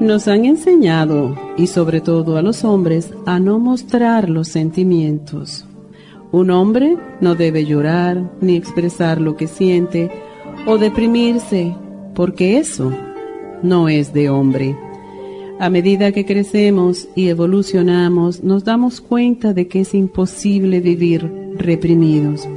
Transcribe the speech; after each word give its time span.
Nos 0.00 0.28
han 0.28 0.46
enseñado, 0.46 1.36
y 1.58 1.66
sobre 1.66 2.00
todo 2.00 2.38
a 2.38 2.42
los 2.42 2.64
hombres, 2.64 3.12
a 3.26 3.38
no 3.38 3.58
mostrar 3.58 4.30
los 4.30 4.48
sentimientos. 4.48 5.66
Un 6.32 6.50
hombre 6.50 6.96
no 7.20 7.34
debe 7.34 7.66
llorar 7.66 8.32
ni 8.40 8.56
expresar 8.56 9.20
lo 9.20 9.36
que 9.36 9.46
siente 9.46 10.10
o 10.66 10.78
deprimirse, 10.78 11.76
porque 12.14 12.56
eso 12.56 12.90
no 13.62 13.90
es 13.90 14.14
de 14.14 14.30
hombre. 14.30 14.74
A 15.58 15.68
medida 15.68 16.12
que 16.12 16.24
crecemos 16.24 17.06
y 17.14 17.28
evolucionamos, 17.28 18.42
nos 18.42 18.64
damos 18.64 19.02
cuenta 19.02 19.52
de 19.52 19.68
que 19.68 19.80
es 19.80 19.92
imposible 19.92 20.80
vivir 20.80 21.30
reprimidos. 21.56 22.48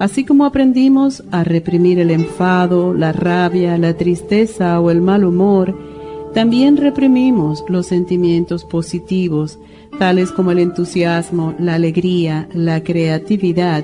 Así 0.00 0.24
como 0.24 0.44
aprendimos 0.44 1.22
a 1.30 1.44
reprimir 1.44 2.00
el 2.00 2.10
enfado, 2.10 2.92
la 2.92 3.12
rabia, 3.12 3.78
la 3.78 3.96
tristeza 3.96 4.80
o 4.80 4.90
el 4.90 5.00
mal 5.00 5.24
humor, 5.24 5.95
también 6.36 6.76
reprimimos 6.76 7.64
los 7.66 7.86
sentimientos 7.86 8.66
positivos, 8.66 9.58
tales 9.98 10.30
como 10.32 10.50
el 10.50 10.58
entusiasmo, 10.58 11.54
la 11.58 11.76
alegría, 11.76 12.46
la 12.52 12.82
creatividad, 12.82 13.82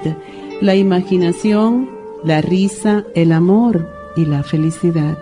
la 0.61 0.75
imaginación, 0.75 1.89
la 2.23 2.43
risa, 2.43 3.07
el 3.15 3.33
amor 3.33 3.89
y 4.17 4.27
la 4.27 4.43
felicidad. 4.43 5.17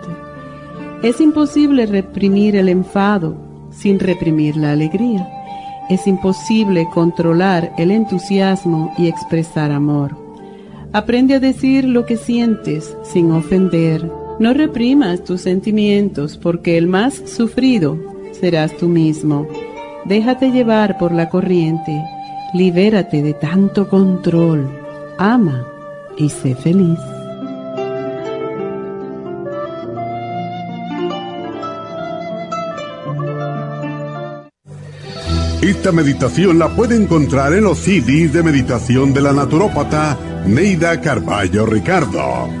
Es 1.03 1.21
imposible 1.21 1.85
reprimir 1.85 2.57
el 2.57 2.67
enfado 2.67 3.37
sin 3.71 3.97
reprimir 3.97 4.57
la 4.57 4.73
alegría. 4.73 5.25
Es 5.89 6.07
imposible 6.07 6.85
controlar 6.93 7.73
el 7.77 7.91
entusiasmo 7.91 8.93
y 8.97 9.07
expresar 9.07 9.71
amor. 9.71 10.17
Aprende 10.91 11.35
a 11.35 11.39
decir 11.39 11.85
lo 11.85 12.05
que 12.05 12.17
sientes 12.17 12.97
sin 13.03 13.31
ofender 13.31 14.20
no 14.41 14.55
reprimas 14.55 15.23
tus 15.23 15.41
sentimientos 15.41 16.35
porque 16.35 16.75
el 16.75 16.87
más 16.87 17.13
sufrido 17.27 17.95
serás 18.31 18.75
tú 18.75 18.87
mismo. 18.87 19.47
Déjate 20.05 20.49
llevar 20.49 20.97
por 20.97 21.11
la 21.11 21.29
corriente, 21.29 22.03
libérate 22.55 23.21
de 23.21 23.35
tanto 23.35 23.87
control, 23.87 24.67
ama 25.19 25.67
y 26.17 26.27
sé 26.29 26.55
feliz. 26.55 26.97
Esta 35.61 35.91
meditación 35.91 36.57
la 36.57 36.69
puede 36.69 36.95
encontrar 36.95 37.53
en 37.53 37.65
los 37.65 37.77
CDs 37.77 38.33
de 38.33 38.41
meditación 38.41 39.13
de 39.13 39.21
la 39.21 39.33
naturópata 39.33 40.17
Neida 40.47 40.99
Carballo 40.99 41.67
Ricardo. 41.67 42.60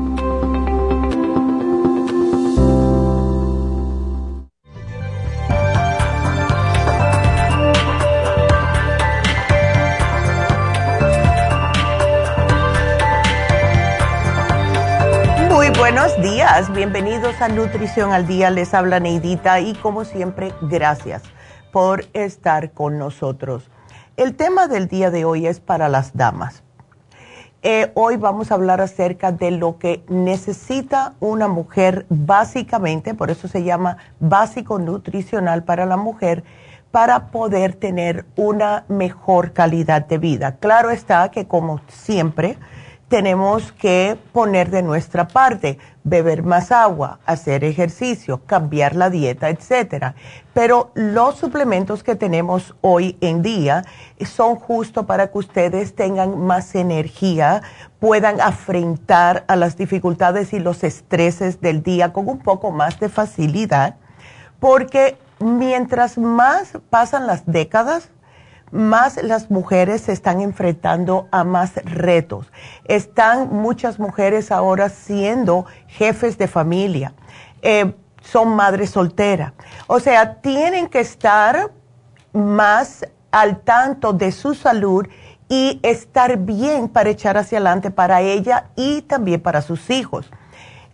Buenos 15.81 16.21
días, 16.21 16.71
bienvenidos 16.71 17.41
a 17.41 17.47
Nutrición 17.47 18.13
al 18.13 18.27
Día, 18.27 18.51
les 18.51 18.75
habla 18.75 18.99
Neidita 18.99 19.59
y 19.61 19.73
como 19.73 20.05
siempre, 20.05 20.53
gracias 20.61 21.23
por 21.71 22.05
estar 22.13 22.69
con 22.69 22.99
nosotros. 22.99 23.67
El 24.15 24.35
tema 24.35 24.67
del 24.67 24.87
día 24.87 25.09
de 25.09 25.25
hoy 25.25 25.47
es 25.47 25.59
para 25.59 25.89
las 25.89 26.15
damas. 26.15 26.61
Eh, 27.63 27.91
hoy 27.95 28.17
vamos 28.17 28.51
a 28.51 28.55
hablar 28.55 28.79
acerca 28.79 29.31
de 29.31 29.49
lo 29.49 29.79
que 29.79 30.03
necesita 30.07 31.15
una 31.19 31.47
mujer 31.47 32.05
básicamente, 32.09 33.15
por 33.15 33.31
eso 33.31 33.47
se 33.47 33.63
llama 33.63 33.97
básico 34.19 34.77
nutricional 34.77 35.63
para 35.63 35.87
la 35.87 35.97
mujer, 35.97 36.43
para 36.91 37.31
poder 37.31 37.73
tener 37.73 38.25
una 38.35 38.85
mejor 38.87 39.51
calidad 39.51 40.05
de 40.05 40.19
vida. 40.19 40.57
Claro 40.57 40.91
está 40.91 41.31
que 41.31 41.47
como 41.47 41.81
siempre, 41.87 42.59
tenemos 43.11 43.73
que 43.73 44.17
poner 44.31 44.69
de 44.69 44.81
nuestra 44.81 45.27
parte, 45.27 45.77
beber 46.05 46.43
más 46.43 46.71
agua, 46.71 47.19
hacer 47.25 47.65
ejercicio, 47.65 48.39
cambiar 48.45 48.95
la 48.95 49.09
dieta, 49.09 49.49
etcétera. 49.49 50.15
Pero 50.53 50.91
los 50.93 51.35
suplementos 51.35 52.03
que 52.03 52.15
tenemos 52.15 52.73
hoy 52.79 53.17
en 53.19 53.41
día 53.41 53.83
son 54.25 54.55
justo 54.55 55.07
para 55.07 55.29
que 55.29 55.39
ustedes 55.39 55.93
tengan 55.93 56.39
más 56.39 56.73
energía, 56.73 57.63
puedan 57.99 58.39
afrontar 58.39 59.43
a 59.49 59.57
las 59.57 59.75
dificultades 59.75 60.53
y 60.53 60.59
los 60.59 60.85
estreses 60.85 61.59
del 61.59 61.83
día 61.83 62.13
con 62.13 62.29
un 62.29 62.39
poco 62.39 62.71
más 62.71 62.97
de 63.01 63.09
facilidad, 63.09 63.97
porque 64.61 65.17
mientras 65.41 66.17
más 66.17 66.77
pasan 66.89 67.27
las 67.27 67.45
décadas, 67.45 68.09
más 68.71 69.21
las 69.21 69.51
mujeres 69.51 70.01
se 70.01 70.13
están 70.13 70.41
enfrentando 70.41 71.27
a 71.31 71.43
más 71.43 71.75
retos. 71.83 72.51
Están 72.85 73.49
muchas 73.53 73.99
mujeres 73.99 74.51
ahora 74.51 74.89
siendo 74.89 75.65
jefes 75.87 76.37
de 76.37 76.47
familia, 76.47 77.13
eh, 77.61 77.93
son 78.21 78.55
madres 78.55 78.91
solteras. 78.91 79.53
O 79.87 79.99
sea, 79.99 80.35
tienen 80.41 80.87
que 80.87 80.99
estar 80.99 81.71
más 82.33 83.05
al 83.31 83.61
tanto 83.61 84.13
de 84.13 84.31
su 84.31 84.53
salud 84.53 85.07
y 85.49 85.79
estar 85.83 86.37
bien 86.37 86.87
para 86.87 87.09
echar 87.09 87.37
hacia 87.37 87.57
adelante 87.57 87.91
para 87.91 88.21
ella 88.21 88.69
y 88.75 89.01
también 89.01 89.41
para 89.41 89.61
sus 89.61 89.89
hijos. 89.89 90.31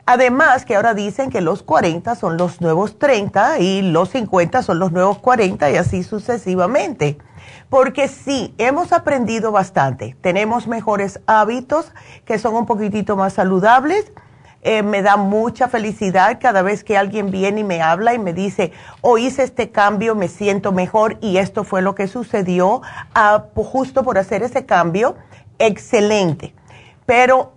Además 0.05 0.65
que 0.65 0.75
ahora 0.75 0.93
dicen 0.93 1.29
que 1.29 1.41
los 1.41 1.63
40 1.63 2.15
son 2.15 2.37
los 2.37 2.61
nuevos 2.61 2.97
30 2.97 3.59
y 3.59 3.81
los 3.81 4.09
50 4.09 4.63
son 4.63 4.79
los 4.79 4.91
nuevos 4.93 5.19
40 5.19 5.69
y 5.69 5.75
así 5.75 6.01
sucesivamente. 6.01 7.17
Porque 7.69 8.07
sí, 8.07 8.53
hemos 8.57 8.93
aprendido 8.93 9.51
bastante. 9.51 10.15
Tenemos 10.21 10.67
mejores 10.67 11.19
hábitos 11.25 11.91
que 12.25 12.39
son 12.39 12.55
un 12.55 12.65
poquitito 12.65 13.15
más 13.15 13.33
saludables. 13.33 14.11
Eh, 14.63 14.83
me 14.83 15.01
da 15.01 15.17
mucha 15.17 15.67
felicidad 15.67 16.39
cada 16.41 16.61
vez 16.61 16.83
que 16.83 16.97
alguien 16.97 17.31
viene 17.31 17.61
y 17.61 17.63
me 17.63 17.81
habla 17.81 18.13
y 18.13 18.19
me 18.19 18.33
dice, 18.33 18.71
o 19.01 19.17
hice 19.17 19.43
este 19.43 19.71
cambio, 19.71 20.15
me 20.15 20.27
siento 20.27 20.71
mejor 20.71 21.17
y 21.21 21.37
esto 21.37 21.63
fue 21.63 21.81
lo 21.81 21.95
que 21.95 22.07
sucedió 22.07 22.81
ah, 23.13 23.45
justo 23.55 24.03
por 24.03 24.17
hacer 24.17 24.43
ese 24.43 24.65
cambio. 24.65 25.15
Excelente. 25.59 26.53
Pero 27.05 27.53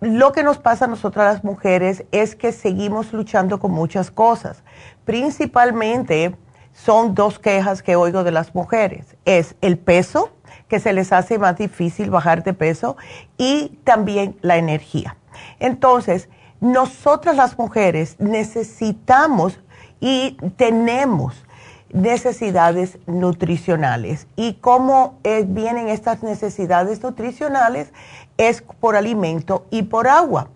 lo 0.00 0.32
que 0.32 0.42
nos 0.42 0.58
pasa 0.58 0.84
a 0.84 0.88
nosotras 0.88 1.34
las 1.34 1.44
mujeres 1.44 2.04
es 2.12 2.34
que 2.34 2.52
seguimos 2.52 3.12
luchando 3.12 3.58
con 3.58 3.72
muchas 3.72 4.10
cosas. 4.10 4.62
Principalmente 5.04 6.36
son 6.84 7.14
dos 7.14 7.38
quejas 7.38 7.82
que 7.82 7.96
oigo 7.96 8.24
de 8.24 8.30
las 8.30 8.54
mujeres. 8.54 9.16
Es 9.24 9.56
el 9.60 9.78
peso, 9.78 10.30
que 10.68 10.80
se 10.80 10.92
les 10.92 11.12
hace 11.12 11.38
más 11.38 11.56
difícil 11.56 12.10
bajar 12.10 12.44
de 12.44 12.54
peso, 12.54 12.96
y 13.36 13.78
también 13.84 14.36
la 14.42 14.56
energía. 14.56 15.16
Entonces, 15.58 16.28
nosotras 16.60 17.36
las 17.36 17.58
mujeres 17.58 18.16
necesitamos 18.18 19.60
y 20.00 20.36
tenemos 20.56 21.44
necesidades 21.92 22.98
nutricionales. 23.06 24.26
¿Y 24.36 24.54
cómo 24.54 25.18
vienen 25.46 25.88
estas 25.88 26.22
necesidades 26.22 27.02
nutricionales? 27.02 27.92
Es 28.36 28.62
por 28.62 28.96
alimento 28.96 29.66
y 29.70 29.82
por 29.82 30.06
agua. 30.06 30.48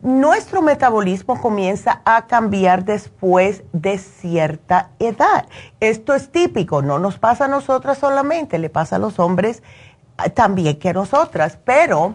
Nuestro 0.00 0.62
metabolismo 0.62 1.38
comienza 1.40 2.00
a 2.06 2.26
cambiar 2.26 2.86
después 2.86 3.64
de 3.72 3.98
cierta 3.98 4.90
edad. 4.98 5.46
Esto 5.78 6.14
es 6.14 6.32
típico, 6.32 6.80
no 6.80 6.98
nos 6.98 7.18
pasa 7.18 7.44
a 7.44 7.48
nosotras 7.48 7.98
solamente, 7.98 8.58
le 8.58 8.70
pasa 8.70 8.96
a 8.96 8.98
los 8.98 9.18
hombres 9.18 9.62
eh, 10.24 10.30
también 10.30 10.78
que 10.78 10.88
a 10.88 10.92
nosotras, 10.94 11.58
pero 11.64 12.14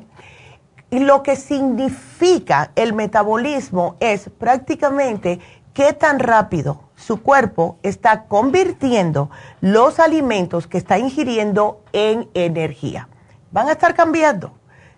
lo 0.89 1.21
que 1.21 1.35
significa 1.35 2.71
el 2.75 2.94
metabolismo 2.94 3.97
es 4.00 4.29
prácticamente 4.29 5.39
qué 5.75 5.94
tan 5.94 6.17
rápido 6.17 6.81
su 6.95 7.21
cuerpo 7.21 7.77
está 7.83 8.23
convirtiendo 8.23 9.29
los 9.61 10.00
alimentos 10.00 10.65
que 10.65 10.79
está 10.79 10.97
ingiriendo 10.97 11.83
en 11.94 12.29
energía. 12.33 13.09
Van 13.51 13.67
a 13.67 13.73
estar 13.73 13.94
cambiando. 13.94 14.53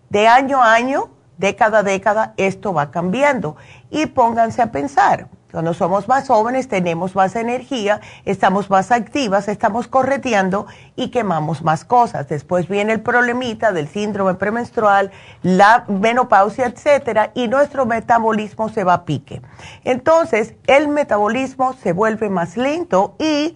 De 0.10 0.28
año 0.28 0.62
a 0.62 0.74
año, 0.74 1.10
década 1.38 1.80
a 1.80 1.84
década, 1.84 2.34
esto 2.38 2.74
va 2.74 2.92
cambiando. 2.92 3.56
Y 3.90 4.08
pónganse 4.08 4.62
a 4.62 4.72
pensar, 4.72 5.28
cuando 5.56 5.74
somos 5.74 6.10
más 6.10 6.28
jóvenes 6.28 6.68
tenemos 6.68 7.16
más 7.16 7.34
energía, 7.38 8.02
estamos 8.26 8.70
más 8.70 8.92
activas, 8.92 9.48
estamos 9.48 9.88
correteando 9.88 10.66
y 10.98 11.12
quemamos 11.12 11.64
más 11.64 11.86
cosas. 11.86 12.28
Después 12.28 12.68
viene 12.68 12.92
el 12.92 13.00
problemita 13.00 13.72
del 13.72 13.88
síndrome 13.88 14.34
premenstrual, 14.34 15.12
la 15.44 15.86
menopausia, 15.88 16.66
etcétera, 16.66 17.32
y 17.36 17.48
nuestro 17.48 17.86
metabolismo 17.86 18.68
se 18.68 18.84
va 18.84 18.96
a 18.96 19.06
pique. 19.06 19.42
Entonces, 19.86 20.56
el 20.68 20.90
metabolismo 20.90 21.72
se 21.82 21.94
vuelve 21.94 22.30
más 22.30 22.58
lento 22.58 23.16
y 23.18 23.56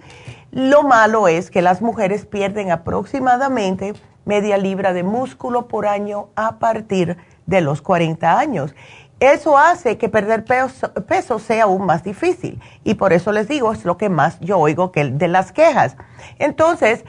lo 0.52 0.84
malo 0.84 1.28
es 1.28 1.52
que 1.52 1.62
las 1.62 1.82
mujeres 1.82 2.26
pierden 2.26 2.72
aproximadamente 2.72 3.94
media 4.24 4.58
libra 4.58 4.94
de 4.94 5.04
músculo 5.04 5.68
por 5.68 5.86
año 5.86 6.30
a 6.36 6.60
partir 6.60 7.18
de 7.18 7.28
los 7.62 7.82
40 7.82 8.40
años. 8.40 8.76
Eso 9.20 9.58
hace 9.58 9.98
que 9.98 10.08
perder 10.08 10.46
peso, 10.46 11.40
sea 11.40 11.64
aún 11.64 11.86
más 11.86 12.04
difícil. 12.04 12.62
Y 12.86 12.94
por 12.94 13.12
eso 13.12 13.34
les 13.34 13.50
digo, 13.50 13.74
es 13.74 13.84
lo 13.84 13.98
que 13.98 14.10
más 14.10 14.40
yo 14.40 14.58
oigo 14.58 14.92
que 14.94 15.04
de 15.06 15.28
las 15.28 15.52
quejas. 15.52 15.98
Entonces, 16.38 17.04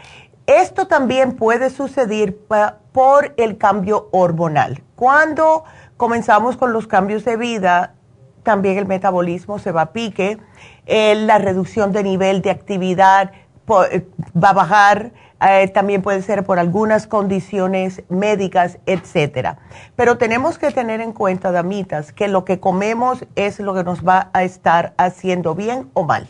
esto 0.46 0.88
también 0.88 1.36
puede 1.36 1.70
suceder 1.70 2.36
por 2.92 3.32
el 3.36 3.58
cambio 3.58 4.08
hormonal. 4.10 4.82
Cuando 4.96 5.64
comenzamos 5.96 6.56
con 6.56 6.72
los 6.72 6.88
cambios 6.88 7.24
de 7.24 7.36
vida, 7.36 7.94
también 8.42 8.76
el 8.76 8.86
metabolismo 8.86 9.60
se 9.60 9.70
va 9.70 9.82
a 9.82 9.92
pique, 9.92 10.38
eh, 10.86 11.14
la 11.14 11.38
reducción 11.38 11.92
de 11.92 12.02
nivel 12.02 12.42
de 12.42 12.50
actividad 12.50 13.30
va 13.70 14.48
a 14.48 14.52
bajar, 14.52 15.12
eh, 15.40 15.68
también 15.68 16.02
puede 16.02 16.22
ser 16.22 16.44
por 16.44 16.58
algunas 16.58 17.06
condiciones 17.06 18.02
médicas, 18.08 18.78
etcétera. 18.86 19.58
Pero 19.96 20.18
tenemos 20.18 20.58
que 20.58 20.70
tener 20.70 21.00
en 21.00 21.12
cuenta, 21.12 21.50
damitas, 21.50 22.12
que 22.12 22.28
lo 22.28 22.44
que 22.44 22.60
comemos 22.60 23.24
es 23.36 23.58
lo 23.58 23.74
que 23.74 23.84
nos 23.84 24.06
va 24.06 24.30
a 24.32 24.42
estar 24.42 24.92
haciendo 24.98 25.54
bien 25.54 25.90
o 25.94 26.04
mal. 26.04 26.28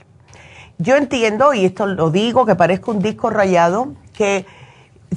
Yo 0.78 0.96
entiendo, 0.96 1.52
y 1.52 1.64
esto 1.64 1.86
lo 1.86 2.10
digo, 2.10 2.46
que 2.46 2.54
parezca 2.54 2.90
un 2.90 3.00
disco 3.00 3.30
rayado, 3.30 3.88
que 4.14 4.46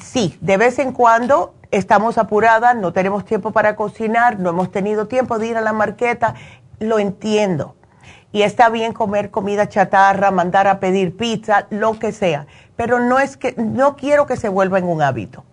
sí, 0.02 0.38
de 0.42 0.58
vez 0.58 0.80
en 0.80 0.92
cuando 0.92 1.54
estamos 1.72 2.18
apuradas, 2.18 2.76
no 2.76 2.94
tenemos 2.94 3.26
tiempo 3.26 3.52
para 3.52 3.76
cocinar, 3.76 4.40
no 4.40 4.50
hemos 4.50 4.72
tenido 4.72 5.08
tiempo 5.08 5.40
de 5.40 5.48
ir 5.48 5.58
a 5.58 5.62
la 5.62 5.74
marqueta, 5.74 6.36
lo 6.80 7.00
entiendo. 7.00 7.76
Y 8.34 8.42
está 8.42 8.68
bien 8.68 8.92
comer 8.92 9.32
comida 9.32 9.70
chatarra, 9.70 10.32
mandar 10.32 10.68
a 10.68 10.82
pedir 10.82 11.16
pizza, 11.16 11.68
lo 11.70 11.98
que 11.98 12.12
sea 12.12 12.46
pero 12.76 13.00
no 13.00 13.20
es 13.20 13.38
que, 13.38 13.54
no 13.58 13.96
quiero 13.96 14.26
que 14.26 14.38
se 14.38 14.50
vuelva 14.50 14.80
en 14.80 14.86
un 14.86 15.02
hábito, 15.02 15.44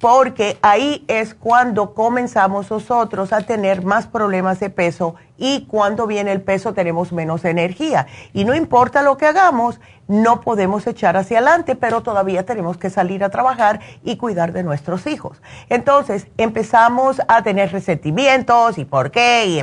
porque 0.00 0.58
ahí 0.62 1.04
es 1.08 1.34
cuando 1.34 1.94
comenzamos 1.94 2.70
nosotros 2.70 3.32
a 3.32 3.42
tener 3.42 3.84
más 3.84 4.06
problemas 4.06 4.60
de 4.60 4.70
peso 4.70 5.16
y 5.36 5.66
cuando 5.66 6.06
viene 6.06 6.32
el 6.32 6.40
peso 6.40 6.72
tenemos 6.72 7.12
menos 7.12 7.44
energía. 7.44 8.06
Y 8.32 8.44
no 8.44 8.54
importa 8.54 9.02
lo 9.02 9.16
que 9.16 9.26
hagamos, 9.26 9.80
no 10.08 10.40
podemos 10.40 10.86
echar 10.86 11.16
hacia 11.16 11.38
adelante, 11.38 11.76
pero 11.76 12.02
todavía 12.02 12.46
tenemos 12.46 12.76
que 12.76 12.90
salir 12.90 13.22
a 13.22 13.28
trabajar 13.28 13.80
y 14.02 14.16
cuidar 14.16 14.52
de 14.52 14.62
nuestros 14.62 15.06
hijos. 15.06 15.40
Entonces 15.68 16.26
empezamos 16.38 17.20
a 17.28 17.42
tener 17.42 17.70
resentimientos 17.72 18.78
y 18.78 18.84
por 18.84 19.10
qué 19.10 19.46
y 19.46 19.58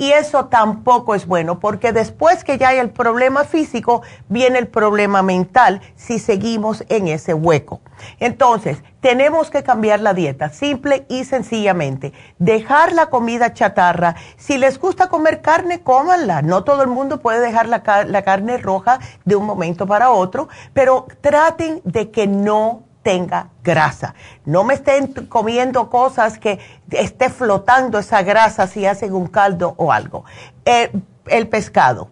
y 0.00 0.12
eso 0.12 0.46
tampoco 0.46 1.14
es 1.14 1.26
bueno, 1.26 1.60
porque 1.60 1.92
después 1.92 2.42
que 2.42 2.56
ya 2.56 2.68
hay 2.68 2.78
el 2.78 2.88
problema 2.88 3.44
físico, 3.44 4.00
viene 4.30 4.58
el 4.58 4.66
problema 4.66 5.22
mental 5.22 5.82
si 5.94 6.18
seguimos 6.18 6.84
en 6.88 7.06
ese 7.06 7.34
hueco. 7.34 7.82
Entonces, 8.18 8.82
tenemos 9.02 9.50
que 9.50 9.62
cambiar 9.62 10.00
la 10.00 10.14
dieta, 10.14 10.48
simple 10.48 11.04
y 11.10 11.24
sencillamente. 11.26 12.14
Dejar 12.38 12.92
la 12.94 13.10
comida 13.10 13.52
chatarra. 13.52 14.16
Si 14.38 14.56
les 14.56 14.78
gusta 14.78 15.10
comer 15.10 15.42
carne, 15.42 15.82
cómanla. 15.82 16.40
No 16.40 16.64
todo 16.64 16.80
el 16.80 16.88
mundo 16.88 17.20
puede 17.20 17.40
dejar 17.40 17.68
la, 17.68 17.82
la 18.06 18.22
carne 18.22 18.56
roja 18.56 19.00
de 19.26 19.36
un 19.36 19.44
momento 19.44 19.86
para 19.86 20.08
otro, 20.08 20.48
pero 20.72 21.08
traten 21.20 21.82
de 21.84 22.10
que 22.10 22.26
no 22.26 22.84
tenga 23.02 23.48
grasa. 23.62 24.14
No 24.44 24.64
me 24.64 24.74
estén 24.74 25.08
comiendo 25.28 25.88
cosas 25.90 26.38
que 26.38 26.58
esté 26.90 27.30
flotando 27.30 27.98
esa 27.98 28.22
grasa 28.22 28.66
si 28.66 28.86
hacen 28.86 29.14
un 29.14 29.26
caldo 29.26 29.74
o 29.76 29.92
algo. 29.92 30.24
Eh, 30.64 30.90
el 31.26 31.48
pescado, 31.48 32.10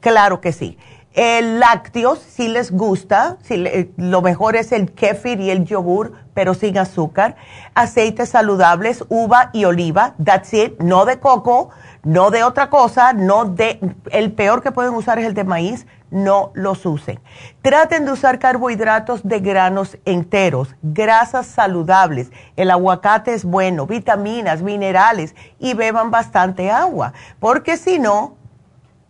claro 0.00 0.40
que 0.40 0.52
sí. 0.52 0.78
El 1.12 1.58
lácteos, 1.58 2.20
si 2.20 2.46
les 2.46 2.70
gusta, 2.70 3.36
si 3.42 3.92
lo 3.96 4.22
mejor 4.22 4.54
es 4.54 4.70
el 4.70 4.92
kéfir 4.92 5.40
y 5.40 5.50
el 5.50 5.64
yogur, 5.64 6.12
pero 6.34 6.54
sin 6.54 6.78
azúcar. 6.78 7.34
Aceites 7.74 8.28
saludables, 8.28 9.04
uva 9.08 9.50
y 9.52 9.64
oliva, 9.64 10.14
that's 10.24 10.54
it, 10.54 10.80
no 10.80 11.04
de 11.04 11.18
coco, 11.18 11.70
no 12.02 12.30
de 12.30 12.44
otra 12.44 12.70
cosa, 12.70 13.12
no 13.12 13.44
de, 13.44 13.78
el 14.10 14.32
peor 14.32 14.62
que 14.62 14.72
pueden 14.72 14.94
usar 14.94 15.18
es 15.18 15.26
el 15.26 15.34
de 15.34 15.44
maíz, 15.44 15.86
no 16.10 16.50
los 16.54 16.84
usen. 16.86 17.20
Traten 17.62 18.04
de 18.04 18.12
usar 18.12 18.38
carbohidratos 18.38 19.22
de 19.22 19.40
granos 19.40 19.98
enteros, 20.04 20.74
grasas 20.82 21.46
saludables. 21.46 22.32
El 22.56 22.70
aguacate 22.70 23.34
es 23.34 23.44
bueno, 23.44 23.86
vitaminas, 23.86 24.62
minerales 24.62 25.34
y 25.58 25.74
beban 25.74 26.10
bastante 26.10 26.70
agua, 26.70 27.12
porque 27.38 27.76
si 27.76 27.98
no, 27.98 28.36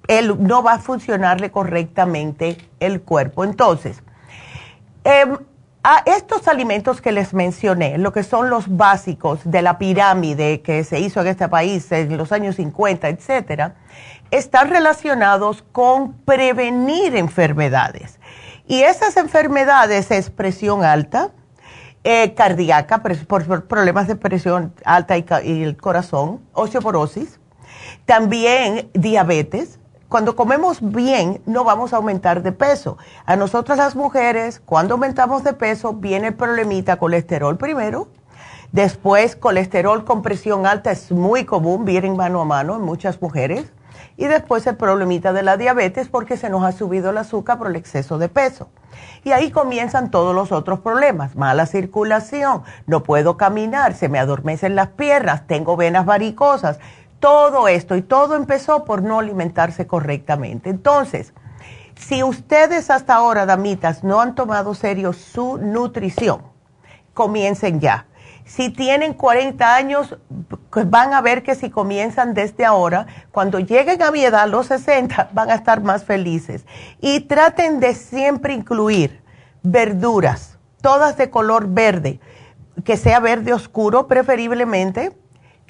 él 0.08 0.36
no 0.40 0.62
va 0.62 0.74
a 0.74 0.78
funcionarle 0.78 1.50
correctamente 1.50 2.58
el 2.80 3.00
cuerpo. 3.00 3.44
Entonces, 3.44 4.02
em, 5.04 5.38
a 5.82 6.02
estos 6.04 6.46
alimentos 6.46 7.00
que 7.00 7.10
les 7.10 7.32
mencioné, 7.32 7.96
lo 7.96 8.12
que 8.12 8.22
son 8.22 8.50
los 8.50 8.76
básicos 8.76 9.40
de 9.44 9.62
la 9.62 9.78
pirámide 9.78 10.60
que 10.60 10.84
se 10.84 11.00
hizo 11.00 11.22
en 11.22 11.28
este 11.28 11.48
país 11.48 11.90
en 11.90 12.18
los 12.18 12.32
años 12.32 12.56
50, 12.56 13.08
etcétera, 13.08 13.76
están 14.30 14.68
relacionados 14.68 15.64
con 15.72 16.12
prevenir 16.12 17.16
enfermedades. 17.16 18.20
Y 18.66 18.82
esas 18.82 19.16
enfermedades 19.16 20.10
es 20.10 20.30
presión 20.30 20.84
alta, 20.84 21.30
eh, 22.04 22.34
cardíaca, 22.34 23.02
por, 23.02 23.66
problemas 23.66 24.06
de 24.06 24.16
presión 24.16 24.74
alta 24.84 25.16
y, 25.16 25.24
y 25.44 25.62
el 25.62 25.76
corazón, 25.76 26.40
osteoporosis, 26.52 27.40
también 28.04 28.90
diabetes. 28.92 29.79
Cuando 30.10 30.34
comemos 30.34 30.78
bien, 30.82 31.40
no 31.46 31.62
vamos 31.64 31.92
a 31.92 31.96
aumentar 31.96 32.42
de 32.42 32.50
peso. 32.50 32.98
A 33.26 33.36
nosotras 33.36 33.78
las 33.78 33.94
mujeres, 33.94 34.60
cuando 34.60 34.94
aumentamos 34.94 35.44
de 35.44 35.52
peso, 35.52 35.94
viene 35.94 36.26
el 36.26 36.34
problemita 36.34 36.96
colesterol 36.96 37.56
primero, 37.56 38.08
Después, 38.72 39.34
colesterol 39.34 40.04
con 40.04 40.22
presión 40.22 40.64
alta 40.64 40.92
es 40.92 41.10
muy 41.10 41.44
común, 41.44 41.84
vienen 41.84 42.16
mano 42.16 42.40
a 42.40 42.44
mano 42.44 42.76
en 42.76 42.82
muchas 42.82 43.20
mujeres. 43.20 43.72
Y 44.16 44.26
después 44.26 44.66
el 44.66 44.76
problemita 44.76 45.32
de 45.32 45.42
la 45.42 45.56
diabetes 45.56 46.08
porque 46.08 46.36
se 46.36 46.50
nos 46.50 46.62
ha 46.62 46.70
subido 46.70 47.10
el 47.10 47.18
azúcar 47.18 47.58
por 47.58 47.66
el 47.66 47.74
exceso 47.74 48.18
de 48.18 48.28
peso. 48.28 48.68
Y 49.24 49.32
ahí 49.32 49.50
comienzan 49.50 50.10
todos 50.10 50.34
los 50.34 50.52
otros 50.52 50.80
problemas. 50.80 51.34
Mala 51.34 51.66
circulación, 51.66 52.62
no 52.86 53.02
puedo 53.02 53.36
caminar, 53.36 53.94
se 53.94 54.08
me 54.08 54.18
adormecen 54.18 54.76
las 54.76 54.88
piernas, 54.88 55.46
tengo 55.46 55.76
venas 55.76 56.06
varicosas. 56.06 56.78
Todo 57.20 57.68
esto 57.68 57.96
y 57.96 58.02
todo 58.02 58.34
empezó 58.34 58.84
por 58.84 59.02
no 59.02 59.20
alimentarse 59.20 59.86
correctamente. 59.86 60.70
Entonces, 60.70 61.32
si 61.94 62.22
ustedes 62.22 62.90
hasta 62.90 63.14
ahora, 63.14 63.46
damitas, 63.46 64.02
no 64.02 64.20
han 64.20 64.34
tomado 64.34 64.74
serio 64.74 65.12
su 65.12 65.58
nutrición, 65.58 66.42
comiencen 67.14 67.80
ya 67.80 68.06
si 68.50 68.68
tienen 68.68 69.14
40 69.14 69.76
años, 69.76 70.18
pues 70.70 70.90
van 70.90 71.14
a 71.14 71.20
ver 71.20 71.44
que 71.44 71.54
si 71.54 71.70
comienzan 71.70 72.34
desde 72.34 72.64
ahora, 72.64 73.06
cuando 73.30 73.60
lleguen 73.60 74.02
a 74.02 74.10
mi 74.10 74.24
edad, 74.24 74.48
los 74.48 74.66
60, 74.66 75.30
van 75.32 75.50
a 75.50 75.54
estar 75.54 75.84
más 75.84 76.04
felices. 76.04 76.66
Y 77.00 77.20
traten 77.20 77.78
de 77.78 77.94
siempre 77.94 78.52
incluir 78.52 79.22
verduras, 79.62 80.58
todas 80.82 81.16
de 81.16 81.30
color 81.30 81.68
verde, 81.68 82.18
que 82.84 82.96
sea 82.96 83.20
verde 83.20 83.52
oscuro 83.52 84.08
preferiblemente, 84.08 85.16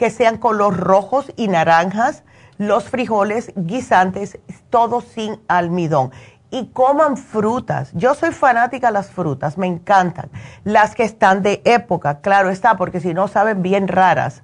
que 0.00 0.08
sean 0.08 0.38
color 0.38 0.78
rojos 0.78 1.30
y 1.36 1.48
naranjas, 1.48 2.22
los 2.56 2.88
frijoles 2.88 3.52
guisantes, 3.54 4.38
todos 4.70 5.04
sin 5.04 5.38
almidón 5.46 6.10
y 6.50 6.68
coman 6.68 7.18
frutas. 7.18 7.90
Yo 7.92 8.14
soy 8.14 8.30
fanática 8.30 8.86
de 8.86 8.94
las 8.94 9.10
frutas, 9.10 9.58
me 9.58 9.66
encantan. 9.66 10.30
Las 10.64 10.94
que 10.94 11.04
están 11.04 11.42
de 11.42 11.60
época, 11.66 12.22
claro 12.22 12.48
está, 12.48 12.78
porque 12.78 13.00
si 13.00 13.12
no 13.12 13.28
saben 13.28 13.60
bien 13.60 13.88
raras. 13.88 14.42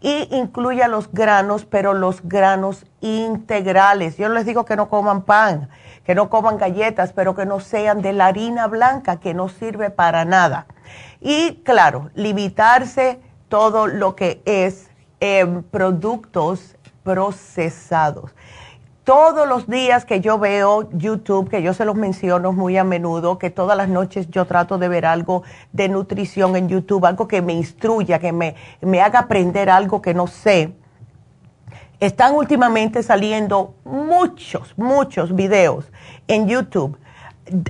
Y 0.00 0.34
incluya 0.34 0.88
los 0.88 1.12
granos, 1.12 1.66
pero 1.66 1.92
los 1.92 2.26
granos 2.26 2.86
integrales. 3.02 4.16
Yo 4.16 4.30
les 4.30 4.46
digo 4.46 4.64
que 4.64 4.74
no 4.74 4.88
coman 4.88 5.20
pan, 5.20 5.68
que 6.04 6.14
no 6.14 6.30
coman 6.30 6.56
galletas, 6.56 7.12
pero 7.12 7.34
que 7.34 7.44
no 7.44 7.60
sean 7.60 8.00
de 8.00 8.14
la 8.14 8.28
harina 8.28 8.68
blanca, 8.68 9.20
que 9.20 9.34
no 9.34 9.50
sirve 9.50 9.90
para 9.90 10.24
nada. 10.24 10.64
Y 11.20 11.56
claro, 11.62 12.08
limitarse 12.14 13.20
todo 13.50 13.86
lo 13.86 14.16
que 14.16 14.42
es 14.46 14.90
eh, 15.26 15.62
productos 15.70 16.76
procesados 17.02 18.34
todos 19.04 19.48
los 19.48 19.66
días 19.66 20.04
que 20.04 20.20
yo 20.20 20.38
veo 20.38 20.90
YouTube, 20.92 21.48
que 21.48 21.62
yo 21.62 21.72
se 21.72 21.86
los 21.86 21.94
menciono 21.94 22.52
muy 22.52 22.76
a 22.76 22.84
menudo, 22.84 23.38
que 23.38 23.48
todas 23.48 23.74
las 23.74 23.88
noches 23.88 24.28
yo 24.28 24.44
trato 24.44 24.76
de 24.76 24.88
ver 24.88 25.06
algo 25.06 25.42
de 25.72 25.88
nutrición 25.88 26.56
en 26.56 26.68
YouTube, 26.68 27.06
algo 27.06 27.26
que 27.26 27.40
me 27.40 27.54
instruya, 27.54 28.18
que 28.18 28.32
me, 28.32 28.54
me 28.82 29.00
haga 29.00 29.20
aprender 29.20 29.70
algo 29.70 30.02
que 30.02 30.12
no 30.12 30.26
sé. 30.26 30.74
Están 32.00 32.34
últimamente 32.34 33.02
saliendo 33.02 33.74
muchos, 33.84 34.74
muchos 34.76 35.34
videos 35.34 35.90
en 36.28 36.48
YouTube 36.48 36.98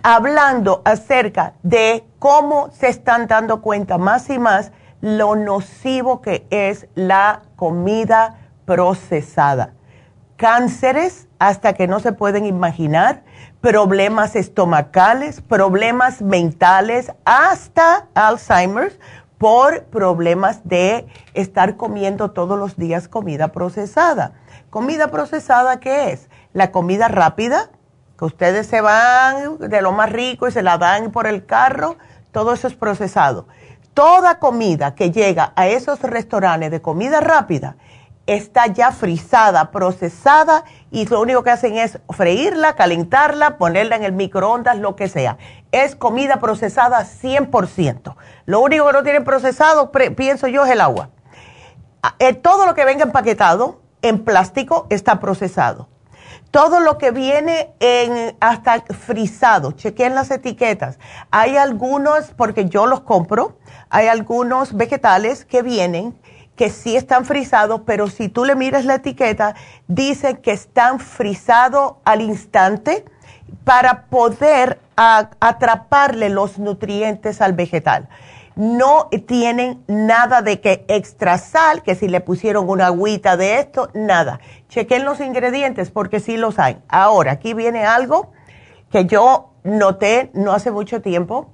hablando 0.03 0.83
acerca 0.85 1.55
de 1.63 2.05
cómo 2.19 2.71
se 2.73 2.89
están 2.89 3.29
dando 3.29 3.61
cuenta 3.61 3.97
más 3.97 4.29
y 4.31 4.41
más 4.41 4.73
lo 5.05 5.37
nocivo 5.37 6.23
que 6.23 6.47
es 6.51 6.89
la 6.95 7.43
comida 7.57 8.39
procesada 8.65 9.75
cánceres 10.37 11.29
hasta 11.39 11.75
que 11.75 11.87
no 11.87 12.01
se 12.01 12.13
pueden 12.13 12.47
imaginar, 12.47 13.23
problemas 13.61 14.37
estomacales, 14.37 15.41
problemas 15.41 16.23
mentales, 16.23 17.13
hasta 17.25 18.09
Alzheimer's 18.15 18.99
por 19.39 19.85
problemas 19.85 20.61
de 20.65 21.07
estar 21.35 21.77
comiendo 21.77 22.31
todos 22.33 22.59
los 22.59 22.77
días 22.77 23.09
comida 23.09 23.49
procesada. 23.49 24.33
¿Comida 24.71 25.09
procesada 25.09 25.81
qué 25.81 26.13
es? 26.13 26.29
La 26.53 26.71
comida 26.71 27.09
rápida, 27.09 27.71
que 28.19 28.25
ustedes 28.25 28.67
se 28.67 28.81
van 28.81 29.59
de 29.59 29.83
lo 29.83 29.93
más 29.93 30.11
rico 30.11 30.49
y 30.49 30.53
se 30.53 30.63
la 30.63 30.79
dan 30.79 31.11
por 31.11 31.27
el 31.27 31.47
carro, 31.47 31.97
todo 32.33 32.53
eso 32.53 32.67
es 32.69 32.75
procesado. 32.75 33.47
Toda 33.95 34.41
comida 34.41 34.97
que 34.97 35.13
llega 35.13 35.53
a 35.55 35.69
esos 35.69 36.01
restaurantes 36.03 36.73
de 36.73 36.83
comida 36.83 37.21
rápida 37.21 37.77
está 38.27 38.67
ya 38.67 38.91
frisada, 38.91 39.71
procesada 39.71 40.65
y 40.91 41.07
lo 41.07 41.21
único 41.21 41.45
que 41.45 41.51
hacen 41.51 41.77
es 41.77 42.01
freírla, 42.11 42.75
calentarla, 42.75 43.57
ponerla 43.57 43.95
en 43.95 44.03
el 44.03 44.13
microondas, 44.13 44.79
lo 44.79 44.97
que 44.97 45.09
sea. 45.09 45.39
Es 45.71 45.95
comida 45.95 46.41
procesada 46.41 47.05
100%. 47.05 48.17
Lo 48.47 48.61
único 48.61 48.87
que 48.87 48.93
no 48.93 49.03
tiene 49.05 49.21
procesado, 49.21 49.93
pienso 49.93 50.49
yo, 50.49 50.65
es 50.65 50.73
el 50.73 50.81
agua. 50.81 51.11
Ah, 52.03 52.17
eh, 52.19 52.35
todo 52.35 52.67
lo 52.67 52.75
que 52.75 52.85
venga 52.85 53.05
empaquetado 53.05 53.81
en 54.03 54.25
plástico 54.25 54.87
está 54.91 55.21
procesado. 55.21 55.89
Todo 56.55 56.79
lo 56.79 56.99
que 56.99 57.11
viene 57.11 57.75
en 57.81 58.37
hasta 58.39 58.81
frisado, 58.83 59.73
chequen 59.73 60.15
las 60.15 60.31
etiquetas. 60.31 61.01
Hay 61.33 61.57
algunos, 61.57 62.27
porque 62.31 62.67
yo 62.67 62.87
los 62.87 63.01
compro, 63.01 63.59
hay 63.91 64.07
algunos 64.07 64.77
vegetales 64.77 65.45
que 65.45 65.63
vienen 65.63 66.17
que 66.55 66.71
sí 66.71 66.95
están 66.95 67.25
frisados, 67.25 67.81
pero 67.85 68.07
si 68.07 68.29
tú 68.29 68.45
le 68.45 68.55
miras 68.55 68.85
la 68.85 68.95
etiqueta, 68.95 69.57
dice 69.89 70.39
que 70.43 70.53
están 70.53 71.01
frisados 71.01 71.95
al 72.05 72.21
instante 72.21 73.05
para 73.65 74.05
poder 74.05 74.79
atraparle 74.95 76.29
los 76.29 76.61
nutrientes 76.61 77.41
al 77.41 77.55
vegetal. 77.55 78.09
No 78.57 79.09
tienen 79.27 79.83
nada 79.89 80.43
de 80.43 80.61
que 80.61 80.85
extra 80.89 81.39
sal, 81.39 81.83
que 81.83 81.95
si 81.95 82.09
le 82.09 82.21
pusieron 82.21 82.69
una 82.69 82.87
agüita 82.87 83.37
de 83.37 83.59
esto, 83.59 83.91
nada. 83.95 84.41
Chequen 84.69 85.05
los 85.05 85.21
ingredientes 85.21 85.91
porque 85.91 86.21
sí 86.21 86.37
los 86.37 86.59
hay. 86.59 86.79
Ahora, 86.89 87.33
aquí 87.33 87.53
viene 87.55 87.85
algo 87.85 88.33
que 88.91 89.07
yo 89.07 89.51
noté 89.65 90.31
no 90.35 90.53
hace 90.53 90.71
mucho 90.71 91.03
tiempo 91.03 91.51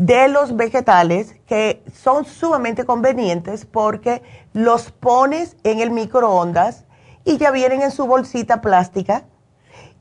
de 0.00 0.28
los 0.28 0.56
vegetales 0.56 1.36
que 1.46 1.84
son 1.94 2.24
sumamente 2.24 2.84
convenientes 2.84 3.66
porque 3.66 4.22
los 4.54 4.90
pones 4.90 5.56
en 5.62 5.80
el 5.80 5.90
microondas 5.90 6.84
y 7.24 7.36
ya 7.36 7.50
vienen 7.50 7.82
en 7.82 7.90
su 7.90 8.06
bolsita 8.06 8.62
plástica 8.62 9.24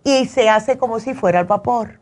y 0.06 0.26
se 0.28 0.50
hace 0.50 0.78
como 0.78 1.00
si 1.00 1.14
fuera 1.14 1.42
el 1.42 1.46
vapor. 1.46 2.00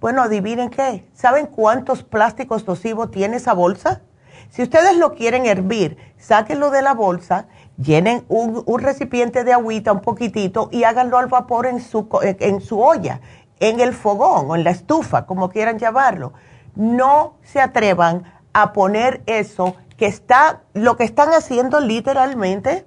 Bueno, 0.00 0.22
adivinen 0.22 0.70
qué. 0.70 1.06
¿Saben 1.14 1.46
cuántos 1.46 2.02
plásticos 2.02 2.66
nocivos 2.66 3.10
tiene 3.10 3.36
esa 3.36 3.52
bolsa? 3.52 4.00
Si 4.48 4.62
ustedes 4.62 4.96
lo 4.96 5.14
quieren 5.14 5.46
hervir, 5.46 5.96
sáquenlo 6.18 6.70
de 6.70 6.82
la 6.82 6.94
bolsa, 6.94 7.46
llenen 7.76 8.24
un, 8.28 8.64
recipiente 8.80 9.44
de 9.44 9.52
agüita 9.52 9.92
un 9.92 10.00
poquitito 10.00 10.68
y 10.72 10.84
háganlo 10.84 11.18
al 11.18 11.26
vapor 11.26 11.66
en 11.66 11.80
su, 11.80 12.08
en 12.22 12.60
su 12.60 12.80
olla, 12.80 13.20
en 13.60 13.78
el 13.78 13.92
fogón 13.92 14.50
o 14.50 14.56
en 14.56 14.64
la 14.64 14.70
estufa, 14.70 15.26
como 15.26 15.50
quieran 15.50 15.78
llamarlo 15.78 16.32
no 16.74 17.34
se 17.42 17.60
atrevan 17.60 18.24
a 18.52 18.72
poner 18.72 19.22
eso 19.26 19.76
que 19.96 20.06
está, 20.06 20.62
lo 20.74 20.96
que 20.96 21.04
están 21.04 21.30
haciendo 21.30 21.80
literalmente 21.80 22.86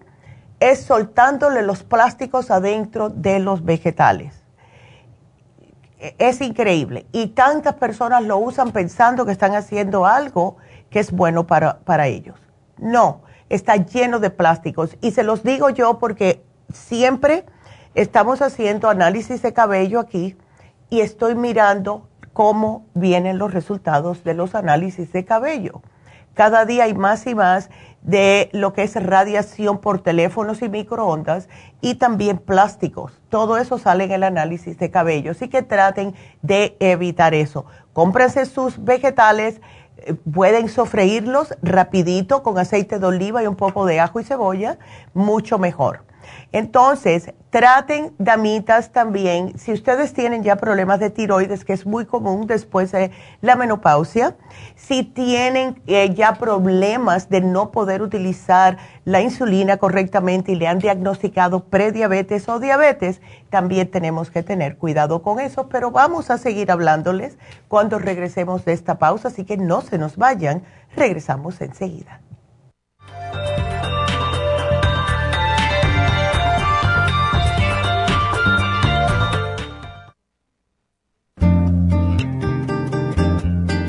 es 0.59 0.83
soltándole 0.83 1.61
los 1.61 1.83
plásticos 1.83 2.51
adentro 2.51 3.09
de 3.09 3.39
los 3.39 3.63
vegetales. 3.63 4.42
Es 6.17 6.41
increíble. 6.41 7.05
Y 7.11 7.27
tantas 7.27 7.75
personas 7.75 8.23
lo 8.23 8.37
usan 8.37 8.71
pensando 8.71 9.25
que 9.25 9.31
están 9.31 9.55
haciendo 9.55 10.05
algo 10.05 10.57
que 10.89 10.99
es 10.99 11.11
bueno 11.11 11.47
para, 11.47 11.79
para 11.79 12.07
ellos. 12.07 12.37
No, 12.77 13.21
está 13.49 13.77
lleno 13.77 14.19
de 14.19 14.29
plásticos. 14.29 14.97
Y 15.01 15.11
se 15.11 15.23
los 15.23 15.43
digo 15.43 15.69
yo 15.69 15.99
porque 15.99 16.43
siempre 16.73 17.45
estamos 17.95 18.41
haciendo 18.41 18.89
análisis 18.89 19.41
de 19.41 19.53
cabello 19.53 19.99
aquí 19.99 20.35
y 20.89 21.01
estoy 21.01 21.35
mirando 21.35 22.09
cómo 22.33 22.85
vienen 22.93 23.37
los 23.37 23.53
resultados 23.53 24.23
de 24.23 24.33
los 24.33 24.55
análisis 24.55 25.11
de 25.13 25.23
cabello. 25.23 25.81
Cada 26.33 26.65
día 26.65 26.85
hay 26.85 26.95
más 26.95 27.27
y 27.27 27.35
más 27.35 27.69
de 28.03 28.49
lo 28.51 28.73
que 28.73 28.83
es 28.83 29.01
radiación 29.01 29.79
por 29.79 30.01
teléfonos 30.01 30.61
y 30.61 30.69
microondas 30.69 31.47
y 31.81 31.95
también 31.95 32.37
plásticos. 32.37 33.19
Todo 33.29 33.57
eso 33.57 33.77
sale 33.77 34.03
en 34.03 34.11
el 34.11 34.23
análisis 34.23 34.77
de 34.77 34.91
cabello. 34.91 35.31
Así 35.31 35.47
que 35.47 35.61
traten 35.61 36.13
de 36.41 36.75
evitar 36.79 37.33
eso. 37.33 37.65
Cómprense 37.93 38.45
sus 38.45 38.83
vegetales, 38.83 39.61
eh, 39.97 40.13
pueden 40.13 40.67
sofreírlos 40.67 41.55
rapidito 41.61 42.43
con 42.43 42.57
aceite 42.57 42.99
de 42.99 43.05
oliva 43.05 43.41
y 43.41 43.47
un 43.47 43.55
poco 43.55 43.85
de 43.85 43.99
ajo 43.99 44.19
y 44.19 44.23
cebolla, 44.23 44.77
mucho 45.13 45.57
mejor. 45.57 46.03
Entonces, 46.51 47.33
traten, 47.49 48.13
damitas, 48.17 48.91
también, 48.91 49.57
si 49.59 49.73
ustedes 49.73 50.13
tienen 50.13 50.41
ya 50.41 50.55
problemas 50.55 50.99
de 50.99 51.11
tiroides, 51.11 51.63
que 51.63 51.73
es 51.73 51.85
muy 51.85 52.05
común 52.05 52.47
después 52.47 52.91
de 52.91 53.11
la 53.41 53.55
menopausia, 53.55 54.35
si 54.75 55.03
tienen 55.03 55.79
eh, 55.85 56.13
ya 56.15 56.33
problemas 56.33 57.29
de 57.29 57.41
no 57.41 57.69
poder 57.71 58.01
utilizar 58.01 58.77
la 59.05 59.21
insulina 59.21 59.77
correctamente 59.77 60.51
y 60.51 60.55
le 60.55 60.67
han 60.67 60.79
diagnosticado 60.79 61.65
prediabetes 61.65 62.49
o 62.49 62.59
diabetes, 62.59 63.21
también 63.51 63.91
tenemos 63.91 64.31
que 64.31 64.41
tener 64.41 64.77
cuidado 64.77 65.21
con 65.21 65.39
eso, 65.39 65.69
pero 65.69 65.91
vamos 65.91 66.31
a 66.31 66.39
seguir 66.39 66.71
hablándoles 66.71 67.37
cuando 67.67 67.99
regresemos 67.99 68.65
de 68.65 68.73
esta 68.73 68.97
pausa, 68.97 69.27
así 69.27 69.45
que 69.45 69.57
no 69.57 69.81
se 69.81 69.99
nos 69.99 70.17
vayan, 70.17 70.63
regresamos 70.95 71.61
enseguida. 71.61 72.22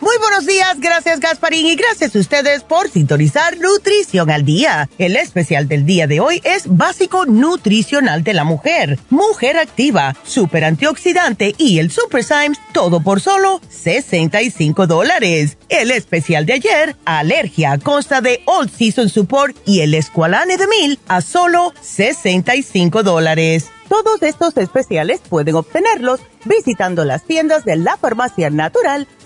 Muy 0.00 0.18
buenos 0.18 0.44
días, 0.44 0.78
gracias 0.78 1.20
Gasparín 1.20 1.66
y 1.66 1.74
gracias 1.74 2.14
a 2.14 2.18
ustedes 2.18 2.62
por 2.62 2.90
sintonizar 2.90 3.56
Nutrición 3.56 4.30
al 4.30 4.44
Día. 4.44 4.90
El 4.98 5.16
especial 5.16 5.68
del 5.68 5.86
día 5.86 6.06
de 6.06 6.20
hoy 6.20 6.42
es 6.44 6.64
Básico 6.66 7.24
Nutricional 7.24 8.22
de 8.22 8.34
la 8.34 8.44
Mujer, 8.44 8.98
Mujer 9.08 9.56
Activa, 9.56 10.14
Super 10.22 10.64
Antioxidante 10.64 11.54
y 11.56 11.78
el 11.78 11.90
Super 11.90 12.22
Symes, 12.24 12.58
todo 12.72 13.00
por 13.00 13.22
solo 13.22 13.62
65 13.70 14.86
dólares. 14.86 15.56
El 15.70 15.90
especial 15.90 16.44
de 16.44 16.52
ayer, 16.52 16.96
Alergia, 17.06 17.78
consta 17.78 18.20
de 18.20 18.42
All 18.44 18.68
Season 18.68 19.08
Support 19.08 19.56
y 19.64 19.80
el 19.80 19.94
Esqualane 19.94 20.58
de 20.58 20.66
Mil 20.66 20.98
a 21.08 21.22
solo 21.22 21.72
65 21.80 23.02
dólares. 23.02 23.70
Todos 23.88 24.20
estos 24.22 24.56
especiales 24.56 25.20
pueden 25.28 25.54
obtenerlos 25.54 26.20
visitando 26.44 27.04
las 27.04 27.24
tiendas 27.24 27.64
de 27.64 27.76
la 27.76 27.96
Farmacia 27.96 28.50
Natural 28.50 29.06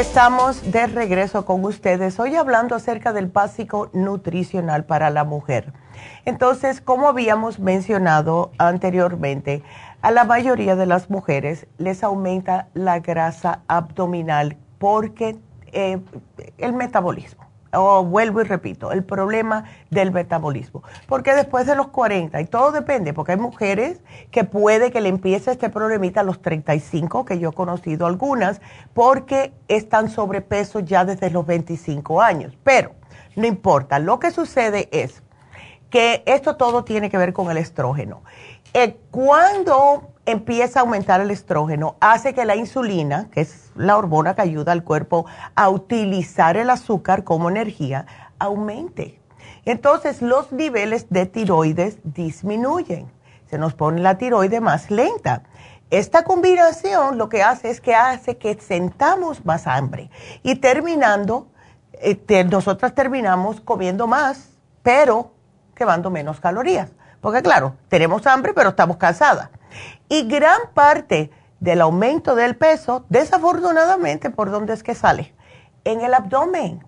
Estamos 0.00 0.72
de 0.72 0.86
regreso 0.86 1.44
con 1.44 1.62
ustedes, 1.62 2.18
hoy 2.18 2.34
hablando 2.34 2.74
acerca 2.74 3.12
del 3.12 3.26
básico 3.26 3.90
nutricional 3.92 4.86
para 4.86 5.10
la 5.10 5.24
mujer. 5.24 5.74
Entonces, 6.24 6.80
como 6.80 7.06
habíamos 7.06 7.58
mencionado 7.58 8.50
anteriormente, 8.56 9.62
a 10.00 10.10
la 10.10 10.24
mayoría 10.24 10.74
de 10.74 10.86
las 10.86 11.10
mujeres 11.10 11.66
les 11.76 12.02
aumenta 12.02 12.68
la 12.72 13.00
grasa 13.00 13.60
abdominal 13.68 14.56
porque 14.78 15.36
eh, 15.66 16.00
el 16.56 16.72
metabolismo 16.72 17.49
o 17.72 18.04
vuelvo 18.04 18.40
y 18.40 18.44
repito, 18.44 18.92
el 18.92 19.04
problema 19.04 19.64
del 19.90 20.12
metabolismo. 20.12 20.82
Porque 21.06 21.34
después 21.34 21.66
de 21.66 21.76
los 21.76 21.88
40, 21.88 22.40
y 22.40 22.46
todo 22.46 22.72
depende, 22.72 23.12
porque 23.12 23.32
hay 23.32 23.38
mujeres 23.38 24.00
que 24.30 24.44
puede 24.44 24.90
que 24.90 25.00
le 25.00 25.08
empiece 25.08 25.50
este 25.50 25.70
problemita 25.70 26.20
a 26.20 26.24
los 26.24 26.42
35, 26.42 27.24
que 27.24 27.38
yo 27.38 27.50
he 27.50 27.52
conocido 27.52 28.06
algunas, 28.06 28.60
porque 28.94 29.52
están 29.68 30.08
sobrepeso 30.08 30.80
ya 30.80 31.04
desde 31.04 31.30
los 31.30 31.46
25 31.46 32.20
años. 32.20 32.56
Pero 32.64 32.92
no 33.36 33.46
importa, 33.46 33.98
lo 33.98 34.18
que 34.18 34.30
sucede 34.30 34.88
es 34.92 35.22
que 35.90 36.22
esto 36.26 36.56
todo 36.56 36.84
tiene 36.84 37.10
que 37.10 37.18
ver 37.18 37.32
con 37.32 37.50
el 37.50 37.56
estrógeno. 37.56 38.22
Eh, 38.72 39.00
cuando 39.10 40.12
empieza 40.26 40.78
a 40.78 40.82
aumentar 40.82 41.20
el 41.20 41.32
estrógeno, 41.32 41.96
hace 41.98 42.34
que 42.34 42.44
la 42.44 42.54
insulina, 42.54 43.28
que 43.32 43.40
es 43.40 43.72
la 43.74 43.96
hormona 43.96 44.34
que 44.34 44.42
ayuda 44.42 44.70
al 44.70 44.84
cuerpo 44.84 45.26
a 45.56 45.68
utilizar 45.68 46.56
el 46.56 46.70
azúcar 46.70 47.24
como 47.24 47.50
energía, 47.50 48.06
aumente. 48.38 49.20
Entonces 49.64 50.22
los 50.22 50.52
niveles 50.52 51.06
de 51.10 51.26
tiroides 51.26 51.98
disminuyen. 52.04 53.10
Se 53.46 53.58
nos 53.58 53.74
pone 53.74 54.00
la 54.00 54.18
tiroide 54.18 54.60
más 54.60 54.90
lenta. 54.92 55.42
Esta 55.90 56.22
combinación 56.22 57.18
lo 57.18 57.28
que 57.28 57.42
hace 57.42 57.70
es 57.70 57.80
que 57.80 57.96
hace 57.96 58.36
que 58.36 58.54
sentamos 58.60 59.44
más 59.44 59.66
hambre 59.66 60.10
y 60.44 60.54
terminando, 60.54 61.48
eh, 61.94 62.44
nosotras 62.48 62.94
terminamos 62.94 63.60
comiendo 63.60 64.06
más, 64.06 64.50
pero 64.84 65.32
quemando 65.74 66.08
menos 66.08 66.38
calorías. 66.38 66.92
Porque 67.20 67.42
claro, 67.42 67.76
tenemos 67.88 68.26
hambre, 68.26 68.54
pero 68.54 68.70
estamos 68.70 68.96
cansadas. 68.96 69.50
Y 70.08 70.26
gran 70.26 70.60
parte 70.74 71.30
del 71.60 71.82
aumento 71.82 72.34
del 72.34 72.56
peso, 72.56 73.04
desafortunadamente, 73.08 74.30
¿por 74.30 74.50
dónde 74.50 74.72
es 74.72 74.82
que 74.82 74.94
sale? 74.94 75.34
En 75.84 76.00
el 76.00 76.14
abdomen. 76.14 76.84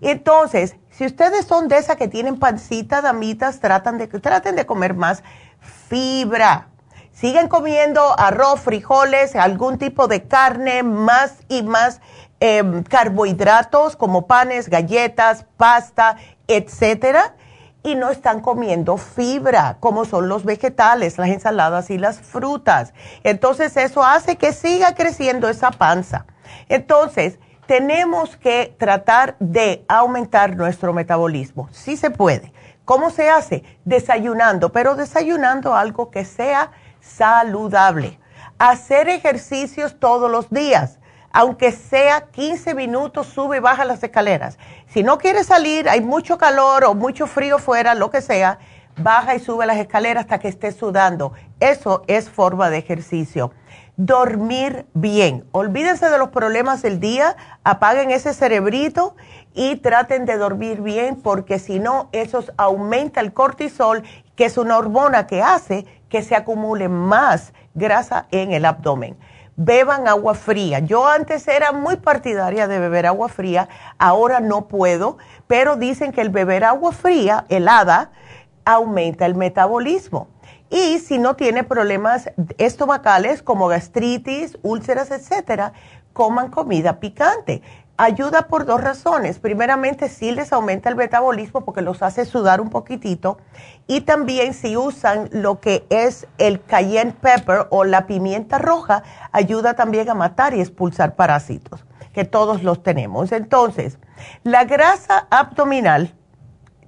Entonces, 0.00 0.76
si 0.90 1.04
ustedes 1.04 1.46
son 1.46 1.68
de 1.68 1.78
esas 1.78 1.96
que 1.96 2.08
tienen 2.08 2.38
pancita, 2.38 3.02
damitas, 3.02 3.60
tratan 3.60 3.98
de, 3.98 4.06
traten 4.06 4.56
de 4.56 4.66
comer 4.66 4.94
más 4.94 5.22
fibra. 5.88 6.68
Siguen 7.12 7.48
comiendo 7.48 8.18
arroz, 8.18 8.60
frijoles, 8.60 9.36
algún 9.36 9.78
tipo 9.78 10.08
de 10.08 10.26
carne, 10.26 10.82
más 10.82 11.36
y 11.48 11.62
más 11.62 12.00
em, 12.40 12.82
carbohidratos 12.82 13.96
como 13.96 14.26
panes, 14.26 14.68
galletas, 14.68 15.46
pasta, 15.56 16.16
etcétera 16.48 17.34
y 17.84 17.94
no 17.94 18.10
están 18.10 18.40
comiendo 18.40 18.96
fibra, 18.96 19.76
como 19.78 20.06
son 20.06 20.26
los 20.26 20.44
vegetales, 20.44 21.18
las 21.18 21.28
ensaladas 21.28 21.90
y 21.90 21.98
las 21.98 22.18
frutas. 22.18 22.94
Entonces 23.22 23.76
eso 23.76 24.02
hace 24.02 24.36
que 24.36 24.52
siga 24.52 24.94
creciendo 24.94 25.48
esa 25.50 25.70
panza. 25.70 26.24
Entonces, 26.70 27.38
tenemos 27.66 28.36
que 28.38 28.74
tratar 28.78 29.36
de 29.38 29.84
aumentar 29.86 30.56
nuestro 30.56 30.94
metabolismo. 30.94 31.68
Sí 31.72 31.96
se 31.98 32.10
puede. 32.10 32.52
¿Cómo 32.86 33.10
se 33.10 33.28
hace? 33.28 33.64
Desayunando, 33.84 34.72
pero 34.72 34.94
desayunando 34.94 35.74
algo 35.74 36.10
que 36.10 36.24
sea 36.24 36.72
saludable. 37.00 38.18
Hacer 38.58 39.10
ejercicios 39.10 40.00
todos 40.00 40.30
los 40.30 40.48
días 40.50 40.98
aunque 41.34 41.72
sea 41.72 42.28
15 42.30 42.76
minutos, 42.76 43.26
sube 43.26 43.56
y 43.56 43.60
baja 43.60 43.84
las 43.84 44.00
escaleras. 44.04 44.56
Si 44.86 45.02
no 45.02 45.18
quieres 45.18 45.48
salir, 45.48 45.88
hay 45.88 46.00
mucho 46.00 46.38
calor 46.38 46.84
o 46.84 46.94
mucho 46.94 47.26
frío 47.26 47.58
fuera, 47.58 47.96
lo 47.96 48.08
que 48.08 48.22
sea, 48.22 48.60
baja 48.96 49.34
y 49.34 49.40
sube 49.40 49.66
las 49.66 49.78
escaleras 49.78 50.22
hasta 50.22 50.38
que 50.38 50.46
estés 50.46 50.76
sudando. 50.76 51.32
Eso 51.58 52.04
es 52.06 52.30
forma 52.30 52.70
de 52.70 52.78
ejercicio. 52.78 53.50
Dormir 53.96 54.86
bien. 54.94 55.44
Olvídense 55.50 56.08
de 56.08 56.18
los 56.18 56.28
problemas 56.28 56.82
del 56.82 57.00
día, 57.00 57.36
apaguen 57.64 58.12
ese 58.12 58.32
cerebrito 58.32 59.16
y 59.54 59.74
traten 59.76 60.26
de 60.26 60.36
dormir 60.36 60.82
bien 60.82 61.16
porque 61.16 61.58
si 61.58 61.80
no, 61.80 62.10
eso 62.12 62.44
aumenta 62.56 63.20
el 63.20 63.32
cortisol 63.32 64.04
que 64.36 64.44
es 64.44 64.56
una 64.56 64.78
hormona 64.78 65.26
que 65.26 65.42
hace 65.42 65.84
que 66.08 66.22
se 66.22 66.36
acumule 66.36 66.88
más 66.88 67.52
grasa 67.74 68.28
en 68.30 68.52
el 68.52 68.64
abdomen. 68.66 69.16
Beban 69.56 70.08
agua 70.08 70.34
fría. 70.34 70.80
Yo 70.80 71.06
antes 71.06 71.46
era 71.46 71.72
muy 71.72 71.96
partidaria 71.96 72.66
de 72.66 72.78
beber 72.78 73.06
agua 73.06 73.28
fría, 73.28 73.68
ahora 73.98 74.40
no 74.40 74.66
puedo, 74.66 75.18
pero 75.46 75.76
dicen 75.76 76.12
que 76.12 76.20
el 76.20 76.30
beber 76.30 76.64
agua 76.64 76.92
fría, 76.92 77.46
helada, 77.48 78.10
aumenta 78.64 79.26
el 79.26 79.34
metabolismo. 79.36 80.28
Y 80.70 80.98
si 80.98 81.18
no 81.18 81.36
tiene 81.36 81.62
problemas 81.62 82.30
estomacales 82.58 83.42
como 83.42 83.68
gastritis, 83.68 84.58
úlceras, 84.62 85.12
etcétera, 85.12 85.72
coman 86.12 86.50
comida 86.50 86.98
picante. 86.98 87.62
Ayuda 87.96 88.48
por 88.48 88.64
dos 88.64 88.80
razones. 88.80 89.38
Primeramente, 89.38 90.08
sí 90.08 90.32
les 90.32 90.52
aumenta 90.52 90.88
el 90.88 90.96
metabolismo 90.96 91.64
porque 91.64 91.80
los 91.80 92.02
hace 92.02 92.24
sudar 92.24 92.60
un 92.60 92.68
poquitito. 92.68 93.38
Y 93.86 94.00
también 94.00 94.52
si 94.52 94.76
usan 94.76 95.28
lo 95.30 95.60
que 95.60 95.86
es 95.90 96.26
el 96.38 96.60
cayenne 96.60 97.12
pepper 97.12 97.68
o 97.70 97.84
la 97.84 98.08
pimienta 98.08 98.58
roja, 98.58 99.04
ayuda 99.30 99.74
también 99.74 100.10
a 100.10 100.14
matar 100.14 100.54
y 100.54 100.60
expulsar 100.60 101.14
parásitos, 101.14 101.84
que 102.12 102.24
todos 102.24 102.64
los 102.64 102.82
tenemos. 102.82 103.30
Entonces, 103.30 103.98
la 104.42 104.64
grasa 104.64 105.28
abdominal 105.30 106.12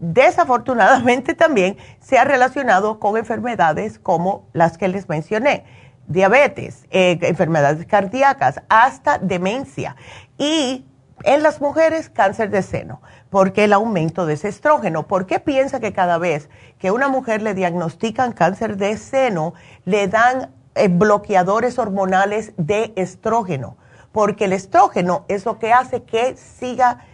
desafortunadamente 0.00 1.34
también 1.34 1.76
se 2.00 2.18
ha 2.18 2.24
relacionado 2.24 2.98
con 2.98 3.16
enfermedades 3.16 4.00
como 4.00 4.48
las 4.52 4.76
que 4.76 4.88
les 4.88 5.08
mencioné, 5.08 5.64
diabetes, 6.08 6.84
eh, 6.90 7.16
enfermedades 7.22 7.86
cardíacas, 7.86 8.60
hasta 8.68 9.18
demencia 9.18 9.94
y 10.36 10.84
en 11.22 11.42
las 11.42 11.60
mujeres 11.60 12.08
cáncer 12.10 12.50
de 12.50 12.62
seno, 12.62 13.00
porque 13.30 13.64
el 13.64 13.72
aumento 13.72 14.26
de 14.26 14.34
ese 14.34 14.48
estrógeno. 14.48 15.06
¿Por 15.06 15.26
qué 15.26 15.40
piensa 15.40 15.80
que 15.80 15.92
cada 15.92 16.18
vez 16.18 16.48
que 16.78 16.90
una 16.90 17.08
mujer 17.08 17.42
le 17.42 17.54
diagnostican 17.54 18.32
cáncer 18.32 18.76
de 18.76 18.96
seno, 18.96 19.54
le 19.84 20.08
dan 20.08 20.50
eh, 20.74 20.88
bloqueadores 20.88 21.78
hormonales 21.78 22.52
de 22.56 22.92
estrógeno? 22.96 23.76
Porque 24.12 24.46
el 24.46 24.52
estrógeno 24.52 25.24
es 25.28 25.44
lo 25.44 25.58
que 25.58 25.72
hace 25.72 26.02
que 26.02 26.36
siga 26.36 27.04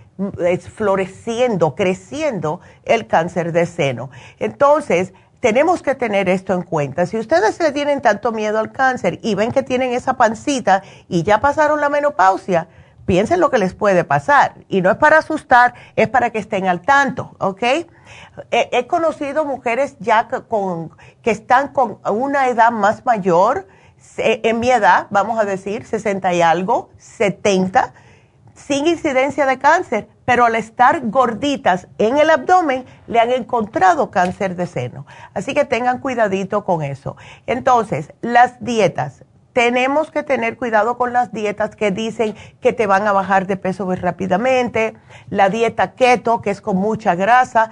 es 0.44 0.68
floreciendo, 0.68 1.74
creciendo 1.74 2.60
el 2.84 3.06
cáncer 3.06 3.52
de 3.52 3.66
seno. 3.66 4.10
Entonces, 4.38 5.12
tenemos 5.40 5.82
que 5.82 5.94
tener 5.96 6.28
esto 6.28 6.54
en 6.54 6.62
cuenta. 6.62 7.06
Si 7.06 7.18
ustedes 7.18 7.58
le 7.58 7.72
tienen 7.72 8.00
tanto 8.00 8.30
miedo 8.30 8.58
al 8.58 8.70
cáncer 8.70 9.18
y 9.22 9.34
ven 9.34 9.50
que 9.50 9.62
tienen 9.62 9.92
esa 9.92 10.14
pancita 10.14 10.82
y 11.08 11.24
ya 11.24 11.40
pasaron 11.40 11.80
la 11.80 11.88
menopausia, 11.88 12.68
piensen 13.06 13.40
lo 13.40 13.50
que 13.50 13.58
les 13.58 13.74
puede 13.74 14.04
pasar. 14.04 14.54
Y 14.68 14.80
no 14.82 14.90
es 14.90 14.96
para 14.96 15.18
asustar, 15.18 15.74
es 15.96 16.08
para 16.08 16.30
que 16.30 16.38
estén 16.38 16.66
al 16.66 16.80
tanto, 16.80 17.34
¿ok? 17.38 17.62
He, 18.50 18.86
conocido 18.86 19.44
mujeres 19.44 19.96
ya 19.98 20.28
con, 20.28 20.90
que 21.22 21.30
están 21.30 21.68
con 21.68 21.98
una 22.08 22.48
edad 22.48 22.70
más 22.70 23.04
mayor, 23.04 23.66
en 24.16 24.60
mi 24.60 24.70
edad, 24.70 25.06
vamos 25.10 25.38
a 25.38 25.44
decir, 25.44 25.86
60 25.86 26.32
y 26.34 26.42
algo, 26.42 26.90
70, 26.98 27.92
sin 28.54 28.86
incidencia 28.86 29.46
de 29.46 29.58
cáncer, 29.58 30.08
pero 30.24 30.44
al 30.44 30.54
estar 30.54 31.00
gorditas 31.08 31.88
en 31.98 32.18
el 32.18 32.30
abdomen 32.30 32.84
le 33.06 33.20
han 33.20 33.30
encontrado 33.30 34.10
cáncer 34.10 34.56
de 34.56 34.66
seno. 34.66 35.06
Así 35.34 35.54
que 35.54 35.64
tengan 35.64 35.98
cuidadito 35.98 36.64
con 36.64 36.82
eso. 36.82 37.16
Entonces, 37.46 38.12
las 38.20 38.62
dietas. 38.62 39.24
Tenemos 39.52 40.10
que 40.10 40.22
tener 40.22 40.56
cuidado 40.56 40.96
con 40.96 41.12
las 41.12 41.32
dietas 41.32 41.76
que 41.76 41.90
dicen 41.90 42.34
que 42.60 42.72
te 42.72 42.86
van 42.86 43.06
a 43.06 43.12
bajar 43.12 43.46
de 43.46 43.56
peso 43.56 43.84
muy 43.84 43.96
rápidamente. 43.96 44.94
La 45.28 45.50
dieta 45.50 45.92
keto, 45.92 46.40
que 46.40 46.50
es 46.50 46.60
con 46.60 46.76
mucha 46.76 47.14
grasa. 47.14 47.70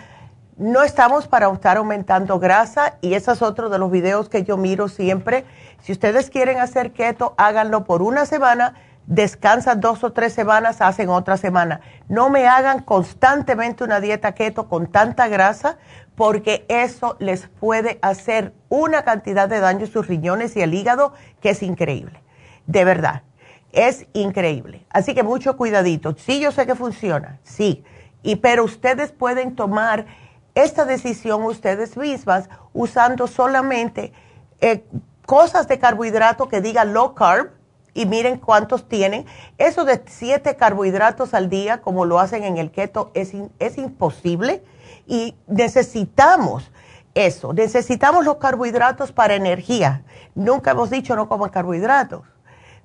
No 0.57 0.83
estamos 0.83 1.27
para 1.27 1.51
estar 1.51 1.79
aumentando 1.79 2.39
grasa 2.39 2.99
y 3.01 3.15
ese 3.15 3.33
es 3.33 3.41
otro 3.41 3.71
de 3.71 3.79
los 3.79 3.91
videos 3.91 4.29
que 4.29 4.45
yo 4.45 4.59
miro 4.59 4.89
siempre. 4.89 5.47
Si 5.81 5.93
ustedes 5.93 6.29
quieren 6.29 6.59
hacer 6.59 6.93
keto, 6.93 7.35
háganlo 7.39 7.85
por 7.85 8.03
una 8.03 8.27
semana 8.27 8.75
descansan 9.11 9.81
dos 9.81 10.05
o 10.05 10.13
tres 10.13 10.33
semanas, 10.33 10.81
hacen 10.81 11.09
otra 11.09 11.37
semana. 11.37 11.81
No 12.09 12.31
me 12.31 12.47
hagan 12.47 12.81
constantemente 12.81 13.83
una 13.83 14.01
dieta 14.01 14.33
keto 14.33 14.69
con 14.69 14.87
tanta 14.87 15.27
grasa 15.27 15.79
porque 16.15 16.65
eso 16.69 17.17
les 17.19 17.49
puede 17.49 17.99
hacer 18.03 18.53
una 18.69 19.05
cantidad 19.05 19.49
de 19.49 19.61
daño 19.61 19.87
en 19.87 19.93
sus 19.93 20.07
riñones 20.07 20.57
y 20.57 20.61
el 20.61 20.75
hígado 20.75 21.13
que 21.41 21.51
es 21.51 21.63
increíble. 21.63 22.21
De 22.67 22.85
verdad, 22.85 23.23
es 23.73 24.07
increíble. 24.13 24.85
Así 24.91 25.15
que 25.15 25.23
mucho 25.23 25.57
cuidadito. 25.57 26.15
Sí, 26.19 26.41
yo 26.41 26.53
sé 26.53 26.67
que 26.67 26.75
funciona, 26.75 27.39
sí. 27.43 27.85
Y 28.23 28.37
pero 28.37 28.65
ustedes 28.65 29.13
pueden 29.13 29.55
tomar 29.57 30.07
esta 30.55 30.85
decisión 30.85 31.45
ustedes 31.45 31.97
mismas 31.97 32.49
usando 32.73 33.27
solamente 33.27 34.13
eh, 34.61 34.85
cosas 35.25 35.69
de 35.69 35.79
carbohidrato 35.79 36.49
que 36.49 36.61
digan 36.61 36.93
low 36.93 37.15
carb 37.15 37.51
y 37.95 38.07
miren 38.07 38.39
cuántos 38.39 38.89
tienen. 38.89 39.27
Eso 39.59 39.85
de 39.85 40.03
siete 40.07 40.57
carbohidratos 40.57 41.35
al 41.35 41.49
día, 41.49 41.81
como 41.81 42.05
lo 42.05 42.19
hacen 42.19 42.45
en 42.45 42.59
el 42.59 42.71
keto, 42.71 43.11
es, 43.15 43.33
es 43.59 43.79
imposible 43.79 44.63
y 45.07 45.37
necesitamos 45.47 46.71
eso. 47.15 47.53
Necesitamos 47.53 48.25
los 48.25 48.37
carbohidratos 48.37 49.13
para 49.13 49.35
energía. 49.35 50.03
Nunca 50.35 50.73
hemos 50.73 50.91
dicho 50.91 51.17
no 51.17 51.29
coman 51.29 51.51
carbohidratos, 51.51 52.23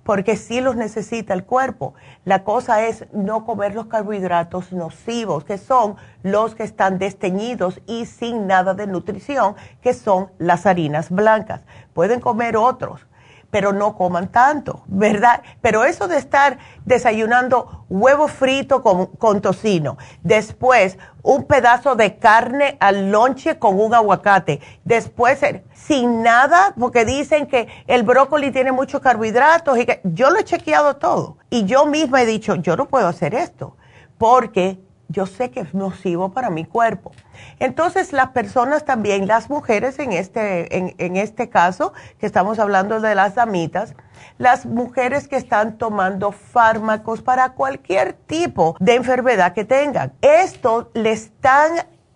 porque 0.03 0.35
sí 0.35 0.61
los 0.61 0.75
necesita 0.75 1.33
el 1.33 1.45
cuerpo. 1.45 1.93
La 2.23 2.43
cosa 2.43 2.85
es 2.85 3.05
no 3.13 3.45
comer 3.45 3.75
los 3.75 3.87
carbohidratos 3.87 4.71
nocivos, 4.71 5.43
que 5.43 5.57
son 5.57 5.95
los 6.23 6.55
que 6.55 6.63
están 6.63 6.97
desteñidos 6.97 7.81
y 7.87 8.05
sin 8.05 8.47
nada 8.47 8.73
de 8.73 8.87
nutrición, 8.87 9.55
que 9.81 9.93
son 9.93 10.31
las 10.37 10.65
harinas 10.65 11.09
blancas. 11.09 11.61
Pueden 11.93 12.19
comer 12.19 12.57
otros 12.57 13.05
pero 13.55 13.71
no 13.71 13.95
coman 13.95 14.27
tanto, 14.33 14.83
¿verdad? 14.85 15.41
Pero 15.61 15.85
eso 15.85 16.09
de 16.09 16.17
estar 16.17 16.57
desayunando 16.83 17.85
huevo 17.87 18.27
frito 18.27 18.83
con, 18.83 19.41
tocino, 19.41 19.97
después 20.23 20.97
un 21.23 21.45
pedazo 21.45 21.95
de 21.95 22.17
carne 22.17 22.75
al 22.81 23.11
lonche 23.11 23.57
con 23.57 23.79
un 23.79 23.93
aguacate, 23.93 24.59
después 24.83 25.39
sin 25.71 26.21
nada, 26.21 26.73
porque 26.77 27.05
dicen 27.05 27.47
que 27.47 27.69
el 27.87 28.03
brócoli 28.03 28.51
tiene 28.51 28.73
muchos 28.73 28.99
carbohidratos 28.99 29.77
y 29.77 29.85
que 29.85 30.01
yo 30.03 30.31
lo 30.31 30.39
he 30.39 30.43
chequeado 30.43 30.97
todo 30.97 31.37
y 31.49 31.63
yo 31.63 31.85
misma 31.85 32.23
he 32.23 32.25
dicho, 32.25 32.55
yo 32.55 32.75
no 32.75 32.89
puedo 32.89 33.07
hacer 33.07 33.33
esto, 33.33 33.77
porque 34.17 34.84
yo 35.07 35.25
sé 35.25 35.51
que 35.51 35.61
es 35.61 35.73
nocivo 35.73 36.29
para 36.29 36.49
mi 36.49 36.65
cuerpo. 36.65 37.11
Entonces, 37.59 38.13
las 38.13 38.29
personas 38.29 38.85
también, 38.85 39.27
las 39.27 39.49
mujeres 39.49 39.99
en 39.99 40.11
este, 40.11 40.77
en, 40.77 41.17
este 41.17 41.49
caso, 41.49 41.93
que 42.19 42.25
estamos 42.25 42.59
hablando 42.59 42.99
de 42.99 43.15
las 43.15 43.35
damitas, 43.35 43.95
las 44.37 44.65
mujeres 44.65 45.27
que 45.27 45.35
están 45.35 45.77
tomando 45.77 46.31
fármacos 46.31 47.21
para 47.21 47.53
cualquier 47.53 48.13
tipo 48.13 48.75
de 48.79 48.95
enfermedad 48.95 49.53
que 49.53 49.65
tengan, 49.65 50.13
esto 50.21 50.89
le 50.93 51.11
están 51.11 51.71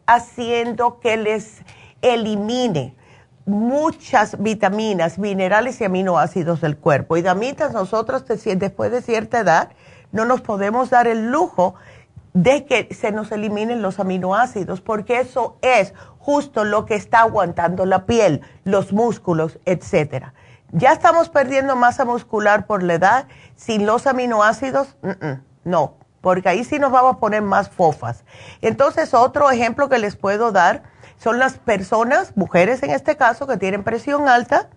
haciendo 0.06 0.99
que 0.99 1.17
les 1.17 1.62
elimine 2.02 2.95
muchas 3.45 4.41
vitaminas, 4.41 5.17
minerales 5.17 5.82
y 5.82 5.86
aminoácidos 5.86 6.62
del 6.62 6.78
cuerpo. 6.78 7.17
Y 7.17 7.21
damitas, 7.21 7.73
nosotros 7.73 8.25
después 8.28 8.91
de 8.91 9.02
cierta 9.02 9.39
edad 9.39 9.69
no 10.12 10.25
nos 10.25 10.41
podemos 10.41 10.89
dar 10.89 11.08
el 11.08 11.32
lujo 11.32 11.75
de 12.34 12.65
que 12.65 12.94
se 12.94 13.12
nos 13.12 13.32
eliminen 13.32 13.82
los 13.82 14.00
aminoácidos, 14.00 14.82
porque 14.82 15.20
eso 15.20 15.58
es 15.62 15.94
justo 16.18 16.63
lo 16.63 16.86
que 16.86 16.96
está 16.96 17.22
aguantando 17.22 17.86
la 17.86 18.06
piel, 18.06 18.42
los 18.63 18.94
músculos, 18.94 19.60
etcétera. 19.65 20.34
Ya 20.72 20.92
estamos 20.92 21.30
perdiendo 21.30 21.76
masa 21.76 22.06
muscular 22.06 22.68
por 22.68 22.84
la 22.84 22.94
edad, 22.94 23.28
sin 23.56 23.86
los 23.86 24.06
aminoácidos, 24.06 24.96
no, 25.63 25.96
porque 26.22 26.50
ahí 26.50 26.63
sí 26.63 26.78
nos 26.78 26.92
vamos 26.92 27.15
a 27.15 27.20
poner 27.20 27.42
más 27.42 27.70
fofas. 27.70 28.24
Entonces, 28.62 29.13
otro 29.13 29.50
ejemplo 29.50 29.89
que 29.89 29.98
les 29.98 30.15
puedo 30.15 30.52
dar 30.52 30.84
son 31.18 31.39
las 31.39 31.58
personas, 31.58 32.38
mujeres 32.38 32.84
en 32.84 32.92
este 32.92 33.18
caso, 33.18 33.48
que 33.48 33.58
tienen 33.58 33.84
presión 33.84 34.30
alta, 34.30 34.70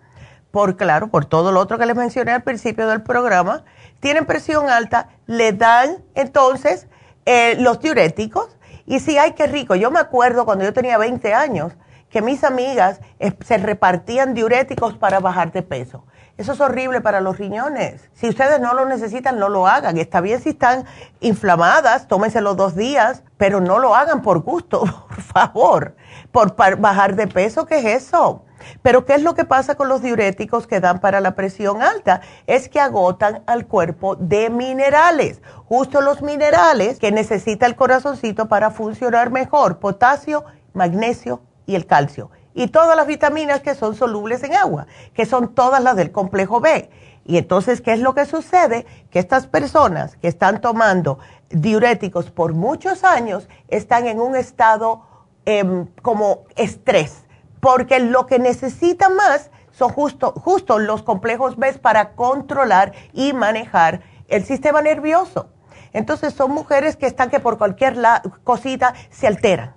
por 0.49 0.75
claro, 0.75 1.07
por 1.07 1.25
todo 1.25 1.51
lo 1.51 1.59
otro 1.59 1.77
que 1.77 1.85
les 1.85 1.95
mencioné 1.95 2.31
al 2.31 2.43
principio 2.43 2.87
del 2.87 3.01
programa, 3.01 3.63
tienen 3.99 4.25
presión 4.25 4.69
alta, 4.69 5.09
le 5.25 5.53
dan 5.53 6.03
entonces 6.15 6.87
eh, 7.25 7.55
los 7.59 7.79
diuréticos. 7.79 8.57
Y 8.85 8.99
sí, 8.99 9.17
ay, 9.17 9.31
qué 9.33 9.47
rico. 9.47 9.75
Yo 9.75 9.91
me 9.91 9.99
acuerdo 9.99 10.45
cuando 10.45 10.65
yo 10.65 10.73
tenía 10.73 10.97
20 10.97 11.33
años 11.33 11.73
que 12.09 12.21
mis 12.21 12.43
amigas 12.43 12.99
eh, 13.19 13.33
se 13.43 13.57
repartían 13.57 14.33
diuréticos 14.33 14.95
para 14.95 15.19
bajar 15.19 15.51
de 15.51 15.63
peso. 15.63 16.05
Eso 16.35 16.53
es 16.53 16.61
horrible 16.61 16.99
para 17.01 17.21
los 17.21 17.37
riñones. 17.37 18.09
Si 18.13 18.27
ustedes 18.27 18.59
no 18.59 18.73
lo 18.73 18.85
necesitan, 18.85 19.37
no 19.37 19.49
lo 19.49 19.67
hagan. 19.67 19.97
Está 19.97 20.19
bien 20.19 20.41
si 20.41 20.49
están 20.49 20.85
inflamadas, 21.19 22.07
tómense 22.07 22.41
los 22.41 22.57
dos 22.57 22.75
días, 22.75 23.23
pero 23.37 23.61
no 23.61 23.77
lo 23.77 23.95
hagan 23.95 24.23
por 24.23 24.39
gusto, 24.39 24.81
por 25.07 25.21
favor. 25.21 25.95
Por 26.31 26.55
bajar 26.55 27.15
de 27.15 27.27
peso, 27.27 27.65
¿qué 27.67 27.77
es 27.77 28.03
eso? 28.03 28.43
Pero 28.81 29.05
¿qué 29.05 29.15
es 29.15 29.23
lo 29.23 29.35
que 29.35 29.45
pasa 29.45 29.75
con 29.75 29.87
los 29.87 30.01
diuréticos 30.01 30.67
que 30.67 30.79
dan 30.79 30.99
para 30.99 31.21
la 31.21 31.35
presión 31.35 31.81
alta? 31.81 32.21
Es 32.47 32.69
que 32.69 32.79
agotan 32.79 33.43
al 33.45 33.67
cuerpo 33.67 34.15
de 34.15 34.49
minerales, 34.49 35.41
justo 35.65 36.01
los 36.01 36.21
minerales 36.21 36.99
que 36.99 37.11
necesita 37.11 37.65
el 37.65 37.75
corazoncito 37.75 38.47
para 38.47 38.71
funcionar 38.71 39.31
mejor, 39.31 39.79
potasio, 39.79 40.45
magnesio 40.73 41.41
y 41.65 41.75
el 41.75 41.85
calcio. 41.85 42.29
y 42.55 42.67
todas 42.67 42.95
las 42.95 43.07
vitaminas 43.07 43.61
que 43.61 43.73
son 43.73 43.95
solubles 43.95 44.43
en 44.43 44.53
agua, 44.53 44.85
que 45.15 45.25
son 45.25 45.55
todas 45.55 45.81
las 45.81 45.95
del 45.95 46.11
complejo 46.11 46.59
B. 46.59 46.87
Y 47.25 47.37
entonces, 47.37 47.81
¿qué 47.81 47.93
es 47.93 47.99
lo 47.99 48.13
que 48.13 48.25
sucede? 48.25 48.85
Que 49.09 49.19
estas 49.19 49.47
personas 49.47 50.17
que 50.17 50.27
están 50.27 50.61
tomando 50.61 51.19
diuréticos 51.49 52.31
por 52.31 52.53
muchos 52.53 53.03
años 53.03 53.47
están 53.69 54.07
en 54.07 54.19
un 54.19 54.35
estado 54.35 55.03
em, 55.45 55.87
como 56.01 56.43
estrés, 56.55 57.22
porque 57.63 58.01
lo 58.01 58.25
que 58.25 58.39
necesitan 58.39 59.15
más 59.15 59.49
son 59.71 59.89
justo, 59.89 60.33
justo 60.33 60.79
los 60.79 61.01
complejos 61.01 61.55
B 61.55 61.71
para 61.75 62.11
controlar 62.11 62.91
y 63.13 63.31
manejar 63.31 64.01
el 64.27 64.43
sistema 64.43 64.81
nervioso. 64.81 65.47
Entonces 65.93 66.33
son 66.33 66.51
mujeres 66.51 66.97
que 66.97 67.05
están 67.05 67.29
que 67.29 67.39
por 67.39 67.57
cualquier 67.57 67.95
cosita 68.43 68.93
se 69.09 69.27
alteran 69.27 69.75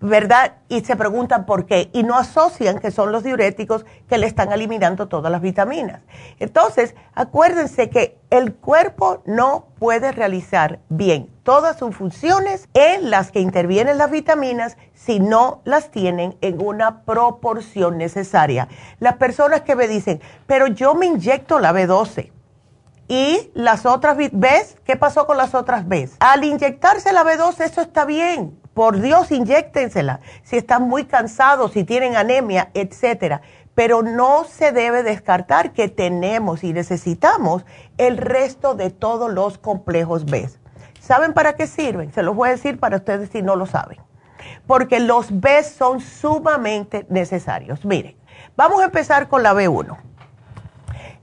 ¿verdad? 0.00 0.56
Y 0.68 0.80
se 0.80 0.96
preguntan 0.96 1.46
por 1.46 1.64
qué 1.64 1.90
y 1.92 2.02
no 2.02 2.16
asocian 2.16 2.78
que 2.78 2.90
son 2.90 3.12
los 3.12 3.22
diuréticos 3.22 3.84
que 4.08 4.18
le 4.18 4.26
están 4.26 4.52
eliminando 4.52 5.08
todas 5.08 5.32
las 5.32 5.40
vitaminas. 5.40 6.02
Entonces, 6.38 6.94
acuérdense 7.14 7.88
que 7.88 8.18
el 8.28 8.54
cuerpo 8.54 9.22
no 9.24 9.68
puede 9.78 10.12
realizar 10.12 10.80
bien 10.90 11.35
todas 11.46 11.78
sus 11.78 11.94
funciones 11.94 12.68
en 12.74 13.08
las 13.08 13.30
que 13.30 13.38
intervienen 13.38 13.98
las 13.98 14.10
vitaminas 14.10 14.76
si 14.94 15.20
no 15.20 15.62
las 15.64 15.92
tienen 15.92 16.36
en 16.40 16.60
una 16.60 17.02
proporción 17.04 17.98
necesaria. 17.98 18.66
Las 18.98 19.14
personas 19.14 19.60
que 19.60 19.76
me 19.76 19.86
dicen, 19.86 20.20
pero 20.48 20.66
yo 20.66 20.96
me 20.96 21.06
inyecto 21.06 21.60
la 21.60 21.72
B12 21.72 22.32
y 23.06 23.52
las 23.54 23.86
otras, 23.86 24.16
¿ves? 24.32 24.76
¿Qué 24.84 24.96
pasó 24.96 25.28
con 25.28 25.36
las 25.36 25.54
otras 25.54 25.86
¿ves? 25.86 26.16
Al 26.18 26.42
inyectarse 26.42 27.12
la 27.12 27.22
B12, 27.22 27.60
eso 27.60 27.80
está 27.80 28.04
bien. 28.04 28.58
Por 28.74 29.00
Dios, 29.00 29.30
inyéctensela. 29.30 30.18
Si 30.42 30.56
están 30.56 30.88
muy 30.88 31.04
cansados, 31.04 31.70
si 31.72 31.84
tienen 31.84 32.16
anemia, 32.16 32.70
etcétera. 32.74 33.42
Pero 33.76 34.02
no 34.02 34.42
se 34.42 34.72
debe 34.72 35.04
descartar 35.04 35.72
que 35.72 35.86
tenemos 35.86 36.64
y 36.64 36.72
necesitamos 36.72 37.64
el 37.98 38.16
resto 38.16 38.74
de 38.74 38.90
todos 38.90 39.32
los 39.32 39.58
complejos 39.58 40.24
B. 40.24 40.50
¿Saben 41.06 41.34
para 41.34 41.54
qué 41.54 41.68
sirven? 41.68 42.12
Se 42.12 42.24
los 42.24 42.34
voy 42.34 42.48
a 42.48 42.52
decir 42.52 42.80
para 42.80 42.96
ustedes 42.96 43.30
si 43.30 43.40
no 43.40 43.54
lo 43.54 43.66
saben. 43.66 43.98
Porque 44.66 44.98
los 44.98 45.40
B 45.40 45.62
son 45.62 46.00
sumamente 46.00 47.06
necesarios. 47.08 47.84
Miren, 47.84 48.16
vamos 48.56 48.80
a 48.80 48.86
empezar 48.86 49.28
con 49.28 49.44
la 49.44 49.54
B1. 49.54 49.96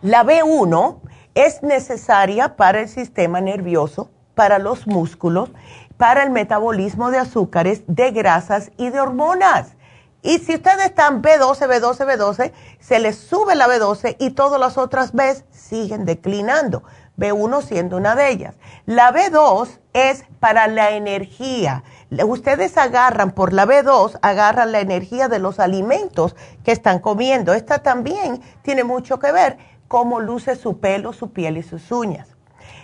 La 0.01 0.23
B1 0.23 1.01
es 1.35 1.63
necesaria 1.63 2.55
para 2.55 2.79
el 2.79 2.87
sistema 2.87 3.41
nervioso, 3.41 4.09
para 4.35 4.57
los 4.57 4.87
músculos, 4.87 5.51
para 5.97 6.23
el 6.23 6.29
metabolismo 6.29 7.11
de 7.11 7.17
azúcares, 7.17 7.83
de 7.87 8.11
grasas 8.11 8.71
y 8.77 8.89
de 8.89 9.01
hormonas. 9.01 9.75
Y 10.21 10.39
si 10.39 10.55
ustedes 10.55 10.85
están 10.85 11.21
B12, 11.21 11.67
B12, 11.67 12.17
B12, 12.17 12.51
se 12.79 12.99
les 12.99 13.17
sube 13.17 13.55
la 13.55 13.67
B12 13.67 14.15
y 14.17 14.29
todas 14.29 14.61
las 14.61 14.77
otras 14.77 15.11
B 15.11 15.43
siguen 15.51 16.05
declinando. 16.05 16.83
B1 17.17 17.61
siendo 17.61 17.97
una 17.97 18.15
de 18.15 18.29
ellas. 18.29 18.55
La 18.85 19.13
B2 19.13 19.79
es 19.93 20.25
para 20.39 20.67
la 20.67 20.91
energía. 20.91 21.83
Ustedes 22.25 22.77
agarran 22.77 23.31
por 23.31 23.53
la 23.53 23.65
B2, 23.65 24.17
agarran 24.21 24.71
la 24.71 24.79
energía 24.79 25.27
de 25.27 25.39
los 25.39 25.59
alimentos 25.59 26.35
que 26.63 26.71
están 26.71 26.99
comiendo. 26.99 27.53
Esta 27.53 27.79
también 27.79 28.41
tiene 28.61 28.83
mucho 28.83 29.19
que 29.19 29.31
ver 29.31 29.57
cómo 29.87 30.19
luce 30.19 30.55
su 30.55 30.79
pelo, 30.79 31.13
su 31.13 31.31
piel 31.31 31.57
y 31.57 31.63
sus 31.63 31.91
uñas. 31.91 32.29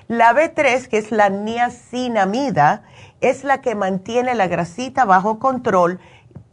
La 0.07 0.33
B3, 0.33 0.87
que 0.87 0.97
es 0.97 1.11
la 1.11 1.29
niacinamida, 1.29 2.83
es 3.21 3.43
la 3.43 3.61
que 3.61 3.75
mantiene 3.75 4.35
la 4.35 4.47
grasita 4.47 5.05
bajo 5.05 5.39
control, 5.39 5.99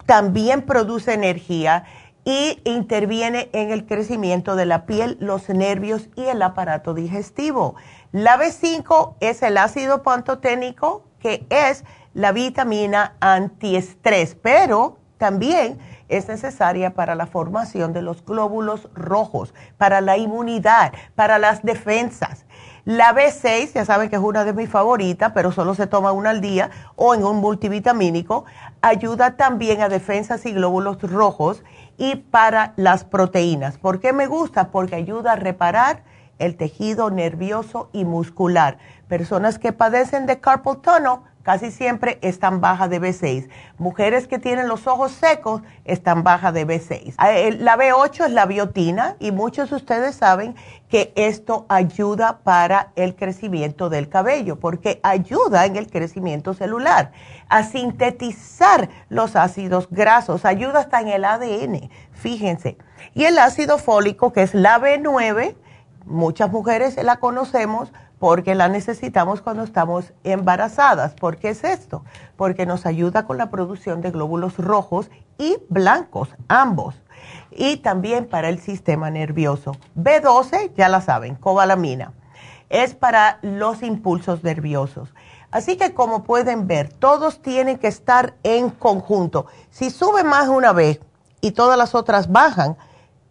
también 0.04 0.62
produce 0.62 1.14
energía 1.14 1.84
y 2.26 2.60
interviene 2.64 3.48
en 3.52 3.70
el 3.70 3.86
crecimiento 3.86 4.56
de 4.56 4.66
la 4.66 4.84
piel, 4.84 5.16
los 5.20 5.48
nervios 5.48 6.08
y 6.16 6.24
el 6.24 6.42
aparato 6.42 6.92
digestivo. 6.92 7.76
La 8.10 8.36
B5 8.36 9.14
es 9.20 9.42
el 9.42 9.56
ácido 9.56 10.02
pantoténico, 10.02 11.04
que 11.20 11.46
es 11.50 11.84
la 12.14 12.32
vitamina 12.32 13.14
antiestrés, 13.20 14.34
pero 14.34 14.98
también 15.18 15.78
es 16.08 16.26
necesaria 16.26 16.94
para 16.94 17.14
la 17.14 17.26
formación 17.26 17.92
de 17.92 18.02
los 18.02 18.24
glóbulos 18.24 18.88
rojos, 18.94 19.54
para 19.78 20.00
la 20.00 20.16
inmunidad, 20.16 20.92
para 21.14 21.38
las 21.38 21.62
defensas. 21.62 22.44
La 22.84 23.12
B6, 23.12 23.72
ya 23.74 23.84
saben 23.84 24.08
que 24.08 24.16
es 24.16 24.22
una 24.22 24.44
de 24.44 24.52
mis 24.52 24.70
favoritas, 24.70 25.32
pero 25.34 25.50
solo 25.50 25.74
se 25.74 25.88
toma 25.88 26.12
una 26.12 26.30
al 26.30 26.40
día 26.40 26.70
o 26.94 27.14
en 27.14 27.24
un 27.24 27.38
multivitamínico, 27.38 28.44
ayuda 28.80 29.36
también 29.36 29.80
a 29.80 29.88
defensas 29.88 30.46
y 30.46 30.52
glóbulos 30.52 31.02
rojos 31.02 31.64
y 31.98 32.16
para 32.16 32.72
las 32.76 33.04
proteínas. 33.04 33.78
¿Por 33.78 34.00
qué 34.00 34.12
me 34.12 34.26
gusta? 34.26 34.70
Porque 34.70 34.94
ayuda 34.94 35.32
a 35.32 35.36
reparar 35.36 36.02
el 36.38 36.56
tejido 36.56 37.10
nervioso 37.10 37.88
y 37.92 38.04
muscular. 38.04 38.78
Personas 39.08 39.58
que 39.58 39.72
padecen 39.72 40.26
de 40.26 40.40
carpal 40.40 40.78
tunnel 40.78 41.20
casi 41.46 41.70
siempre 41.70 42.18
están 42.22 42.60
bajas 42.60 42.90
de 42.90 43.00
B6. 43.00 43.48
Mujeres 43.78 44.26
que 44.26 44.40
tienen 44.40 44.66
los 44.66 44.88
ojos 44.88 45.12
secos 45.12 45.62
están 45.84 46.24
bajas 46.24 46.52
de 46.52 46.66
B6. 46.66 47.14
Ah, 47.18 47.30
la 47.56 47.76
B8 47.76 48.26
es 48.26 48.32
la 48.32 48.46
biotina 48.46 49.14
y 49.20 49.30
muchos 49.30 49.70
de 49.70 49.76
ustedes 49.76 50.16
saben 50.16 50.56
que 50.88 51.12
esto 51.14 51.64
ayuda 51.68 52.40
para 52.42 52.90
el 52.96 53.14
crecimiento 53.14 53.88
del 53.90 54.08
cabello 54.08 54.58
porque 54.58 54.98
ayuda 55.04 55.66
en 55.66 55.76
el 55.76 55.88
crecimiento 55.88 56.52
celular, 56.52 57.12
a 57.48 57.62
sintetizar 57.62 58.88
los 59.08 59.36
ácidos 59.36 59.88
grasos, 59.90 60.44
ayuda 60.44 60.80
hasta 60.80 61.00
en 61.00 61.08
el 61.08 61.24
ADN, 61.24 61.90
fíjense. 62.12 62.76
Y 63.14 63.24
el 63.24 63.38
ácido 63.38 63.78
fólico, 63.78 64.32
que 64.32 64.42
es 64.42 64.54
la 64.54 64.78
B9, 64.78 65.56
muchas 66.04 66.50
mujeres 66.50 67.02
la 67.02 67.16
conocemos 67.16 67.92
porque 68.18 68.54
la 68.54 68.68
necesitamos 68.68 69.42
cuando 69.42 69.62
estamos 69.62 70.12
embarazadas. 70.24 71.14
¿Por 71.14 71.36
qué 71.36 71.50
es 71.50 71.64
esto? 71.64 72.04
Porque 72.36 72.66
nos 72.66 72.86
ayuda 72.86 73.26
con 73.26 73.36
la 73.38 73.50
producción 73.50 74.00
de 74.00 74.10
glóbulos 74.10 74.56
rojos 74.56 75.10
y 75.38 75.58
blancos, 75.68 76.30
ambos. 76.48 77.02
Y 77.50 77.78
también 77.78 78.26
para 78.26 78.48
el 78.48 78.58
sistema 78.58 79.10
nervioso. 79.10 79.76
B12, 79.96 80.72
ya 80.74 80.88
la 80.88 81.00
saben, 81.00 81.34
cobalamina. 81.34 82.12
Es 82.68 82.94
para 82.94 83.38
los 83.42 83.82
impulsos 83.82 84.42
nerviosos. 84.42 85.14
Así 85.56 85.78
que 85.78 85.94
como 85.94 86.22
pueden 86.22 86.66
ver, 86.66 86.92
todos 86.92 87.40
tienen 87.40 87.78
que 87.78 87.86
estar 87.86 88.34
en 88.42 88.68
conjunto. 88.68 89.46
Si 89.70 89.88
sube 89.88 90.22
más 90.22 90.48
una 90.48 90.74
vez 90.74 91.00
y 91.40 91.52
todas 91.52 91.78
las 91.78 91.94
otras 91.94 92.30
bajan, 92.30 92.76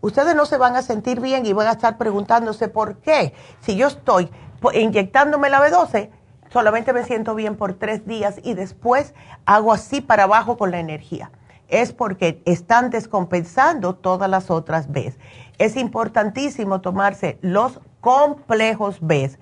ustedes 0.01 0.35
no 0.35 0.47
se 0.47 0.57
van 0.57 0.75
a 0.75 0.81
sentir 0.81 1.21
bien 1.21 1.45
y 1.45 1.53
van 1.53 1.67
a 1.67 1.73
estar 1.73 1.99
preguntándose 1.99 2.67
por 2.67 2.97
qué. 2.97 3.35
Si 3.61 3.75
yo 3.75 3.85
estoy 3.85 4.31
inyectándome 4.73 5.51
la 5.51 5.61
B12, 5.69 6.09
solamente 6.49 6.93
me 6.93 7.03
siento 7.03 7.35
bien 7.35 7.57
por 7.57 7.75
tres 7.75 8.07
días 8.07 8.37
y 8.41 8.55
después 8.55 9.13
hago 9.45 9.71
así 9.71 10.01
para 10.01 10.23
abajo 10.23 10.57
con 10.57 10.71
la 10.71 10.79
energía. 10.79 11.29
Es 11.67 11.93
porque 11.93 12.41
están 12.45 12.89
descompensando 12.89 13.93
todas 13.93 14.31
las 14.31 14.49
otras 14.49 14.91
Bs. 14.91 15.19
Es 15.59 15.75
importantísimo 15.75 16.81
tomarse 16.81 17.37
los 17.43 17.81
complejos 18.01 18.97
Bs 18.99 19.37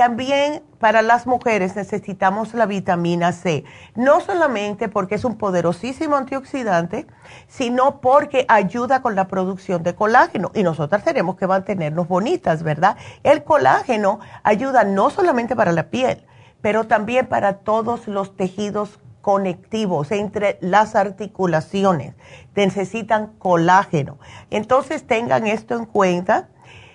también 0.00 0.62
para 0.80 1.02
las 1.02 1.26
mujeres 1.26 1.76
necesitamos 1.76 2.54
la 2.54 2.64
vitamina 2.64 3.32
C, 3.32 3.64
no 3.94 4.20
solamente 4.20 4.88
porque 4.88 5.14
es 5.14 5.24
un 5.24 5.36
poderosísimo 5.36 6.16
antioxidante, 6.16 7.06
sino 7.46 8.00
porque 8.00 8.46
ayuda 8.48 9.02
con 9.02 9.14
la 9.14 9.28
producción 9.28 9.82
de 9.82 9.94
colágeno 9.94 10.50
y 10.54 10.62
nosotras 10.62 11.04
tenemos 11.04 11.36
que 11.36 11.46
mantenernos 11.46 12.08
bonitas, 12.08 12.62
¿verdad? 12.62 12.96
El 13.22 13.44
colágeno 13.44 14.20
ayuda 14.42 14.84
no 14.84 15.10
solamente 15.10 15.54
para 15.54 15.72
la 15.72 15.90
piel, 15.90 16.24
pero 16.62 16.86
también 16.86 17.26
para 17.26 17.58
todos 17.58 18.08
los 18.08 18.34
tejidos 18.34 18.98
conectivos 19.20 20.10
entre 20.12 20.56
las 20.62 20.96
articulaciones. 20.96 22.14
Necesitan 22.54 23.34
colágeno. 23.38 24.18
Entonces 24.50 25.06
tengan 25.06 25.46
esto 25.46 25.76
en 25.76 25.84
cuenta 25.84 26.48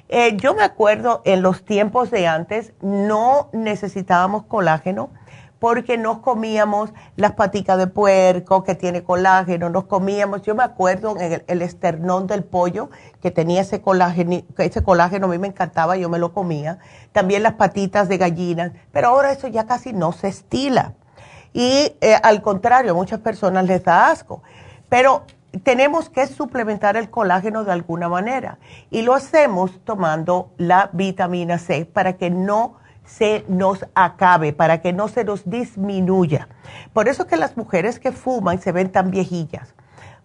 eh, 0.10 0.38
yo 0.38 0.54
me 0.54 0.64
acuerdo 0.64 1.22
en 1.26 1.42
los 1.42 1.66
tiempos 1.66 2.12
de 2.12 2.28
antes 2.28 2.74
no 2.82 3.50
necesitábamos 3.54 4.44
colágeno 4.46 5.10
porque 5.60 5.98
nos 5.98 6.20
comíamos 6.20 6.92
las 7.16 7.32
paticas 7.32 7.78
de 7.78 7.88
puerco 7.88 8.64
que 8.64 8.76
tiene 8.76 9.04
colágeno, 9.04 9.70
nos 9.70 9.86
comíamos, 9.86 10.44
yo 10.44 10.54
me 10.54 10.64
acuerdo 10.64 11.16
en 11.20 11.42
el, 11.48 11.62
esternón 11.62 12.28
del 12.28 12.44
pollo 12.44 12.90
que 13.22 13.32
tenía 13.32 13.62
ese 13.62 13.82
colágeno, 13.82 14.44
ese 14.58 14.84
colágeno 14.84 15.26
a 15.26 15.30
mí 15.30 15.40
me 15.40 15.48
encantaba, 15.48 15.98
yo 15.98 16.10
me 16.10 16.20
lo 16.20 16.34
comía, 16.34 16.78
también 17.14 17.42
las 17.42 17.54
patitas 17.54 18.10
de 18.10 18.18
gallinas, 18.18 18.74
pero 18.92 19.08
ahora 19.08 19.32
eso 19.32 19.48
ya 19.48 19.66
casi 19.66 19.94
no 19.94 20.12
se 20.12 20.28
estila. 20.28 20.94
Y 21.54 21.96
eh, 22.02 22.16
al 22.22 22.42
contrario, 22.42 22.92
a 22.92 22.96
muchas 22.96 23.22
personas 23.22 23.66
les 23.66 23.84
da 23.84 24.12
asco. 24.12 24.44
Pero 24.90 25.24
tenemos 25.64 26.10
que 26.10 26.28
suplementar 26.28 26.98
el 26.98 27.10
colágeno 27.10 27.64
de 27.64 27.72
alguna 27.72 28.10
manera 28.10 28.58
y 28.90 29.02
lo 29.02 29.14
hacemos 29.14 29.80
tomando 29.84 30.52
la 30.58 30.90
vitamina 30.94 31.58
C 31.58 31.86
para 31.86 32.14
que 32.14 32.30
no 32.30 32.78
se 33.06 33.46
nos 33.48 33.86
acabe, 33.94 34.54
para 34.54 34.82
que 34.82 34.92
no 34.92 35.08
se 35.08 35.24
nos 35.24 35.50
disminuya. 35.50 36.48
Por 36.94 37.08
eso 37.08 37.28
que 37.28 37.38
las 37.38 37.56
mujeres 37.56 38.00
que 38.00 38.12
fuman 38.12 38.60
se 38.60 38.72
ven 38.72 38.92
tan 38.92 39.12
viejillas, 39.12 39.76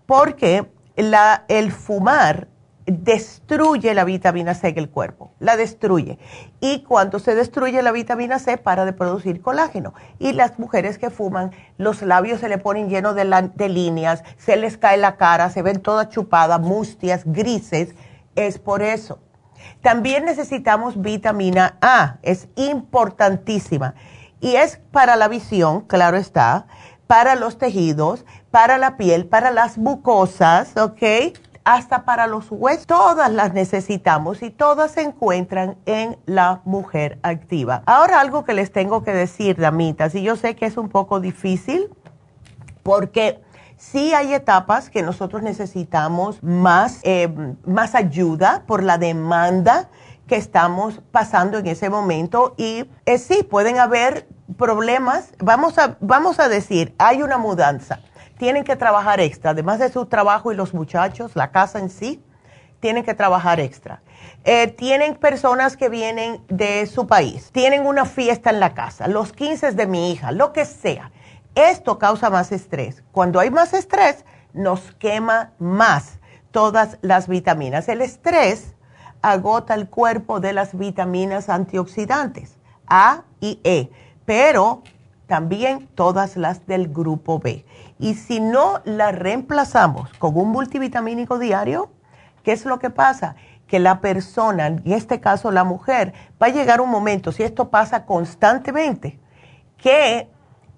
porque 0.06 0.70
la, 0.96 1.44
el 1.48 1.72
fumar 1.72 2.48
destruye 2.90 3.94
la 3.94 4.04
vitamina 4.04 4.54
C 4.54 4.68
en 4.68 4.78
el 4.78 4.90
cuerpo, 4.90 5.32
la 5.38 5.56
destruye. 5.56 6.18
Y 6.60 6.82
cuando 6.82 7.18
se 7.18 7.34
destruye 7.34 7.82
la 7.82 7.92
vitamina 7.92 8.38
C, 8.38 8.58
para 8.58 8.84
de 8.84 8.92
producir 8.92 9.40
colágeno. 9.40 9.94
Y 10.18 10.32
las 10.32 10.58
mujeres 10.58 10.98
que 10.98 11.10
fuman, 11.10 11.52
los 11.78 12.02
labios 12.02 12.40
se 12.40 12.48
le 12.48 12.58
ponen 12.58 12.88
llenos 12.88 13.14
de, 13.14 13.50
de 13.54 13.68
líneas, 13.68 14.24
se 14.36 14.56
les 14.56 14.76
cae 14.76 14.96
la 14.96 15.16
cara, 15.16 15.50
se 15.50 15.62
ven 15.62 15.80
todas 15.80 16.08
chupadas, 16.08 16.60
mustias, 16.60 17.22
grises. 17.24 17.94
Es 18.34 18.58
por 18.58 18.82
eso. 18.82 19.20
También 19.82 20.24
necesitamos 20.24 21.00
vitamina 21.00 21.76
A, 21.80 22.18
es 22.22 22.48
importantísima. 22.56 23.94
Y 24.40 24.56
es 24.56 24.78
para 24.90 25.16
la 25.16 25.28
visión, 25.28 25.82
claro 25.82 26.16
está, 26.16 26.66
para 27.06 27.34
los 27.34 27.58
tejidos, 27.58 28.24
para 28.50 28.78
la 28.78 28.96
piel, 28.96 29.26
para 29.26 29.50
las 29.50 29.78
mucosas, 29.78 30.76
¿ok? 30.76 31.02
Hasta 31.70 32.04
para 32.04 32.26
los 32.26 32.50
huesos. 32.50 32.86
Todas 32.86 33.30
las 33.30 33.54
necesitamos 33.54 34.42
y 34.42 34.50
todas 34.50 34.90
se 34.90 35.02
encuentran 35.02 35.76
en 35.86 36.18
la 36.26 36.62
mujer 36.64 37.20
activa. 37.22 37.82
Ahora 37.86 38.20
algo 38.20 38.44
que 38.44 38.54
les 38.54 38.72
tengo 38.72 39.04
que 39.04 39.12
decir, 39.12 39.56
damitas, 39.56 40.16
y 40.16 40.22
yo 40.22 40.34
sé 40.34 40.56
que 40.56 40.66
es 40.66 40.76
un 40.76 40.88
poco 40.88 41.20
difícil 41.20 41.88
porque 42.82 43.40
sí 43.76 44.12
hay 44.14 44.34
etapas 44.34 44.90
que 44.90 45.04
nosotros 45.04 45.42
necesitamos 45.42 46.42
más, 46.42 46.98
eh, 47.04 47.32
más 47.64 47.94
ayuda 47.94 48.64
por 48.66 48.82
la 48.82 48.98
demanda 48.98 49.90
que 50.26 50.34
estamos 50.34 51.00
pasando 51.12 51.58
en 51.58 51.68
ese 51.68 51.88
momento 51.88 52.54
y 52.56 52.90
eh, 53.06 53.18
sí, 53.18 53.44
pueden 53.44 53.78
haber 53.78 54.26
problemas. 54.58 55.32
Vamos 55.38 55.78
a, 55.78 55.96
vamos 56.00 56.40
a 56.40 56.48
decir, 56.48 56.96
hay 56.98 57.22
una 57.22 57.38
mudanza 57.38 58.00
tienen 58.40 58.64
que 58.64 58.74
trabajar 58.74 59.20
extra, 59.20 59.50
además 59.50 59.80
de 59.80 59.90
su 59.90 60.06
trabajo 60.06 60.50
y 60.50 60.56
los 60.56 60.72
muchachos, 60.72 61.36
la 61.36 61.50
casa 61.50 61.78
en 61.78 61.90
sí, 61.90 62.24
tienen 62.80 63.04
que 63.04 63.12
trabajar 63.12 63.60
extra. 63.60 64.00
Eh, 64.44 64.68
tienen 64.68 65.14
personas 65.16 65.76
que 65.76 65.90
vienen 65.90 66.42
de 66.48 66.86
su 66.86 67.06
país, 67.06 67.50
tienen 67.52 67.86
una 67.86 68.06
fiesta 68.06 68.48
en 68.48 68.58
la 68.58 68.72
casa, 68.72 69.08
los 69.08 69.34
15 69.34 69.72
de 69.72 69.86
mi 69.86 70.10
hija, 70.10 70.32
lo 70.32 70.54
que 70.54 70.64
sea. 70.64 71.12
Esto 71.54 71.98
causa 71.98 72.30
más 72.30 72.50
estrés. 72.50 73.04
Cuando 73.12 73.40
hay 73.40 73.50
más 73.50 73.74
estrés, 73.74 74.24
nos 74.54 74.92
quema 74.92 75.50
más 75.58 76.18
todas 76.50 76.96
las 77.02 77.28
vitaminas. 77.28 77.90
El 77.90 78.00
estrés 78.00 78.74
agota 79.20 79.74
el 79.74 79.86
cuerpo 79.86 80.40
de 80.40 80.54
las 80.54 80.78
vitaminas 80.78 81.50
antioxidantes, 81.50 82.56
A 82.86 83.24
y 83.38 83.60
E, 83.64 83.90
pero 84.24 84.82
también 85.26 85.88
todas 85.94 86.38
las 86.38 86.66
del 86.66 86.88
grupo 86.88 87.38
B. 87.38 87.66
Y 88.00 88.14
si 88.14 88.40
no 88.40 88.80
la 88.84 89.12
reemplazamos 89.12 90.10
con 90.14 90.34
un 90.34 90.48
multivitamínico 90.48 91.38
diario, 91.38 91.90
¿qué 92.42 92.52
es 92.52 92.64
lo 92.64 92.78
que 92.78 92.88
pasa? 92.88 93.36
Que 93.66 93.78
la 93.78 94.00
persona, 94.00 94.68
en 94.68 94.80
este 94.86 95.20
caso 95.20 95.50
la 95.50 95.64
mujer, 95.64 96.14
va 96.42 96.46
a 96.46 96.50
llegar 96.50 96.80
un 96.80 96.88
momento, 96.88 97.30
si 97.30 97.42
esto 97.42 97.68
pasa 97.68 98.06
constantemente, 98.06 99.20
que 99.76 100.30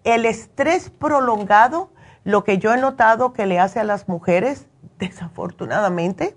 el 0.02 0.24
estrés 0.24 0.90
prolongado, 0.90 1.92
lo 2.24 2.42
que 2.42 2.58
yo 2.58 2.74
he 2.74 2.76
notado 2.76 3.32
que 3.32 3.46
le 3.46 3.61
hace 3.61 3.78
a 3.78 3.85
las 3.85 4.08
mujeres, 4.08 4.66
desafortunadamente, 4.98 6.37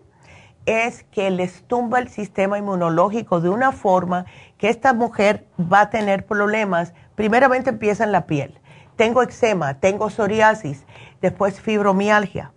es 0.67 1.04
que 1.06 1.32
les 1.32 1.63
tumba 1.63 1.98
el 1.98 2.10
sistema 2.10 2.60
inmunológico 2.60 3.41
de 3.41 3.50
una 3.50 3.71
forma 3.71 4.26
que 4.60 4.69
esta 4.69 4.93
mujer 4.93 5.48
va 5.60 5.82
a 5.82 5.89
tener 5.89 6.28
problemas. 6.28 6.93
Primeramente 7.15 7.71
empieza 7.71 8.04
en 8.04 8.12
la 8.12 8.28
piel 8.28 8.60
tengo 8.96 9.22
eczema, 9.22 9.76
tengo 9.76 10.10
psoriasis, 10.10 10.86
después 11.22 11.60
fibromialgia. 11.60 12.52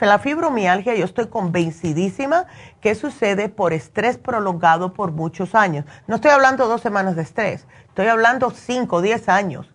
La 0.00 0.18
fibromialgia 0.18 0.94
yo 0.94 1.06
estoy 1.06 1.28
convencidísima 1.28 2.46
que 2.82 2.94
sucede 2.94 3.48
por 3.48 3.72
estrés 3.72 4.18
prolongado 4.18 4.92
por 4.92 5.12
muchos 5.12 5.54
años. 5.54 5.86
No 6.06 6.16
estoy 6.16 6.32
hablando 6.32 6.68
dos 6.68 6.82
semanas 6.82 7.16
de 7.16 7.22
estrés, 7.22 7.66
estoy 7.88 8.08
hablando 8.08 8.50
cinco, 8.50 9.00
diez 9.00 9.30
años, 9.30 9.72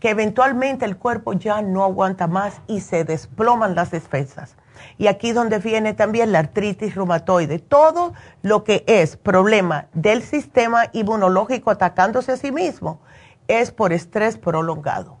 que 0.00 0.10
eventualmente 0.10 0.84
el 0.84 0.96
cuerpo 0.96 1.34
ya 1.34 1.62
no 1.62 1.84
aguanta 1.84 2.26
más 2.26 2.60
y 2.66 2.80
se 2.80 3.04
desploman 3.04 3.76
las 3.76 3.92
defensas. 3.92 4.56
Y 4.98 5.06
aquí 5.06 5.32
donde 5.32 5.58
viene 5.58 5.94
también 5.94 6.32
la 6.32 6.40
artritis 6.40 6.96
reumatoide, 6.96 7.60
todo 7.60 8.12
lo 8.42 8.64
que 8.64 8.84
es 8.88 9.16
problema 9.16 9.86
del 9.94 10.22
sistema 10.22 10.86
inmunológico 10.92 11.70
atacándose 11.70 12.32
a 12.32 12.36
sí 12.36 12.50
mismo 12.50 13.00
es 13.48 13.70
por 13.70 13.92
estrés 13.92 14.38
prolongado. 14.38 15.18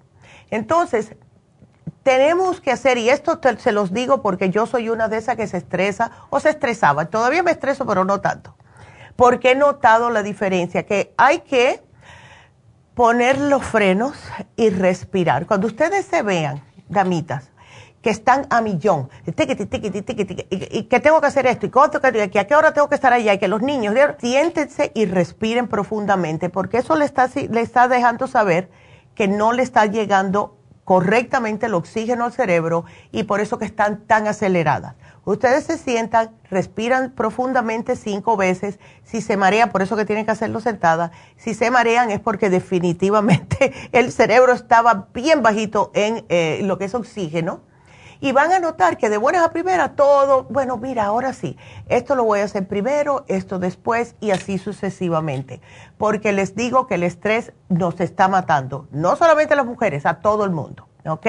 Entonces, 0.50 1.16
tenemos 2.02 2.60
que 2.60 2.70
hacer, 2.70 2.98
y 2.98 3.10
esto 3.10 3.40
se 3.58 3.72
los 3.72 3.92
digo 3.92 4.22
porque 4.22 4.50
yo 4.50 4.66
soy 4.66 4.88
una 4.88 5.08
de 5.08 5.18
esas 5.18 5.36
que 5.36 5.46
se 5.46 5.56
estresa 5.56 6.12
o 6.30 6.38
se 6.38 6.50
estresaba, 6.50 7.06
todavía 7.06 7.42
me 7.42 7.50
estreso, 7.50 7.84
pero 7.84 8.04
no 8.04 8.20
tanto, 8.20 8.54
porque 9.16 9.52
he 9.52 9.54
notado 9.56 10.10
la 10.10 10.22
diferencia, 10.22 10.86
que 10.86 11.12
hay 11.16 11.40
que 11.40 11.82
poner 12.94 13.38
los 13.38 13.64
frenos 13.64 14.16
y 14.56 14.70
respirar. 14.70 15.46
Cuando 15.46 15.66
ustedes 15.66 16.06
se 16.06 16.22
vean, 16.22 16.62
damitas, 16.88 17.50
que 18.06 18.10
están 18.10 18.46
a 18.50 18.60
millón, 18.60 19.08
y 19.26 19.32
que 20.84 21.00
tengo 21.00 21.20
que 21.20 21.26
hacer 21.26 21.44
esto, 21.48 21.66
y 21.66 21.70
que 22.28 22.38
a 22.38 22.46
qué 22.46 22.54
hora 22.54 22.72
tengo 22.72 22.88
que 22.88 22.94
estar 22.94 23.12
allá, 23.12 23.34
y 23.34 23.38
que 23.38 23.48
los 23.48 23.62
niños, 23.62 23.96
siéntense 24.20 24.92
y 24.94 25.06
respiren 25.06 25.66
profundamente, 25.66 26.48
porque 26.48 26.78
eso 26.78 26.94
le 26.94 27.04
está, 27.04 27.28
le 27.34 27.60
está 27.60 27.88
dejando 27.88 28.28
saber 28.28 28.70
que 29.16 29.26
no 29.26 29.52
le 29.52 29.64
está 29.64 29.86
llegando 29.86 30.56
correctamente 30.84 31.66
el 31.66 31.74
oxígeno 31.74 32.26
al 32.26 32.32
cerebro 32.32 32.84
y 33.10 33.24
por 33.24 33.40
eso 33.40 33.58
que 33.58 33.64
están 33.64 34.06
tan 34.06 34.28
aceleradas. 34.28 34.94
Ustedes 35.24 35.64
se 35.64 35.76
sientan, 35.76 36.30
respiran 36.48 37.10
profundamente 37.10 37.96
cinco 37.96 38.36
veces. 38.36 38.78
Si 39.02 39.20
se 39.20 39.36
marean, 39.36 39.72
por 39.72 39.82
eso 39.82 39.96
que 39.96 40.04
tienen 40.04 40.26
que 40.26 40.30
hacerlo 40.30 40.60
sentada. 40.60 41.10
Si 41.36 41.54
se 41.54 41.72
marean 41.72 42.12
es 42.12 42.20
porque 42.20 42.50
definitivamente 42.50 43.72
el 43.90 44.12
cerebro 44.12 44.52
estaba 44.52 45.08
bien 45.12 45.42
bajito 45.42 45.90
en 45.92 46.24
eh, 46.28 46.60
lo 46.62 46.78
que 46.78 46.84
es 46.84 46.94
oxígeno 46.94 47.62
y 48.20 48.32
van 48.32 48.52
a 48.52 48.58
notar 48.58 48.96
que 48.96 49.08
de 49.08 49.16
buenas 49.16 49.44
a 49.44 49.52
primeras 49.52 49.96
todo, 49.96 50.44
bueno, 50.44 50.76
mira, 50.76 51.04
ahora 51.06 51.32
sí, 51.32 51.56
esto 51.88 52.14
lo 52.14 52.24
voy 52.24 52.40
a 52.40 52.44
hacer 52.44 52.66
primero, 52.66 53.24
esto 53.28 53.58
después 53.58 54.14
y 54.20 54.30
así 54.30 54.58
sucesivamente. 54.58 55.60
Porque 55.98 56.32
les 56.32 56.54
digo 56.54 56.86
que 56.86 56.96
el 56.96 57.02
estrés 57.02 57.52
nos 57.68 58.00
está 58.00 58.28
matando, 58.28 58.86
no 58.90 59.16
solamente 59.16 59.54
a 59.54 59.56
las 59.56 59.66
mujeres, 59.66 60.06
a 60.06 60.20
todo 60.20 60.44
el 60.44 60.50
mundo. 60.50 60.88
¿Ok? 61.06 61.26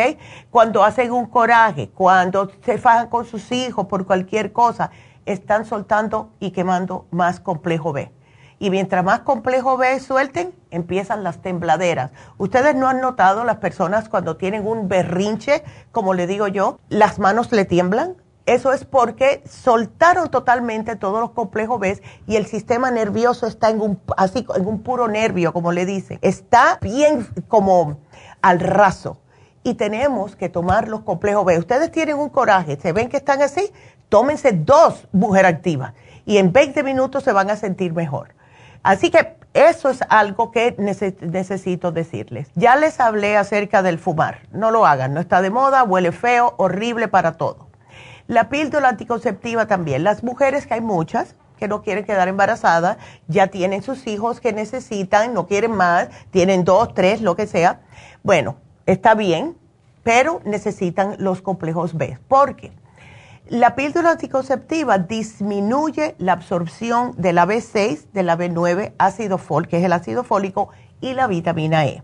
Cuando 0.49 0.83
hacen 0.83 1.11
un 1.11 1.27
coraje, 1.27 1.89
cuando 1.89 2.49
se 2.65 2.79
fajan 2.79 3.09
con 3.09 3.25
sus 3.25 3.51
hijos 3.51 3.85
por 3.85 4.07
cualquier 4.07 4.51
cosa, 4.51 4.89
están 5.27 5.65
soltando 5.65 6.31
y 6.39 6.49
quemando 6.49 7.05
más 7.11 7.39
complejo 7.39 7.93
B. 7.93 8.11
Y 8.59 8.69
mientras 8.71 9.03
más 9.03 9.19
complejo 9.19 9.77
B 9.77 9.99
suelten, 9.99 10.53
empiezan 10.71 11.23
las 11.23 11.41
tembladeras. 11.41 12.11
Ustedes 12.37 12.75
no 12.75 12.87
han 12.87 13.01
notado 13.01 13.43
las 13.43 13.57
personas 13.57 14.09
cuando 14.09 14.37
tienen 14.37 14.65
un 14.65 14.87
berrinche, 14.87 15.63
como 15.91 16.13
le 16.13 16.25
digo 16.25 16.47
yo, 16.47 16.79
las 16.89 17.19
manos 17.19 17.51
le 17.51 17.65
tiemblan. 17.65 18.15
Eso 18.47 18.71
es 18.71 18.85
porque 18.85 19.43
soltaron 19.45 20.31
totalmente 20.31 20.95
todos 20.95 21.19
los 21.19 21.31
complejos 21.31 21.79
B 21.79 22.01
y 22.27 22.37
el 22.37 22.45
sistema 22.45 22.89
nervioso 22.89 23.45
está 23.45 23.69
en 23.69 23.81
un, 23.81 23.99
así, 24.15 24.47
en 24.55 24.65
un 24.65 24.81
puro 24.81 25.07
nervio, 25.07 25.51
como 25.53 25.71
le 25.71 25.85
dicen. 25.85 26.17
Está 26.21 26.79
bien 26.81 27.27
como 27.47 27.97
al 28.41 28.59
raso. 28.59 29.19
Y 29.63 29.73
tenemos 29.73 30.37
que 30.37 30.47
tomar 30.47 30.87
los 30.87 31.01
complejos 31.01 31.45
B. 31.45 31.59
Ustedes 31.59 31.91
tienen 31.91 32.17
un 32.17 32.29
coraje, 32.29 32.77
se 32.77 32.93
ven 32.93 33.09
que 33.09 33.17
están 33.17 33.41
así, 33.41 33.69
tómense 34.07 34.53
dos 34.53 35.07
mujer 35.11 35.45
activas 35.45 35.93
y 36.25 36.37
en 36.37 36.51
20 36.51 36.83
minutos 36.83 37.23
se 37.23 37.31
van 37.31 37.49
a 37.49 37.55
sentir 37.55 37.93
mejor. 37.93 38.36
Así 38.83 39.11
que 39.11 39.35
eso 39.53 39.89
es 39.89 39.99
algo 40.09 40.51
que 40.51 40.75
necesito 40.77 41.91
decirles. 41.91 42.49
Ya 42.55 42.75
les 42.75 42.99
hablé 42.99 43.37
acerca 43.37 43.81
del 43.81 43.97
fumar. 43.97 44.41
No 44.51 44.71
lo 44.71 44.85
hagan, 44.85 45.13
no 45.13 45.19
está 45.19 45.41
de 45.41 45.49
moda, 45.49 45.83
huele 45.83 46.11
feo, 46.11 46.53
horrible 46.57 47.07
para 47.07 47.33
todo. 47.33 47.67
La 48.27 48.49
píldora 48.49 48.89
anticonceptiva 48.89 49.67
también. 49.67 50.03
Las 50.03 50.23
mujeres, 50.23 50.67
que 50.67 50.75
hay 50.75 50.81
muchas, 50.81 51.35
que 51.57 51.67
no 51.67 51.81
quieren 51.81 52.05
quedar 52.05 52.27
embarazadas, 52.27 52.97
ya 53.27 53.47
tienen 53.47 53.81
sus 53.81 54.05
hijos 54.05 54.39
que 54.39 54.53
necesitan, 54.53 55.33
no 55.33 55.47
quieren 55.47 55.71
más, 55.71 56.09
tienen 56.29 56.63
dos, 56.63 56.93
tres, 56.93 57.21
lo 57.21 57.35
que 57.35 57.47
sea. 57.47 57.79
Bueno, 58.23 58.57
está 58.85 59.15
bien, 59.15 59.57
pero 60.03 60.41
necesitan 60.45 61.15
los 61.19 61.41
complejos 61.41 61.97
B. 61.97 62.19
¿Por 62.27 62.55
qué? 62.55 62.71
La 63.49 63.75
píldora 63.75 64.11
anticonceptiva 64.11 64.97
disminuye 64.97 66.15
la 66.17 66.33
absorción 66.33 67.13
de 67.15 67.31
la 67.31 67.45
B6, 67.45 68.11
de 68.11 68.23
la 68.23 68.37
B9, 68.37 68.91
ácido 68.97 69.37
fólico, 69.37 69.69
que 69.69 69.77
es 69.77 69.85
el 69.85 69.93
ácido 69.93 70.25
fólico, 70.25 70.69
y 70.99 71.13
la 71.13 71.27
vitamina 71.27 71.85
E. 71.85 72.03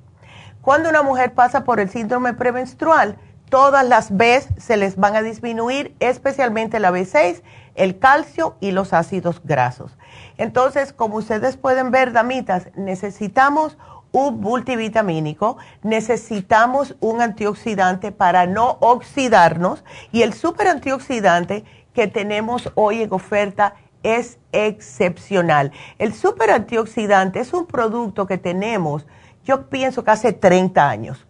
Cuando 0.61 0.87
una 0.87 1.03
mujer 1.03 1.33
pasa 1.33 1.65
por 1.65 1.81
el 1.81 1.89
síndrome 1.89 2.33
premenstrual, 2.33 3.17
todas 3.49 3.85
las 3.85 4.15
B 4.15 4.41
se 4.55 4.77
les 4.77 4.95
van 4.95 5.17
a 5.17 5.21
disminuir, 5.21 5.93
especialmente 5.99 6.79
la 6.79 6.91
B6, 6.91 7.41
el 7.75 7.99
calcio 7.99 8.55
y 8.61 8.71
los 8.71 8.93
ácidos 8.93 9.41
grasos. 9.43 9.97
Entonces, 10.37 10.93
como 10.93 11.17
ustedes 11.17 11.57
pueden 11.57 11.91
ver, 11.91 12.13
damitas, 12.13 12.69
necesitamos 12.75 13.77
un 14.13 14.39
multivitamínico, 14.39 15.57
necesitamos 15.81 16.95
un 17.01 17.19
antioxidante 17.19 18.13
para 18.13 18.45
no 18.45 18.77
oxidarnos 18.79 19.83
y 20.13 20.21
el 20.21 20.33
super 20.33 20.67
antioxidante 20.67 21.65
que 21.93 22.07
tenemos 22.07 22.71
hoy 22.75 23.01
en 23.01 23.11
oferta 23.11 23.75
es 24.03 24.37
excepcional. 24.51 25.71
El 25.97 26.13
super 26.13 26.51
antioxidante 26.51 27.39
es 27.39 27.53
un 27.53 27.65
producto 27.65 28.27
que 28.27 28.37
tenemos, 28.37 29.05
yo 29.45 29.67
pienso 29.69 30.03
que 30.03 30.11
hace 30.11 30.31
30 30.31 30.89
años. 30.89 31.25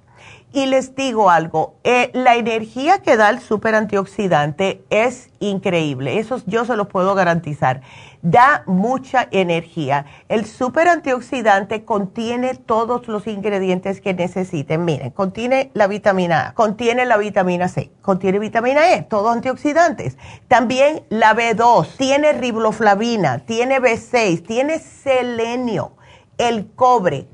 Y 0.52 0.68
les 0.68 0.96
digo 0.96 1.32
algo, 1.32 1.76
eh, 1.84 2.12
la 2.14 2.36
energía 2.36 3.00
que 3.00 3.18
da 3.18 3.30
el 3.30 3.40
super 3.40 3.74
antioxidante 3.74 4.84
es 4.92 5.32
increíble, 5.40 6.20
eso 6.20 6.40
yo 6.46 6.64
se 6.64 6.76
lo 6.76 6.88
puedo 6.88 7.16
garantizar 7.16 7.82
da 8.24 8.64
mucha 8.66 9.28
energía. 9.32 10.06
El 10.30 10.46
super 10.46 10.88
antioxidante 10.88 11.84
contiene 11.84 12.56
todos 12.56 13.08
los 13.10 13.28
ingredientes 13.28 14.02
que 14.02 14.14
necesiten. 14.14 14.86
Miren, 14.86 15.12
contiene 15.12 15.70
la 15.74 15.88
vitamina 15.88 16.48
A, 16.48 16.54
contiene 16.54 17.06
la 17.06 17.18
vitamina 17.18 17.68
C, 17.68 17.92
contiene 18.02 18.40
vitamina 18.40 18.94
E, 18.94 19.04
todos 19.04 19.36
antioxidantes. 19.36 20.18
También 20.48 21.04
la 21.10 21.36
B2, 21.36 21.98
tiene 21.98 22.32
riboflavina, 22.32 23.40
tiene 23.40 23.80
B6, 23.80 24.48
tiene 24.48 24.80
selenio, 24.80 25.92
el 26.38 26.72
cobre. 26.72 27.28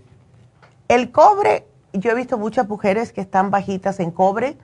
El 0.87 1.11
cobre, 1.11 1.67
yo 1.93 2.11
he 2.11 2.15
visto 2.15 2.39
muchas 2.39 2.67
mujeres 2.67 3.13
que 3.13 3.21
están 3.21 3.51
bajitas 3.51 3.99
en 3.99 4.09
cobre 4.09 4.57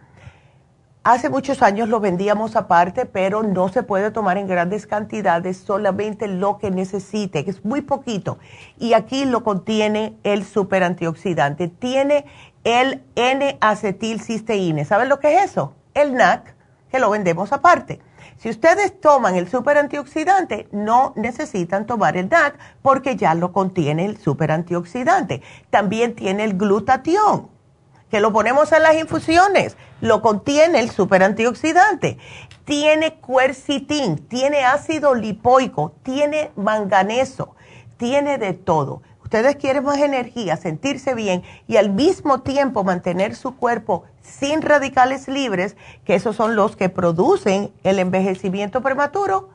Hace 1.08 1.30
muchos 1.30 1.62
años 1.62 1.88
lo 1.88 2.00
vendíamos 2.00 2.56
aparte, 2.56 3.06
pero 3.06 3.44
no 3.44 3.70
se 3.70 3.84
puede 3.84 4.10
tomar 4.10 4.40
en 4.40 4.48
grandes 4.48 4.88
cantidades, 4.88 5.58
solamente 5.58 6.28
lo 6.28 6.58
que 6.58 6.72
necesite, 6.72 7.46
que 7.46 7.52
es 7.52 7.64
muy 7.64 7.82
poquito. 7.82 8.40
Y 8.80 8.94
aquí 8.94 9.26
lo 9.26 9.44
contiene 9.44 10.18
el 10.24 10.44
super 10.44 10.82
antioxidante. 10.82 11.68
Tiene 11.68 12.26
el 12.64 13.04
N-acetilcisteína. 13.14 14.84
¿Saben 14.84 15.08
lo 15.08 15.20
que 15.20 15.36
es 15.36 15.52
eso? 15.52 15.76
El 15.94 16.16
NAC, 16.16 16.56
que 16.90 16.98
lo 16.98 17.12
vendemos 17.12 17.54
aparte. 17.54 18.02
Si 18.38 18.50
ustedes 18.50 19.00
toman 19.00 19.36
el 19.36 19.48
super 19.48 19.78
antioxidante, 19.78 20.68
no 20.72 21.14
necesitan 21.16 21.86
tomar 21.86 22.18
el 22.18 22.30
NAC 22.30 22.58
porque 22.82 23.16
ya 23.16 23.36
lo 23.36 23.52
contiene 23.52 24.06
el 24.06 24.18
super 24.18 24.52
antioxidante. 24.52 25.44
También 25.70 26.16
tiene 26.16 26.46
el 26.46 26.58
glutatión 26.58 27.54
que 28.16 28.22
lo 28.22 28.32
ponemos 28.32 28.72
en 28.72 28.82
las 28.82 28.96
infusiones, 28.96 29.76
lo 30.00 30.22
contiene 30.22 30.80
el 30.80 30.90
super 30.90 31.22
antioxidante. 31.22 32.18
Tiene 32.64 33.20
quercitín, 33.20 34.20
tiene 34.30 34.64
ácido 34.64 35.16
lipoico, 35.16 35.92
tiene 36.02 36.50
manganeso, 36.56 37.58
tiene 37.98 38.38
de 38.38 38.54
todo. 38.54 39.02
Ustedes 39.22 39.58
quieren 39.58 39.84
más 39.84 39.98
energía, 39.98 40.56
sentirse 40.56 41.14
bien 41.14 41.44
y 41.68 41.76
al 41.76 41.90
mismo 41.90 42.40
tiempo 42.40 42.86
mantener 42.86 43.36
su 43.36 43.58
cuerpo 43.58 44.06
sin 44.22 44.62
radicales 44.62 45.28
libres, 45.28 45.76
que 46.06 46.16
esos 46.16 46.38
son 46.38 46.56
los 46.56 46.78
que 46.78 46.88
producen 46.88 47.74
el 47.84 48.00
envejecimiento 48.00 48.80
prematuro 48.82 49.50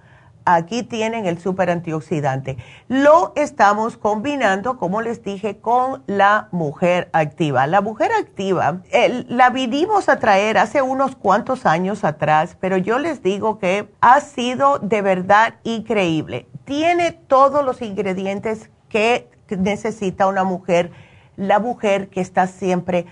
Aquí 0.44 0.82
tienen 0.82 1.26
el 1.26 1.38
super 1.38 1.70
antioxidante. 1.70 2.56
Lo 2.88 3.32
estamos 3.36 3.96
combinando, 3.96 4.78
como 4.78 5.02
les 5.02 5.22
dije, 5.22 5.58
con 5.58 6.02
la 6.06 6.48
mujer 6.50 7.10
activa. 7.12 7.66
La 7.66 7.80
mujer 7.80 8.10
activa 8.12 8.80
la 9.28 9.50
vinimos 9.50 10.08
a 10.08 10.18
traer 10.18 10.58
hace 10.58 10.82
unos 10.82 11.14
cuantos 11.14 11.66
años 11.66 12.04
atrás, 12.04 12.56
pero 12.58 12.76
yo 12.78 12.98
les 12.98 13.22
digo 13.22 13.58
que 13.58 13.92
ha 14.00 14.20
sido 14.20 14.78
de 14.78 15.02
verdad 15.02 15.54
increíble. 15.62 16.46
Tiene 16.64 17.12
todos 17.12 17.64
los 17.64 17.82
ingredientes 17.82 18.70
que 18.88 19.28
necesita 19.48 20.26
una 20.26 20.44
mujer, 20.44 20.90
la 21.36 21.58
mujer 21.58 22.08
que 22.08 22.20
está 22.20 22.46
siempre 22.46 23.06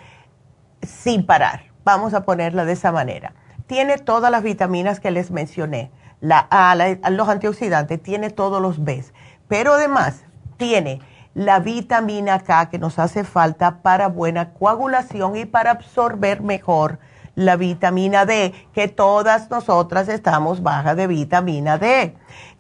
sin 0.83 1.27
parar. 1.27 1.65
Vamos 1.85 2.15
a 2.15 2.25
ponerla 2.25 2.65
de 2.65 2.73
esa 2.73 2.93
manera. 2.93 3.35
Tiene 3.67 3.99
todas 3.99 4.31
las 4.31 4.43
vitaminas 4.43 4.99
que 5.01 5.11
les 5.11 5.31
mencioné 5.31 5.91
la 6.21 6.47
A, 6.51 6.75
los 7.11 7.29
antioxidantes, 7.29 8.03
tiene 8.03 8.31
todos 8.31 8.61
los 8.61 8.83
Bs, 8.85 9.13
pero 9.49 9.75
además 9.75 10.25
tiene 10.57 11.01
la 11.35 11.61
vitamina 11.61 12.41
K 12.41 12.69
que 12.69 12.79
nos 12.79 12.99
hace 12.99 13.25
falta 13.25 13.83
para 13.83 14.09
buena 14.09 14.53
coagulación 14.55 15.37
y 15.37 15.45
para 15.45 15.71
absorber 15.71 16.43
mejor 16.43 16.99
la 17.37 17.55
vitamina 17.55 18.27
D, 18.27 18.53
que 18.73 18.89
todas 18.89 19.49
nosotras 19.49 20.09
estamos 20.09 20.63
bajas 20.63 20.97
de 20.97 21.07
vitamina 21.07 21.79
D. 21.79 22.17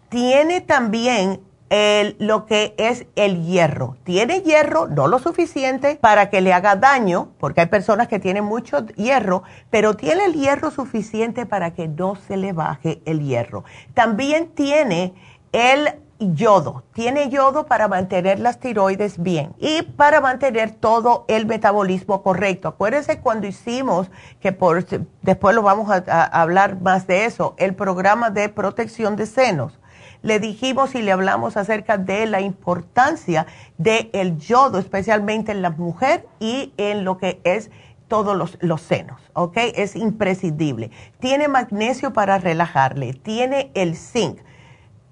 Tiene 0.08 0.60
también 0.60 1.40
el, 1.70 2.16
lo 2.18 2.46
que 2.46 2.74
es 2.78 3.06
el 3.16 3.44
hierro. 3.44 3.96
Tiene 4.04 4.40
hierro, 4.40 4.88
no 4.88 5.08
lo 5.08 5.18
suficiente 5.18 5.96
para 6.00 6.30
que 6.30 6.40
le 6.40 6.52
haga 6.52 6.76
daño, 6.76 7.30
porque 7.38 7.62
hay 7.62 7.66
personas 7.66 8.08
que 8.08 8.18
tienen 8.18 8.44
mucho 8.44 8.86
hierro, 8.96 9.42
pero 9.70 9.94
tiene 9.94 10.24
el 10.24 10.34
hierro 10.34 10.70
suficiente 10.70 11.46
para 11.46 11.72
que 11.74 11.88
no 11.88 12.16
se 12.16 12.36
le 12.36 12.52
baje 12.52 13.00
el 13.04 13.20
hierro. 13.20 13.64
También 13.94 14.48
tiene 14.48 15.14
el 15.52 15.88
yodo. 16.18 16.82
Tiene 16.94 17.28
yodo 17.28 17.66
para 17.66 17.86
mantener 17.86 18.40
las 18.40 18.58
tiroides 18.58 19.22
bien 19.22 19.54
y 19.58 19.82
para 19.82 20.20
mantener 20.20 20.72
todo 20.72 21.24
el 21.28 21.46
metabolismo 21.46 22.22
correcto. 22.22 22.68
Acuérdense 22.68 23.20
cuando 23.20 23.46
hicimos, 23.46 24.10
que 24.40 24.52
por, 24.52 24.84
después 25.22 25.54
lo 25.54 25.62
vamos 25.62 25.88
a 25.90 26.24
hablar 26.24 26.80
más 26.80 27.06
de 27.06 27.24
eso, 27.24 27.54
el 27.56 27.74
programa 27.74 28.30
de 28.30 28.48
protección 28.48 29.14
de 29.16 29.26
senos 29.26 29.77
le 30.22 30.40
dijimos 30.40 30.94
y 30.94 31.02
le 31.02 31.12
hablamos 31.12 31.56
acerca 31.56 31.98
de 31.98 32.26
la 32.26 32.40
importancia 32.40 33.46
del 33.76 34.10
el 34.12 34.38
yodo, 34.38 34.78
especialmente 34.78 35.52
en 35.52 35.62
la 35.62 35.70
mujer 35.70 36.26
y 36.40 36.72
en 36.76 37.04
lo 37.04 37.18
que 37.18 37.40
es 37.44 37.70
todos 38.08 38.36
los, 38.36 38.56
los, 38.60 38.80
senos, 38.80 39.20
¿ok? 39.34 39.56
Es 39.74 39.94
imprescindible. 39.94 40.90
Tiene 41.20 41.46
magnesio 41.46 42.12
para 42.12 42.38
relajarle, 42.38 43.12
tiene 43.12 43.70
el 43.74 43.96
zinc. 43.96 44.38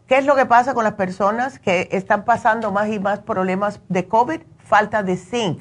¿Qué 0.07 0.19
es 0.19 0.25
lo 0.25 0.35
que 0.35 0.47
pasa 0.47 0.73
con 0.73 0.85
las 0.85 0.95
personas 0.95 1.59
que 1.59 1.89
están 1.93 2.25
pasando 2.25 2.73
más 2.73 2.89
y 2.89 2.99
más 2.99 3.19
problemas 3.21 3.81
de 3.89 4.07
COVID? 4.07 4.41
Falta 4.59 5.03
de 5.03 5.17
zinc. 5.17 5.61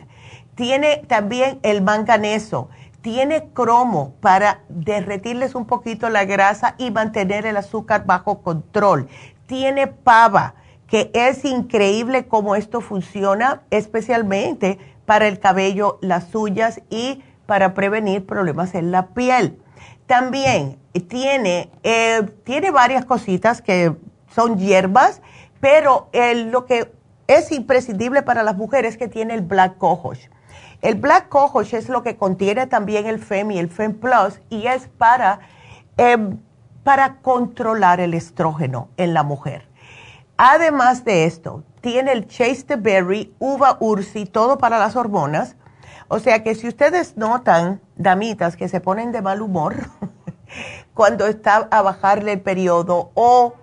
Tiene 0.56 1.04
también 1.08 1.60
el 1.64 1.82
manganeso, 1.82 2.70
tiene 3.02 3.50
cromo 3.54 4.16
para 4.22 4.62
derretirles 4.70 5.54
un 5.54 5.66
poquito 5.66 6.10
la 6.10 6.26
grasa 6.26 6.76
y 6.78 6.92
mantener 6.92 7.46
el 7.46 7.58
azúcar 7.58 8.06
bajo 8.06 8.42
control 8.42 9.10
tiene 9.48 9.88
pava, 9.88 10.56
que 10.88 11.12
es 11.14 11.46
increíble 11.46 12.28
cómo 12.28 12.56
esto 12.56 12.82
funciona, 12.82 13.64
especialmente 13.72 14.78
para 15.06 15.28
el 15.28 15.40
cabello, 15.40 15.98
las 16.02 16.34
uñas 16.34 16.82
y 16.90 17.24
para 17.46 17.74
prevenir 17.74 18.26
problemas 18.26 18.76
en 18.76 18.92
la 18.92 19.08
piel. 19.08 19.60
También 20.08 20.78
tiene, 21.08 21.72
eh, 21.84 22.22
tiene 22.44 22.72
varias 22.72 23.06
cositas 23.06 23.62
que 23.62 23.96
son 24.34 24.58
hierbas, 24.58 25.22
pero 25.60 26.10
lo 26.52 26.66
que 26.66 26.92
es 27.28 27.52
imprescindible 27.52 28.22
para 28.22 28.44
las 28.44 28.56
mujeres 28.56 28.94
es 28.94 28.98
que 28.98 29.08
tiene 29.08 29.34
el 29.34 29.42
black 29.42 29.78
cohosh. 29.78 30.28
El 30.82 30.96
black 30.96 31.30
cohosh 31.30 31.74
es 31.74 31.90
lo 31.90 32.04
que 32.04 32.16
contiene 32.16 32.68
también 32.68 33.08
el 33.08 33.20
FEM 33.20 33.52
y 33.52 33.58
el 33.58 33.70
FEM 33.70 33.96
Plus 33.96 34.40
y 34.50 34.68
es 34.68 34.88
para 34.88 35.40
em, 35.98 36.38
para 36.86 37.16
controlar 37.16 38.00
el 38.00 38.14
estrógeno 38.14 38.90
en 38.96 39.16
la 39.16 39.24
mujer. 39.24 39.68
Además 40.38 41.04
de 41.04 41.26
esto, 41.26 41.64
tiene 41.82 42.12
el 42.12 42.28
chasteberry, 42.28 43.34
uva 43.40 43.78
ursi, 43.80 44.28
todo 44.28 44.60
para 44.60 44.78
las 44.78 44.96
hormonas. 44.96 45.56
O 46.10 46.20
sea 46.20 46.44
que 46.44 46.54
si 46.54 46.68
ustedes 46.68 47.18
notan, 47.18 47.82
damitas, 47.96 48.56
que 48.56 48.70
se 48.70 48.82
ponen 48.82 49.12
de 49.12 49.24
mal 49.24 49.42
humor 49.42 49.90
cuando 50.94 51.26
está 51.26 51.68
a 51.72 51.82
bajarle 51.82 52.34
el 52.34 52.42
periodo 52.42 53.10
o 53.16 53.56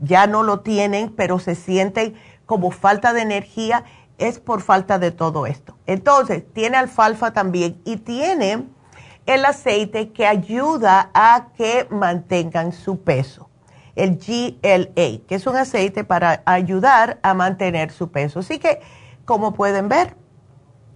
ya 0.00 0.28
no 0.28 0.44
lo 0.44 0.60
tienen, 0.60 1.12
pero 1.16 1.40
se 1.40 1.56
sienten 1.56 2.14
como 2.46 2.70
falta 2.70 3.12
de 3.12 3.22
energía, 3.22 3.82
es 4.18 4.38
por 4.38 4.62
falta 4.62 5.00
de 5.00 5.10
todo 5.10 5.46
esto. 5.46 5.76
Entonces, 5.86 6.44
tiene 6.52 6.76
alfalfa 6.76 7.32
también 7.32 7.80
y 7.84 7.96
tiene 7.96 8.68
el 9.26 9.44
aceite 9.44 10.10
que 10.10 10.26
ayuda 10.26 11.10
a 11.14 11.48
que 11.56 11.86
mantengan 11.90 12.72
su 12.72 13.02
peso, 13.02 13.48
el 13.96 14.16
GLA, 14.16 15.26
que 15.26 15.34
es 15.34 15.46
un 15.46 15.56
aceite 15.56 16.04
para 16.04 16.42
ayudar 16.46 17.18
a 17.22 17.34
mantener 17.34 17.90
su 17.90 18.10
peso. 18.10 18.40
Así 18.40 18.58
que, 18.58 18.80
como 19.24 19.52
pueden 19.52 19.88
ver, 19.88 20.16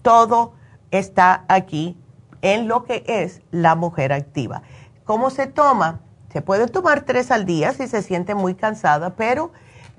todo 0.03 0.55
está 0.91 1.45
aquí 1.49 1.99
en 2.43 2.69
lo 2.69 2.85
que 2.85 3.05
es 3.07 3.43
la 3.51 3.75
mujer 3.75 4.13
activa. 4.13 4.63
¿Cómo 5.05 5.31
se 5.31 5.47
toma? 5.47 6.01
Se 6.33 6.43
puede 6.43 6.67
tomar 6.67 7.03
tres 7.03 7.31
al 7.31 7.45
día 7.45 7.73
si 7.73 7.87
se 7.87 8.03
siente 8.03 8.35
muy 8.35 8.55
cansada, 8.55 9.15
pero 9.17 9.53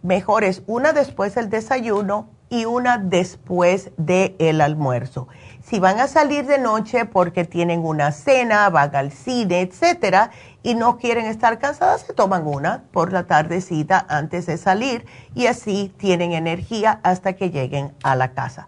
mejor 0.03 0.43
es 0.43 0.63
una 0.67 0.93
después 0.93 1.35
del 1.35 1.49
desayuno 1.49 2.29
y 2.49 2.65
una 2.65 2.97
después 2.97 3.91
del 3.97 4.61
almuerzo. 4.61 5.27
Si 5.67 5.79
van 5.79 5.99
a 5.99 6.07
salir 6.07 6.45
de 6.45 6.59
noche 6.59 7.05
porque 7.05 7.43
tienen 7.43 7.83
una 7.83 8.11
cena, 8.11 8.69
van 8.69 8.95
al 8.95 9.11
cine, 9.11 9.61
etcétera, 9.61 10.29
y 10.61 10.75
no 10.75 10.99
quieren 10.99 11.25
estar 11.25 11.57
cansadas, 11.57 12.01
se 12.01 12.13
toman 12.13 12.45
una 12.45 12.83
por 12.91 13.11
la 13.11 13.25
tardecita 13.25 14.05
antes 14.07 14.45
de 14.45 14.57
salir 14.57 15.07
y 15.33 15.47
así 15.47 15.91
tienen 15.97 16.33
energía 16.33 16.99
hasta 17.01 17.33
que 17.33 17.49
lleguen 17.49 17.95
a 18.03 18.15
la 18.15 18.33
casa. 18.33 18.67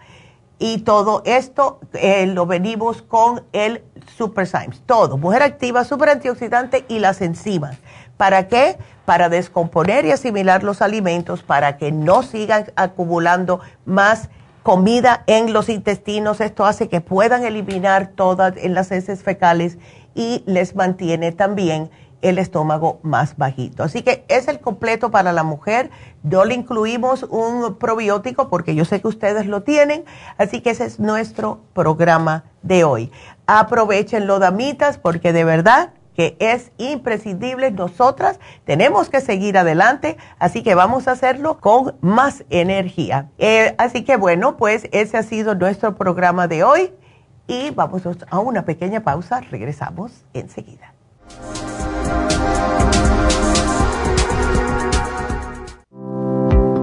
y 0.59 0.79
todo 0.79 1.21
esto 1.25 1.79
eh, 1.93 2.25
lo 2.25 2.47
venimos 2.47 3.03
con 3.03 3.43
el 3.53 3.83
Super 4.17 4.47
Symes. 4.47 4.81
Todo, 4.87 5.19
mujer 5.19 5.43
activa, 5.43 5.83
super 5.83 6.09
antioxidante 6.09 6.83
y 6.87 6.97
las 6.97 7.21
enzimas. 7.21 7.77
¿Para 8.17 8.47
qué? 8.47 8.75
Para 9.05 9.29
descomponer 9.29 10.03
y 10.05 10.11
asimilar 10.11 10.63
los 10.63 10.81
alimentos, 10.81 11.43
para 11.43 11.77
que 11.77 11.91
no 11.91 12.23
sigan 12.23 12.71
acumulando 12.75 13.59
más 13.85 14.29
comida 14.67 15.23
en 15.27 15.53
los 15.53 15.69
intestinos. 15.69 16.41
Esto 16.41 16.65
hace 16.65 16.89
que 16.89 16.99
puedan 16.99 17.45
eliminar 17.45 18.07
todas 18.07 18.57
en 18.57 18.73
las 18.73 18.91
heces 18.91 19.23
fecales 19.23 19.77
y 20.13 20.43
les 20.45 20.75
mantiene 20.75 21.31
también 21.31 21.89
el 22.21 22.37
estómago 22.37 22.99
más 23.01 23.37
bajito. 23.37 23.83
Así 23.83 24.01
que 24.01 24.25
es 24.27 24.49
el 24.49 24.59
completo 24.59 25.09
para 25.09 25.31
la 25.31 25.43
mujer. 25.43 25.89
No 26.21 26.43
le 26.43 26.53
incluimos 26.53 27.23
un 27.23 27.75
probiótico 27.75 28.49
porque 28.49 28.75
yo 28.75 28.83
sé 28.83 28.99
que 28.99 29.07
ustedes 29.07 29.45
lo 29.45 29.63
tienen. 29.63 30.03
Así 30.37 30.59
que 30.59 30.71
ese 30.71 30.83
es 30.83 30.99
nuestro 30.99 31.61
programa 31.71 32.43
de 32.61 32.83
hoy. 32.83 33.09
Aprovechenlo, 33.45 34.37
damitas, 34.39 34.97
porque 34.97 35.31
de 35.31 35.45
verdad 35.45 35.91
que 36.17 36.35
es 36.39 36.71
imprescindible. 36.77 37.71
Nosotras 37.71 38.39
tenemos 38.65 39.09
que 39.09 39.21
seguir 39.21 39.57
adelante, 39.57 40.17
así 40.39 40.63
que 40.63 40.73
vamos 40.75 41.07
a 41.07 41.11
hacerlo 41.11 41.59
con 41.59 41.95
más 42.01 42.43
energía. 42.49 43.29
Eh, 43.37 43.75
así 43.77 44.03
que 44.03 44.17
bueno, 44.17 44.57
pues 44.57 44.89
ese 44.91 45.17
ha 45.17 45.23
sido 45.23 45.53
nuestro 45.53 45.95
programa 45.95 46.47
de 46.47 46.63
hoy 46.63 46.91
y 47.45 47.69
vamos 47.69 48.01
a 48.29 48.39
una 48.39 48.65
pequeña 48.65 49.01
pausa. 49.01 49.41
Regresamos 49.41 50.25
enseguida. 50.33 50.93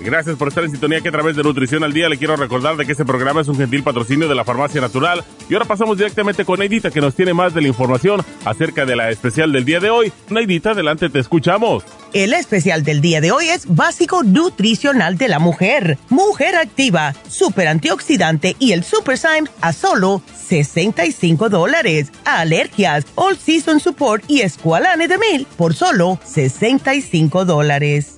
Gracias 0.00 0.36
por 0.36 0.48
estar 0.48 0.62
en 0.64 0.70
sintonía 0.70 1.00
que 1.00 1.08
a 1.08 1.12
través 1.12 1.34
de 1.34 1.42
Nutrición 1.42 1.82
al 1.82 1.92
Día 1.92 2.08
le 2.08 2.18
quiero 2.18 2.36
recordar 2.36 2.76
de 2.76 2.86
que 2.86 2.92
este 2.92 3.04
programa 3.04 3.40
es 3.40 3.48
un 3.48 3.56
gentil 3.56 3.82
patrocinio 3.82 4.28
de 4.28 4.34
la 4.34 4.44
Farmacia 4.44 4.80
Natural. 4.80 5.24
Y 5.48 5.54
ahora 5.54 5.66
pasamos 5.66 5.98
directamente 5.98 6.44
con 6.44 6.60
Neidita 6.60 6.90
que 6.90 7.00
nos 7.00 7.14
tiene 7.14 7.34
más 7.34 7.52
de 7.52 7.62
la 7.62 7.68
información 7.68 8.24
acerca 8.44 8.86
de 8.86 8.94
la 8.94 9.10
especial 9.10 9.52
del 9.52 9.64
día 9.64 9.80
de 9.80 9.90
hoy. 9.90 10.12
Neidita, 10.30 10.70
adelante, 10.70 11.10
te 11.10 11.18
escuchamos. 11.18 11.84
El 12.12 12.32
especial 12.32 12.84
del 12.84 13.00
día 13.00 13.20
de 13.20 13.32
hoy 13.32 13.48
es 13.48 13.66
básico 13.66 14.22
nutricional 14.22 15.18
de 15.18 15.28
la 15.28 15.40
mujer. 15.40 15.98
Mujer 16.08 16.54
activa, 16.56 17.14
super 17.28 17.68
antioxidante 17.68 18.56
y 18.58 18.72
el 18.72 18.84
Super 18.84 19.18
Syme 19.18 19.50
a 19.60 19.72
solo 19.72 20.22
65 20.34 21.48
dólares. 21.48 22.12
Alergias, 22.24 23.04
All 23.16 23.36
Season 23.36 23.80
Support 23.80 24.24
y 24.28 24.40
Esqualane 24.40 25.08
de 25.08 25.18
Mil 25.18 25.46
por 25.56 25.74
solo 25.74 26.18
65 26.24 27.44
dólares. 27.44 28.17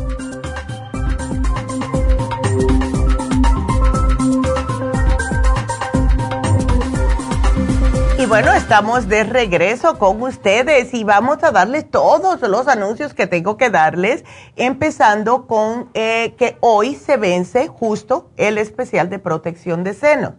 Bueno, 8.31 8.53
estamos 8.53 9.09
de 9.09 9.25
regreso 9.25 9.99
con 9.99 10.21
ustedes 10.21 10.93
y 10.93 11.03
vamos 11.03 11.43
a 11.43 11.51
darles 11.51 11.91
todos 11.91 12.39
los 12.39 12.69
anuncios 12.69 13.13
que 13.13 13.27
tengo 13.27 13.57
que 13.57 13.69
darles, 13.69 14.23
empezando 14.55 15.47
con 15.47 15.89
eh, 15.95 16.33
que 16.37 16.55
hoy 16.61 16.95
se 16.95 17.17
vence 17.17 17.67
justo 17.67 18.29
el 18.37 18.57
especial 18.57 19.09
de 19.09 19.19
protección 19.19 19.83
de 19.83 19.93
seno. 19.93 20.35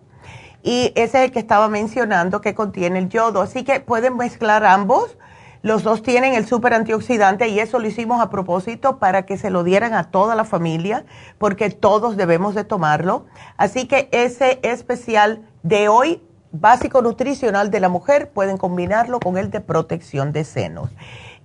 Y 0.62 0.92
ese 0.94 1.18
es 1.18 1.24
el 1.26 1.32
que 1.32 1.38
estaba 1.38 1.68
mencionando 1.68 2.40
que 2.40 2.54
contiene 2.54 2.98
el 2.98 3.10
yodo. 3.10 3.42
Así 3.42 3.62
que 3.62 3.80
pueden 3.80 4.16
mezclar 4.16 4.64
ambos. 4.64 5.18
Los 5.60 5.82
dos 5.82 6.02
tienen 6.02 6.32
el 6.32 6.46
super 6.46 6.72
antioxidante 6.72 7.48
y 7.48 7.60
eso 7.60 7.78
lo 7.78 7.86
hicimos 7.86 8.22
a 8.22 8.30
propósito 8.30 8.98
para 9.00 9.26
que 9.26 9.36
se 9.36 9.50
lo 9.50 9.64
dieran 9.64 9.92
a 9.92 10.04
toda 10.10 10.34
la 10.34 10.46
familia, 10.46 11.04
porque 11.36 11.68
todos 11.68 12.16
debemos 12.16 12.54
de 12.54 12.64
tomarlo. 12.64 13.26
Así 13.58 13.86
que 13.86 14.08
ese 14.12 14.60
especial 14.62 15.46
de 15.62 15.90
hoy 15.90 16.22
básico 16.52 17.02
nutricional 17.02 17.70
de 17.70 17.80
la 17.80 17.88
mujer, 17.88 18.30
pueden 18.30 18.58
combinarlo 18.58 19.18
con 19.20 19.38
el 19.38 19.50
de 19.50 19.60
protección 19.60 20.32
de 20.32 20.44
senos. 20.44 20.90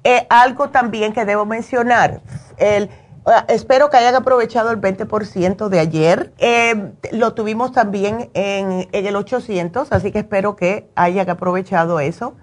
Eh, 0.04 0.28
algo 0.30 0.70
también 0.70 1.14
que 1.14 1.26
debo 1.26 1.46
mencionar, 1.46 2.22
el, 2.58 2.90
ah, 3.26 3.46
espero 3.48 3.90
que 3.90 3.98
hayan 3.98 4.16
aprovechado 4.16 4.70
el 4.72 4.80
20% 4.80 5.70
de 5.70 5.80
ayer. 5.80 6.34
Eh, 6.38 6.92
lo 7.12 7.34
tuvimos 7.34 7.72
también 7.72 8.30
en, 8.34 8.88
en 8.92 9.06
el 9.06 9.16
800, 9.16 9.92
así 9.92 10.12
que 10.12 10.20
espero 10.20 10.56
que 10.56 10.90
hayan 10.96 11.30
aprovechado 11.30 12.00
eso. 12.00 12.36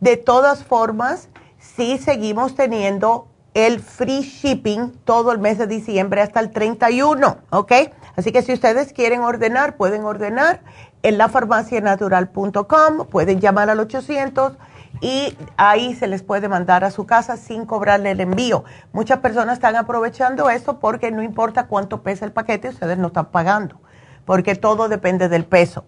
De 0.00 0.16
todas 0.16 0.64
formas, 0.64 1.28
sí 1.58 1.98
seguimos 1.98 2.54
teniendo 2.54 3.28
el 3.54 3.80
free 3.80 4.20
shipping 4.20 4.92
todo 5.04 5.32
el 5.32 5.38
mes 5.38 5.56
de 5.56 5.66
diciembre 5.66 6.20
hasta 6.20 6.40
el 6.40 6.50
31, 6.50 7.38
¿ok? 7.50 7.72
Así 8.14 8.30
que 8.30 8.42
si 8.42 8.52
ustedes 8.52 8.92
quieren 8.92 9.20
ordenar, 9.20 9.78
pueden 9.78 10.04
ordenar 10.04 10.60
en 11.06 11.18
lafarmacianatural.com, 11.18 13.06
pueden 13.08 13.40
llamar 13.40 13.70
al 13.70 13.78
800 13.78 14.54
y 15.00 15.38
ahí 15.56 15.94
se 15.94 16.08
les 16.08 16.24
puede 16.24 16.48
mandar 16.48 16.82
a 16.82 16.90
su 16.90 17.06
casa 17.06 17.36
sin 17.36 17.64
cobrarle 17.64 18.10
el 18.10 18.20
envío. 18.20 18.64
Muchas 18.92 19.20
personas 19.20 19.54
están 19.54 19.76
aprovechando 19.76 20.50
eso 20.50 20.80
porque 20.80 21.12
no 21.12 21.22
importa 21.22 21.68
cuánto 21.68 22.02
pesa 22.02 22.24
el 22.24 22.32
paquete, 22.32 22.70
ustedes 22.70 22.98
no 22.98 23.06
están 23.06 23.26
pagando, 23.26 23.80
porque 24.24 24.56
todo 24.56 24.88
depende 24.88 25.28
del 25.28 25.44
peso. 25.44 25.84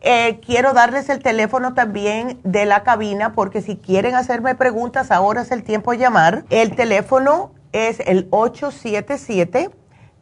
Eh, 0.00 0.40
quiero 0.40 0.72
darles 0.72 1.10
el 1.10 1.22
teléfono 1.22 1.74
también 1.74 2.40
de 2.42 2.64
la 2.64 2.84
cabina 2.84 3.34
porque 3.34 3.60
si 3.60 3.76
quieren 3.76 4.14
hacerme 4.14 4.54
preguntas, 4.54 5.10
ahora 5.10 5.42
es 5.42 5.50
el 5.50 5.62
tiempo 5.62 5.90
de 5.90 5.98
llamar. 5.98 6.46
El 6.48 6.74
teléfono 6.74 7.52
es 7.72 8.00
el 8.00 8.28
877 8.30 9.70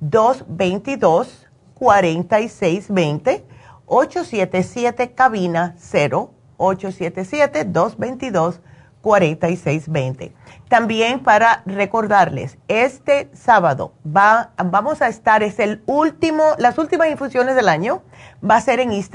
222 0.01 1.49
4620 1.74 3.51
877 3.95 5.12
cabina 5.14 5.74
0 5.76 6.32
877 6.57 7.64
222 7.66 8.61
4620. 9.03 10.32
También 10.68 11.20
para 11.20 11.62
recordarles, 11.66 12.57
este 12.68 13.28
sábado 13.34 13.93
va, 14.07 14.53
vamos 14.57 15.03
a 15.03 15.09
estar, 15.09 15.43
es 15.43 15.59
el 15.59 15.82
último, 15.86 16.55
las 16.59 16.78
últimas 16.78 17.11
infusiones 17.11 17.55
del 17.55 17.68
año, 17.68 18.03
va 18.49 18.57
a 18.57 18.61
ser 18.61 18.80
en 18.80 18.93
East. 18.93 19.14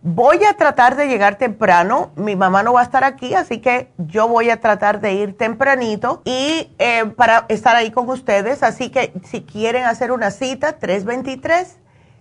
Voy 0.00 0.44
a 0.44 0.54
tratar 0.54 0.96
de 0.96 1.08
llegar 1.08 1.36
temprano, 1.36 2.12
mi 2.14 2.36
mamá 2.36 2.62
no 2.62 2.72
va 2.72 2.80
a 2.80 2.84
estar 2.84 3.04
aquí, 3.04 3.34
así 3.34 3.58
que 3.58 3.90
yo 3.98 4.28
voy 4.28 4.48
a 4.48 4.60
tratar 4.60 5.00
de 5.00 5.12
ir 5.12 5.36
tempranito 5.36 6.22
y 6.24 6.72
eh, 6.78 7.04
para 7.16 7.44
estar 7.48 7.74
ahí 7.74 7.90
con 7.90 8.08
ustedes, 8.08 8.62
así 8.62 8.90
que 8.90 9.12
si 9.24 9.42
quieren 9.42 9.84
hacer 9.84 10.12
una 10.12 10.30
cita, 10.30 10.78
323. 10.78 11.78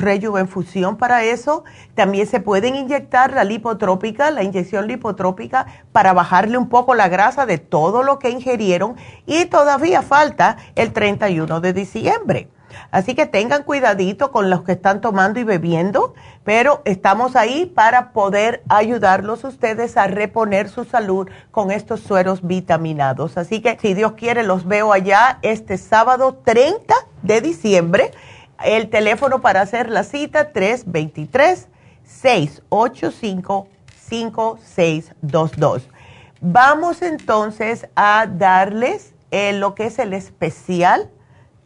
fusión 0.47 0.95
para 0.95 1.21
eso. 1.23 1.65
También 1.93 2.25
se 2.25 2.39
pueden 2.39 2.73
inyectar 2.73 3.33
la 3.33 3.43
lipotrópica, 3.43 4.31
la 4.31 4.43
inyección 4.43 4.87
lipotrópica, 4.87 5.65
para 5.91 6.13
bajarle 6.13 6.57
un 6.57 6.69
poco 6.69 6.95
la 6.95 7.09
grasa 7.09 7.45
de 7.45 7.57
todo 7.57 8.03
lo 8.03 8.19
que 8.19 8.29
ingerieron. 8.29 8.95
Y 9.25 9.47
todavía 9.47 10.01
falta 10.01 10.55
el 10.75 10.93
31 10.93 11.59
de 11.59 11.73
diciembre. 11.73 12.47
Así 12.91 13.15
que 13.15 13.25
tengan 13.25 13.63
cuidadito 13.63 14.31
con 14.31 14.49
los 14.49 14.63
que 14.63 14.73
están 14.73 15.01
tomando 15.01 15.39
y 15.39 15.43
bebiendo, 15.43 16.13
pero 16.43 16.81
estamos 16.85 17.35
ahí 17.35 17.65
para 17.65 18.11
poder 18.11 18.63
ayudarlos 18.69 19.43
ustedes 19.43 19.97
a 19.97 20.07
reponer 20.07 20.69
su 20.69 20.85
salud 20.85 21.29
con 21.51 21.71
estos 21.71 22.01
sueros 22.01 22.45
vitaminados. 22.45 23.37
Así 23.37 23.61
que 23.61 23.77
si 23.79 23.93
Dios 23.93 24.13
quiere, 24.13 24.43
los 24.43 24.65
veo 24.65 24.93
allá 24.93 25.39
este 25.41 25.77
sábado 25.77 26.41
30 26.43 26.93
de 27.23 27.41
diciembre. 27.41 28.11
El 28.63 28.89
teléfono 28.89 29.41
para 29.41 29.61
hacer 29.61 29.89
la 29.89 30.03
cita 30.03 30.51
323 30.51 31.67
685 32.03 33.67
5622. 34.09 35.89
Vamos 36.39 37.01
entonces 37.01 37.87
a 37.95 38.27
darles 38.27 39.13
eh, 39.31 39.53
lo 39.53 39.75
que 39.75 39.87
es 39.87 39.99
el 39.99 40.13
especial 40.13 41.09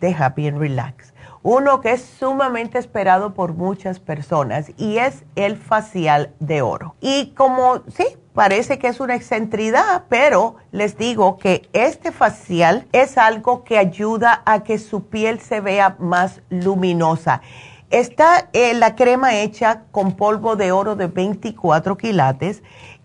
de 0.02 0.14
Happy 0.14 0.48
and 0.48 0.58
Relax. 0.58 1.14
Uno 1.44 1.82
que 1.82 1.94
es 1.94 2.02
sumamente 2.04 2.78
esperado 2.78 3.34
por 3.34 3.54
muchas 3.54 4.00
personas 4.00 4.72
y 4.78 4.98
es 4.98 5.24
el 5.36 5.58
facial 5.58 6.34
de 6.40 6.62
oro. 6.62 6.96
Y 7.02 7.32
como, 7.36 7.82
sí, 7.88 8.06
parece 8.34 8.78
que 8.78 8.88
es 8.88 9.00
una 9.00 9.16
excentridad, 9.16 10.04
pero 10.08 10.58
les 10.72 10.98
digo 10.98 11.38
que 11.38 11.68
este 11.74 12.12
facial 12.12 12.86
es 12.92 13.18
algo 13.18 13.64
que 13.64 13.80
ayuda 13.80 14.44
a 14.46 14.64
que 14.64 14.78
su 14.78 15.06
piel 15.06 15.40
se 15.40 15.62
vea 15.62 15.96
más 15.98 16.42
luminosa. 16.50 17.42
Está 17.90 18.50
eh, 18.54 18.76
la 18.76 18.96
crema 18.96 19.36
hecha 19.36 19.84
con 19.92 20.16
polvo 20.16 20.56
de 20.56 20.72
oro 20.72 20.96
de 20.96 21.08
24 21.08 21.98
quilates 21.98 22.62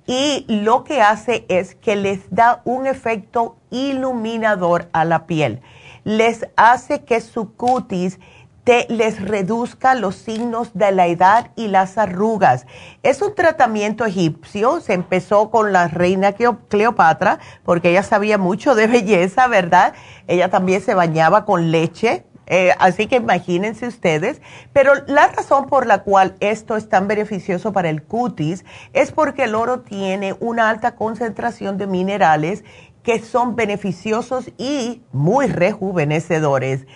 y 0.07 0.45
lo 0.47 0.85
que 0.85 1.01
hace 1.01 1.47
es 1.49 1.75
que 1.75 1.97
les 1.97 2.31
da 2.31 2.61
un 2.65 2.87
efecto 2.87 3.57
iluminador 3.71 4.89
a 4.93 5.05
la 5.05 5.27
piel 5.27 5.63
les 6.07 6.47
hace 6.55 7.03
que 7.05 7.21
su 7.21 7.57
cutis 7.57 8.21
te, 8.63 8.87
les 8.89 9.21
reduzca 9.21 9.97
los 9.97 10.15
signos 10.15 10.71
de 10.73 10.93
la 10.93 11.09
edad 11.09 11.51
y 11.57 11.67
las 11.67 11.99
arrugas. 11.99 12.65
Es 13.03 13.23
un 13.23 13.35
tratamiento 13.35 14.05
egipcio, 14.05 14.81
se 14.81 14.93
empezó 14.93 15.51
con 15.51 15.73
la 15.73 15.89
reina 15.89 16.33
Cleopatra, 16.69 17.41
porque 17.65 17.91
ella 17.91 18.05
sabía 18.05 18.39
mucho 18.39 18.77
de 18.77 18.87
belleza, 18.87 19.49
¿verdad? 19.49 19.95
Ella 20.29 20.49
también 20.49 20.81
se 20.81 20.95
bañaba 20.95 21.45
con 21.45 21.73
leche, 21.73 22.25
eh, 22.49 22.73
así 22.79 23.09
que 23.09 23.17
imagínense 23.17 23.89
ustedes, 23.89 24.41
pero 24.73 24.93
la 25.09 25.27
razón 25.27 25.67
por 25.67 25.87
la 25.87 26.05
cual 26.05 26.37
esto 26.39 26.77
es 26.77 26.89
tan 26.89 27.09
beneficioso 27.09 27.73
para 27.73 27.91
el 27.91 28.05
cutis 28.05 28.65
es 28.93 29.11
porque 29.11 29.45
el 29.45 29.57
oro 29.57 29.81
tiene 29.81 30.37
una 30.39 30.71
alta 30.71 30.95
concentración 30.95 31.77
de 31.77 31.89
minerales 31.89 32.63
que 33.07 33.21
son 33.21 33.55
beneficiosos 33.55 34.51
y 34.59 35.01
muy 35.13 35.47
rejuvenecedores. 35.47 36.89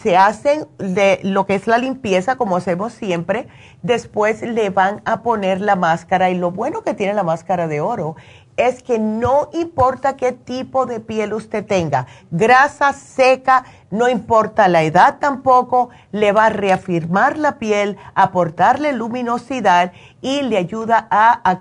Se 0.00 0.16
hacen 0.16 0.68
de 0.78 1.18
lo 1.24 1.44
que 1.44 1.56
es 1.56 1.66
la 1.66 1.76
limpieza, 1.76 2.36
como 2.36 2.56
hacemos 2.56 2.92
siempre, 2.92 3.48
después 3.82 4.42
le 4.42 4.70
van 4.70 5.02
a 5.04 5.24
poner 5.24 5.60
la 5.60 5.74
máscara 5.74 6.30
y 6.30 6.36
lo 6.36 6.52
bueno 6.52 6.82
que 6.82 6.94
tiene 6.94 7.14
la 7.14 7.24
máscara 7.24 7.66
de 7.66 7.80
oro 7.80 8.14
es 8.60 8.82
que 8.82 8.98
no 8.98 9.48
importa 9.54 10.16
qué 10.16 10.32
tipo 10.32 10.84
de 10.84 11.00
piel 11.00 11.32
usted 11.32 11.64
tenga, 11.64 12.06
grasa 12.30 12.92
seca, 12.92 13.64
no 13.90 14.06
importa 14.06 14.68
la 14.68 14.82
edad 14.82 15.18
tampoco, 15.18 15.88
le 16.12 16.32
va 16.32 16.46
a 16.46 16.50
reafirmar 16.50 17.38
la 17.38 17.58
piel, 17.58 17.96
aportarle 18.14 18.92
luminosidad 18.92 19.92
y 20.20 20.42
le 20.42 20.58
ayuda 20.58 21.08
a, 21.10 21.60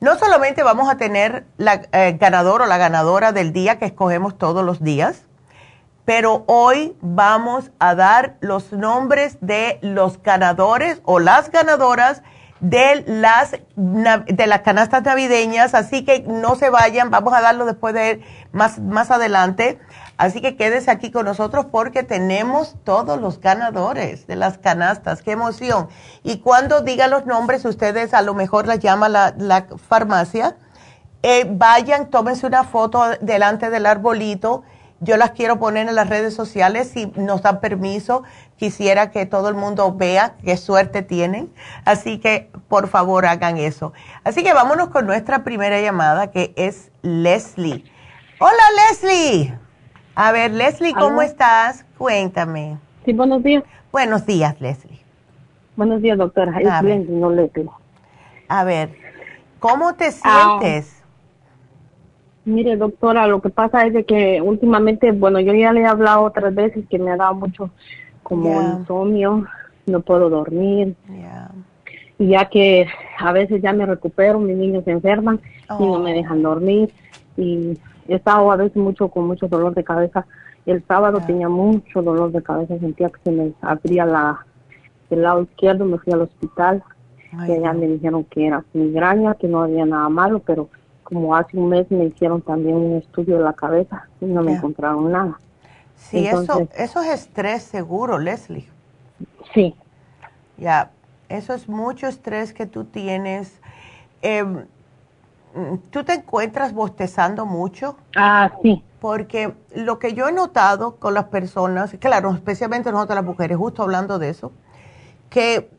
No 0.00 0.16
solamente 0.16 0.62
vamos 0.62 0.88
a 0.88 0.96
tener 0.96 1.44
la 1.56 1.82
eh, 1.90 2.16
ganadora 2.20 2.64
o 2.64 2.68
la 2.68 2.78
ganadora 2.78 3.32
del 3.32 3.52
día 3.52 3.80
que 3.80 3.86
escogemos 3.86 4.38
todos 4.38 4.64
los 4.64 4.80
días, 4.80 5.24
pero 6.04 6.44
hoy 6.46 6.96
vamos 7.00 7.72
a 7.80 7.96
dar 7.96 8.36
los 8.40 8.72
nombres 8.72 9.38
de 9.40 9.80
los 9.82 10.22
ganadores 10.22 11.00
o 11.04 11.18
las 11.18 11.50
ganadoras 11.50 12.22
de 12.60 13.02
las, 13.06 13.56
de 13.74 14.46
las 14.46 14.60
canastas 14.60 15.02
navideñas, 15.02 15.74
así 15.74 16.04
que 16.04 16.20
no 16.20 16.54
se 16.54 16.70
vayan, 16.70 17.10
vamos 17.10 17.34
a 17.34 17.40
darlo 17.40 17.66
después 17.66 17.92
de 17.92 18.22
más, 18.52 18.78
más 18.78 19.10
adelante. 19.10 19.80
Así 20.18 20.40
que 20.40 20.56
quédese 20.56 20.90
aquí 20.90 21.12
con 21.12 21.24
nosotros 21.24 21.66
porque 21.70 22.02
tenemos 22.02 22.74
todos 22.82 23.20
los 23.20 23.40
ganadores 23.40 24.26
de 24.26 24.34
las 24.34 24.58
canastas. 24.58 25.22
¡Qué 25.22 25.30
emoción! 25.30 25.88
Y 26.24 26.38
cuando 26.38 26.80
diga 26.80 27.06
los 27.06 27.24
nombres, 27.24 27.64
ustedes 27.64 28.12
a 28.12 28.22
lo 28.22 28.34
mejor 28.34 28.66
las 28.66 28.80
llama 28.80 29.08
la, 29.08 29.66
farmacia. 29.88 30.56
Eh, 31.22 31.46
vayan, 31.48 32.10
tómense 32.10 32.46
una 32.46 32.64
foto 32.64 33.04
delante 33.20 33.70
del 33.70 33.86
arbolito. 33.86 34.64
Yo 34.98 35.16
las 35.16 35.30
quiero 35.30 35.60
poner 35.60 35.88
en 35.88 35.94
las 35.94 36.08
redes 36.08 36.34
sociales 36.34 36.90
si 36.92 37.06
nos 37.14 37.42
dan 37.42 37.60
permiso. 37.60 38.24
Quisiera 38.56 39.12
que 39.12 39.24
todo 39.24 39.48
el 39.48 39.54
mundo 39.54 39.94
vea 39.94 40.34
qué 40.44 40.56
suerte 40.56 41.02
tienen. 41.02 41.54
Así 41.84 42.18
que 42.18 42.50
por 42.66 42.88
favor 42.88 43.24
hagan 43.24 43.56
eso. 43.56 43.92
Así 44.24 44.42
que 44.42 44.52
vámonos 44.52 44.88
con 44.88 45.06
nuestra 45.06 45.44
primera 45.44 45.80
llamada 45.80 46.32
que 46.32 46.52
es 46.56 46.90
Leslie. 47.02 47.84
Hola 48.40 48.62
Leslie. 48.90 49.67
A 50.20 50.32
ver, 50.32 50.50
Leslie, 50.50 50.94
¿cómo 50.94 51.22
estás? 51.22 51.86
Cuéntame. 51.96 52.76
Sí, 53.04 53.12
buenos 53.12 53.40
días. 53.40 53.62
Buenos 53.92 54.26
días, 54.26 54.60
Leslie. 54.60 54.98
Buenos 55.76 56.02
días, 56.02 56.18
doctora. 56.18 56.58
A, 56.72 56.82
ver. 56.82 57.08
no 57.08 57.30
le 57.30 57.48
a 58.48 58.64
ver, 58.64 58.90
¿cómo 59.60 59.94
te 59.94 60.06
ah. 60.24 60.58
sientes? 60.60 61.04
mire, 62.44 62.76
doctora, 62.76 63.28
lo 63.28 63.40
que 63.40 63.50
pasa 63.50 63.86
es 63.86 63.92
de 63.92 64.04
que 64.04 64.42
últimamente, 64.42 65.12
bueno, 65.12 65.38
yo 65.38 65.54
ya 65.54 65.72
le 65.72 65.82
he 65.82 65.86
hablado 65.86 66.22
otras 66.22 66.52
veces 66.52 66.84
que 66.90 66.98
me 66.98 67.12
ha 67.12 67.16
dado 67.16 67.34
mucho 67.34 67.70
como 68.24 68.60
insomnio, 68.60 69.46
no 69.86 70.00
puedo 70.00 70.28
dormir. 70.28 70.96
Y 72.18 72.26
ya 72.30 72.46
que 72.46 72.88
a 73.20 73.30
veces 73.30 73.62
ya 73.62 73.72
me 73.72 73.86
recupero, 73.86 74.40
mis 74.40 74.56
niños 74.56 74.82
se 74.82 74.90
enferman 74.90 75.40
y 75.78 75.86
no 75.86 76.00
me 76.00 76.10
oh. 76.10 76.16
dejan 76.16 76.42
dormir. 76.42 76.92
Y 77.36 77.78
he 78.08 78.16
estado 78.16 78.50
a 78.50 78.56
veces 78.56 78.76
mucho 78.76 79.08
con 79.08 79.26
mucho 79.26 79.46
dolor 79.48 79.74
de 79.74 79.84
cabeza. 79.84 80.26
El 80.66 80.84
sábado 80.86 81.20
tenía 81.26 81.48
mucho 81.48 82.02
dolor 82.02 82.32
de 82.32 82.42
cabeza, 82.42 82.78
sentía 82.78 83.08
que 83.10 83.20
se 83.22 83.30
me 83.30 83.52
abría 83.62 84.04
la, 84.04 84.44
el 85.10 85.22
lado 85.22 85.42
izquierdo, 85.42 85.84
me 85.84 85.98
fui 85.98 86.12
al 86.12 86.22
hospital 86.22 86.82
y 87.46 87.52
allá 87.52 87.72
me 87.72 87.86
dijeron 87.86 88.24
que 88.24 88.46
era 88.46 88.64
migraña, 88.72 89.34
que 89.34 89.48
no 89.48 89.62
había 89.62 89.84
nada 89.86 90.08
malo, 90.08 90.40
pero 90.40 90.68
como 91.02 91.34
hace 91.36 91.56
un 91.56 91.68
mes 91.68 91.90
me 91.90 92.04
hicieron 92.04 92.42
también 92.42 92.76
un 92.76 92.96
estudio 92.96 93.38
de 93.38 93.44
la 93.44 93.52
cabeza 93.52 94.08
y 94.20 94.26
no 94.26 94.42
me 94.42 94.54
encontraron 94.54 95.10
nada. 95.10 95.38
Sí, 95.94 96.26
eso, 96.26 96.68
eso 96.76 97.00
es 97.00 97.08
estrés 97.08 97.62
seguro, 97.62 98.18
Leslie. 98.18 98.68
Sí. 99.54 99.74
Ya, 100.56 100.90
eso 101.28 101.54
es 101.54 101.68
mucho 101.68 102.06
estrés 102.06 102.52
que 102.52 102.66
tú 102.66 102.84
tienes. 102.84 103.60
Eh, 104.22 104.44
¿Tú 105.90 106.04
te 106.04 106.14
encuentras 106.14 106.72
bostezando 106.72 107.46
mucho? 107.46 107.96
Ah, 108.16 108.50
sí. 108.62 108.82
Porque 109.00 109.54
lo 109.74 109.98
que 109.98 110.14
yo 110.14 110.28
he 110.28 110.32
notado 110.32 110.96
con 110.96 111.14
las 111.14 111.26
personas, 111.26 111.94
claro, 112.00 112.32
especialmente 112.32 112.90
nosotros 112.90 113.16
las 113.16 113.24
mujeres, 113.24 113.56
justo 113.56 113.82
hablando 113.82 114.18
de 114.18 114.30
eso, 114.30 114.52
que 115.30 115.70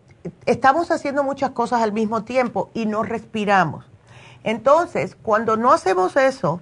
estamos 0.45 0.91
haciendo 0.91 1.23
muchas 1.23 1.51
cosas 1.51 1.81
al 1.81 1.91
mismo 1.91 2.23
tiempo 2.23 2.69
y 2.73 2.85
no 2.85 3.03
respiramos. 3.03 3.85
Entonces, 4.43 5.15
cuando 5.21 5.57
no 5.57 5.71
hacemos 5.73 6.15
eso, 6.15 6.61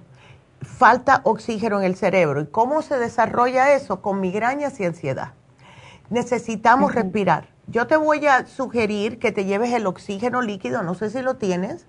falta 0.62 1.20
oxígeno 1.24 1.78
en 1.78 1.84
el 1.84 1.96
cerebro. 1.96 2.40
¿Y 2.40 2.46
cómo 2.46 2.82
se 2.82 2.98
desarrolla 2.98 3.72
eso? 3.72 4.02
Con 4.02 4.20
migrañas 4.20 4.80
y 4.80 4.84
ansiedad. 4.84 5.32
Necesitamos 6.10 6.94
respirar. 6.94 7.48
Yo 7.66 7.86
te 7.86 7.96
voy 7.96 8.26
a 8.26 8.46
sugerir 8.46 9.18
que 9.18 9.30
te 9.30 9.44
lleves 9.44 9.72
el 9.74 9.86
oxígeno 9.86 10.40
líquido, 10.40 10.82
no 10.82 10.94
sé 10.94 11.10
si 11.10 11.20
lo 11.20 11.36
tienes, 11.36 11.86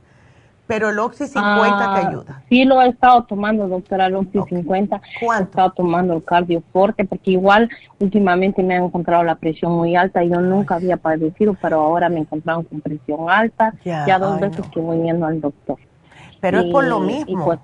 pero 0.69 0.89
el 0.89 0.99
Oxy 0.99 1.25
50 1.25 1.33
te 1.35 1.43
ah, 1.43 2.07
ayuda. 2.07 2.43
Sí, 2.47 2.63
lo 2.63 2.79
he 2.79 2.89
estado 2.89 3.23
tomando, 3.23 3.67
doctora, 3.67 4.05
el 4.05 4.15
Oxy 4.17 4.39
50. 4.49 5.01
¿Cuánto? 5.19 5.43
He 5.43 5.49
estado 5.49 5.71
tomando 5.71 6.13
el 6.13 6.23
cardioforte, 6.23 7.05
porque 7.05 7.31
igual 7.31 7.71
últimamente 7.99 8.61
me 8.61 8.75
han 8.75 8.83
encontrado 8.83 9.23
la 9.23 9.33
presión 9.33 9.71
muy 9.71 9.95
alta. 9.95 10.23
y 10.23 10.29
Yo 10.29 10.39
nunca 10.41 10.75
había 10.75 10.97
padecido, 10.97 11.57
pero 11.59 11.81
ahora 11.81 12.07
me 12.07 12.19
encontraron 12.19 12.65
con 12.65 12.81
presión 12.81 13.31
alta. 13.31 13.73
Ya, 13.83 14.19
dos 14.19 14.39
veces 14.39 14.63
que 14.71 14.79
voy 14.79 15.01
yendo 15.01 15.25
al 15.25 15.41
doctor. 15.41 15.79
Pero 16.39 16.59
es 16.59 16.71
por 16.71 16.83
lo 16.83 16.99
mismo. 16.99 17.45
Pues, 17.45 17.59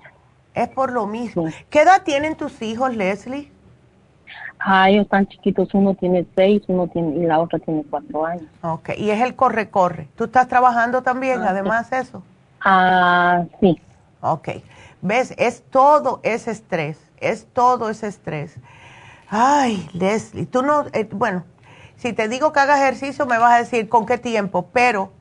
es 0.54 0.68
por 0.70 0.90
lo 0.90 1.06
mismo. 1.06 1.44
¿Qué 1.70 1.82
edad 1.82 2.02
tienen 2.02 2.34
tus 2.34 2.60
hijos, 2.60 2.96
Leslie? 2.96 3.52
Ah, 4.58 4.90
ellos 4.90 5.04
están 5.04 5.28
chiquitos. 5.28 5.72
Uno 5.74 5.94
tiene 5.94 6.26
seis, 6.34 6.62
uno 6.66 6.88
tiene 6.88 7.18
y 7.18 7.24
la 7.24 7.38
otra 7.38 7.60
tiene 7.60 7.84
cuatro 7.88 8.26
años. 8.26 8.46
Ok, 8.62 8.90
y 8.98 9.10
es 9.10 9.22
el 9.22 9.36
corre-corre. 9.36 10.08
¿Tú 10.16 10.24
estás 10.24 10.48
trabajando 10.48 11.02
también, 11.02 11.42
ah, 11.42 11.50
además 11.50 11.92
eso? 11.92 12.24
Ah, 12.68 13.44
sí. 13.60 13.80
Ok. 14.20 14.48
¿Ves? 15.00 15.34
Es 15.38 15.62
todo 15.70 16.18
ese 16.24 16.50
estrés. 16.50 16.98
Es 17.18 17.46
todo 17.52 17.90
ese 17.90 18.08
estrés. 18.08 18.56
Ay, 19.28 19.88
Leslie, 19.92 20.46
tú 20.46 20.62
no, 20.62 20.86
eh, 20.92 21.08
bueno, 21.12 21.44
si 21.96 22.12
te 22.12 22.26
digo 22.26 22.52
que 22.52 22.58
haga 22.58 22.76
ejercicio 22.76 23.24
me 23.24 23.38
vas 23.38 23.52
a 23.54 23.58
decir 23.58 23.88
con 23.88 24.04
qué 24.04 24.18
tiempo, 24.18 24.66
pero 24.72 25.12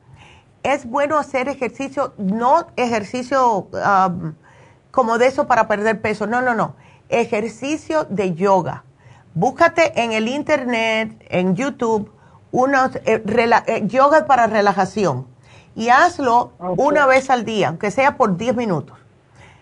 es 0.64 0.88
bueno 0.90 1.20
hacer 1.20 1.48
ejercicio, 1.48 2.16
no 2.18 2.66
ejercicio 2.78 3.68
como 4.90 5.18
de 5.20 5.28
eso 5.28 5.46
para 5.46 5.68
perder 5.68 6.02
peso, 6.02 6.26
no, 6.26 6.42
no, 6.42 6.56
no, 6.56 6.76
ejercicio 7.10 8.06
de 8.06 8.34
yoga. 8.34 8.84
Búscate 9.36 10.02
en 10.02 10.14
el 10.14 10.28
internet, 10.28 11.16
en 11.30 11.56
YouTube, 11.56 12.12
unos 12.52 12.96
eh, 13.06 13.24
eh, 13.68 13.84
yoga 13.86 14.26
para 14.26 14.48
relajación 14.48 15.35
y 15.76 15.90
hazlo 15.90 16.54
una 16.78 17.06
vez 17.06 17.30
al 17.30 17.46
día, 17.46 17.70
aunque 17.70 17.92
sea 17.92 18.18
por 18.18 18.38
10 18.38 18.56
minutos. 18.56 18.98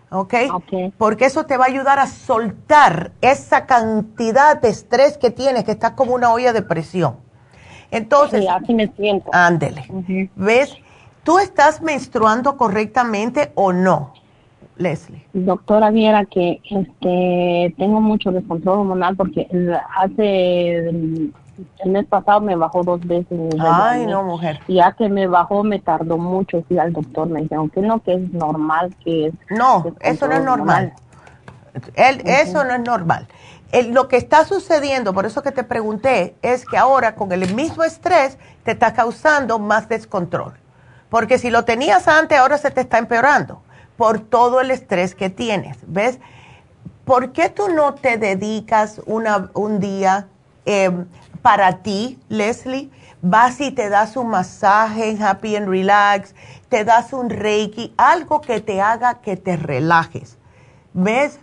¿Okay? 0.09 0.47
¿ok? 0.47 0.93
Porque 0.97 1.25
eso 1.25 1.45
te 1.47 1.57
va 1.57 1.65
a 1.65 1.67
ayudar 1.67 1.97
a 1.97 2.05
soltar 2.05 3.13
esa 3.21 3.65
cantidad 3.65 4.61
de 4.61 4.69
estrés 4.69 5.17
que 5.17 5.31
tienes, 5.31 5.63
que 5.63 5.71
estás 5.71 5.93
como 5.93 6.13
una 6.13 6.31
olla 6.31 6.53
de 6.53 6.61
presión. 6.61 7.17
Entonces, 7.89 8.41
sí, 8.41 8.47
así 8.47 8.73
me 8.75 8.87
siento. 8.95 9.31
Ándele. 9.33 9.85
¿Ves? 10.35 10.77
¿Tú 11.23 11.39
estás 11.39 11.81
menstruando 11.81 12.57
correctamente 12.57 13.51
o 13.55 13.71
no, 13.71 14.13
Leslie? 14.77 15.25
Doctora, 15.33 15.89
viera 15.89 16.25
que 16.25 16.59
este, 16.69 17.73
tengo 17.77 18.01
mucho 18.01 18.31
descontrol 18.31 18.79
hormonal 18.79 19.15
porque 19.15 19.47
hace 19.95 21.31
el 21.79 21.91
mes 21.91 22.05
pasado 22.05 22.41
me 22.41 22.55
bajó 22.55 22.83
dos 22.83 23.05
veces. 23.05 23.39
Ay, 23.59 24.05
no, 24.05 24.23
mujer. 24.23 24.59
Ya 24.67 24.91
que 24.93 25.09
me 25.09 25.27
bajó, 25.27 25.63
me 25.63 25.79
tardó 25.79 26.17
mucho. 26.17 26.63
Fui 26.67 26.77
al 26.79 26.93
doctor, 26.93 27.27
me 27.27 27.41
dijeron 27.41 27.69
que 27.69 27.81
no, 27.81 28.01
que 28.01 28.15
es 28.15 28.33
normal, 28.33 28.95
que 29.03 29.27
es. 29.27 29.33
No, 29.49 29.93
eso 29.99 30.27
no 30.27 30.35
es 30.35 30.43
normal. 30.43 30.93
Eso 31.95 32.63
no 32.63 32.73
es 32.73 32.81
normal. 32.81 33.27
lo 33.89 34.07
que 34.07 34.17
está 34.17 34.45
sucediendo, 34.45 35.13
por 35.13 35.25
eso 35.25 35.41
que 35.41 35.51
te 35.51 35.63
pregunté, 35.63 36.35
es 36.41 36.65
que 36.65 36.77
ahora 36.77 37.15
con 37.15 37.31
el 37.31 37.53
mismo 37.53 37.83
estrés 37.83 38.37
te 38.63 38.71
está 38.71 38.93
causando 38.93 39.59
más 39.59 39.89
descontrol. 39.89 40.53
Porque 41.09 41.37
si 41.37 41.51
lo 41.51 41.65
tenías 41.65 42.07
antes, 42.07 42.37
ahora 42.39 42.57
se 42.57 42.71
te 42.71 42.81
está 42.81 42.97
empeorando 42.97 43.61
por 43.97 44.19
todo 44.19 44.61
el 44.61 44.71
estrés 44.71 45.13
que 45.13 45.29
tienes. 45.29 45.77
¿Ves? 45.85 46.19
¿Por 47.05 47.31
qué 47.31 47.49
tú 47.49 47.69
no 47.69 47.93
te 47.93 48.17
dedicas 48.17 49.01
una, 49.05 49.49
un 49.53 49.79
día 49.79 50.27
eh, 50.65 50.91
para 51.43 51.83
ti, 51.83 52.17
Leslie, 52.29 52.89
vas 53.21 53.59
y 53.61 53.71
te 53.71 53.89
das 53.89 54.15
un 54.17 54.29
masaje 54.29 55.11
en 55.11 55.21
Happy 55.21 55.55
and 55.57 55.67
Relax, 55.67 56.33
te 56.69 56.85
das 56.85 57.13
un 57.13 57.29
Reiki, 57.29 57.93
algo 57.97 58.41
que 58.41 58.61
te 58.61 58.81
haga 58.81 59.15
que 59.15 59.35
te 59.37 59.57
relajes. 59.57 60.39
¿Ves? 60.93 61.39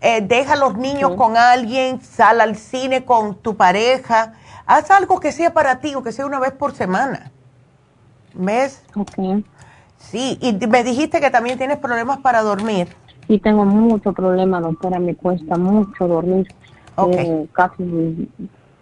Eh, 0.00 0.20
deja 0.20 0.52
a 0.52 0.56
los 0.56 0.76
niños 0.76 1.14
con 1.16 1.36
alguien, 1.36 2.00
sal 2.02 2.40
al 2.40 2.56
cine 2.56 3.04
con 3.04 3.34
tu 3.36 3.56
pareja, 3.56 4.34
haz 4.66 4.90
algo 4.90 5.18
que 5.18 5.32
sea 5.32 5.52
para 5.52 5.80
ti 5.80 5.94
o 5.94 6.02
que 6.02 6.12
sea 6.12 6.26
una 6.26 6.38
vez 6.38 6.52
por 6.52 6.74
semana. 6.74 7.32
¿Ves? 8.34 8.84
Ok. 8.94 9.42
Sí, 9.96 10.38
y 10.40 10.66
me 10.66 10.84
dijiste 10.84 11.20
que 11.20 11.30
también 11.30 11.58
tienes 11.58 11.78
problemas 11.78 12.18
para 12.18 12.42
dormir. 12.42 12.88
Sí, 13.26 13.38
tengo 13.38 13.64
mucho 13.64 14.12
problema, 14.12 14.60
doctora, 14.60 14.98
me 15.00 15.14
cuesta 15.16 15.56
mucho 15.56 16.06
dormir. 16.06 16.46
Eh, 17.12 17.46
casi 17.52 18.28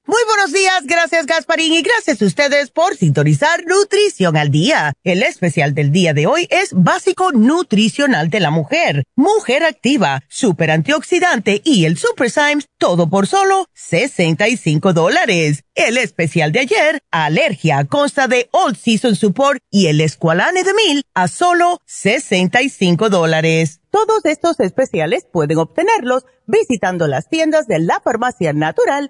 Muy 0.11 0.19
buenos 0.27 0.51
días, 0.51 0.83
gracias 0.87 1.25
Gasparín 1.25 1.71
y 1.71 1.81
gracias 1.83 2.21
a 2.21 2.25
ustedes 2.25 2.69
por 2.69 2.97
sintonizar 2.97 3.63
Nutrición 3.65 4.35
al 4.35 4.51
Día. 4.51 4.91
El 5.05 5.23
especial 5.23 5.73
del 5.73 5.93
día 5.93 6.13
de 6.13 6.27
hoy 6.27 6.49
es 6.49 6.73
Básico 6.73 7.31
Nutricional 7.31 8.29
de 8.29 8.41
la 8.41 8.51
Mujer, 8.51 9.05
Mujer 9.15 9.63
Activa, 9.63 10.21
Super 10.27 10.71
Antioxidante 10.71 11.61
y 11.63 11.85
el 11.85 11.97
Super 11.97 12.29
Symes, 12.29 12.67
todo 12.77 13.09
por 13.09 13.25
solo 13.25 13.67
65 13.73 14.91
dólares. 14.91 15.63
El 15.75 15.97
especial 15.97 16.51
de 16.51 16.59
ayer, 16.59 16.99
Alergia, 17.09 17.85
consta 17.85 18.27
de 18.27 18.49
All 18.51 18.75
Season 18.75 19.15
Support 19.15 19.61
y 19.69 19.87
el 19.87 20.01
Esqualane 20.01 20.65
de 20.65 20.73
Mil 20.73 21.03
a 21.13 21.29
solo 21.29 21.79
65 21.85 23.07
dólares. 23.09 23.79
Todos 23.91 24.25
estos 24.25 24.59
especiales 24.59 25.25
pueden 25.31 25.57
obtenerlos 25.57 26.25
visitando 26.47 27.07
las 27.07 27.29
tiendas 27.29 27.65
de 27.67 27.79
la 27.79 28.01
Farmacia 28.01 28.51
Natural 28.51 29.09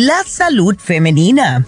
La 0.00 0.22
salud 0.22 0.76
femenina. 0.78 1.66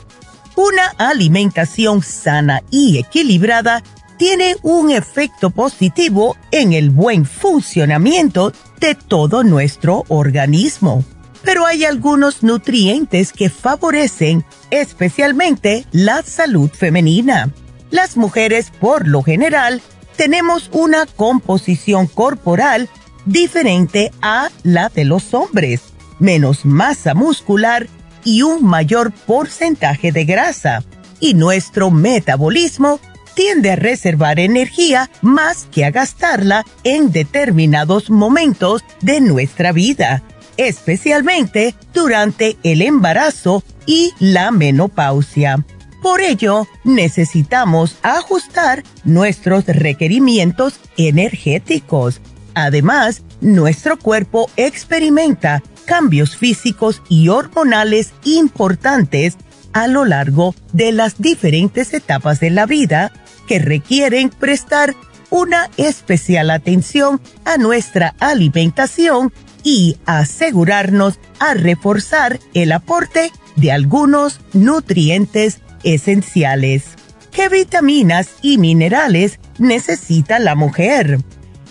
Una 0.54 0.86
alimentación 0.98 2.00
sana 2.00 2.62
y 2.70 2.98
equilibrada 2.98 3.82
tiene 4.18 4.54
un 4.62 4.92
efecto 4.92 5.50
positivo 5.50 6.36
en 6.52 6.72
el 6.72 6.90
buen 6.90 7.24
funcionamiento 7.24 8.52
de 8.78 8.94
todo 8.94 9.42
nuestro 9.42 10.04
organismo. 10.06 11.04
Pero 11.42 11.66
hay 11.66 11.84
algunos 11.84 12.44
nutrientes 12.44 13.32
que 13.32 13.50
favorecen 13.50 14.44
especialmente 14.70 15.84
la 15.90 16.22
salud 16.22 16.70
femenina. 16.70 17.50
Las 17.90 18.16
mujeres, 18.16 18.70
por 18.80 19.08
lo 19.08 19.24
general, 19.24 19.82
tenemos 20.14 20.70
una 20.72 21.04
composición 21.04 22.06
corporal 22.06 22.88
diferente 23.26 24.12
a 24.22 24.50
la 24.62 24.88
de 24.88 25.04
los 25.04 25.34
hombres, 25.34 25.80
menos 26.20 26.64
masa 26.64 27.14
muscular 27.14 27.88
y 28.24 28.42
un 28.42 28.64
mayor 28.64 29.12
porcentaje 29.12 30.12
de 30.12 30.24
grasa. 30.24 30.84
Y 31.20 31.34
nuestro 31.34 31.90
metabolismo 31.90 33.00
tiende 33.34 33.72
a 33.72 33.76
reservar 33.76 34.38
energía 34.38 35.10
más 35.22 35.66
que 35.70 35.84
a 35.84 35.90
gastarla 35.90 36.64
en 36.84 37.12
determinados 37.12 38.10
momentos 38.10 38.84
de 39.00 39.20
nuestra 39.20 39.72
vida, 39.72 40.22
especialmente 40.56 41.74
durante 41.94 42.56
el 42.62 42.82
embarazo 42.82 43.62
y 43.86 44.12
la 44.18 44.50
menopausia. 44.50 45.64
Por 46.02 46.22
ello, 46.22 46.66
necesitamos 46.82 47.96
ajustar 48.02 48.82
nuestros 49.04 49.66
requerimientos 49.66 50.80
energéticos. 50.96 52.20
Además, 52.54 53.22
nuestro 53.40 53.98
cuerpo 53.98 54.50
experimenta 54.56 55.62
cambios 55.90 56.36
físicos 56.36 57.02
y 57.08 57.30
hormonales 57.30 58.12
importantes 58.22 59.36
a 59.72 59.88
lo 59.88 60.04
largo 60.04 60.54
de 60.72 60.92
las 60.92 61.20
diferentes 61.20 61.92
etapas 61.92 62.38
de 62.38 62.50
la 62.50 62.64
vida 62.64 63.10
que 63.48 63.58
requieren 63.58 64.30
prestar 64.30 64.94
una 65.30 65.68
especial 65.78 66.50
atención 66.50 67.20
a 67.44 67.56
nuestra 67.56 68.14
alimentación 68.20 69.32
y 69.64 69.96
asegurarnos 70.06 71.18
a 71.40 71.54
reforzar 71.54 72.38
el 72.54 72.70
aporte 72.70 73.32
de 73.56 73.72
algunos 73.72 74.40
nutrientes 74.52 75.58
esenciales. 75.82 76.84
¿Qué 77.32 77.48
vitaminas 77.48 78.28
y 78.42 78.58
minerales 78.58 79.40
necesita 79.58 80.38
la 80.38 80.54
mujer? 80.54 81.18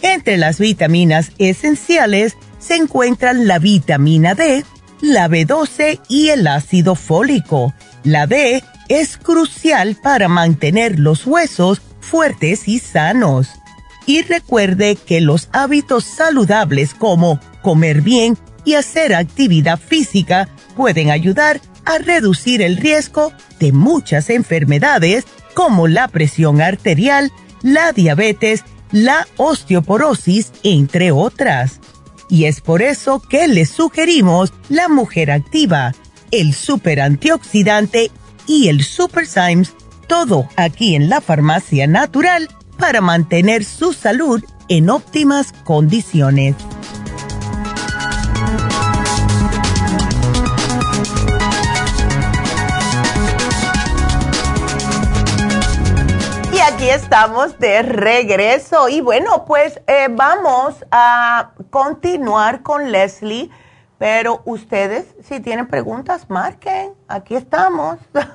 Entre 0.01 0.35
las 0.35 0.59
vitaminas 0.59 1.31
esenciales 1.37 2.35
se 2.59 2.75
encuentran 2.75 3.47
la 3.47 3.57
vitamina 3.59 4.35
D, 4.35 4.63
la 5.01 5.27
B12 5.27 5.99
y 6.07 6.29
el 6.29 6.45
ácido 6.47 6.95
fólico. 6.95 7.73
La 8.03 8.27
D 8.27 8.63
es 8.89 9.17
crucial 9.17 9.97
para 10.01 10.27
mantener 10.27 10.99
los 10.99 11.25
huesos 11.25 11.81
fuertes 11.99 12.67
y 12.67 12.79
sanos. 12.79 13.49
Y 14.05 14.23
recuerde 14.23 14.95
que 14.95 15.21
los 15.21 15.49
hábitos 15.51 16.03
saludables 16.03 16.93
como 16.93 17.39
comer 17.61 18.01
bien 18.01 18.37
y 18.65 18.75
hacer 18.75 19.13
actividad 19.13 19.79
física 19.79 20.49
pueden 20.75 21.11
ayudar 21.11 21.61
a 21.85 21.97
reducir 21.97 22.61
el 22.61 22.77
riesgo 22.77 23.31
de 23.59 23.71
muchas 23.71 24.29
enfermedades 24.29 25.25
como 25.53 25.87
la 25.87 26.07
presión 26.07 26.61
arterial, 26.61 27.31
la 27.61 27.91
diabetes, 27.91 28.63
la 28.91 29.27
osteoporosis, 29.37 30.51
entre 30.63 31.11
otras. 31.11 31.79
Y 32.29 32.45
es 32.45 32.61
por 32.61 32.81
eso 32.81 33.19
que 33.19 33.47
les 33.47 33.69
sugerimos 33.69 34.53
la 34.69 34.87
mujer 34.87 35.31
activa, 35.31 35.93
el 36.31 36.53
super 36.53 37.01
antioxidante 37.01 38.11
y 38.45 38.67
el 38.67 38.83
super 38.83 39.25
Symes, 39.25 39.73
todo 40.07 40.47
aquí 40.55 40.95
en 40.95 41.09
la 41.09 41.21
farmacia 41.21 41.87
natural 41.87 42.49
para 42.77 43.01
mantener 43.01 43.65
su 43.65 43.93
salud 43.93 44.43
en 44.69 44.89
óptimas 44.89 45.53
condiciones. 45.63 46.55
Estamos 56.89 57.59
de 57.59 57.83
regreso. 57.83 58.89
Y 58.89 59.01
bueno, 59.01 59.45
pues 59.45 59.81
eh, 59.87 60.07
vamos 60.09 60.83
a 60.91 61.51
continuar 61.69 62.63
con 62.63 62.91
Leslie. 62.91 63.49
Pero 63.97 64.41
ustedes, 64.45 65.13
si 65.21 65.41
tienen 65.41 65.67
preguntas, 65.67 66.29
marquen. 66.29 66.93
Aquí 67.07 67.35
estamos. 67.35 67.99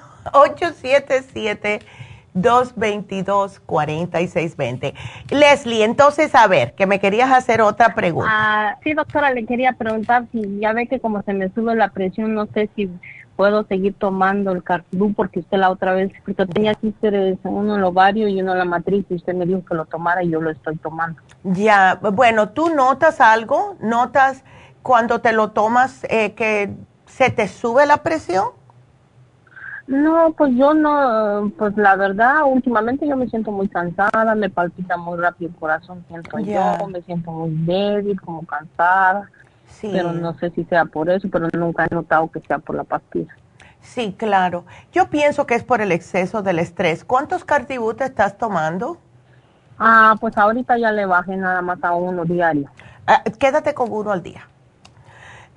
877-222-4620. 2.35 4.95
Leslie, 5.31 5.85
entonces, 5.85 6.35
a 6.35 6.47
ver, 6.47 6.75
que 6.75 6.87
me 6.87 7.01
querías 7.01 7.31
hacer 7.31 7.61
otra 7.61 7.95
pregunta. 7.95 8.31
Ah, 8.31 8.79
sí, 8.83 8.95
doctora, 8.95 9.31
le 9.33 9.45
quería 9.47 9.73
preguntar 9.73 10.25
si 10.33 10.61
ya 10.61 10.73
ve 10.73 10.87
que 10.87 11.01
como 11.01 11.21
se 11.23 11.35
me 11.35 11.51
sube 11.51 11.75
la 11.75 11.89
presión, 11.89 12.35
no 12.35 12.47
sé 12.47 12.71
si 12.75 12.89
puedo 13.37 13.65
seguir 13.65 13.95
tomando 13.99 14.53
el 14.53 14.63
Cartibú 14.63 15.13
porque 15.13 15.41
usted 15.41 15.59
la 15.59 15.71
otra 15.71 15.93
vez, 15.93 16.13
porque 16.25 16.47
tenía 16.47 16.75
quistes 16.75 17.39
uno 17.45 17.75
en 17.75 17.81
el 17.81 17.85
ovario 17.85 18.29
y 18.29 18.41
uno 18.41 18.53
en 18.53 18.59
la 18.59 18.65
matriz 18.65 19.05
y 19.11 19.15
usted 19.15 19.35
me 19.35 19.47
dijo 19.47 19.65
que 19.65 19.75
lo 19.75 19.85
tomara 19.87 20.23
y 20.23 20.31
yo 20.31 20.41
lo 20.41 20.51
estoy 20.51 20.77
tomando. 20.77 21.21
Ya, 21.43 21.99
bueno, 22.01 22.51
¿tú 22.51 22.71
notas 22.75 23.21
algo? 23.21 23.77
¿Notas 23.81 24.45
cuando 24.83 25.21
te 25.21 25.33
lo 25.33 25.51
tomas 25.51 26.05
eh, 26.11 26.35
que 26.35 26.75
se 27.07 27.31
te 27.31 27.49
sube 27.49 27.87
la 27.87 27.99
presión? 27.99 28.49
No, 29.87 30.33
pues 30.33 30.55
yo 30.57 30.73
no, 30.73 31.53
pues 31.59 31.77
la 31.77 31.95
verdad, 31.97 32.45
últimamente 32.47 33.07
yo 33.07 33.17
me 33.17 33.29
siento 33.29 33.53
muy 33.53 33.69
cansada, 33.69 34.35
me 34.35 34.49
palpita 34.49 34.97
muy 34.97 35.19
rápido 35.19 35.51
el 35.51 35.57
corazón, 35.57 36.03
siento 36.09 36.39
yo, 36.39 36.89
me 36.89 37.03
siento 37.03 37.31
muy 37.31 37.51
débil, 37.67 38.19
como 38.21 38.47
cansada. 38.47 39.29
Pero 39.93 40.13
no 40.13 40.39
sé 40.39 40.51
si 40.51 40.65
sea 40.65 40.85
por 40.85 41.11
eso, 41.11 41.29
pero 41.31 41.49
nunca 41.53 41.87
he 41.91 41.95
notado 41.95 42.31
que 42.31 42.41
sea 42.41 42.59
por 42.59 42.77
la 42.77 42.85
pastilla. 42.85 43.35
Sí, 43.81 44.15
claro. 44.19 44.65
Yo 44.93 45.11
pienso 45.11 45.47
que 45.47 45.55
es 45.55 45.63
por 45.63 45.81
el 45.81 45.93
exceso 45.93 46.43
del 46.43 46.59
estrés. 46.59 47.05
¿Cuántos 47.05 47.45
cartibú 47.45 47.91
estás 47.91 48.39
tomando? 48.39 48.99
Ah, 49.79 50.17
pues 50.21 50.37
ahorita 50.39 50.79
ya 50.79 50.91
le 50.93 51.05
bajé 51.07 51.37
nada 51.37 51.61
más 51.61 51.83
a 51.83 51.95
uno 51.95 52.25
diario. 52.25 52.71
Ah, 53.07 53.23
quédate 53.39 53.75
con 53.75 53.93
uno 53.93 54.13
al 54.13 54.23
día. 54.23 54.49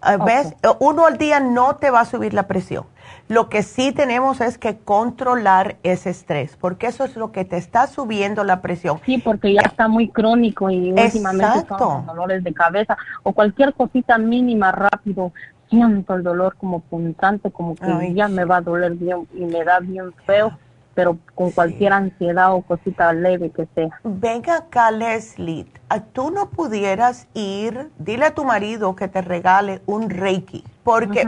Ah, 0.02 0.18
¿Ves? 0.18 0.54
Uno 0.80 1.06
al 1.06 1.18
día 1.18 1.40
no 1.40 1.78
te 1.78 1.90
va 1.90 2.02
a 2.02 2.06
subir 2.06 2.34
la 2.34 2.48
presión. 2.48 2.86
Lo 3.28 3.50
que 3.50 3.62
sí 3.64 3.92
tenemos 3.92 4.40
es 4.40 4.58
que 4.58 4.78
controlar 4.78 5.78
ese 5.84 6.10
estrés, 6.10 6.56
porque 6.56 6.88
eso 6.88 7.04
es 7.04 7.18
lo 7.18 7.32
que 7.32 7.44
te 7.44 7.58
está 7.58 7.88
subiendo 7.88 8.44
la 8.44 8.62
presión. 8.62 9.00
Sí, 9.06 9.18
porque 9.18 9.54
ya 9.54 9.62
está 9.62 9.88
muy 9.88 10.10
crónico 10.10 10.70
y 10.70 10.92
últimamente 10.92 11.66
son 11.78 12.06
dolores 12.06 12.44
de 12.44 12.54
cabeza 12.54 12.98
o 13.24 13.34
cualquier 13.34 13.74
cosita 13.74 14.18
mínima 14.18 14.72
rápido. 14.72 15.34
Siento 15.70 16.16
el 16.16 16.24
dolor 16.24 16.56
como 16.56 16.80
punzante, 16.80 17.52
como 17.52 17.76
que 17.76 18.14
ya 18.14 18.30
me 18.30 18.46
va 18.46 18.58
a 18.58 18.62
doler 18.62 18.94
bien 18.94 19.28
y 19.34 19.44
me 19.44 19.66
da 19.66 19.80
bien 19.80 20.14
feo 20.26 20.58
pero 20.98 21.20
con 21.36 21.52
cualquier 21.52 21.94
ansiedad 21.94 22.52
o 22.56 22.64
cosita 22.64 23.14
leve 23.14 23.52
que 23.52 23.68
sea. 23.76 24.00
Venga 24.04 24.58
acá, 24.58 24.90
Leslie, 24.90 25.68
tú 26.12 26.32
no 26.32 26.50
pudieras 26.50 27.28
ir, 27.36 27.92
dile 28.00 28.26
a 28.26 28.34
tu 28.34 28.44
marido 28.44 28.96
que 28.96 29.08
te 29.08 29.22
regale 29.22 29.80
un 29.86 30.10
Reiki, 30.10 30.64
porque 30.84 31.28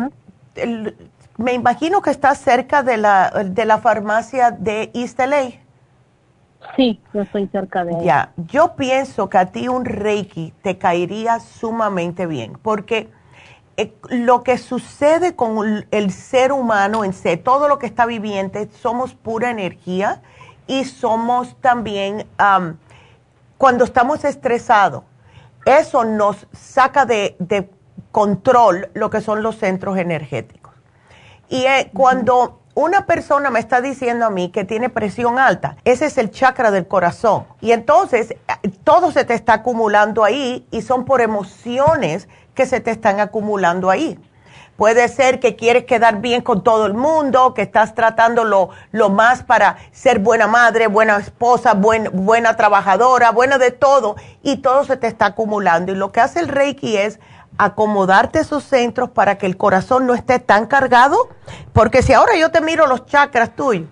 me 1.39 1.53
imagino 1.53 2.01
que 2.01 2.11
estás 2.11 2.37
cerca 2.39 2.83
de 2.83 2.97
la, 2.97 3.29
de 3.45 3.65
la 3.65 3.77
farmacia 3.77 4.51
de 4.51 4.91
East 4.93 5.19
LA. 5.19 5.51
Sí, 6.75 7.01
yo 7.13 7.21
estoy 7.21 7.47
cerca 7.47 7.85
de 7.85 8.03
Ya, 8.03 8.33
yo 8.35 8.75
pienso 8.75 9.29
que 9.29 9.37
a 9.37 9.45
ti 9.45 9.69
un 9.69 9.85
Reiki 9.85 10.53
te 10.61 10.77
caería 10.77 11.39
sumamente 11.39 12.25
bien, 12.25 12.59
porque 12.61 13.09
eh, 13.77 13.93
lo 14.09 14.43
que 14.43 14.57
sucede 14.57 15.37
con 15.37 15.85
el 15.89 16.11
ser 16.11 16.51
humano 16.51 17.05
en 17.05 17.13
sí, 17.13 17.37
todo 17.37 17.69
lo 17.69 17.79
que 17.79 17.85
está 17.85 18.05
viviente, 18.05 18.69
somos 18.81 19.13
pura 19.13 19.49
energía 19.49 20.21
y 20.67 20.83
somos 20.83 21.55
también, 21.61 22.27
cuando 23.57 23.85
estamos 23.85 24.25
estresados, 24.25 25.03
eso 25.65 26.03
nos 26.03 26.45
saca 26.51 27.05
de, 27.05 27.69
control 28.11 28.89
lo 28.93 29.09
que 29.09 29.21
son 29.21 29.41
los 29.41 29.55
centros 29.57 29.97
energéticos. 29.97 30.58
Y 31.49 31.65
eh, 31.65 31.89
cuando 31.93 32.59
una 32.75 33.05
persona 33.05 33.49
me 33.49 33.59
está 33.59 33.81
diciendo 33.81 34.25
a 34.25 34.29
mí 34.29 34.49
que 34.49 34.63
tiene 34.63 34.89
presión 34.89 35.39
alta, 35.39 35.77
ese 35.83 36.05
es 36.05 36.17
el 36.17 36.31
chakra 36.31 36.71
del 36.71 36.87
corazón. 36.87 37.45
Y 37.59 37.71
entonces 37.71 38.31
eh, 38.31 38.69
todo 38.83 39.11
se 39.11 39.25
te 39.25 39.33
está 39.33 39.53
acumulando 39.53 40.23
ahí 40.23 40.67
y 40.71 40.81
son 40.83 41.05
por 41.05 41.21
emociones 41.21 42.29
que 42.53 42.65
se 42.65 42.79
te 42.79 42.91
están 42.91 43.19
acumulando 43.19 43.89
ahí. 43.89 44.19
Puede 44.77 45.09
ser 45.09 45.41
que 45.41 45.57
quieres 45.57 45.83
quedar 45.83 46.21
bien 46.21 46.41
con 46.41 46.63
todo 46.63 46.85
el 46.85 46.93
mundo, 46.93 47.53
que 47.53 47.63
estás 47.63 47.95
tratando 47.95 48.45
lo, 48.45 48.69
lo 48.93 49.09
más 49.09 49.43
para 49.43 49.75
ser 49.91 50.19
buena 50.19 50.47
madre, 50.47 50.87
buena 50.87 51.17
esposa, 51.17 51.73
buena 51.73 52.55
trabajadora, 52.55 53.31
buena 53.31 53.57
de 53.57 53.71
todo, 53.71 54.15
y 54.41 54.57
todo 54.57 54.85
se 54.85 54.95
te 54.95 55.07
está 55.07 55.25
acumulando. 55.25 55.91
Y 55.91 55.95
lo 55.95 56.13
que 56.13 56.21
hace 56.21 56.39
el 56.39 56.47
Reiki 56.47 56.95
es 56.95 57.19
acomodarte 57.59 58.39
esos 58.39 58.63
centros 58.63 59.09
para 59.09 59.37
que 59.37 59.45
el 59.45 59.57
corazón 59.57 60.07
no 60.07 60.15
esté 60.15 60.39
tan 60.39 60.65
cargado, 60.65 61.29
porque 61.73 62.01
si 62.01 62.13
ahora 62.13 62.37
yo 62.37 62.51
te 62.51 62.61
miro 62.61 62.87
los 62.87 63.05
chakras 63.05 63.55
tuyos, 63.55 63.89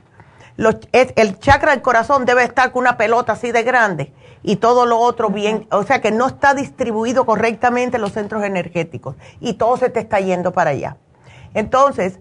el 0.91 1.39
chakra 1.39 1.71
del 1.71 1.81
corazón 1.81 2.25
debe 2.25 2.43
estar 2.43 2.71
con 2.71 2.81
una 2.81 2.97
pelota 2.97 3.33
así 3.33 3.51
de 3.51 3.63
grande 3.63 4.13
y 4.41 4.55
todo 4.55 4.85
lo 4.85 4.97
otro 4.97 5.29
bien, 5.29 5.67
o 5.69 5.83
sea 5.83 6.01
que 6.01 6.11
no 6.11 6.27
está 6.27 6.53
distribuido 6.53 7.25
correctamente 7.25 7.97
en 7.97 8.01
los 8.01 8.13
centros 8.13 8.43
energéticos 8.43 9.15
y 9.41 9.55
todo 9.55 9.75
se 9.75 9.89
te 9.89 9.99
está 9.99 10.21
yendo 10.21 10.53
para 10.53 10.69
allá. 10.71 10.97
Entonces, 11.53 12.19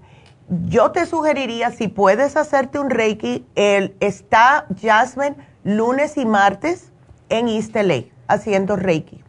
yo 0.49 0.91
te 0.91 1.07
sugeriría, 1.07 1.71
si 1.71 1.87
puedes 1.87 2.37
hacerte 2.37 2.81
un 2.81 2.91
Reiki, 2.91 3.47
el, 3.55 3.97
está 4.01 4.67
Jasmine 4.81 5.37
lunes 5.63 6.17
y 6.17 6.27
martes 6.27 6.91
en 7.29 7.49
East 7.49 7.77
haciendo 8.29 8.77
Reiki. 8.77 9.26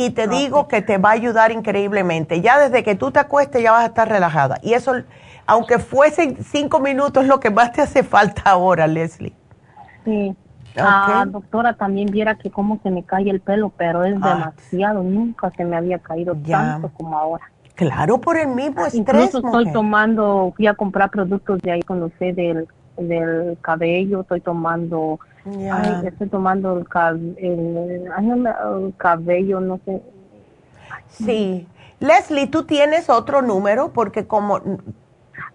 Y 0.00 0.10
te 0.10 0.28
digo 0.28 0.66
que 0.66 0.80
te 0.80 0.96
va 0.96 1.10
a 1.10 1.12
ayudar 1.12 1.52
increíblemente. 1.52 2.40
Ya 2.40 2.58
desde 2.58 2.82
que 2.82 2.94
tú 2.94 3.10
te 3.10 3.18
acuestes 3.18 3.62
ya 3.62 3.72
vas 3.72 3.82
a 3.82 3.86
estar 3.86 4.08
relajada. 4.08 4.58
Y 4.62 4.72
eso, 4.72 4.94
aunque 5.46 5.78
fuesen 5.78 6.38
cinco 6.42 6.80
minutos, 6.80 7.26
lo 7.26 7.38
que 7.38 7.50
más 7.50 7.72
te 7.72 7.82
hace 7.82 8.02
falta 8.02 8.42
ahora, 8.46 8.86
Leslie. 8.86 9.34
Sí. 10.04 10.34
Ah, 10.76 11.26
doctora, 11.28 11.74
también 11.74 12.08
viera 12.10 12.36
que 12.36 12.50
cómo 12.50 12.80
se 12.82 12.90
me 12.90 13.02
cae 13.02 13.28
el 13.28 13.40
pelo, 13.40 13.72
pero 13.76 14.04
es 14.04 14.16
ah. 14.22 14.52
demasiado, 14.54 15.02
nunca 15.02 15.50
se 15.50 15.64
me 15.64 15.76
había 15.76 15.98
caído 15.98 16.34
tanto 16.34 16.90
como 16.96 17.18
ahora. 17.18 17.44
Claro, 17.74 18.18
por 18.18 18.38
el 18.38 18.48
mismo 18.48 18.86
estrés. 18.86 18.94
Incluso 18.94 19.38
estoy 19.38 19.72
tomando, 19.72 20.52
fui 20.56 20.66
a 20.66 20.74
comprar 20.74 21.10
productos 21.10 21.60
de 21.60 21.72
ahí 21.72 21.82
con 21.82 22.02
usted 22.02 22.34
del, 22.34 22.68
del 22.96 23.58
cabello, 23.60 24.20
estoy 24.22 24.40
tomando, 24.40 25.18
estoy 26.04 26.28
tomando 26.28 26.76
el, 26.78 26.88
cabello, 28.96 29.60
no 29.60 29.80
sé. 29.84 30.02
Sí. 31.08 31.66
Leslie, 31.98 32.46
¿tú 32.46 32.64
tienes 32.64 33.10
otro 33.10 33.42
número? 33.42 33.92
Porque 33.92 34.26
como... 34.26 34.60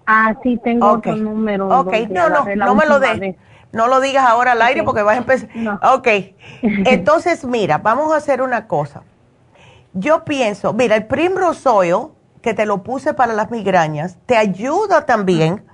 Ah, 0.05 0.35
sí, 0.43 0.59
tengo 0.63 0.91
otro 0.91 1.15
número. 1.15 1.67
Ok, 1.67 1.93
no, 2.09 2.29
no, 2.29 2.45
no 2.55 2.75
me 2.75 2.85
lo 2.85 2.99
des. 2.99 3.35
No 3.71 3.87
lo 3.87 3.99
digas 3.99 4.25
ahora 4.25 4.53
al 4.53 4.61
aire 4.61 4.83
porque 4.83 5.01
vas 5.01 5.15
a 5.15 5.19
empezar. 5.19 5.49
Ok. 5.93 6.07
Entonces, 6.61 7.43
mira, 7.43 7.79
vamos 7.79 8.13
a 8.13 8.17
hacer 8.17 8.41
una 8.41 8.67
cosa. 8.67 9.03
Yo 9.93 10.23
pienso, 10.23 10.71
mira, 10.73 10.95
el 10.95 11.07
Primrose 11.07 11.67
Oil, 11.67 12.07
que 12.41 12.53
te 12.53 12.65
lo 12.65 12.83
puse 12.83 13.13
para 13.13 13.33
las 13.33 13.51
migrañas, 13.51 14.17
te 14.25 14.37
ayuda 14.37 15.05
también 15.05 15.64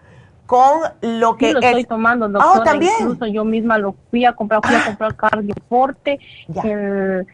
con 0.52 0.82
lo 1.00 1.38
que 1.38 1.48
sí, 1.48 1.54
lo 1.54 1.60
estoy 1.62 1.86
tomando, 1.86 2.28
doctora. 2.28 2.60
Oh, 2.60 2.64
¿también? 2.64 2.92
Incluso 3.00 3.26
yo 3.26 3.46
misma 3.46 3.78
lo 3.78 3.96
fui 4.10 4.26
a 4.26 4.34
comprar, 4.34 4.60
fui 4.62 4.76
a 4.76 4.84
comprar 4.84 5.16
Cardioforte, 5.16 6.20
el, 6.66 7.26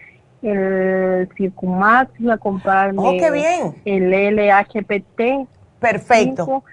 el 0.44 1.28
Circumax, 1.36 2.12
fui 2.16 2.30
a 2.30 2.38
comprarme 2.38 3.00
oh, 3.00 3.12
qué 3.18 3.32
bien. 3.32 3.76
el 3.86 4.12
LHPT. 4.36 5.50
Perfecto 5.80 6.64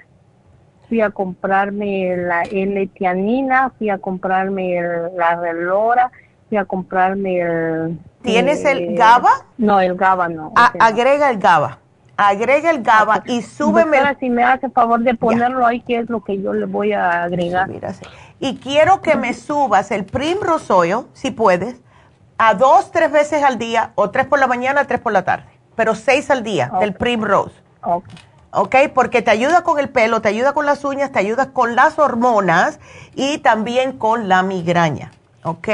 fui 0.87 1.01
a 1.01 1.09
comprarme 1.09 2.15
la 2.15 2.43
L-tianina, 2.43 3.73
fui 3.79 3.89
a 3.89 3.97
comprarme 3.97 4.79
la 5.17 5.37
relora, 5.37 6.13
fui 6.51 6.59
a 6.59 6.67
comprarme 6.67 7.41
el... 7.41 7.99
¿Tienes 8.21 8.67
el 8.67 8.81
eh, 8.81 8.95
GABA? 8.95 9.31
No, 9.57 9.81
el 9.81 9.95
GABA 9.95 10.29
no. 10.29 10.53
agrega 10.79 11.31
el 11.31 11.39
GABA. 11.39 11.79
Agrega 12.17 12.71
el 12.71 12.83
GABA 12.83 13.25
y 13.27 13.43
súbeme... 13.43 13.99
si 14.21 14.31
me 14.31 14.45
hace 14.45 14.71
favor 14.71 15.01
de 15.01 15.15
ponerlo 15.15 15.67
ahí, 15.67 15.81
que 15.81 15.99
es 15.99 16.09
lo 16.09 16.23
que 16.23 16.41
yo 16.41 16.53
le 16.53 16.67
voy 16.67 16.93
a 16.93 17.25
agregar. 17.25 17.69
y 18.39 18.57
quiero 18.59 19.01
que 19.03 19.17
me 19.17 19.35
subas 19.35 19.91
el 19.91 20.05
Primrose 20.05 20.73
Oil, 20.73 21.07
si 21.13 21.31
puedes, 21.31 21.77
a 22.39 22.55
dos, 22.55 22.91
tres 22.93 23.11
veces 23.11 23.43
al 23.43 23.59
día, 23.59 23.93
o 23.97 24.11
tres 24.11 24.27
por 24.27 24.39
la 24.39 24.47
mañana, 24.47 24.85
tres 24.85 25.01
por 25.01 25.13
la 25.13 25.25
tarde, 25.25 25.47
pero 25.75 25.95
seis 25.95 26.31
al 26.31 26.43
día 26.43 26.71
del 26.81 26.95
Primrose. 26.95 27.55
Okay. 27.83 28.15
¿ok? 28.55 28.77
Porque 28.95 29.23
te 29.23 29.31
ayuda 29.31 29.63
con 29.63 29.79
el 29.79 29.89
pelo, 29.89 30.21
te 30.21 30.29
ayuda 30.29 30.53
con 30.53 30.67
las 30.67 30.85
uñas, 30.85 31.13
te 31.13 31.19
ayuda 31.19 31.51
con 31.53 31.77
las 31.77 31.99
hormonas 31.99 32.81
y 33.15 33.39
también 33.39 33.99
con 33.99 34.29
la 34.29 34.43
migraña, 34.43 35.11
¿ok? 35.43 35.69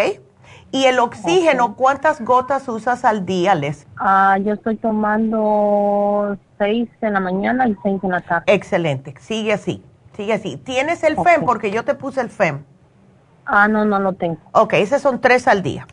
Y 0.73 0.85
el 0.85 0.99
oxígeno, 1.01 1.75
¿cuántas 1.75 2.21
gotas 2.21 2.69
usas 2.69 3.05
al 3.05 3.27
día, 3.27 3.55
Les? 3.55 3.87
Ah, 3.97 4.39
yo 4.39 4.55
estoy 4.55 4.77
tomando 4.77 6.37
seis 6.59 6.89
en 7.01 7.15
la 7.15 7.21
mañana 7.21 7.67
y 7.69 7.77
seis 7.83 7.99
en 8.05 8.11
la 8.11 8.21
tarde. 8.21 8.45
Excelente, 8.47 9.15
sigue 9.19 9.53
así, 9.53 9.83
sigue 10.17 10.33
así. 10.33 10.57
¿Tienes 10.57 11.03
el 11.03 11.17
FEM? 11.17 11.45
Porque 11.45 11.73
yo 11.73 11.85
te 11.85 11.95
puse 11.95 12.21
el 12.21 12.31
FEM. 12.31 12.63
Ah, 13.47 13.67
no, 13.67 13.85
no 13.85 13.99
lo 13.99 14.13
tengo. 14.13 14.39
Ok, 14.53 14.75
esos 14.75 15.03
son 15.03 15.21
tres 15.21 15.49
al 15.49 15.63
día. 15.63 15.87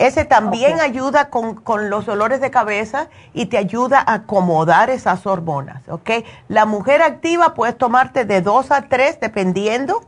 Ese 0.00 0.24
también 0.24 0.80
ayuda 0.80 1.28
con, 1.28 1.90
los 1.90 2.06
dolores 2.06 2.40
de 2.40 2.50
cabeza 2.50 3.08
y 3.34 3.46
te 3.46 3.58
ayuda 3.58 4.02
a 4.04 4.14
acomodar 4.14 4.88
esas 4.88 5.26
hormonas, 5.26 5.86
¿ok? 5.90 6.10
La 6.48 6.64
mujer 6.64 7.02
activa 7.02 7.52
puedes 7.52 7.76
tomarte 7.76 8.24
de 8.24 8.40
dos 8.40 8.70
a 8.70 8.88
tres 8.88 9.20
dependiendo 9.20 10.00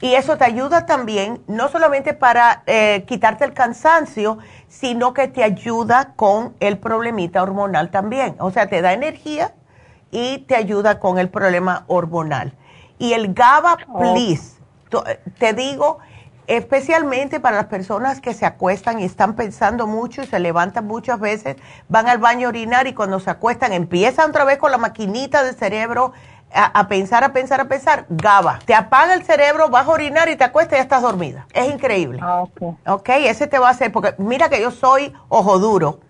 y 0.00 0.14
eso 0.14 0.38
te 0.38 0.44
ayuda 0.44 0.86
también 0.86 1.42
no 1.46 1.68
solamente 1.68 2.14
para 2.14 2.62
eh, 2.66 3.04
quitarte 3.06 3.44
el 3.44 3.52
cansancio, 3.52 4.38
sino 4.68 5.12
que 5.12 5.28
te 5.28 5.44
ayuda 5.44 6.14
con 6.16 6.54
el 6.60 6.78
problemita 6.78 7.42
hormonal 7.42 7.90
también. 7.90 8.36
O 8.38 8.50
sea, 8.50 8.68
te 8.68 8.80
da 8.80 8.94
energía 8.94 9.52
y 10.10 10.38
te 10.38 10.56
ayuda 10.56 11.00
con 11.00 11.18
el 11.18 11.28
problema 11.28 11.84
hormonal. 11.86 12.54
Y 12.98 13.12
el 13.12 13.34
GABA, 13.34 13.76
please, 13.98 14.58
te 15.38 15.52
digo 15.52 15.98
especialmente 16.46 17.38
para 17.38 17.58
las 17.58 17.66
personas 17.66 18.20
que 18.20 18.34
se 18.34 18.44
acuestan 18.44 18.98
y 18.98 19.04
están 19.04 19.36
pensando 19.36 19.86
mucho 19.86 20.22
y 20.22 20.26
se 20.26 20.40
levantan 20.40 20.84
muchas 20.84 21.20
veces, 21.20 21.56
van 21.88 22.08
al 22.08 22.18
baño 22.18 22.48
a 22.48 22.48
orinar 22.48 22.88
y 22.88 22.92
cuando 22.92 23.20
se 23.20 23.30
acuestan 23.30 23.72
empiezan 23.72 24.30
otra 24.30 24.44
vez 24.44 24.58
con 24.58 24.72
la 24.72 24.78
maquinita 24.78 25.44
del 25.44 25.54
cerebro 25.54 26.12
a, 26.52 26.88
pensar, 26.88 27.24
a 27.24 27.32
pensar, 27.32 27.60
a 27.60 27.64
pensar, 27.66 28.06
GABA. 28.08 28.60
Te 28.64 28.74
apaga 28.74 29.14
el 29.14 29.22
cerebro, 29.24 29.68
vas 29.68 29.86
a 29.86 29.90
orinar 29.90 30.28
y 30.28 30.36
te 30.36 30.44
acuestas 30.44 30.74
y 30.74 30.76
ya 30.78 30.82
estás 30.82 31.02
dormida. 31.02 31.46
Es 31.52 31.72
increíble. 31.72 32.20
Ah, 32.22 32.42
ok. 32.42 32.76
Ok, 32.86 33.08
ese 33.08 33.46
te 33.46 33.58
va 33.58 33.68
a 33.68 33.70
hacer, 33.70 33.92
porque 33.92 34.14
mira 34.18 34.48
que 34.48 34.60
yo 34.60 34.70
soy 34.70 35.12
ojo 35.28 35.58
duro 35.58 36.00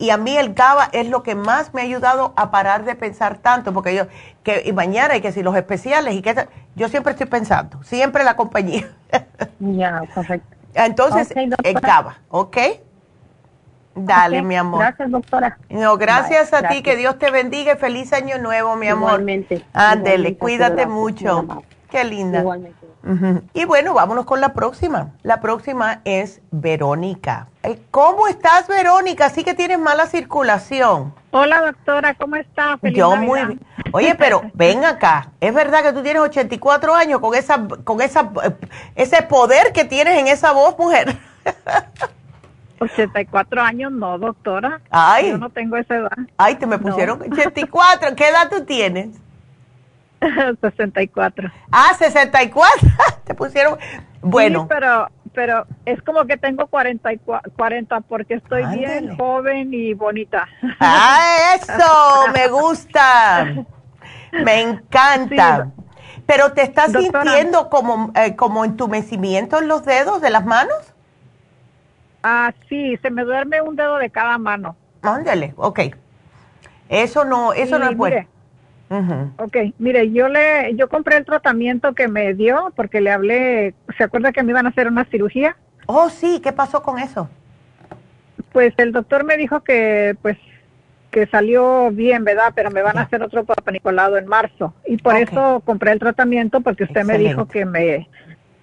y 0.00 0.08
a 0.10 0.16
mí 0.16 0.34
el 0.36 0.54
GABA 0.54 0.88
es 0.92 1.08
lo 1.08 1.22
que 1.22 1.34
más 1.34 1.74
me 1.74 1.82
ha 1.82 1.84
ayudado 1.84 2.32
a 2.36 2.50
parar 2.50 2.84
de 2.84 2.94
pensar 2.94 3.38
tanto, 3.38 3.74
porque 3.74 3.94
yo, 3.94 4.04
que 4.42 4.62
y 4.64 4.72
mañana 4.72 5.14
y 5.16 5.20
que 5.20 5.30
si 5.30 5.42
los 5.42 5.54
especiales 5.54 6.14
y 6.14 6.22
que 6.22 6.48
yo 6.74 6.88
siempre 6.88 7.12
estoy 7.12 7.26
pensando, 7.26 7.82
siempre 7.82 8.24
la 8.24 8.34
compañía. 8.34 8.90
Ya, 9.58 10.02
perfecto. 10.14 10.56
Entonces, 10.72 11.32
el 11.34 11.74
GABA, 11.80 12.18
¿ok? 12.30 12.56
Dale, 13.94 14.42
mi 14.42 14.56
amor. 14.56 14.80
Gracias, 14.80 15.10
doctora. 15.10 15.58
No, 15.68 15.96
gracias 15.96 16.52
a 16.52 16.68
ti, 16.68 16.82
que 16.82 16.96
Dios 16.96 17.18
te 17.18 17.30
bendiga 17.30 17.74
y 17.74 17.76
feliz 17.76 18.12
año 18.12 18.38
nuevo, 18.38 18.76
mi 18.76 18.88
amor. 18.88 19.10
Igualmente. 19.10 19.64
Ándele, 19.72 20.36
cuídate 20.36 20.86
mucho. 20.86 21.46
Qué 21.90 22.04
linda. 22.04 22.40
Igualmente. 22.40 22.86
Y 23.54 23.64
bueno, 23.64 23.94
vámonos 23.94 24.26
con 24.26 24.40
la 24.40 24.52
próxima. 24.52 25.10
La 25.22 25.40
próxima 25.40 26.02
es 26.04 26.40
Verónica. 26.50 27.48
Eh, 27.62 27.80
¿Cómo 27.90 28.28
estás, 28.28 28.68
Verónica? 28.68 29.30
Sí 29.30 29.42
que 29.42 29.54
tienes 29.54 29.78
mala 29.78 30.06
circulación. 30.06 31.14
Hola, 31.30 31.62
doctora, 31.62 32.14
¿cómo 32.14 32.36
estás? 32.36 32.78
Yo 32.82 33.16
muy 33.16 33.44
bien. 33.44 33.60
Oye, 33.92 34.14
pero 34.16 34.42
ven 34.54 34.84
acá. 34.84 35.30
¿Es 35.40 35.54
verdad 35.54 35.82
que 35.82 35.92
tú 35.92 36.02
tienes 36.02 36.22
84 36.22 36.94
años 36.94 37.20
con 37.20 37.34
esa 37.34 37.66
con 37.84 38.00
esa 38.02 38.30
ese 38.94 39.22
poder 39.22 39.72
que 39.72 39.84
tienes 39.84 40.18
en 40.18 40.28
esa 40.28 40.52
voz, 40.52 40.78
mujer? 40.78 41.16
84 42.80 43.60
años, 43.60 43.92
no, 43.92 44.18
doctora. 44.18 44.80
Ay. 44.90 45.30
Yo 45.30 45.38
no 45.38 45.50
tengo 45.50 45.76
esa 45.76 45.96
edad. 45.96 46.18
Ay, 46.36 46.56
te 46.56 46.66
me 46.66 46.78
pusieron 46.78 47.20
84. 47.20 48.16
¿Qué 48.16 48.28
edad 48.28 48.48
tú 48.50 48.64
tienes? 48.64 49.10
64. 50.60 51.50
Ah, 51.70 51.94
64. 51.98 52.88
Te 53.24 53.34
pusieron. 53.34 53.78
Bueno. 54.22 54.62
Sí, 54.62 54.66
pero, 54.68 55.08
pero 55.32 55.66
es 55.84 56.02
como 56.02 56.24
que 56.24 56.36
tengo 56.36 56.66
40, 56.66 57.10
40 57.56 58.00
porque 58.02 58.34
estoy 58.34 58.64
bien 58.76 59.16
joven 59.16 59.72
y 59.72 59.94
bonita. 59.94 60.48
Ah, 60.78 61.54
eso, 61.56 62.28
me 62.34 62.48
gusta. 62.48 63.64
Me 64.32 64.60
encanta. 64.60 65.70
pero 66.26 66.52
te 66.52 66.62
estás 66.62 66.92
sintiendo 66.92 67.68
como, 67.68 68.12
eh, 68.14 68.36
como 68.36 68.64
entumecimiento 68.64 69.58
en 69.58 69.68
los 69.68 69.84
dedos 69.84 70.20
de 70.20 70.30
las 70.30 70.44
manos? 70.44 70.94
Ah, 72.22 72.52
sí, 72.68 72.96
se 73.02 73.10
me 73.10 73.24
duerme 73.24 73.60
un 73.62 73.76
dedo 73.76 73.96
de 73.98 74.10
cada 74.10 74.36
mano. 74.38 74.76
Ándale, 75.02 75.54
ok. 75.56 75.80
Eso 76.88 77.24
no, 77.24 77.52
eso 77.52 77.78
no 77.78 77.88
es 77.88 77.96
bueno. 77.96 78.26
Ok, 79.36 79.56
mire, 79.78 80.10
yo 80.10 80.28
le, 80.28 80.74
yo 80.74 80.88
compré 80.88 81.16
el 81.16 81.24
tratamiento 81.24 81.94
que 81.94 82.08
me 82.08 82.34
dio 82.34 82.72
porque 82.74 83.00
le 83.00 83.12
hablé, 83.12 83.74
¿se 83.96 84.02
acuerda 84.02 84.32
que 84.32 84.42
me 84.42 84.50
iban 84.50 84.66
a 84.66 84.70
hacer 84.70 84.88
una 84.88 85.04
cirugía? 85.04 85.56
Oh, 85.86 86.10
sí, 86.10 86.40
¿qué 86.42 86.52
pasó 86.52 86.82
con 86.82 86.98
eso? 86.98 87.28
Pues 88.52 88.74
el 88.78 88.90
doctor 88.90 89.22
me 89.22 89.36
dijo 89.36 89.60
que, 89.60 90.16
pues, 90.20 90.36
que 91.12 91.26
salió 91.26 91.90
bien, 91.92 92.24
¿verdad? 92.24 92.52
Pero 92.54 92.72
me 92.72 92.82
van 92.82 92.98
a 92.98 93.02
hacer 93.02 93.22
otro 93.22 93.44
Papa 93.44 93.72
en 93.72 94.26
marzo. 94.26 94.74
Y 94.86 94.96
por 94.96 95.16
eso 95.16 95.62
compré 95.64 95.92
el 95.92 96.00
tratamiento 96.00 96.60
porque 96.60 96.84
usted 96.84 97.04
me 97.04 97.16
dijo 97.16 97.46
que 97.46 97.64
me, 97.64 98.08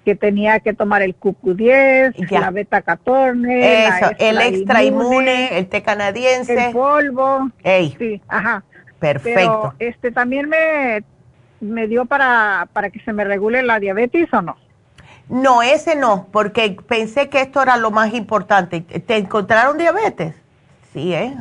que 0.07 0.15
tenía 0.15 0.61
que 0.61 0.73
tomar 0.73 1.01
el 1.01 1.19
QQ10, 1.19 2.29
la 2.39 2.49
beta 2.49 2.81
14, 2.81 3.87
Eso, 3.87 4.11
el 4.19 4.37
extra 4.37 4.81
inmune, 4.81 5.57
el 5.57 5.67
té 5.67 5.81
canadiense, 5.81 6.67
el 6.67 6.71
polvo. 6.71 7.51
Ey. 7.61 7.93
Sí, 7.99 8.21
ajá. 8.29 8.63
Perfecto. 8.99 9.73
Pero 9.75 9.75
este 9.79 10.13
también 10.13 10.47
me, 10.47 11.03
me 11.59 11.89
dio 11.89 12.05
para, 12.05 12.69
para 12.71 12.89
que 12.89 13.01
se 13.01 13.11
me 13.11 13.25
regule 13.25 13.63
la 13.63 13.81
diabetes 13.81 14.33
o 14.33 14.41
no. 14.41 14.55
No, 15.27 15.61
ese 15.61 15.97
no, 15.97 16.27
porque 16.31 16.77
pensé 16.87 17.27
que 17.27 17.41
esto 17.41 17.61
era 17.61 17.75
lo 17.75 17.91
más 17.91 18.13
importante. 18.13 18.79
¿Te 18.79 19.17
encontraron 19.17 19.77
diabetes? 19.77 20.35
Sí, 20.93 21.13
¿eh? 21.13 21.35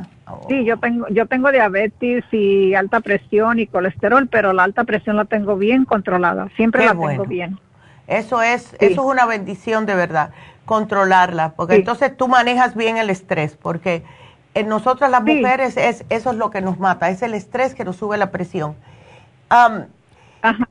Sí, 0.48 0.64
yo 0.64 0.76
tengo, 0.78 1.06
yo 1.10 1.26
tengo 1.26 1.52
diabetes 1.52 2.24
y 2.32 2.74
alta 2.74 2.98
presión 2.98 3.60
y 3.60 3.68
colesterol, 3.68 4.26
pero 4.26 4.52
la 4.52 4.64
alta 4.64 4.82
presión 4.82 5.14
la 5.14 5.24
tengo 5.24 5.54
bien 5.56 5.84
controlada. 5.84 6.48
Siempre 6.56 6.84
la 6.84 6.96
tengo 6.96 7.26
bien. 7.26 7.60
Eso 8.06 8.42
es, 8.42 8.74
eso 8.78 8.92
es 8.92 8.98
una 8.98 9.26
bendición 9.26 9.84
de 9.86 9.94
verdad, 9.94 10.30
controlarla, 10.64 11.54
porque 11.54 11.74
entonces 11.74 12.16
tú 12.16 12.28
manejas 12.28 12.76
bien 12.76 12.98
el 12.98 13.10
estrés, 13.10 13.56
porque 13.56 14.04
en 14.54 14.68
nosotras 14.68 15.10
las 15.10 15.22
mujeres 15.22 15.76
es, 15.76 16.04
eso 16.08 16.30
es 16.30 16.36
lo 16.36 16.50
que 16.50 16.60
nos 16.60 16.78
mata, 16.78 17.10
es 17.10 17.22
el 17.22 17.34
estrés 17.34 17.74
que 17.74 17.84
nos 17.84 17.96
sube 17.96 18.16
la 18.16 18.30
presión. 18.30 18.76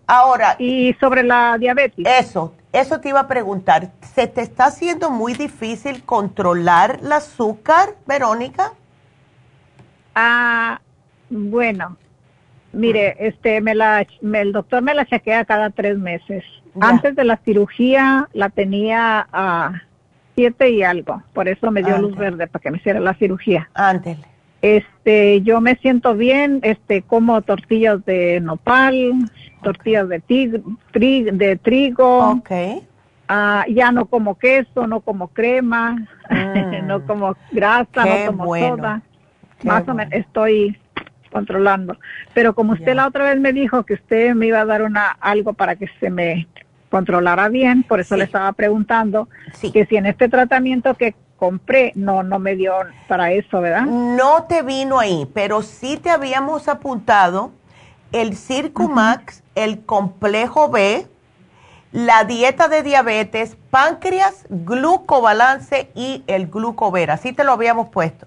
Ahora. 0.07 0.55
Y 0.59 0.93
sobre 0.99 1.23
la 1.23 1.57
diabetes. 1.59 2.05
Eso, 2.07 2.53
eso 2.71 2.99
te 2.99 3.09
iba 3.09 3.21
a 3.21 3.27
preguntar. 3.27 3.91
¿Se 4.13 4.27
te 4.27 4.41
está 4.41 4.65
haciendo 4.65 5.09
muy 5.09 5.33
difícil 5.33 6.03
controlar 6.03 6.99
el 7.01 7.11
azúcar, 7.11 7.95
Verónica? 8.07 8.73
Ah, 10.13 10.79
bueno, 11.29 11.97
mire, 12.71 13.15
este, 13.19 13.59
me 13.59 13.75
la, 13.75 14.07
el 14.21 14.51
doctor 14.53 14.81
me 14.81 14.93
la 14.93 15.05
chequea 15.05 15.45
cada 15.45 15.69
tres 15.69 15.97
meses. 15.97 16.43
Antes 16.79 17.15
de 17.15 17.23
la 17.23 17.37
cirugía 17.37 18.27
la 18.33 18.49
tenía 18.49 19.27
a 19.31 19.81
siete 20.35 20.69
y 20.69 20.83
algo. 20.83 21.23
Por 21.33 21.47
eso 21.47 21.71
me 21.71 21.81
dio 21.81 21.97
luz 21.97 22.15
verde 22.15 22.47
para 22.47 22.61
que 22.61 22.71
me 22.71 22.77
hiciera 22.77 22.99
la 22.99 23.13
cirugía. 23.15 23.69
Ándele. 23.73 24.25
Este, 24.61 25.41
yo 25.41 25.61
me 25.61 25.75
siento 25.75 26.15
bien, 26.15 26.59
este, 26.63 27.03
como 27.03 27.41
tortillas 27.41 28.03
de 28.05 28.39
nopal, 28.41 29.29
tortillas 29.61 30.09
de, 30.09 30.21
de 31.33 31.55
trigo. 31.57 32.31
Okay. 32.31 32.81
Ah, 33.27 33.65
ya 33.69 33.91
no 33.91 34.05
como 34.05 34.37
queso, 34.37 34.87
no 34.87 35.01
como 35.01 35.29
crema, 35.29 35.95
mm. 36.29 36.85
no 36.85 37.05
como 37.05 37.35
grasa, 37.51 38.05
no 38.05 38.25
como 38.27 38.55
soda. 38.55 39.01
Más 39.63 39.87
o 39.87 39.93
menos 39.93 40.13
estoy 40.13 40.77
controlando. 41.31 41.97
Pero 42.33 42.55
como 42.55 42.73
usted 42.73 42.95
la 42.95 43.07
otra 43.07 43.25
vez 43.25 43.39
me 43.39 43.51
dijo 43.51 43.83
que 43.83 43.95
usted 43.95 44.35
me 44.35 44.47
iba 44.47 44.61
a 44.61 44.65
dar 44.65 44.81
una 44.81 45.09
algo 45.19 45.53
para 45.53 45.75
que 45.75 45.87
se 45.99 46.09
me 46.09 46.47
controlara 46.95 47.49
bien, 47.49 47.83
por 47.83 47.99
eso 47.99 48.15
le 48.15 48.23
estaba 48.23 48.53
preguntando 48.53 49.27
que 49.73 49.85
si 49.85 49.97
en 49.97 50.05
este 50.05 50.29
tratamiento 50.29 50.93
que 50.93 51.13
compré 51.35 51.91
no 51.93 52.23
no 52.23 52.39
me 52.39 52.55
dio 52.55 52.73
para 53.09 53.33
eso, 53.33 53.59
¿verdad? 53.59 53.81
No 53.81 54.45
te 54.47 54.61
vino 54.61 54.97
ahí, 54.97 55.29
pero 55.33 55.61
sí 55.61 55.97
te 55.97 56.09
habíamos 56.09 56.69
apuntado 56.69 57.51
el 58.13 58.37
Circumax, 58.37 59.43
el 59.55 59.83
complejo 59.83 60.69
B, 60.69 61.05
la 61.91 62.23
dieta 62.23 62.69
de 62.69 62.81
diabetes, 62.81 63.57
páncreas, 63.71 64.45
glucobalance 64.49 65.89
y 65.95 66.23
el 66.27 66.47
glucovera. 66.47 67.15
Así 67.15 67.33
te 67.33 67.43
lo 67.43 67.51
habíamos 67.51 67.89
puesto. 67.89 68.25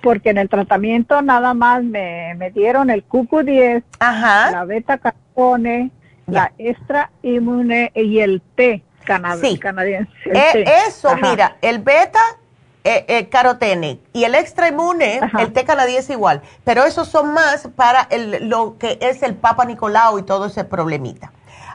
Porque 0.00 0.30
en 0.30 0.38
el 0.38 0.48
tratamiento 0.48 1.20
nada 1.20 1.52
más 1.52 1.84
me, 1.84 2.34
me 2.38 2.50
dieron 2.50 2.88
el 2.88 3.06
QQ10, 3.06 3.82
la 4.00 4.64
beta 4.64 4.96
carpone, 4.96 5.90
la 6.32 6.52
extra 6.58 7.10
inmune 7.22 7.92
y 7.94 8.20
el 8.20 8.42
té 8.54 8.82
canadiense. 9.04 9.60
Eh, 10.24 10.64
eso, 10.86 11.14
mira, 11.16 11.56
el 11.60 11.80
beta 11.80 12.20
eh, 12.84 13.04
eh, 13.08 13.28
carotene 13.28 14.00
y 14.12 14.24
el 14.24 14.34
extra 14.34 14.68
inmune, 14.68 15.20
el 15.38 15.52
té 15.52 15.64
canadiense 15.64 16.14
igual, 16.14 16.42
pero 16.64 16.84
esos 16.84 17.08
son 17.08 17.32
más 17.32 17.68
para 17.76 18.06
el, 18.10 18.48
lo 18.48 18.78
que 18.78 18.98
es 19.00 19.22
el 19.22 19.34
Papa 19.34 19.64
Nicolau 19.64 20.18
y 20.18 20.22
todo 20.22 20.46
ese 20.46 20.64
problemita. 20.64 21.32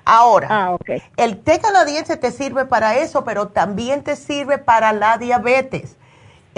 Ahora, 0.09 0.47
ah, 0.49 0.77
el 1.17 1.37
té 1.39 1.59
canadiense 1.59 2.15
te 2.15 2.31
sirve 2.31 2.63
para 2.65 2.97
eso, 2.97 3.25
pero 3.25 3.49
también 3.49 4.03
te 4.03 4.15
sirve 4.15 4.57
para 4.57 4.93
la 4.93 5.17
diabetes. 5.17 5.97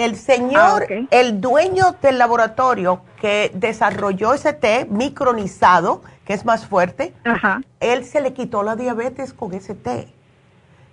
El 0.00 0.16
señor, 0.16 0.86
ah, 0.90 1.06
el 1.10 1.42
dueño 1.42 1.94
del 2.00 2.16
laboratorio 2.16 3.02
que 3.20 3.50
desarrolló 3.52 4.32
ese 4.32 4.54
té 4.54 4.86
micronizado, 4.88 6.00
que 6.24 6.32
es 6.32 6.46
más 6.46 6.64
fuerte, 6.64 7.12
él 7.80 8.06
se 8.06 8.22
le 8.22 8.32
quitó 8.32 8.62
la 8.62 8.76
diabetes 8.76 9.34
con 9.34 9.52
ese 9.52 9.74
té. 9.74 10.08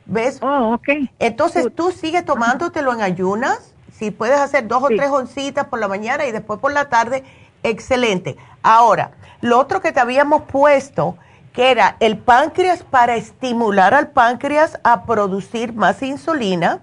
¿Ves? 0.07 0.39
Oh, 0.41 0.73
ok. 0.73 0.89
Entonces 1.19 1.67
tú 1.73 1.91
sigues 1.91 2.25
tomándotelo 2.25 2.93
en 2.93 3.01
ayunas, 3.01 3.73
si 3.93 4.11
puedes 4.11 4.39
hacer 4.39 4.67
dos 4.67 4.83
o 4.83 4.87
tres 4.87 5.09
oncitas 5.09 5.67
por 5.67 5.79
la 5.79 5.87
mañana 5.87 6.25
y 6.25 6.33
después 6.33 6.59
por 6.59 6.73
la 6.73 6.89
tarde, 6.89 7.23
excelente. 7.63 8.35
Ahora, 8.61 9.11
lo 9.39 9.57
otro 9.57 9.79
que 9.79 9.93
te 9.93 10.01
habíamos 10.01 10.41
puesto, 10.41 11.15
que 11.53 11.71
era 11.71 11.95
el 12.01 12.17
páncreas 12.17 12.83
para 12.83 13.15
estimular 13.15 13.93
al 13.93 14.09
páncreas 14.09 14.81
a 14.83 15.05
producir 15.05 15.71
más 15.71 16.03
insulina, 16.03 16.81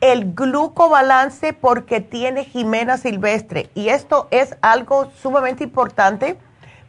el 0.00 0.34
glucobalance 0.34 1.52
porque 1.52 2.00
tiene 2.00 2.44
Jimena 2.44 2.98
silvestre. 2.98 3.70
Y 3.74 3.88
esto 3.88 4.28
es 4.30 4.56
algo 4.60 5.10
sumamente 5.22 5.64
importante 5.64 6.36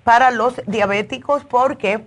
para 0.03 0.31
los 0.31 0.61
diabéticos 0.67 1.45
porque 1.45 2.05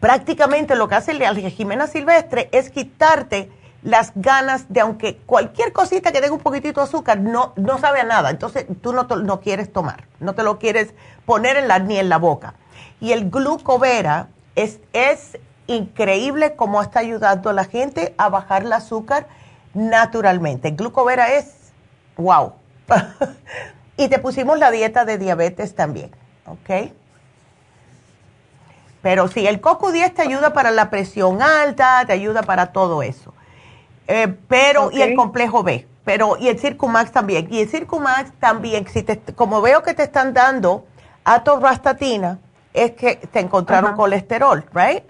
prácticamente 0.00 0.76
lo 0.76 0.88
que 0.88 0.94
hace 0.94 1.14
la 1.14 1.34
Jimena 1.34 1.86
silvestre 1.86 2.48
es 2.52 2.70
quitarte 2.70 3.50
las 3.82 4.12
ganas 4.16 4.66
de, 4.68 4.80
aunque 4.80 5.18
cualquier 5.18 5.72
cosita 5.72 6.10
que 6.10 6.20
tenga 6.20 6.34
un 6.34 6.40
poquitito 6.40 6.80
de 6.80 6.86
azúcar, 6.86 7.20
no, 7.20 7.52
no 7.56 7.78
sabe 7.78 8.00
a 8.00 8.04
nada. 8.04 8.30
Entonces 8.30 8.66
tú 8.80 8.92
no, 8.92 9.04
no 9.04 9.40
quieres 9.40 9.72
tomar, 9.72 10.08
no 10.18 10.34
te 10.34 10.42
lo 10.42 10.58
quieres 10.58 10.92
poner 11.24 11.56
en 11.56 11.68
la, 11.68 11.78
ni 11.78 11.98
en 11.98 12.08
la 12.08 12.18
boca. 12.18 12.54
Y 13.00 13.12
el 13.12 13.30
glucovera 13.30 14.28
es, 14.56 14.80
es 14.92 15.38
increíble 15.66 16.56
cómo 16.56 16.82
está 16.82 17.00
ayudando 17.00 17.50
a 17.50 17.52
la 17.52 17.64
gente 17.64 18.14
a 18.18 18.28
bajar 18.28 18.64
el 18.64 18.72
azúcar 18.72 19.28
naturalmente. 19.76 20.70
Glucovera 20.70 21.34
es 21.34 21.72
wow. 22.16 22.54
y 23.96 24.08
te 24.08 24.18
pusimos 24.18 24.58
la 24.58 24.70
dieta 24.70 25.04
de 25.04 25.18
diabetes 25.18 25.74
también, 25.74 26.10
¿ok? 26.46 26.92
Pero 29.02 29.28
sí, 29.28 29.46
el 29.46 29.60
coco 29.60 29.92
10 29.92 30.14
te 30.14 30.22
ayuda 30.22 30.52
para 30.52 30.70
la 30.70 30.90
presión 30.90 31.42
alta, 31.42 32.02
te 32.06 32.12
ayuda 32.12 32.42
para 32.42 32.72
todo 32.72 33.02
eso. 33.02 33.34
Eh, 34.08 34.34
pero, 34.48 34.90
y 34.90 35.02
el 35.02 35.14
complejo 35.14 35.62
B, 35.62 35.86
pero, 36.04 36.36
y 36.38 36.48
el 36.48 36.58
Circumax 36.58 37.12
también. 37.12 37.46
Y 37.50 37.60
el 37.60 37.68
Circumax 37.68 38.32
también, 38.40 38.86
si 38.88 39.02
te, 39.02 39.18
como 39.34 39.60
veo 39.60 39.82
que 39.82 39.94
te 39.94 40.04
están 40.04 40.32
dando 40.32 40.86
atorvastatina, 41.24 42.38
es 42.72 42.92
que 42.92 43.16
te 43.16 43.40
encontraron 43.40 43.94
colesterol, 43.94 44.64
¿right? 44.72 45.04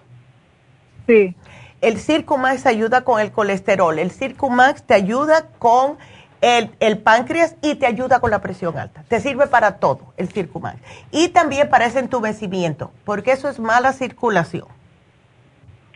Sí. 1.06 1.34
El 1.80 1.98
Circumax 1.98 2.66
ayuda 2.66 3.02
con 3.02 3.20
el 3.20 3.32
colesterol. 3.32 3.98
El 3.98 4.10
Circumax 4.10 4.82
te 4.82 4.94
ayuda 4.94 5.46
con 5.58 5.98
el, 6.40 6.70
el, 6.80 6.98
páncreas 6.98 7.56
y 7.62 7.74
te 7.76 7.86
ayuda 7.86 8.20
con 8.20 8.30
la 8.30 8.40
presión 8.40 8.78
alta. 8.78 9.04
Te 9.08 9.20
sirve 9.20 9.46
para 9.46 9.76
todo 9.76 10.12
el 10.16 10.28
Circumax. 10.28 10.78
Y 11.10 11.28
también 11.28 11.68
para 11.68 11.86
ese 11.86 11.98
entumecimiento, 11.98 12.92
porque 13.04 13.32
eso 13.32 13.48
es 13.48 13.58
mala 13.58 13.92
circulación. 13.92 14.66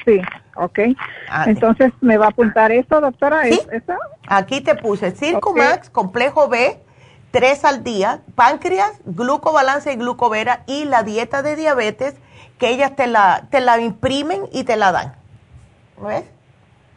Sí, 0.04 0.20
ok. 0.56 0.78
Entonces, 1.46 1.92
¿me 2.00 2.16
va 2.16 2.26
a 2.26 2.28
apuntar 2.30 2.72
eso, 2.72 3.00
doctora? 3.00 3.44
¿Sí? 3.44 3.60
Aquí 4.26 4.60
te 4.60 4.74
puse 4.74 5.12
Circumax, 5.12 5.90
complejo 5.90 6.48
B, 6.48 6.80
tres 7.30 7.64
al 7.64 7.84
día, 7.84 8.20
páncreas, 8.34 8.92
glucobalance 9.04 9.92
y 9.92 9.96
glucovera 9.96 10.62
y 10.66 10.84
la 10.84 11.02
dieta 11.02 11.42
de 11.42 11.56
diabetes 11.56 12.14
que 12.58 12.70
ellas 12.70 12.94
te 12.96 13.06
la, 13.06 13.46
te 13.50 13.60
la 13.60 13.80
imprimen 13.80 14.42
y 14.52 14.64
te 14.64 14.76
la 14.76 14.92
dan. 14.92 15.19
¿Ves? 16.02 16.24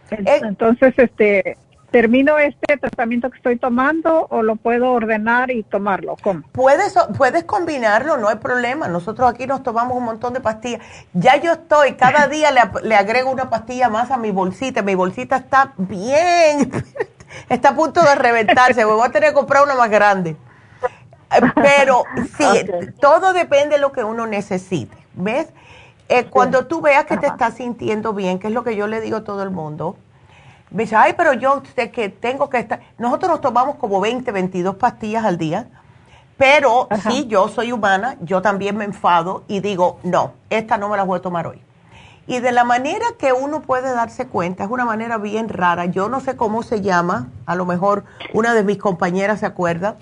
Entonces, 0.09 0.93
este, 0.97 1.57
¿termino 1.91 2.37
este 2.37 2.77
tratamiento 2.77 3.29
que 3.29 3.37
estoy 3.37 3.57
tomando 3.57 4.27
o 4.29 4.41
lo 4.41 4.55
puedo 4.55 4.91
ordenar 4.91 5.51
y 5.51 5.63
tomarlo? 5.63 6.15
¿Cómo? 6.21 6.43
Puedes, 6.51 6.95
puedes 7.17 7.43
combinarlo, 7.43 8.17
no 8.17 8.29
hay 8.29 8.37
problema. 8.37 8.87
Nosotros 8.87 9.29
aquí 9.29 9.47
nos 9.47 9.63
tomamos 9.63 9.97
un 9.97 10.03
montón 10.03 10.33
de 10.33 10.41
pastillas. 10.41 10.81
Ya 11.13 11.37
yo 11.37 11.53
estoy, 11.53 11.93
cada 11.93 12.27
día 12.29 12.51
le, 12.51 12.61
le 12.83 12.95
agrego 12.95 13.31
una 13.31 13.49
pastilla 13.49 13.89
más 13.89 14.11
a 14.11 14.17
mi 14.17 14.31
bolsita. 14.31 14.81
Mi 14.81 14.95
bolsita 14.95 15.37
está 15.37 15.73
bien, 15.77 16.71
está 17.49 17.69
a 17.69 17.75
punto 17.75 18.01
de 18.01 18.15
reventarse. 18.15 18.83
voy 18.85 19.05
a 19.05 19.11
tener 19.11 19.29
que 19.29 19.35
comprar 19.35 19.63
una 19.63 19.75
más 19.75 19.89
grande. 19.89 20.35
Eh, 21.31 21.41
pero 21.55 22.03
sí, 22.37 22.45
todo 23.01 23.33
depende 23.33 23.75
de 23.75 23.81
lo 23.81 23.91
que 23.91 24.03
uno 24.03 24.27
necesite. 24.27 24.97
¿Ves? 25.15 25.47
Eh, 26.09 26.25
cuando 26.25 26.65
tú 26.67 26.81
veas 26.81 27.05
que 27.05 27.17
te 27.17 27.27
estás 27.27 27.55
sintiendo 27.55 28.13
bien, 28.13 28.39
que 28.39 28.47
es 28.47 28.53
lo 28.53 28.63
que 28.63 28.75
yo 28.75 28.87
le 28.87 29.01
digo 29.01 29.17
a 29.17 29.23
todo 29.23 29.41
el 29.41 29.51
mundo, 29.51 29.97
me 30.69 30.83
dice, 30.83 30.95
ay, 30.95 31.13
pero 31.15 31.33
yo 31.33 31.61
sé 31.75 31.91
que 31.91 32.09
tengo 32.09 32.49
que 32.49 32.57
estar. 32.57 32.81
Nosotros 32.97 33.31
nos 33.31 33.41
tomamos 33.41 33.75
como 33.75 34.01
20, 34.01 34.31
22 34.31 34.75
pastillas 34.75 35.23
al 35.23 35.37
día, 35.37 35.67
pero 36.35 36.87
sí, 37.07 37.27
yo 37.27 37.47
soy 37.47 37.71
humana, 37.71 38.17
yo 38.21 38.41
también 38.41 38.75
me 38.75 38.85
enfado 38.85 39.43
y 39.47 39.59
digo, 39.59 39.99
no, 40.03 40.33
esta 40.49 40.77
no 40.77 40.89
me 40.89 40.97
la 40.97 41.03
voy 41.03 41.19
a 41.19 41.21
tomar 41.21 41.47
hoy. 41.47 41.61
Y 42.25 42.39
de 42.39 42.51
la 42.51 42.63
manera 42.63 43.05
que 43.19 43.33
uno 43.33 43.61
puede 43.61 43.93
darse 43.93 44.27
cuenta, 44.27 44.63
es 44.63 44.69
una 44.69 44.85
manera 44.85 45.17
bien 45.17 45.47
rara, 45.49 45.85
yo 45.85 46.09
no 46.09 46.21
sé 46.21 46.35
cómo 46.35 46.63
se 46.63 46.81
llama, 46.81 47.29
a 47.45 47.55
lo 47.55 47.65
mejor 47.65 48.05
una 48.33 48.53
de 48.53 48.63
mis 48.63 48.77
compañeras 48.77 49.41
se 49.41 49.45
acuerda, 49.45 49.97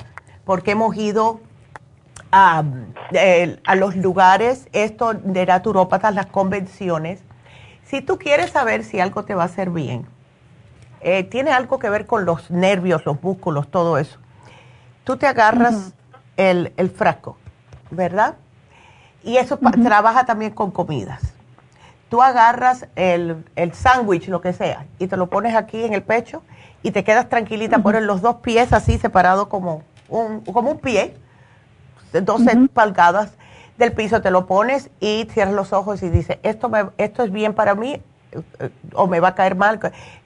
porque 0.46 0.72
hemos 0.72 0.96
ido 0.96 1.42
a, 2.32 2.64
a 3.66 3.76
los 3.76 3.96
lugares, 3.96 4.68
esto 4.74 5.14
de 5.14 5.46
naturópatas, 5.46 6.14
las 6.16 6.28
convenciones. 6.28 7.22
Si 7.84 8.02
tú 8.02 8.18
quieres 8.18 8.52
saber 8.52 8.84
si 8.84 9.00
algo 9.00 9.24
te 9.24 9.36
va 9.36 9.44
a 9.44 9.46
hacer 9.48 9.70
bien, 9.70 10.06
eh, 11.02 11.24
tiene 11.24 11.52
algo 11.52 11.80
que 11.80 11.90
ver 11.90 12.06
con 12.06 12.26
los 12.26 12.52
nervios, 12.52 13.06
los 13.06 13.22
músculos, 13.24 13.70
todo 13.70 13.98
eso. 13.98 14.20
Tú 15.04 15.18
te 15.18 15.26
agarras 15.26 15.94
el, 16.38 16.74
el, 16.78 16.92
frasco, 16.92 17.38
¿verdad? 17.90 18.36
Y 19.24 19.38
eso 19.38 19.58
trabaja 19.84 20.26
también 20.26 20.52
con 20.52 20.70
comidas. 20.70 21.34
Tú 22.10 22.22
agarras 22.22 22.88
el, 22.96 23.44
el 23.56 23.74
sándwich, 23.74 24.28
lo 24.28 24.42
que 24.42 24.54
sea, 24.54 24.86
y 25.00 25.08
te 25.08 25.18
lo 25.18 25.28
pones 25.28 25.56
aquí 25.56 25.84
en 25.84 25.94
el 25.94 26.04
pecho 26.04 26.44
y 26.84 26.92
te 26.92 27.04
quedas 27.04 27.30
tranquilita, 27.30 27.80
pones 27.80 28.04
los 28.04 28.22
dos 28.22 28.38
pies 28.38 28.72
así 28.74 28.98
separados 29.00 29.48
como 29.48 29.84
un, 30.08 30.42
como 30.42 30.72
un 30.72 30.80
pie, 30.80 31.16
12 32.12 32.70
palgadas 32.74 33.32
del 33.78 33.94
piso, 33.94 34.22
te 34.22 34.32
lo 34.32 34.46
pones 34.46 34.90
y 35.00 35.28
cierras 35.32 35.54
los 35.54 35.74
ojos 35.74 36.04
y 36.04 36.10
dices, 36.10 36.38
esto, 36.44 36.70
me, 36.70 36.88
esto 36.98 37.24
es 37.24 37.32
bien 37.32 37.54
para 37.54 37.76
mí 37.76 38.02
eh, 38.32 38.70
o 38.94 39.08
me 39.08 39.20
va 39.20 39.30
a 39.30 39.36
caer 39.36 39.56
mal 39.56 39.80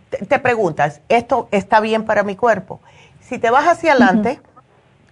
te, 0.10 0.40
preguntas, 0.40 1.02
¿esto 1.10 1.48
está 1.52 1.80
bien 1.80 2.06
para 2.06 2.24
mi 2.24 2.36
cuerpo? 2.36 2.80
Si 3.22 3.40
te 3.40 3.50
vas 3.50 3.68
hacia 3.68 3.92
adelante, 3.92 4.40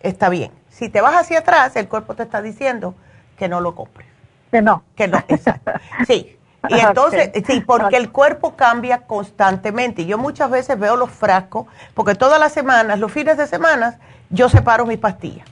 está 0.02 0.30
bien. 0.30 0.52
Si 0.70 0.90
te 0.90 1.02
vas 1.02 1.16
hacia 1.16 1.40
atrás, 1.40 1.76
el 1.76 1.88
cuerpo 1.88 2.16
te 2.16 2.24
está 2.24 2.42
diciendo 2.42 2.96
que 3.38 3.48
no 3.48 3.60
lo 3.60 3.76
compres. 3.76 4.08
Que 4.52 4.62
no. 4.62 4.84
Que 4.96 5.08
no, 5.08 5.18
exacto. 5.28 5.72
Sí. 6.08 6.38
Y 6.70 6.80
entonces, 6.80 7.32
sí, 7.46 7.60
porque 7.60 7.98
el 7.98 8.10
cuerpo 8.10 8.56
cambia 8.56 9.00
constantemente. 9.00 10.06
Yo 10.06 10.18
muchas 10.18 10.50
veces 10.50 10.80
veo 10.80 10.96
los 10.96 11.12
frascos, 11.12 11.68
porque 11.94 12.16
todas 12.16 12.40
las 12.40 12.54
semanas, 12.54 13.00
los 13.00 13.12
fines 13.12 13.38
de 13.38 13.48
semana, 13.48 14.00
yo 14.30 14.48
separo 14.48 14.86
mis 14.86 14.98
pastillas. 14.98 15.46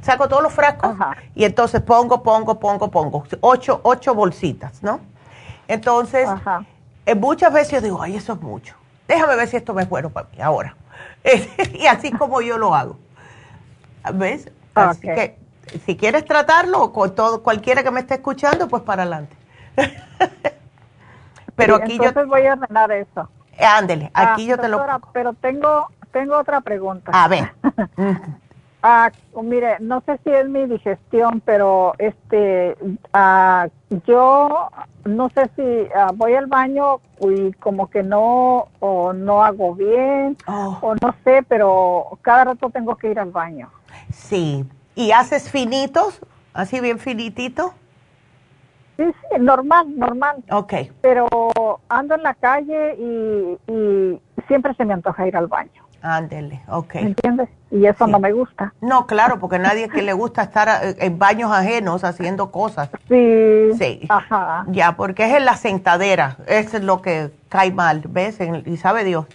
Saco 0.00 0.28
todos 0.28 0.42
los 0.42 0.52
frascos 0.52 0.96
y 1.34 1.44
entonces 1.44 1.82
pongo, 1.82 2.22
pongo, 2.22 2.58
pongo, 2.58 2.90
pongo. 2.90 3.24
Ocho, 3.40 3.80
ocho 3.82 4.14
bolsitas, 4.14 4.82
¿no? 4.82 5.00
Entonces, 5.68 6.28
eh, 7.06 7.14
muchas 7.14 7.52
veces 7.52 7.72
yo 7.72 7.80
digo, 7.80 8.02
ay, 8.02 8.16
eso 8.16 8.32
es 8.32 8.40
mucho 8.40 8.74
déjame 9.12 9.36
ver 9.36 9.48
si 9.48 9.56
esto 9.56 9.74
me 9.74 9.82
es 9.82 9.88
bueno 9.88 10.10
para 10.10 10.28
mí 10.28 10.40
ahora. 10.40 10.74
y 11.74 11.86
así 11.86 12.10
como 12.12 12.40
yo 12.40 12.58
lo 12.58 12.74
hago. 12.74 12.98
¿Ves? 14.14 14.50
Así 14.74 15.02
que 15.02 15.38
si 15.84 15.96
quieres 15.96 16.24
tratarlo 16.24 16.92
con 16.92 17.14
todo 17.14 17.42
cualquiera 17.42 17.82
que 17.82 17.90
me 17.90 18.00
esté 18.00 18.14
escuchando, 18.14 18.68
pues 18.68 18.82
para 18.82 19.02
adelante. 19.02 19.36
pero 21.56 21.76
aquí 21.76 21.92
entonces 21.92 22.14
yo 22.16 22.26
voy 22.26 22.46
a 22.46 22.54
ordenar 22.54 22.90
eso. 22.92 23.28
ándele, 23.58 24.10
aquí 24.12 24.46
yo 24.46 24.58
te 24.58 24.68
lo 24.68 24.78
pongo. 24.78 25.08
Pero 25.12 25.34
tengo 25.34 25.88
tengo 26.10 26.38
otra 26.38 26.60
pregunta. 26.60 27.12
A 27.14 27.28
ver. 27.28 27.52
Ah, 28.84 29.12
mire, 29.40 29.76
no 29.78 30.02
sé 30.04 30.18
si 30.24 30.30
es 30.30 30.48
mi 30.48 30.66
digestión, 30.66 31.40
pero 31.44 31.94
este, 31.98 32.76
ah, 33.12 33.68
yo 34.08 34.70
no 35.04 35.28
sé 35.30 35.48
si 35.54 35.88
ah, 35.94 36.10
voy 36.12 36.34
al 36.34 36.46
baño 36.46 37.00
y 37.20 37.52
como 37.52 37.88
que 37.88 38.02
no 38.02 38.66
o 38.80 39.12
no 39.12 39.44
hago 39.44 39.76
bien 39.76 40.36
oh. 40.48 40.78
o 40.80 40.94
no 40.96 41.14
sé, 41.22 41.44
pero 41.48 42.18
cada 42.22 42.44
rato 42.44 42.70
tengo 42.70 42.96
que 42.96 43.12
ir 43.12 43.20
al 43.20 43.30
baño. 43.30 43.70
Sí. 44.12 44.66
¿Y 44.96 45.12
haces 45.12 45.48
finitos? 45.48 46.20
¿Así 46.52 46.80
bien 46.80 46.98
finitito? 46.98 47.74
Sí, 48.96 49.04
sí, 49.04 49.38
normal, 49.38 49.96
normal. 49.96 50.42
Ok. 50.50 50.74
Pero 51.00 51.28
ando 51.88 52.16
en 52.16 52.22
la 52.24 52.34
calle 52.34 52.96
y 52.98 54.20
siempre 54.48 54.74
se 54.74 54.84
me 54.84 54.92
antoja 54.92 55.28
ir 55.28 55.36
al 55.36 55.46
baño. 55.46 55.81
Ándele, 56.02 56.62
ok. 56.68 56.96
¿Entiendes? 56.96 57.48
Y 57.70 57.86
eso 57.86 58.06
no 58.08 58.18
me 58.18 58.32
gusta. 58.32 58.74
No, 58.80 59.06
claro, 59.06 59.38
porque 59.38 59.60
nadie 59.60 59.88
que 59.88 60.02
le 60.02 60.12
gusta 60.12 60.42
estar 60.42 60.68
eh, 60.68 60.96
en 60.98 61.18
baños 61.18 61.52
ajenos 61.52 62.02
haciendo 62.02 62.50
cosas. 62.50 62.90
Sí. 63.08 63.70
Sí. 63.78 64.06
Ajá. 64.08 64.64
Ya, 64.68 64.96
porque 64.96 65.24
es 65.24 65.34
en 65.36 65.44
la 65.44 65.56
sentadera, 65.56 66.38
es 66.48 66.74
lo 66.82 67.00
que 67.00 67.30
cae 67.48 67.72
mal, 67.72 68.02
¿ves? 68.08 68.38
y 68.66 68.76
sabe 68.76 69.04
Dios. 69.04 69.26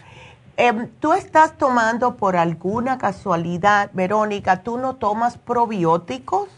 Em, 0.57 0.89
¿Tú 0.99 1.13
estás 1.13 1.57
tomando 1.57 2.15
por 2.15 2.35
alguna 2.35 2.97
casualidad, 2.97 3.89
Verónica, 3.93 4.63
tú 4.63 4.77
no 4.77 4.95
tomas 4.95 5.37
probióticos? 5.37 6.49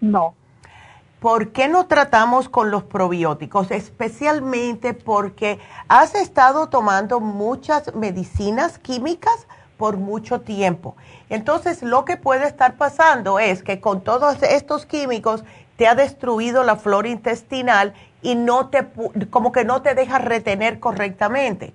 No. 0.00 0.34
¿Por 1.20 1.52
qué 1.52 1.68
no 1.68 1.86
tratamos 1.86 2.48
con 2.48 2.70
los 2.70 2.82
probióticos? 2.82 3.70
Especialmente 3.70 4.94
porque 4.94 5.60
has 5.88 6.14
estado 6.14 6.68
tomando 6.68 7.20
muchas 7.20 7.94
medicinas 7.94 8.78
químicas 8.78 9.46
por 9.76 9.98
mucho 9.98 10.40
tiempo. 10.40 10.96
Entonces, 11.28 11.82
lo 11.82 12.04
que 12.04 12.16
puede 12.16 12.46
estar 12.46 12.76
pasando 12.76 13.38
es 13.38 13.62
que 13.62 13.80
con 13.80 14.02
todos 14.02 14.42
estos 14.42 14.86
químicos 14.86 15.44
te 15.76 15.86
ha 15.86 15.94
destruido 15.94 16.64
la 16.64 16.76
flora 16.76 17.08
intestinal 17.08 17.94
y 18.22 18.34
no 18.34 18.68
te 18.68 18.86
como 19.30 19.52
que 19.52 19.64
no 19.64 19.80
te 19.80 19.94
deja 19.94 20.18
retener 20.18 20.80
correctamente. 20.80 21.72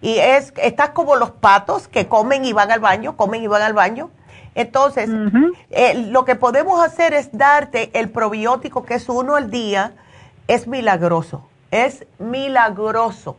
Y 0.00 0.18
es 0.18 0.52
estás 0.56 0.90
como 0.90 1.16
los 1.16 1.30
patos 1.30 1.88
que 1.88 2.08
comen 2.08 2.44
y 2.44 2.52
van 2.52 2.72
al 2.72 2.80
baño, 2.80 3.16
comen 3.16 3.42
y 3.42 3.46
van 3.46 3.62
al 3.62 3.72
baño 3.72 4.10
entonces, 4.54 5.10
eh, 5.70 6.06
lo 6.10 6.24
que 6.24 6.36
podemos 6.36 6.84
hacer 6.84 7.12
es 7.12 7.30
darte 7.32 7.90
el 7.98 8.08
probiótico, 8.10 8.84
que 8.84 8.94
es 8.94 9.08
uno 9.08 9.34
al 9.34 9.50
día, 9.50 9.92
es 10.46 10.68
milagroso, 10.68 11.48
es 11.70 12.06
milagroso. 12.18 13.36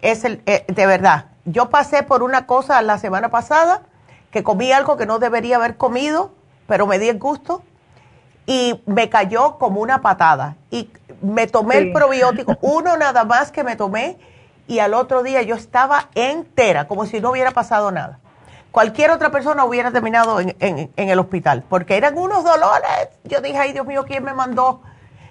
Es 0.00 0.24
el, 0.24 0.42
eh, 0.46 0.64
de 0.68 0.86
verdad. 0.86 1.26
Yo 1.44 1.68
pasé 1.68 2.02
por 2.02 2.22
una 2.22 2.46
cosa 2.46 2.80
la 2.80 2.98
semana 2.98 3.28
pasada, 3.30 3.82
que 4.30 4.42
comí 4.42 4.72
algo 4.72 4.96
que 4.96 5.06
no 5.06 5.18
debería 5.18 5.56
haber 5.56 5.76
comido, 5.76 6.32
pero 6.66 6.86
me 6.86 6.98
di 6.98 7.10
el 7.10 7.18
gusto, 7.18 7.62
y 8.46 8.82
me 8.86 9.10
cayó 9.10 9.58
como 9.58 9.80
una 9.80 10.00
patada. 10.00 10.56
Y 10.70 10.90
me 11.20 11.46
tomé 11.46 11.76
el 11.76 11.92
probiótico, 11.92 12.56
uno 12.62 12.96
nada 12.96 13.24
más 13.24 13.52
que 13.52 13.64
me 13.64 13.76
tomé, 13.76 14.16
y 14.66 14.78
al 14.78 14.94
otro 14.94 15.22
día 15.22 15.42
yo 15.42 15.56
estaba 15.56 16.08
entera, 16.14 16.88
como 16.88 17.04
si 17.04 17.20
no 17.20 17.32
hubiera 17.32 17.50
pasado 17.50 17.90
nada 17.90 18.20
cualquier 18.74 19.12
otra 19.12 19.30
persona 19.30 19.64
hubiera 19.64 19.92
terminado 19.92 20.40
en, 20.40 20.90
el 20.96 21.18
hospital, 21.20 21.62
porque 21.68 21.96
eran 21.96 22.18
unos 22.18 22.42
dolores. 22.42 23.08
Yo 23.22 23.40
dije, 23.40 23.56
ay 23.56 23.72
Dios 23.72 23.86
mío, 23.86 24.04
¿quién 24.04 24.24
me 24.24 24.34
mandó? 24.34 24.82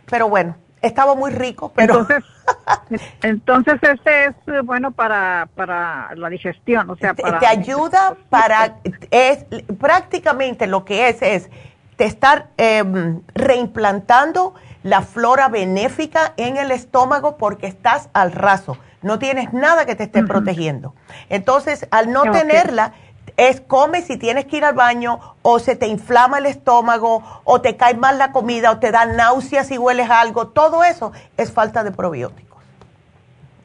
Pero 0.10 0.30
bueno, 0.30 0.56
estaba 0.82 1.14
muy 1.14 1.30
rico, 1.30 1.74
pero... 1.76 2.00
Entonces, 2.00 2.24
entonces 3.22 3.80
este 3.84 4.26
es 4.28 4.36
eh, 4.48 4.62
bueno 4.64 4.92
para, 4.92 5.50
para 5.56 6.16
la 6.16 6.30
digestión, 6.30 6.90
o 6.90 6.96
sea, 6.96 7.14
para... 7.16 7.40
Te 7.40 7.46
ayuda 7.46 8.16
para... 8.30 8.78
es 9.12 9.46
Prácticamente 9.78 10.66
lo 10.66 10.86
que 10.86 11.10
es 11.10 11.22
es 11.22 11.50
te 11.98 12.06
está 12.06 12.48
em, 12.56 13.24
reimplantando 13.36 14.56
la 14.84 15.02
flora 15.02 15.50
benéfica 15.50 16.32
en 16.38 16.56
el 16.56 16.72
estómago 16.72 17.36
porque 17.36 17.68
estás 17.68 18.10
al 18.14 18.32
raso, 18.32 18.78
no 19.02 19.20
tienes 19.20 19.52
nada 19.52 19.86
que 19.86 19.96
te 19.96 20.04
esté 20.04 20.24
protegiendo. 20.24 20.96
Entonces, 21.28 21.88
al 21.92 22.14
no 22.14 22.24
tenerla, 22.32 22.94
es 23.38 23.62
come 23.62 24.02
si 24.02 24.18
tienes 24.18 24.46
que 24.46 24.58
ir 24.58 24.66
al 24.66 24.76
baño 24.76 25.20
o 25.42 25.60
se 25.60 25.76
te 25.76 25.88
inflama 25.88 26.38
el 26.38 26.46
estómago 26.46 27.24
o 27.44 27.62
te 27.62 27.76
cae 27.78 27.96
mal 27.96 28.18
la 28.18 28.32
comida 28.32 28.72
o 28.72 28.80
te 28.80 28.92
da 28.92 29.06
náuseas 29.06 29.68
si 29.68 29.78
hueles 29.78 30.10
algo, 30.10 30.48
todo 30.48 30.84
eso 30.84 31.12
es 31.38 31.52
falta 31.52 31.84
de 31.84 31.92
probióticos. 31.92 32.62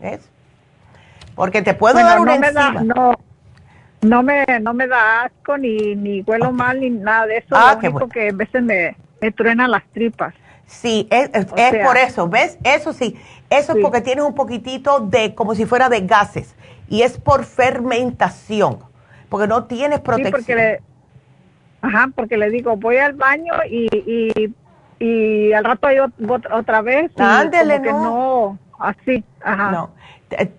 ¿Ves? 0.01 0.29
Porque 1.35 1.63
te 1.63 1.75
puedo 1.75 1.95
dar 1.95 2.21
una 2.21 2.37
no 2.39 2.83
no, 2.83 3.15
no, 4.01 4.23
me, 4.23 4.45
no 4.61 4.75
me 4.75 4.87
da 4.87 5.25
asco 5.25 5.57
ni, 5.57 5.95
ni 5.95 6.23
huelo 6.23 6.53
mal 6.53 6.81
ni 6.81 6.91
nada 6.91 7.27
de 7.27 7.39
eso. 7.39 7.55
Ah, 7.55 7.79
lo 7.81 7.91
único 7.91 8.09
que 8.09 8.29
a 8.29 8.33
veces 8.33 8.63
me, 8.63 8.97
me 9.21 9.31
truenan 9.33 9.71
las 9.71 9.85
tripas. 9.93 10.35
Sí, 10.67 11.09
es, 11.11 11.47
por 11.47 11.97
eso, 11.97 12.29
¿ves? 12.29 12.59
Eso 12.63 12.93
sí, 12.93 13.19
eso 13.49 13.73
es 13.73 13.79
porque 13.81 14.03
tienes 14.03 14.25
un 14.25 14.35
poquitito 14.35 15.01
de, 15.01 15.35
como 15.35 15.55
si 15.55 15.65
fuera 15.65 15.89
de 15.89 16.03
gases, 16.03 16.55
y 16.89 17.03
es 17.03 17.19
por 17.19 17.45
fermentación, 17.45 18.79
porque 19.29 19.47
no 19.47 19.65
tienes 19.65 20.01
protección. 20.01 20.43
Sí, 20.43 20.47
porque 20.47 20.55
le, 20.55 20.81
ajá, 21.83 22.11
porque 22.15 22.37
le 22.37 22.51
digo, 22.51 22.77
voy 22.77 22.97
al 22.97 23.15
baño 23.15 23.53
y, 23.71 23.89
y, 23.95 24.55
y 24.99 25.53
al 25.53 25.65
rato 25.65 25.89
yo 25.91 26.07
otra 26.53 26.83
vez. 26.83 27.11
Ándele, 27.19 27.81
no. 27.81 28.03
no. 28.03 28.59
Así, 28.79 29.25
ajá. 29.43 29.71
No, 29.71 29.91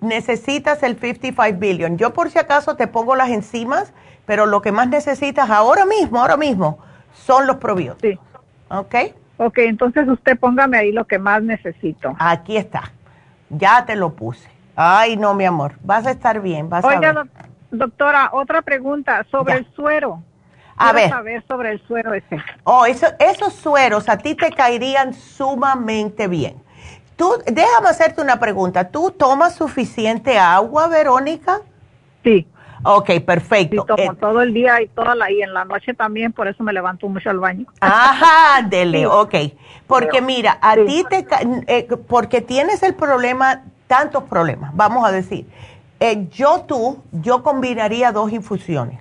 necesitas 0.02 0.84
el 0.84 0.98
55 0.98 1.58
billion. 1.60 1.98
Yo 1.98 2.14
por 2.14 2.30
si 2.30 2.40
acaso 2.40 2.76
te 2.76 2.88
pongo 2.88 3.16
las 3.16 3.30
enzimas, 3.30 3.94
pero 4.26 4.46
lo 4.46 4.62
que 4.62 4.72
más 4.72 4.90
necesitas 4.90 5.50
ahora 5.50 5.86
mismo, 5.86 6.20
ahora 6.20 6.38
mismo, 6.38 6.80
son 7.14 7.48
los 7.48 7.58
probióticos. 7.58 8.24
Sí. 8.24 8.38
¿Ok? 8.70 8.96
Ok, 9.38 9.58
entonces 9.60 10.08
usted 10.08 10.38
póngame 10.38 10.78
ahí 10.78 10.92
lo 10.92 11.06
que 11.06 11.18
más 11.18 11.42
necesito. 11.42 12.14
Aquí 12.20 12.58
está. 12.58 12.92
Ya 13.50 13.86
te 13.86 13.96
lo 13.96 14.14
puse. 14.14 14.50
Ay, 14.76 15.16
no, 15.18 15.34
mi 15.34 15.46
amor. 15.46 15.74
Vas 15.82 16.06
a 16.06 16.12
estar 16.12 16.42
bien. 16.42 16.70
Vas 16.70 16.84
a 16.84 17.00
ver. 17.00 17.16
Doctora, 17.72 18.30
otra 18.34 18.62
pregunta 18.62 19.26
sobre 19.32 19.56
el 19.56 19.68
suero. 19.74 20.24
A 20.82 20.94
ver. 20.94 21.10
saber 21.10 21.44
sobre 21.46 21.72
el 21.74 21.82
suero 21.88 22.14
ese. 22.14 22.38
Oh, 22.64 22.86
esos 22.86 23.54
sueros 23.54 24.08
a 24.08 24.18
ti 24.18 24.34
te 24.34 24.50
caerían 24.52 25.14
sumamente 25.14 26.30
bien. 26.30 26.64
Tú, 27.18 27.34
déjame 27.46 27.90
hacerte 27.90 28.22
una 28.22 28.40
pregunta. 28.40 28.90
¿Tú 28.90 29.12
tomas 29.12 29.56
suficiente 29.56 30.40
agua, 30.40 30.88
Verónica? 30.88 31.60
Sí. 32.24 32.48
Ok, 32.84 33.10
perfecto. 33.26 33.82
Sí, 33.82 33.88
tomo 33.88 34.14
eh, 34.14 34.16
todo 34.20 34.42
el 34.42 34.54
día 34.54 34.82
y 34.82 34.88
toda 34.88 35.16
la 35.16 35.30
y 35.30 35.42
en 35.42 35.54
la 35.54 35.66
noche 35.66 35.94
también, 35.94 36.32
por 36.32 36.48
eso 36.48 36.64
me 36.64 36.72
levanto 36.72 37.10
mucho 37.10 37.30
al 37.30 37.40
baño. 37.40 37.66
Ajá, 37.82 38.62
dele, 38.68 39.06
ok. 39.08 39.36
Porque 39.86 40.22
mira, 40.22 40.58
a 40.62 40.76
ti 40.76 41.04
te 41.10 41.28
eh, 41.68 41.88
porque 42.08 42.42
tienes 42.42 42.84
el 42.84 42.96
problema, 42.96 43.64
tantos 43.88 44.24
problemas, 44.24 44.72
vamos 44.74 45.06
a 45.06 45.12
decir. 45.12 45.46
Eh, 46.00 46.28
yo 46.32 46.62
tú, 46.62 47.02
yo 47.12 47.44
combinaría 47.44 48.12
dos 48.12 48.32
infusiones. 48.32 49.00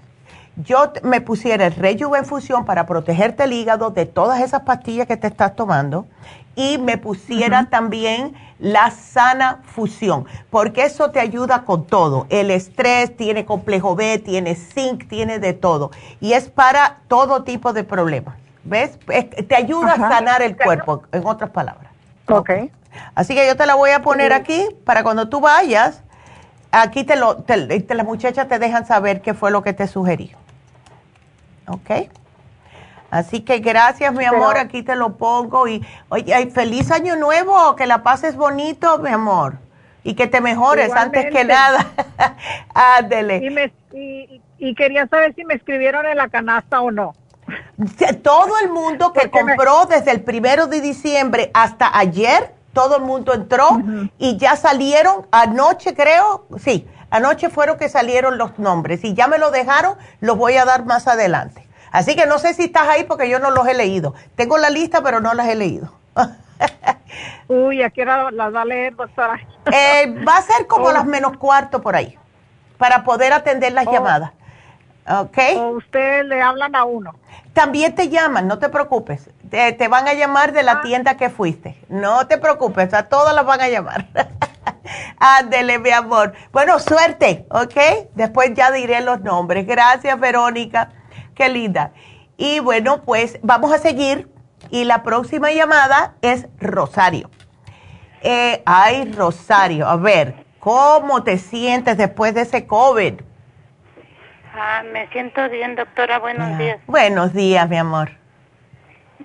Yo 0.57 0.93
me 1.05 1.21
pusiera 1.21 1.67
el 1.67 1.75
Rejuven 1.75 2.25
para 2.67 2.87
protegerte 2.87 3.45
el 3.45 3.53
hígado 3.53 3.91
de 3.91 4.07
todas 4.07 4.41
esas 4.41 4.63
pastillas 4.63 5.07
que 5.07 5.17
te 5.17 5.29
estás 5.29 5.55
tomando 5.55 6.07
y 6.57 6.79
me 6.79 6.99
pusiera 6.99 7.67
también 7.71 8.35
la 8.59 8.91
sana 8.91 9.61
fusión, 9.63 10.27
porque 10.51 10.83
eso 10.83 11.13
te 11.13 11.21
ayuda 11.21 11.63
con 11.63 11.87
todo. 11.87 12.27
El 12.31 12.51
estrés 12.51 13.17
tiene 13.17 13.45
complejo 13.45 13.95
B, 13.95 14.19
tiene 14.19 14.57
zinc, 14.57 15.07
tiene 15.09 15.39
de 15.39 15.53
todo. 15.53 15.93
Y 16.21 16.33
es 16.33 16.49
para 16.49 16.99
todo 17.07 17.45
tipo 17.45 17.73
de 17.73 17.85
problemas. 17.85 18.35
¿Ves? 18.65 18.99
te 19.47 19.55
ayuda 19.55 19.93
a 19.93 19.97
sanar 19.97 20.43
el 20.43 20.57
cuerpo, 20.57 21.05
en 21.13 21.25
otras 21.25 21.51
palabras. 21.51 21.93
Ok. 22.29 22.51
Así 23.15 23.35
que 23.35 23.47
yo 23.47 23.57
te 23.57 23.65
la 23.65 23.77
voy 23.77 23.91
a 23.91 24.03
poner 24.03 24.33
aquí 24.33 24.67
para 24.85 25.05
cuando 25.05 25.29
tú 25.29 25.41
vayas, 25.41 26.03
aquí 26.73 27.05
te 27.05 27.17
lo, 27.17 27.45
las 27.47 28.07
muchachas 28.07 28.49
te 28.49 28.59
dejan 28.59 28.87
saber 28.87 29.21
qué 29.21 29.35
fue 29.35 29.51
lo 29.51 29.63
que 29.63 29.73
te 29.73 29.87
sugerí. 29.87 30.35
¿Ok? 31.67 32.09
Así 33.11 33.41
que 33.41 33.61
gracias, 33.61 34.13
mi 34.13 34.25
amor, 34.25 34.59
aquí 34.59 34.83
te 34.83 34.95
lo 34.95 35.17
pongo. 35.17 35.67
Y 35.67 35.85
oye, 36.11 36.51
feliz 36.51 36.91
año 36.91 37.17
nuevo, 37.17 37.75
que 37.75 37.87
la 37.87 38.03
pases 38.03 38.37
bonito, 38.37 38.99
mi 38.99 39.11
amor. 39.11 39.55
Y 40.05 40.15
que 40.15 40.27
te 40.27 40.41
mejores 40.41 40.93
antes 40.93 41.27
que 41.33 41.45
nada. 41.45 41.87
Ándele. 42.75 43.71
Y, 43.93 44.43
y, 44.59 44.75
quería 44.75 45.07
saber 45.07 45.35
si 45.35 45.45
me 45.45 45.55
escribieron 45.55 46.07
en 46.07 46.17
la 46.17 46.29
canasta 46.29 46.81
o 46.81 46.91
no. 46.91 47.15
Todo 48.23 48.59
el 48.63 48.71
mundo 48.71 49.13
que 49.13 49.31
compró 49.31 49.87
desde 49.87 50.11
el 50.11 50.21
primero 50.23 50.67
de 50.67 50.81
diciembre 50.81 51.51
hasta 51.55 51.97
ayer, 51.97 52.53
todo 52.73 52.97
el 52.97 53.03
mundo 53.03 53.35
entró 53.35 53.81
y 54.19 54.37
ya 54.37 54.57
salieron 54.57 55.27
anoche, 55.31 55.95
creo, 55.95 56.47
sí, 56.59 56.89
anoche 57.11 57.51
fueron 57.51 57.79
que 57.79 57.89
salieron 57.89 58.39
los 58.39 58.59
nombres 58.59 59.05
y 59.05 59.15
ya 59.15 59.27
me 59.27 59.39
lo 59.39 59.51
dejaron, 59.51 59.97
los 60.21 60.37
voy 60.37 60.57
a 60.57 60.65
dar 60.65 60.85
más 60.85 61.09
adelante. 61.09 61.67
Así 61.91 62.17
que 62.17 62.27
no 62.27 62.39
sé 62.39 62.55
si 62.55 62.65
estás 62.65 62.89
ahí 62.89 63.05
porque 63.05 63.29
yo 63.29 63.39
no 63.39 63.51
los 63.51 63.67
he 63.67 63.75
leído. 63.75 64.15
Tengo 64.37 64.59
la 64.59 64.71
lista, 64.71 65.03
pero 65.03 65.21
no 65.21 65.33
las 65.35 65.49
he 65.49 65.55
leído. 65.55 65.91
Uy, 67.49 67.83
¿a 67.83 67.91
qué 67.91 68.03
hora 68.03 68.31
las 68.31 68.55
va 68.55 68.63
a 68.63 68.65
leer, 68.65 68.95
doctora? 68.95 69.41
Eh, 69.73 70.23
va 70.27 70.37
a 70.37 70.43
ser 70.43 70.67
como 70.67 70.87
oh. 70.87 70.93
las 70.93 71.07
menos 71.07 71.37
cuarto 71.39 71.81
por 71.81 71.97
ahí, 71.97 72.19
para 72.77 73.05
poder 73.05 73.33
atender 73.33 73.73
las 73.73 73.87
oh. 73.87 73.93
llamadas. 73.93 74.33
¿Ok? 75.09 75.39
¿O 75.57 75.69
usted 75.71 76.25
le 76.25 76.43
hablan 76.43 76.75
a 76.75 76.85
uno? 76.85 77.15
También 77.55 77.95
te 77.95 78.09
llaman, 78.09 78.47
no 78.47 78.59
te 78.59 78.69
preocupes. 78.69 79.31
Te, 79.51 79.89
van 79.89 80.09
a 80.09 80.15
llamar 80.15 80.53
de 80.53 80.63
la 80.63 80.73
ah. 80.73 80.81
tienda 80.83 81.17
que 81.17 81.31
fuiste. 81.31 81.77
No 81.89 82.27
te 82.27 82.39
preocupes, 82.39 82.93
a 82.95 83.09
todas 83.09 83.35
las 83.35 83.45
van 83.45 83.61
a 83.61 83.69
llamar. 83.69 84.07
Ándele, 85.19 85.79
mi 85.79 85.91
amor. 85.91 86.33
Bueno, 86.53 86.79
suerte, 86.79 87.47
¿ok? 87.51 88.11
Después 88.15 88.53
ya 88.55 88.71
diré 88.71 89.01
los 89.01 89.21
nombres. 89.21 89.67
Gracias, 89.67 90.19
Verónica. 90.19 90.91
Qué 91.35 91.49
linda. 91.49 91.93
Y 92.37 92.61
bueno, 92.61 93.03
pues 93.05 93.39
vamos 93.43 93.73
a 93.73 93.79
seguir. 93.79 94.29
Y 94.71 94.85
la 94.85 95.03
próxima 95.03 95.51
llamada 95.51 96.15
es 96.21 96.47
Rosario. 96.59 97.31
Eh, 98.21 98.63
ay, 98.67 99.13
Rosario, 99.13 99.87
a 99.87 99.97
ver, 99.97 100.35
¿cómo 100.59 101.23
te 101.23 101.39
sientes 101.39 101.97
después 101.97 102.35
de 102.35 102.43
ese 102.43 102.67
COVID? 102.67 103.15
Ah, 104.55 104.83
me 104.93 105.09
siento 105.09 105.49
bien, 105.49 105.77
doctora. 105.77 106.19
Buenos 106.19 106.49
ah, 106.55 106.59
días. 106.59 106.81
Buenos 106.87 107.33
días, 107.33 107.69
mi 107.69 107.77
amor. 107.77 108.18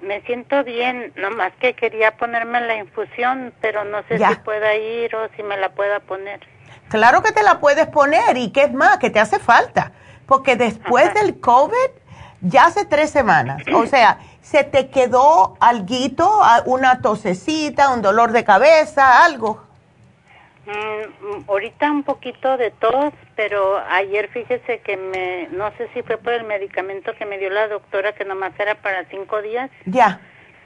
Me 0.03 0.21
siento 0.21 0.63
bien, 0.63 1.13
nomás 1.15 1.53
que 1.61 1.75
quería 1.75 2.17
ponerme 2.17 2.59
la 2.61 2.75
infusión, 2.75 3.53
pero 3.61 3.85
no 3.85 4.03
sé 4.09 4.17
si 4.17 4.35
pueda 4.43 4.75
ir 4.75 5.15
o 5.15 5.29
si 5.35 5.43
me 5.43 5.55
la 5.55 5.69
pueda 5.69 6.01
poner. 6.01 6.41
Claro 6.89 7.23
que 7.23 7.31
te 7.31 7.41
la 7.41 7.59
puedes 7.59 7.87
poner 7.87 8.35
y 8.35 8.51
qué 8.51 8.63
es 8.63 8.73
más, 8.73 8.97
que 8.97 9.09
te 9.09 9.19
hace 9.19 9.39
falta, 9.39 9.93
porque 10.27 10.57
después 10.57 11.13
del 11.13 11.39
COVID 11.39 11.89
ya 12.41 12.65
hace 12.65 12.85
tres 12.85 13.11
semanas. 13.11 13.63
O 13.73 13.85
sea, 13.87 14.19
¿se 14.41 14.65
te 14.65 14.89
quedó 14.89 15.55
alguito, 15.61 16.41
una 16.65 17.01
tosecita, 17.01 17.93
un 17.93 18.01
dolor 18.01 18.33
de 18.33 18.43
cabeza, 18.43 19.23
algo? 19.23 19.63
Mm, 20.65 21.49
ahorita 21.49 21.91
un 21.91 22.03
poquito 22.03 22.55
de 22.55 22.71
tos, 22.71 23.13
pero 23.35 23.79
ayer 23.89 24.29
fíjese 24.29 24.79
que 24.79 24.95
me, 24.95 25.49
no 25.51 25.71
sé 25.77 25.89
si 25.93 26.01
fue 26.03 26.17
por 26.17 26.31
el 26.33 26.45
medicamento 26.45 27.13
que 27.15 27.25
me 27.25 27.37
dio 27.37 27.49
la 27.49 27.67
doctora, 27.67 28.13
que 28.13 28.23
nomás 28.23 28.57
era 28.57 28.75
para 28.75 29.03
cinco 29.09 29.41
días. 29.41 29.69
Ya. 29.85 30.21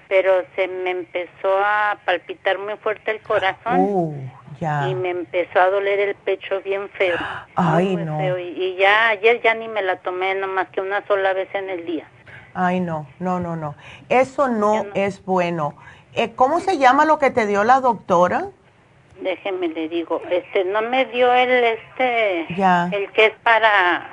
Pero 0.07 0.43
se 0.55 0.67
me 0.67 0.91
empezó 0.91 1.57
a 1.57 1.97
palpitar 2.05 2.59
muy 2.59 2.75
fuerte 2.77 3.11
el 3.11 3.21
corazón. 3.21 3.79
Uh, 3.79 4.13
ya. 4.59 4.87
Y 4.87 4.93
me 4.93 5.09
empezó 5.09 5.59
a 5.59 5.69
doler 5.69 5.99
el 5.99 6.15
pecho 6.15 6.61
bien 6.61 6.89
feo. 6.89 7.17
Ay, 7.55 7.95
no. 7.95 8.37
Y, 8.37 8.75
ya 8.75 9.09
ayer 9.09 9.41
ya 9.41 9.55
ni 9.55 9.67
me 9.67 9.81
la 9.81 9.97
tomé 9.97 10.35
nomás 10.35 10.69
que 10.69 10.79
una 10.79 11.05
sola 11.07 11.33
vez 11.33 11.49
en 11.55 11.71
el 11.71 11.85
día. 11.85 12.07
Ay, 12.53 12.79
no, 12.79 13.07
no, 13.19 13.39
no, 13.39 13.55
no. 13.55 13.75
Eso 14.09 14.47
no, 14.47 14.85
es 14.93 15.25
bueno. 15.25 15.75
Eh, 16.13 16.33
¿Cómo 16.35 16.59
se 16.59 16.77
llama 16.77 17.05
lo 17.05 17.17
que 17.19 17.31
te 17.31 17.45
dio 17.45 17.63
la 17.63 17.81
doctora? 17.81 18.47
Déjeme 19.22 19.68
le 19.69 19.89
digo, 19.89 20.22
este, 20.30 20.64
no 20.65 20.81
me 20.84 21.06
dio 21.06 21.34
el, 21.34 21.49
este, 21.49 22.41
el 22.41 23.11
que 23.14 23.26
es 23.26 23.34
para, 23.44 24.10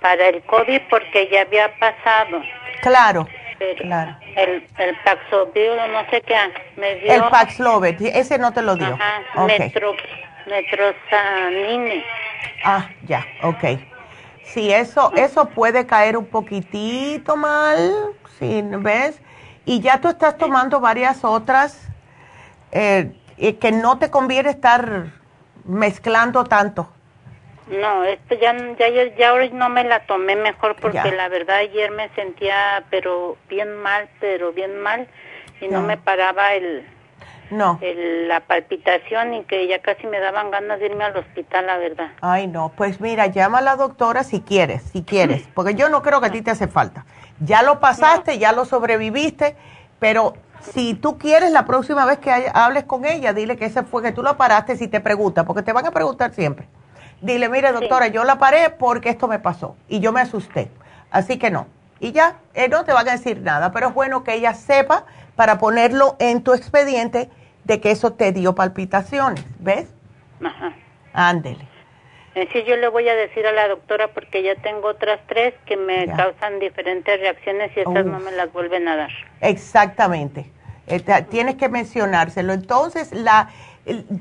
para 0.00 0.28
el 0.28 0.42
COVID 0.42 0.82
porque 0.88 1.28
ya 1.30 1.42
había 1.42 1.76
pasado. 1.78 2.40
Claro. 2.82 3.26
claro. 3.78 4.16
El, 4.36 4.66
el 4.78 4.96
Paxlovid, 5.04 5.70
no 5.92 6.10
sé 6.10 6.20
qué, 6.22 6.36
me 6.76 6.94
dio. 6.96 7.12
El 7.12 7.22
Paxlovid, 7.24 8.00
ese 8.00 8.38
no 8.38 8.52
te 8.52 8.62
lo 8.62 8.76
dio. 8.76 8.94
Ajá, 8.94 9.44
okay. 9.44 9.72
metrosanine. 10.46 12.04
Ah, 12.64 12.88
ya, 13.06 13.26
ok. 13.42 13.64
Sí, 14.44 14.72
eso, 14.72 15.12
eso 15.16 15.46
puede 15.46 15.86
caer 15.86 16.16
un 16.16 16.26
poquitito 16.26 17.36
mal, 17.36 18.12
¿sí, 18.38 18.62
¿ves? 18.62 19.20
Y 19.64 19.80
ya 19.80 20.00
tú 20.00 20.08
estás 20.08 20.36
tomando 20.36 20.78
varias 20.80 21.24
otras, 21.24 21.88
eh, 22.70 23.10
que 23.36 23.72
no 23.72 23.98
te 23.98 24.10
conviene 24.10 24.50
estar 24.50 25.06
mezclando 25.64 26.44
tanto. 26.44 26.88
No, 27.68 28.04
esto 28.04 28.34
ya, 28.34 28.54
ya, 28.78 29.16
ya 29.16 29.32
hoy 29.32 29.50
no 29.50 29.70
me 29.70 29.84
la 29.84 30.00
tomé 30.00 30.36
mejor 30.36 30.76
porque 30.76 31.10
la 31.12 31.28
verdad 31.28 31.56
ayer 31.56 31.90
me 31.90 32.10
sentía 32.10 32.84
pero 32.90 33.38
bien 33.48 33.74
mal, 33.76 34.08
pero 34.20 34.52
bien 34.52 34.82
mal 34.82 35.08
y 35.62 35.68
no, 35.68 35.80
me 35.80 35.96
paraba 35.96 36.52
el, 36.52 36.86
no. 37.50 37.80
la 37.80 38.40
palpitación 38.40 39.32
y 39.32 39.44
que 39.44 39.66
ya 39.66 39.80
casi 39.80 40.06
me 40.06 40.20
daban 40.20 40.50
ganas 40.50 40.78
de 40.78 40.86
irme 40.86 41.04
al 41.04 41.16
hospital, 41.16 41.66
la 41.66 41.78
verdad. 41.78 42.08
Ay, 42.20 42.48
no, 42.48 42.72
pues 42.76 43.00
mira, 43.00 43.28
llama 43.28 43.58
a 43.58 43.62
la 43.62 43.76
doctora 43.76 44.24
si 44.24 44.42
quieres, 44.42 44.82
si 44.82 45.02
quieres, 45.02 45.48
porque 45.54 45.74
yo 45.74 45.88
no 45.88 46.02
creo 46.02 46.20
que 46.20 46.26
a 46.26 46.32
ti 46.32 46.42
te 46.42 46.50
hace 46.50 46.68
falta. 46.68 47.06
Ya 47.40 47.62
lo 47.62 47.80
pasaste, 47.80 48.38
ya 48.38 48.52
lo 48.52 48.66
sobreviviste, 48.66 49.56
pero 49.98 50.34
si 50.72 50.94
tú 50.94 51.18
quieres 51.18 51.50
la 51.50 51.64
próxima 51.64 52.04
vez 52.06 52.18
que 52.18 52.50
hables 52.52 52.84
con 52.84 53.04
ella, 53.04 53.32
dile 53.32 53.56
que 53.56 53.66
ese 53.66 53.82
fue 53.82 54.02
que 54.02 54.12
tú 54.12 54.22
lo 54.22 54.36
paraste 54.36 54.76
si 54.76 54.88
te 54.88 55.00
pregunta, 55.00 55.44
porque 55.44 55.62
te 55.62 55.72
van 55.72 55.86
a 55.86 55.90
preguntar 55.90 56.32
siempre. 56.32 56.66
Dile, 57.20 57.48
mire 57.48 57.72
doctora, 57.72 58.08
yo 58.08 58.24
la 58.24 58.38
paré 58.38 58.70
porque 58.70 59.08
esto 59.10 59.28
me 59.28 59.38
pasó 59.38 59.76
y 59.88 60.00
yo 60.00 60.12
me 60.12 60.20
asusté. 60.20 60.70
Así 61.10 61.38
que 61.38 61.50
no. 61.50 61.66
Y 62.00 62.12
ya, 62.12 62.36
eh, 62.54 62.68
no 62.68 62.84
te 62.84 62.92
van 62.92 63.08
a 63.08 63.12
decir 63.12 63.40
nada, 63.40 63.72
pero 63.72 63.88
es 63.88 63.94
bueno 63.94 64.24
que 64.24 64.34
ella 64.34 64.54
sepa 64.54 65.04
para 65.36 65.58
ponerlo 65.58 66.16
en 66.18 66.42
tu 66.42 66.52
expediente 66.52 67.30
de 67.64 67.80
que 67.80 67.90
eso 67.90 68.12
te 68.12 68.32
dio 68.32 68.54
palpitaciones, 68.54 69.44
¿ves? 69.58 69.88
Ajá. 70.44 70.74
Ándele. 71.12 71.66
Eh, 72.34 72.48
sí, 72.52 72.64
yo 72.64 72.76
le 72.76 72.88
voy 72.88 73.08
a 73.08 73.14
decir 73.14 73.46
a 73.46 73.52
la 73.52 73.68
doctora 73.68 74.08
porque 74.08 74.42
ya 74.42 74.56
tengo 74.56 74.88
otras 74.88 75.20
tres 75.28 75.54
que 75.66 75.76
me 75.76 76.06
causan 76.16 76.58
diferentes 76.58 77.20
reacciones 77.20 77.70
y 77.76 77.80
esas 77.80 78.04
no 78.04 78.18
me 78.18 78.32
las 78.32 78.52
vuelven 78.52 78.88
a 78.88 78.96
dar. 78.96 79.10
Exactamente. 79.40 80.50
Tienes 81.30 81.56
que 81.56 81.68
mencionárselo. 81.68 82.52
Entonces, 82.52 83.12
la, 83.12 83.48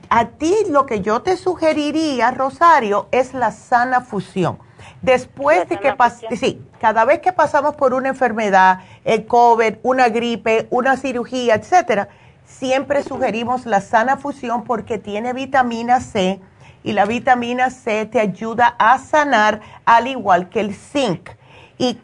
a 0.09 0.25
ti 0.25 0.55
lo 0.69 0.85
que 0.85 1.01
yo 1.01 1.21
te 1.21 1.37
sugeriría, 1.37 2.31
Rosario, 2.31 3.07
es 3.11 3.33
la 3.33 3.51
sana 3.51 4.01
fusión. 4.01 4.59
Después 5.01 5.67
de 5.67 5.77
que 5.77 6.37
sí, 6.37 6.61
cada 6.79 7.05
vez 7.05 7.19
que 7.19 7.33
pasamos 7.33 7.75
por 7.75 7.93
una 7.93 8.09
enfermedad, 8.09 8.79
el 9.03 9.25
COVID, 9.25 9.75
una 9.83 10.09
gripe, 10.09 10.67
una 10.69 10.97
cirugía, 10.97 11.55
etcétera, 11.55 12.07
siempre 12.45 13.03
sugerimos 13.03 13.65
la 13.65 13.81
sana 13.81 14.17
fusión 14.17 14.63
porque 14.63 14.97
tiene 14.97 15.33
vitamina 15.33 15.99
C 15.99 16.39
y 16.83 16.93
la 16.93 17.05
vitamina 17.05 17.69
C 17.69 18.05
te 18.05 18.19
ayuda 18.19 18.75
a 18.77 18.97
sanar 18.97 19.61
al 19.85 20.07
igual 20.07 20.49
que 20.49 20.59
el 20.59 20.73
zinc. 20.73 21.29
¿Y 21.77 21.95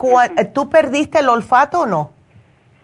tú 0.53 0.69
perdiste 0.69 1.19
el 1.19 1.30
olfato 1.30 1.81
o 1.81 1.86
no? 1.86 2.11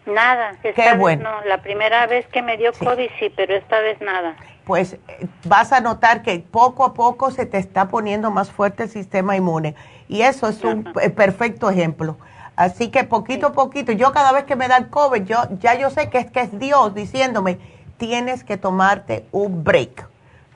Nada, 0.06 0.54
Qué 0.62 0.94
bueno. 0.98 1.32
no. 1.32 1.46
La 1.46 1.62
primera 1.62 2.06
vez 2.08 2.28
que 2.28 2.42
me 2.42 2.58
dio 2.58 2.72
COVID 2.74 3.10
sí, 3.20 3.32
pero 3.36 3.56
esta 3.56 3.80
vez 3.80 4.00
nada. 4.02 4.36
Pues 4.66 4.94
eh, 4.94 5.28
vas 5.46 5.72
a 5.72 5.80
notar 5.80 6.22
que 6.22 6.40
poco 6.40 6.84
a 6.86 6.94
poco 6.94 7.32
se 7.32 7.46
te 7.46 7.58
está 7.58 7.88
poniendo 7.88 8.32
más 8.32 8.52
fuerte 8.52 8.84
el 8.84 8.90
sistema 8.90 9.36
inmune. 9.36 9.76
Y 10.08 10.22
eso 10.22 10.48
es 10.48 10.64
un 10.64 10.84
perfecto 11.16 11.70
ejemplo. 11.70 12.18
Así 12.56 12.90
que 12.90 13.04
poquito 13.04 13.48
a 13.48 13.54
poquito, 13.54 13.92
yo 13.92 14.12
cada 14.14 14.32
vez 14.32 14.46
que 14.46 14.56
me 14.56 14.68
da 14.68 14.78
el 14.78 14.90
COVID, 14.90 15.24
yo, 15.24 15.38
ya 15.60 15.78
yo 15.78 15.90
sé 15.90 16.10
que 16.10 16.20
es, 16.20 16.32
que 16.32 16.42
es 16.42 16.58
Dios 16.58 16.94
diciéndome, 16.94 17.58
tienes 17.98 18.44
que 18.44 18.58
tomarte 18.58 19.26
un 19.32 19.64
break. 19.64 20.08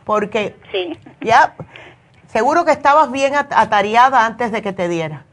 Porque 0.05 0.55
sí. 0.71 0.97
ya, 1.21 1.55
seguro 2.27 2.65
que 2.65 2.71
estabas 2.71 3.11
bien 3.11 3.35
atareada 3.35 4.25
antes 4.25 4.51
de 4.51 4.61
que 4.61 4.73
te 4.73 4.87
diera. 4.87 5.25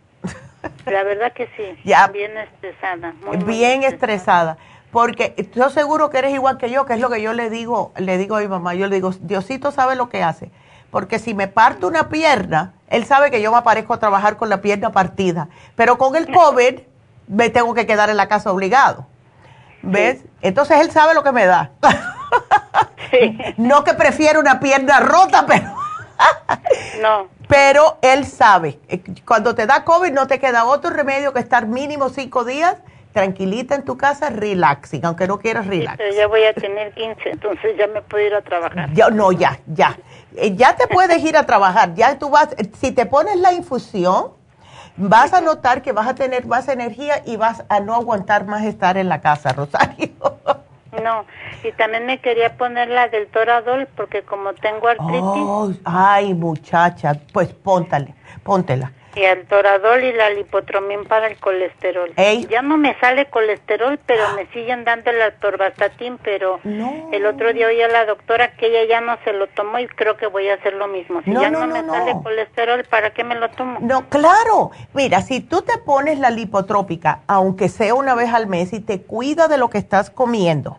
La 0.87 1.03
verdad 1.03 1.33
que 1.33 1.49
sí. 1.57 1.79
Ya. 1.85 2.09
Bien 2.09 2.37
estresada. 2.37 3.15
bien 3.45 3.83
estresada. 3.83 4.57
Porque 4.91 5.35
yo 5.55 5.69
seguro 5.71 6.11
que 6.11 6.19
eres 6.19 6.33
igual 6.33 6.59
que 6.59 6.71
yo, 6.71 6.87
que 6.87 6.95
es 6.95 7.01
lo 7.01 7.11
que 7.11 7.21
yo 7.21 7.33
le 7.33 7.51
digo, 7.51 7.93
le 7.97 8.17
digo 8.19 8.37
a 8.37 8.41
mi 8.41 8.49
mamá, 8.49 8.75
yo 8.75 8.87
le 8.87 8.95
digo, 8.97 9.11
Diosito 9.21 9.71
sabe 9.71 9.97
lo 9.97 10.09
que 10.09 10.23
hace. 10.23 10.51
Porque 10.91 11.19
si 11.19 11.35
me 11.35 11.49
parto 11.49 11.89
una 11.89 12.09
pierna, 12.09 12.73
él 12.89 13.05
sabe 13.05 13.31
que 13.31 13.43
yo 13.43 13.51
me 13.51 13.59
aparezco 13.59 13.95
a 13.95 13.99
trabajar 13.99 14.37
con 14.37 14.49
la 14.49 14.63
pierna 14.63 14.93
partida. 14.93 15.49
Pero 15.75 15.99
con 15.99 16.17
el 16.17 16.33
COVID 16.33 16.81
me 17.29 17.51
tengo 17.51 17.75
que 17.75 17.87
quedar 17.87 18.09
en 18.09 18.17
la 18.17 18.29
casa 18.29 18.51
obligado. 18.53 19.07
¿Ves? 19.83 20.25
Entonces 20.41 20.81
él 20.81 20.91
sabe 20.91 21.15
lo 21.15 21.23
que 21.23 21.33
me 21.33 21.47
da. 21.47 21.73
No 23.57 23.85
que 23.85 23.95
prefiero 23.95 24.41
una 24.41 24.61
pierna 24.61 25.01
rota, 25.01 25.47
pero... 25.47 25.75
no. 27.01 27.29
Pero 27.49 27.99
él 28.03 28.25
sabe. 28.25 28.79
Eh, 28.89 29.03
cuando 29.25 29.55
te 29.55 29.67
da 29.67 29.85
COVID 29.85 30.13
no 30.13 30.27
te 30.27 30.39
queda 30.39 30.65
otro 30.65 30.91
remedio 30.91 31.33
que 31.33 31.41
estar 31.41 31.67
mínimo 31.67 32.09
cinco 32.09 32.45
días 32.45 32.77
tranquilita 33.17 33.75
en 33.75 33.83
tu 33.83 33.97
casa, 33.97 34.29
relaxing, 34.29 35.07
aunque 35.07 35.27
no 35.27 35.39
quieras 35.39 35.67
relax. 35.67 35.99
ya 36.15 36.27
voy 36.27 36.45
a 36.45 36.53
tener 36.53 36.93
15, 36.93 37.31
entonces 37.31 37.75
ya 37.79 37.87
me 37.87 38.03
puedo 38.03 38.27
ir 38.27 38.35
a 38.35 38.43
trabajar. 38.43 38.93
Ya, 38.93 39.09
no, 39.09 39.33
ya, 39.33 39.59
ya. 39.67 39.97
Eh, 40.37 40.55
ya 40.55 40.77
te 40.77 40.87
puedes 40.87 41.25
ir 41.25 41.35
a 41.35 41.47
trabajar. 41.47 41.95
Ya 41.95 42.19
tú 42.19 42.29
vas, 42.29 42.55
si 42.79 42.93
te 42.93 43.07
pones 43.07 43.37
la 43.37 43.55
infusión, 43.55 44.33
vas 44.99 45.33
a 45.33 45.41
notar 45.41 45.81
que 45.81 45.93
vas 45.93 46.07
a 46.07 46.15
tener 46.15 46.47
más 46.47 46.69
energía 46.69 47.23
y 47.25 47.39
vas 47.39 47.65
a 47.71 47.81
no 47.81 47.95
aguantar 47.95 48.45
más 48.45 48.65
estar 48.65 48.99
en 48.99 49.09
la 49.09 49.23
casa, 49.23 49.55
Rosario. 49.55 50.11
No, 51.03 51.27
y 51.63 51.73
también 51.73 52.07
me 52.07 52.19
quería 52.19 52.57
poner 52.57 52.89
la 52.89 53.09
del 53.09 53.27
Toradol 53.29 53.87
porque 53.97 54.23
como 54.23 54.55
tengo 54.55 54.89
artritis. 54.89 55.23
Oh, 55.23 55.73
ay, 55.85 56.35
muchacha, 56.35 57.15
pues 57.33 57.53
póntale, 57.53 58.15
póntela 58.43 58.93
y 59.17 59.25
el 59.25 59.47
toradol 59.47 60.05
y 60.05 60.13
la 60.13 60.29
lipotromín 60.31 61.05
para 61.07 61.27
el 61.27 61.39
colesterol. 61.39 62.13
Ya 62.51 62.61
no 62.61 62.77
me 62.77 62.99
sale 63.01 63.27
colesterol, 63.27 63.99
pero 64.05 64.23
me 64.35 64.47
siguen 64.53 64.85
dando 64.85 65.11
el 65.11 65.23
atorvastatin, 65.23 66.19
pero 66.19 66.61
el 67.13 67.27
otro 67.27 67.53
día 67.53 67.67
oí 67.67 67.81
a 67.81 67.89
la 67.89 68.05
doctora 68.05 68.53
que 68.53 68.67
ella 68.67 68.87
ya 68.89 69.01
no 69.01 69.17
se 69.25 69.33
lo 69.33 69.47
tomó 69.49 69.79
y 69.79 69.89
creo 69.89 70.17
que 70.19 70.27
voy 70.27 70.49
a 70.49 70.55
hacer 70.55 70.75
lo 70.75 70.87
mismo. 70.87 71.23
Si 71.23 71.33
ya 71.33 71.51
no, 71.51 71.67
me 71.67 71.83
sale 71.85 72.15
colesterol, 72.23 72.85
¿para 72.85 73.11
qué 73.11 73.25
me 73.25 73.35
lo 73.35 73.49
tomo? 73.51 73.79
No, 73.81 74.09
claro. 74.11 74.71
Mira, 74.93 75.23
si 75.23 75.41
tú 75.41 75.63
te 75.63 75.79
pones 75.79 76.19
la 76.19 76.31
lipotrópica, 76.31 77.21
aunque 77.27 77.71
sea 77.71 77.95
una 77.95 78.15
vez 78.15 78.33
al 78.33 78.47
mes, 78.47 78.75
y 78.75 78.81
te 78.81 79.01
cuida 79.01 79.49
de 79.49 79.57
lo 79.57 79.71
que 79.71 79.79
estás 79.79 80.11
comiendo, 80.11 80.79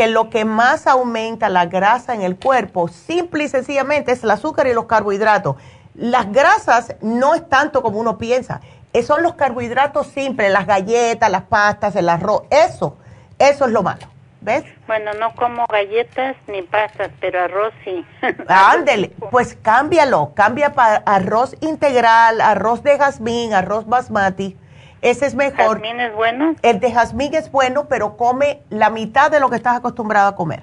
que 0.00 0.06
lo 0.06 0.30
que 0.30 0.46
más 0.46 0.86
aumenta 0.86 1.50
la 1.50 1.66
grasa 1.66 2.14
en 2.14 2.22
el 2.22 2.36
cuerpo, 2.36 2.88
simple 2.88 3.44
y 3.44 3.48
sencillamente, 3.48 4.12
es 4.12 4.24
el 4.24 4.30
azúcar 4.30 4.66
y 4.66 4.72
los 4.72 4.86
carbohidratos 4.86 5.56
las 5.94 6.32
grasas 6.32 6.94
no 7.02 7.34
es 7.34 7.46
tanto 7.50 7.82
como 7.82 7.98
uno 7.98 8.16
piensa. 8.16 8.62
Son 9.06 9.22
los 9.22 9.34
carbohidratos 9.34 10.06
simples, 10.06 10.50
las 10.50 10.66
galletas, 10.66 11.30
las 11.30 11.42
pastas, 11.42 11.94
el 11.96 12.08
arroz. 12.08 12.44
Eso, 12.48 12.96
eso 13.38 13.66
es 13.66 13.72
lo 13.72 13.82
malo. 13.82 14.06
¿Ves? 14.40 14.64
Bueno, 14.86 15.12
no 15.20 15.34
como 15.34 15.66
galletas 15.66 16.34
ni 16.46 16.62
pastas, 16.62 17.10
pero 17.20 17.42
arroz 17.42 17.74
sí. 17.84 18.02
Ándele, 18.48 19.12
pues 19.30 19.58
cámbialo. 19.60 20.32
Cambia 20.34 20.72
para 20.72 20.96
arroz 21.04 21.54
integral, 21.60 22.40
arroz 22.40 22.82
de 22.82 22.96
jazmín, 22.96 23.52
arroz 23.52 23.86
basmati. 23.86 24.56
Ese 25.02 25.26
es 25.26 25.34
mejor. 25.34 25.80
¿Jazmín 25.80 26.00
es 26.00 26.14
bueno? 26.14 26.54
El 26.62 26.80
de 26.80 26.92
jazmín 26.92 27.34
es 27.34 27.50
bueno, 27.50 27.86
pero 27.88 28.16
come 28.16 28.62
la 28.68 28.90
mitad 28.90 29.30
de 29.30 29.40
lo 29.40 29.48
que 29.50 29.56
estás 29.56 29.76
acostumbrado 29.76 30.28
a 30.28 30.36
comer. 30.36 30.62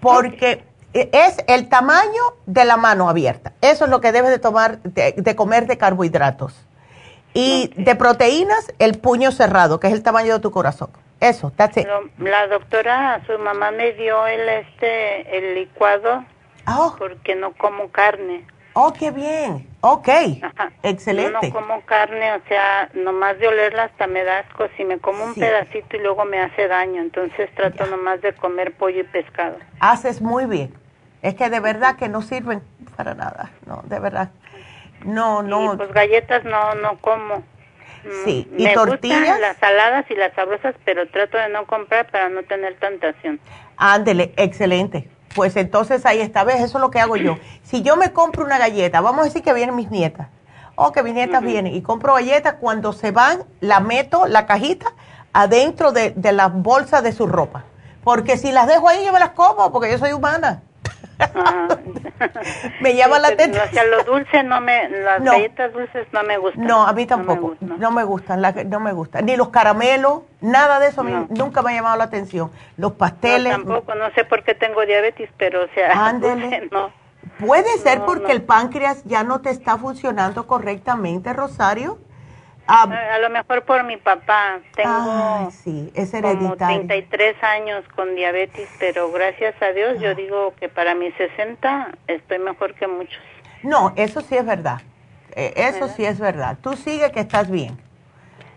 Porque 0.00 0.64
es 0.92 1.38
el 1.48 1.68
tamaño 1.68 2.22
de 2.46 2.64
la 2.64 2.76
mano 2.76 3.08
abierta. 3.08 3.52
Eso 3.60 3.84
es 3.84 3.90
lo 3.90 4.00
que 4.00 4.12
debes 4.12 4.30
de 4.30 4.38
tomar, 4.38 4.78
de, 4.82 5.36
comer 5.36 5.66
de 5.66 5.76
carbohidratos. 5.76 6.66
Y 7.36 7.72
de 7.76 7.96
proteínas, 7.96 8.72
el 8.78 8.98
puño 8.98 9.32
cerrado, 9.32 9.80
que 9.80 9.88
es 9.88 9.92
el 9.92 10.04
tamaño 10.04 10.34
de 10.34 10.40
tu 10.40 10.52
corazón. 10.52 10.90
Eso, 11.18 11.50
that's 11.56 11.76
it. 11.76 11.88
La 12.18 12.46
doctora, 12.46 13.22
su 13.26 13.36
mamá 13.40 13.72
me 13.72 13.92
dio 13.92 14.24
el, 14.26 14.48
este, 14.48 15.36
el 15.36 15.54
licuado 15.56 16.24
oh. 16.68 16.94
porque 16.96 17.34
no 17.34 17.52
como 17.54 17.90
carne. 17.90 18.46
Oh, 18.74 18.92
qué 18.92 19.10
bien. 19.12 19.68
Ok. 19.80 20.08
Excelente. 20.82 21.48
No 21.48 21.54
como 21.54 21.80
carne, 21.82 22.32
o 22.32 22.40
sea, 22.48 22.90
nomás 22.94 23.38
de 23.38 23.46
olerla 23.46 23.84
hasta 23.84 24.06
me 24.06 24.24
da 24.24 24.40
asco. 24.40 24.66
Si 24.76 24.84
me 24.84 24.98
como 24.98 25.24
un 25.24 25.34
pedacito 25.34 25.96
y 25.96 26.00
luego 26.00 26.24
me 26.24 26.40
hace 26.40 26.66
daño. 26.66 27.00
Entonces 27.00 27.48
trato 27.54 27.86
nomás 27.86 28.20
de 28.20 28.32
comer 28.32 28.72
pollo 28.72 29.00
y 29.00 29.04
pescado. 29.04 29.56
Haces 29.78 30.20
muy 30.20 30.46
bien. 30.46 30.74
Es 31.22 31.34
que 31.34 31.48
de 31.48 31.60
verdad 31.60 31.96
que 31.96 32.08
no 32.08 32.20
sirven 32.20 32.62
para 32.96 33.14
nada, 33.14 33.50
no, 33.66 33.82
de 33.84 33.98
verdad. 33.98 34.30
No, 35.04 35.42
no. 35.42 35.76
pues 35.76 35.92
galletas 35.92 36.44
no, 36.44 36.74
no 36.74 36.98
como. 36.98 37.36
Mm, 37.38 38.24
sí, 38.24 38.48
y 38.58 38.64
Me 38.64 38.74
tortillas. 38.74 39.20
Gustan 39.20 39.40
las 39.40 39.56
saladas 39.56 40.10
y 40.10 40.14
las 40.14 40.34
sabrosas, 40.34 40.74
pero 40.84 41.08
trato 41.08 41.38
de 41.38 41.48
no 41.48 41.64
comprar 41.66 42.10
para 42.10 42.28
no 42.28 42.42
tener 42.42 42.74
tentación. 42.78 43.40
Ándele, 43.76 44.34
excelente. 44.36 45.08
Pues 45.34 45.56
entonces 45.56 46.06
ahí 46.06 46.20
está, 46.20 46.44
¿ves? 46.44 46.56
Eso 46.56 46.78
es 46.78 46.80
lo 46.80 46.90
que 46.90 47.00
hago 47.00 47.16
yo. 47.16 47.38
Si 47.62 47.82
yo 47.82 47.96
me 47.96 48.12
compro 48.12 48.44
una 48.44 48.58
galleta, 48.58 49.00
vamos 49.00 49.22
a 49.22 49.24
decir 49.24 49.42
que 49.42 49.52
vienen 49.52 49.74
mis 49.74 49.90
nietas, 49.90 50.28
o 50.76 50.92
que 50.92 51.02
mis 51.02 51.14
nietas 51.14 51.42
vienen, 51.42 51.74
y 51.74 51.82
compro 51.82 52.14
galletas, 52.14 52.54
cuando 52.60 52.92
se 52.92 53.10
van, 53.10 53.44
la 53.60 53.80
meto, 53.80 54.26
la 54.26 54.46
cajita, 54.46 54.92
adentro 55.32 55.92
de, 55.92 56.10
de 56.10 56.32
la 56.32 56.48
bolsa 56.48 57.02
de 57.02 57.12
su 57.12 57.26
ropa. 57.26 57.64
Porque 58.04 58.36
si 58.36 58.52
las 58.52 58.66
dejo 58.68 58.88
ahí, 58.88 59.04
yo 59.04 59.12
me 59.12 59.18
las 59.18 59.30
como, 59.30 59.72
porque 59.72 59.90
yo 59.90 59.98
soy 59.98 60.12
humana. 60.12 60.62
me 62.80 62.94
llama 62.94 63.18
la 63.18 63.28
atención. 63.28 63.66
O 63.66 63.72
sea, 63.72 63.84
los 63.84 64.04
dulces 64.04 64.44
no 64.44 64.60
me, 64.60 64.88
las 64.88 65.22
galletas 65.22 65.72
dulces 65.72 66.06
no 66.12 66.22
me 66.22 66.38
gustan. 66.38 66.66
No, 66.66 66.86
a 66.86 66.92
mí 66.92 67.06
tampoco. 67.06 67.56
No 67.60 67.90
me, 67.90 68.04
gustan, 68.04 68.42
no 68.68 68.80
me 68.80 68.92
gustan. 68.92 69.26
Ni 69.26 69.36
los 69.36 69.48
caramelos, 69.48 70.22
nada 70.40 70.80
de 70.80 70.88
eso 70.88 71.02
nunca 71.02 71.62
me 71.62 71.72
ha 71.72 71.74
llamado 71.74 71.96
la 71.96 72.04
atención. 72.04 72.50
Los 72.76 72.92
pasteles. 72.92 73.52
tampoco, 73.52 73.94
no 73.94 74.10
sé 74.12 74.24
por 74.24 74.42
qué 74.44 74.54
tengo 74.54 74.84
diabetes, 74.84 75.30
pero 75.36 75.64
o 75.64 75.68
sea, 75.74 76.12
no. 76.70 76.90
Puede 77.38 77.78
ser 77.78 78.04
porque 78.04 78.32
el 78.32 78.42
páncreas 78.42 79.02
ya 79.04 79.24
no 79.24 79.40
te 79.40 79.50
está 79.50 79.78
funcionando 79.78 80.46
correctamente, 80.46 81.32
Rosario. 81.32 81.98
Ah, 82.66 82.88
a 83.14 83.18
lo 83.18 83.28
mejor 83.30 83.64
por 83.64 83.84
mi 83.84 83.96
papá. 83.96 84.60
Tengo 84.74 85.50
sí, 85.50 85.92
es 85.94 86.10
como 86.10 86.56
33 86.56 87.42
años 87.42 87.84
con 87.94 88.14
diabetes, 88.14 88.68
pero 88.78 89.12
gracias 89.12 89.54
a 89.62 89.72
Dios 89.72 90.00
yo 90.00 90.14
digo 90.14 90.54
que 90.58 90.68
para 90.68 90.94
mis 90.94 91.14
60 91.14 91.92
estoy 92.06 92.38
mejor 92.38 92.74
que 92.74 92.86
muchos. 92.86 93.22
No, 93.62 93.92
eso 93.96 94.20
sí 94.22 94.36
es 94.36 94.46
verdad. 94.46 94.80
Eh, 95.36 95.52
eso 95.56 95.88
sí 95.88 96.04
es 96.04 96.18
verdad. 96.18 96.56
Tú 96.62 96.74
sigue 96.74 97.10
que 97.12 97.20
estás 97.20 97.50
bien. 97.50 97.78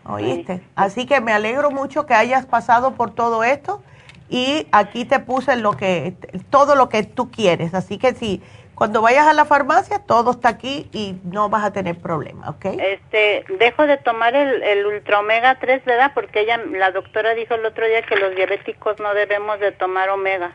¿Oíste? 0.06 0.62
Así 0.76 1.06
que 1.06 1.20
me 1.20 1.34
alegro 1.34 1.70
mucho 1.70 2.06
que 2.06 2.14
hayas 2.14 2.46
pasado 2.46 2.94
por 2.94 3.14
todo 3.14 3.44
esto 3.44 3.84
y 4.30 4.68
aquí 4.72 5.04
te 5.04 5.20
puse 5.20 5.58
lo 5.58 5.76
que 5.76 6.16
todo 6.50 6.76
lo 6.76 6.88
que 6.88 7.04
tú 7.04 7.30
quieres. 7.30 7.74
Así 7.74 7.98
que 7.98 8.14
si 8.14 8.42
cuando 8.78 9.02
vayas 9.02 9.26
a 9.26 9.34
la 9.34 9.46
farmacia, 9.46 9.98
todo 9.98 10.30
está 10.30 10.50
aquí 10.50 10.88
y 10.94 11.20
no 11.24 11.50
vas 11.50 11.64
a 11.64 11.74
tener 11.74 11.98
problema, 11.98 12.52
¿ok? 12.52 12.66
Este, 12.78 13.44
dejo 13.58 13.88
de 13.88 13.98
tomar 13.98 14.36
el, 14.36 14.62
el 14.62 14.86
Ultra 14.86 15.20
Omega 15.20 15.58
3, 15.60 15.84
¿verdad? 15.84 16.12
Porque 16.14 16.42
ella, 16.42 16.58
la 16.58 16.92
doctora 16.92 17.34
dijo 17.34 17.56
el 17.56 17.66
otro 17.66 17.88
día 17.88 18.04
que 18.04 18.16
los 18.18 18.36
diabéticos 18.36 19.00
no 19.00 19.16
debemos 19.16 19.60
de 19.60 19.72
tomar 19.72 20.10
Omega. 20.10 20.52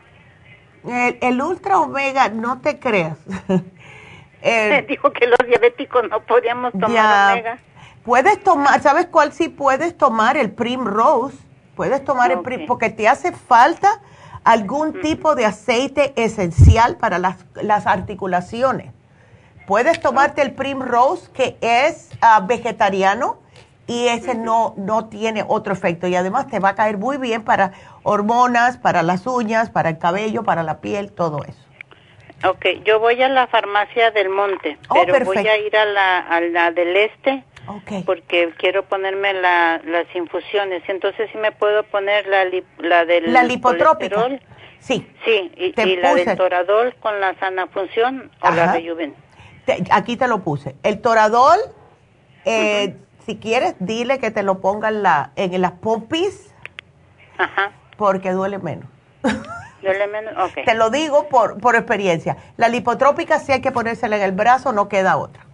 El, 1.20 1.42
Ultra 1.42 1.80
Omega, 1.80 2.28
no 2.28 2.60
te 2.60 2.78
creas. 2.78 3.18
dijo 4.86 5.12
que 5.12 5.26
los 5.26 5.38
diabéticos 5.44 6.08
no 6.08 6.20
podíamos 6.20 6.70
tomar 6.74 7.32
Omega. 7.32 7.58
Puedes 8.04 8.40
tomar, 8.44 8.80
¿sabes 8.82 9.06
cuál 9.06 9.32
sí 9.32 9.48
puedes 9.48 9.98
tomar? 9.98 10.36
El 10.36 10.52
Primrose. 10.52 11.36
Puedes 11.74 12.04
tomar 12.04 12.30
el 12.30 12.42
Prim, 12.42 12.66
porque 12.66 12.90
te 12.90 13.08
hace 13.08 13.32
falta 13.32 14.00
algún 14.44 15.00
tipo 15.00 15.34
de 15.34 15.46
aceite 15.46 16.12
esencial 16.16 16.96
para 16.96 17.18
las, 17.18 17.44
las 17.54 17.86
articulaciones. 17.86 18.92
Puedes 19.66 20.00
tomarte 20.00 20.42
el 20.42 20.52
Primrose, 20.52 21.30
que 21.32 21.56
es 21.60 22.10
ah, 22.20 22.44
vegetariano, 22.46 23.38
y 23.86 24.08
ese 24.08 24.34
no, 24.34 24.74
no 24.76 25.06
tiene 25.06 25.44
otro 25.46 25.72
efecto. 25.72 26.06
Y 26.06 26.16
además 26.16 26.48
te 26.48 26.58
va 26.58 26.70
a 26.70 26.74
caer 26.74 26.98
muy 26.98 27.16
bien 27.16 27.42
para 27.42 27.72
hormonas, 28.02 28.78
para 28.78 29.02
las 29.02 29.26
uñas, 29.26 29.70
para 29.70 29.90
el 29.90 29.98
cabello, 29.98 30.42
para 30.42 30.62
la 30.62 30.80
piel, 30.80 31.12
todo 31.12 31.42
eso. 31.44 31.60
Ok, 32.48 32.66
yo 32.84 32.98
voy 32.98 33.22
a 33.22 33.28
la 33.28 33.46
farmacia 33.46 34.10
del 34.10 34.28
monte, 34.28 34.76
oh, 34.88 35.04
pero 35.06 35.24
voy 35.24 35.46
a 35.46 35.56
ir 35.58 35.76
a 35.76 35.84
la, 35.84 36.18
a 36.18 36.40
la 36.40 36.72
del 36.72 36.96
este 36.96 37.44
porque 38.04 38.52
quiero 38.58 38.84
ponerme 38.84 39.32
la, 39.34 39.80
las 39.84 40.06
infusiones. 40.14 40.82
Entonces, 40.88 41.30
si 41.30 41.38
me 41.38 41.52
puedo 41.52 41.82
poner 41.84 42.26
la, 42.26 42.44
la 42.78 43.04
del 43.04 43.32
la 43.32 43.42
lipotrópica. 43.42 44.28
Sí. 44.78 45.06
Sí, 45.24 45.52
y, 45.56 45.96
la 45.96 46.14
del 46.14 46.36
toradol 46.36 46.94
con 46.96 47.20
la 47.20 47.38
sana 47.38 47.68
función 47.68 48.30
o 48.40 48.50
la 48.50 48.72
rejuven. 48.72 49.14
aquí 49.90 50.16
te 50.16 50.26
lo 50.26 50.42
puse. 50.42 50.74
El 50.82 51.00
toradol, 51.00 51.58
eh, 52.44 52.96
si 53.24 53.36
quieres, 53.36 53.76
dile 53.78 54.18
que 54.18 54.32
te 54.32 54.42
lo 54.42 54.60
pongan 54.60 54.96
en, 54.96 55.02
la, 55.04 55.30
en 55.36 55.60
las 55.60 55.72
pompis. 55.72 56.52
Ajá. 57.38 57.72
Porque 57.96 58.32
duele 58.32 58.58
menos. 58.58 58.86
Duele 59.82 60.06
menos, 60.06 60.32
ok. 60.36 60.64
Te 60.64 60.74
lo 60.74 60.90
digo 60.90 61.28
por, 61.28 61.58
por 61.58 61.74
experiencia. 61.76 62.36
La 62.56 62.68
lipotrópica, 62.68 63.38
si 63.38 63.52
hay 63.52 63.60
que 63.60 63.72
ponérsela 63.72 64.16
en 64.16 64.22
el 64.22 64.32
brazo, 64.32 64.72
no 64.72 64.88
queda 64.88 65.16
otra. 65.16 65.44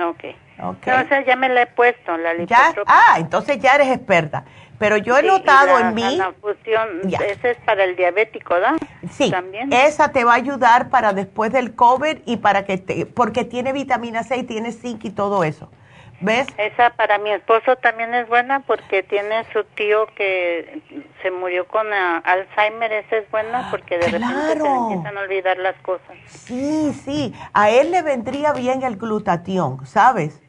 Ok. 0.00 0.24
Entonces 0.58 1.24
ya 1.26 1.36
me 1.36 1.48
la 1.48 1.62
he 1.62 1.66
puesto, 1.66 2.16
la 2.16 2.34
lipotrópica. 2.34 2.82
Ah, 2.86 3.16
entonces 3.18 3.58
ya 3.60 3.74
eres 3.74 3.88
experta. 3.88 4.44
Pero 4.78 4.96
yo 4.96 5.18
he 5.18 5.22
notado 5.22 5.78
en 5.80 5.94
mí... 5.94 6.16
La 6.16 6.32
fusión, 6.32 7.00
esa 7.04 7.50
es 7.50 7.56
para 7.58 7.84
el 7.84 7.96
diabético, 7.96 8.54
¿verdad? 8.54 8.76
Sí, 9.10 9.32
esa 9.70 10.12
te 10.12 10.24
va 10.24 10.32
a 10.32 10.36
ayudar 10.36 10.88
para 10.88 11.12
después 11.12 11.52
del 11.52 11.74
COVID 11.74 12.18
y 12.26 12.36
para 12.36 12.64
que 12.64 12.78
te... 12.78 13.06
Porque 13.06 13.44
tiene 13.44 13.72
vitamina 13.72 14.22
C 14.22 14.36
y 14.36 14.42
tiene 14.44 14.70
zinc 14.72 15.04
y 15.04 15.10
todo 15.10 15.42
eso. 15.42 15.70
¿Ves? 16.20 16.48
Esa 16.58 16.90
para 16.90 17.18
mi 17.18 17.30
esposo 17.30 17.76
también 17.76 18.12
es 18.12 18.28
buena 18.28 18.60
porque 18.60 19.04
tiene 19.04 19.44
su 19.52 19.62
tío 19.62 20.06
que 20.16 20.82
se 21.22 21.30
murió 21.30 21.66
con 21.68 21.86
ah, 21.92 22.18
Alzheimer. 22.24 22.92
Esa 22.92 23.18
es 23.18 23.30
buena 23.30 23.68
porque 23.70 23.98
de 23.98 24.06
repente 24.06 24.60
se 24.60 24.66
empiezan 24.66 25.16
a 25.16 25.20
olvidar 25.20 25.58
las 25.58 25.76
cosas. 25.82 26.16
Sí, 26.26 26.92
sí. 27.04 27.34
A 27.52 27.70
él 27.70 27.92
le 27.92 28.02
vendría 28.02 28.52
bien 28.52 28.82
el 28.82 28.96
glutatión, 28.96 29.86
¿sabes? 29.86 30.42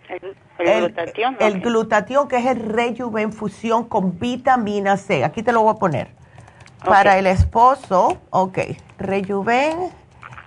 El, 0.58 0.82
glutatión. 0.82 1.38
El 1.40 1.62
glutatión, 1.62 2.28
que 2.28 2.38
es 2.38 2.46
el 2.48 2.60
Rejuven 2.60 3.32
Fusión 3.32 3.88
con 3.88 4.20
vitamina 4.20 4.98
C. 4.98 5.24
Aquí 5.24 5.44
te 5.44 5.52
lo 5.52 5.62
voy 5.62 5.76
a 5.76 5.80
poner. 5.80 6.08
Para 6.84 7.20
el 7.20 7.28
esposo, 7.28 8.20
ok. 8.32 8.58
Rejuven 8.98 9.92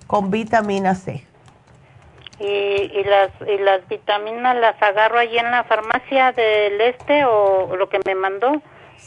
con 0.09 0.31
vitamina 0.31 0.97
C. 0.97 1.25
Y, 2.39 2.45
y, 2.45 3.05
las, 3.05 3.31
y 3.47 3.59
las 3.59 3.87
vitaminas 3.89 4.57
las 4.57 4.83
agarro 4.83 5.19
allí 5.19 5.39
en 5.39 5.51
la 5.51 5.65
farmacia 5.65 6.33
del 6.33 6.81
este 6.81 7.25
o 7.25 7.77
lo 7.77 7.89
que 7.89 8.01
me 8.05 8.15
mandó. 8.15 8.61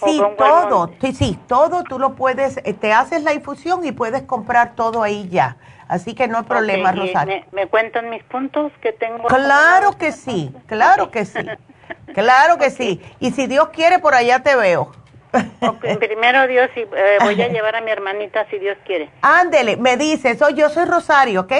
Sí, 0.03 0.21
todo, 0.37 0.91
sí, 0.99 1.13
sí, 1.13 1.39
todo 1.47 1.83
tú 1.83 1.99
lo 1.99 2.15
puedes, 2.15 2.57
eh, 2.57 2.73
te 2.73 2.91
haces 2.91 3.23
la 3.23 3.33
infusión 3.33 3.85
y 3.85 3.93
puedes 3.93 4.23
comprar 4.23 4.75
todo 4.75 5.03
ahí 5.03 5.29
ya. 5.29 5.55
Así 5.87 6.13
que 6.13 6.27
no 6.27 6.39
hay 6.39 6.43
problema, 6.43 6.91
Rosario. 6.91 7.43
Me, 7.53 7.67
cuentan 7.67 8.09
mis 8.09 8.23
puntos 8.23 8.73
que 8.81 8.91
tengo? 8.91 9.23
Claro 9.27 9.97
que 9.97 10.11
sí, 10.11 10.53
claro 10.65 11.11
que 11.11 11.23
sí, 11.23 11.45
claro 12.13 12.57
que 12.57 12.71
sí. 12.71 13.01
Y 13.19 13.31
si 13.31 13.47
Dios 13.47 13.69
quiere, 13.69 13.99
por 13.99 14.15
allá 14.15 14.43
te 14.43 14.55
veo. 14.55 14.91
primero 15.99 16.45
Dios, 16.47 16.69
y, 16.75 16.81
eh, 16.81 17.17
voy 17.21 17.41
a 17.41 17.47
llevar 17.47 17.77
a 17.77 17.81
mi 17.81 17.91
hermanita 17.91 18.45
si 18.49 18.59
Dios 18.59 18.77
quiere. 18.85 19.09
Ándele, 19.21 19.77
me 19.77 19.95
dice, 19.95 20.37
soy, 20.37 20.55
yo 20.55 20.69
soy 20.69 20.85
Rosario, 20.85 21.41
¿ok? 21.41 21.53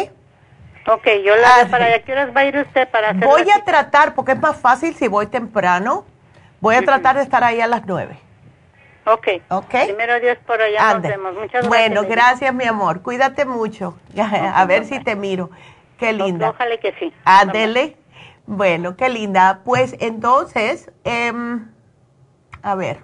Ok, 0.88 1.08
yo 1.26 1.36
la 1.36 1.62
voy 1.62 1.72
para. 1.72 2.00
¿Qué 2.00 2.12
horas 2.12 2.36
va 2.36 2.42
a 2.42 2.46
ir 2.46 2.58
usted 2.58 2.88
para 2.90 3.10
hacer 3.10 3.26
Voy 3.26 3.50
a 3.50 3.64
tratar, 3.64 4.14
porque 4.14 4.34
es 4.34 4.40
más 4.40 4.58
fácil 4.58 4.94
si 4.96 5.08
voy 5.08 5.28
temprano, 5.28 6.06
voy 6.62 6.76
a 6.76 6.84
tratar 6.84 7.16
de 7.16 7.24
estar 7.24 7.44
ahí 7.44 7.60
a 7.60 7.68
las 7.68 7.86
nueve. 7.86 8.20
Ok. 9.06 9.28
Ok. 9.50 9.70
Primero 9.86 10.20
Dios 10.20 10.38
por 10.46 10.62
allá 10.62 10.94
nos 10.94 11.02
vemos. 11.02 11.34
Muchas 11.34 11.52
gracias. 11.52 11.68
Bueno, 11.68 12.04
gracias 12.04 12.54
mi 12.54 12.66
amor. 12.66 13.02
Cuídate 13.02 13.46
mucho. 13.46 13.98
a 14.18 14.66
ver 14.66 14.86
si 14.86 15.00
te 15.04 15.16
miro. 15.16 15.50
Qué 15.98 16.14
linda. 16.14 16.50
Ojalá 16.50 16.78
que 16.78 16.94
sí. 17.00 17.14
Ándele. 17.24 17.98
Bueno, 18.48 18.96
qué 18.96 19.10
linda. 19.10 19.62
Pues 19.64 19.96
entonces, 20.00 20.92
em, 21.04 21.68
a 22.62 22.76
ver, 22.76 23.00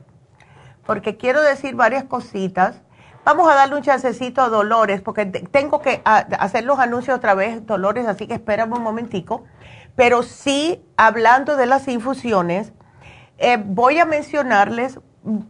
porque 0.86 1.18
quiero 1.18 1.42
decir 1.42 1.76
varias 1.76 2.04
cositas. 2.04 2.82
Vamos 3.24 3.52
a 3.52 3.56
darle 3.56 3.76
un 3.76 3.84
chancecito 3.84 4.42
a 4.42 4.50
Dolores, 4.50 5.02
porque 5.02 5.26
tengo 5.26 5.82
que 5.82 6.02
hacer 6.04 6.64
los 6.64 6.80
anuncios 6.80 7.16
otra 7.16 7.36
vez, 7.36 7.66
Dolores, 7.68 8.08
así 8.08 8.26
que 8.26 8.34
espérame 8.34 8.74
un 8.74 8.82
momentico. 8.82 9.44
Pero 9.96 10.24
sí, 10.24 10.84
hablando 10.98 11.56
de 11.56 11.68
las 11.68 11.88
infusiones, 11.88 12.74
eh, 13.38 13.58
voy 13.64 14.00
a 14.00 14.06
mencionarles 14.06 15.00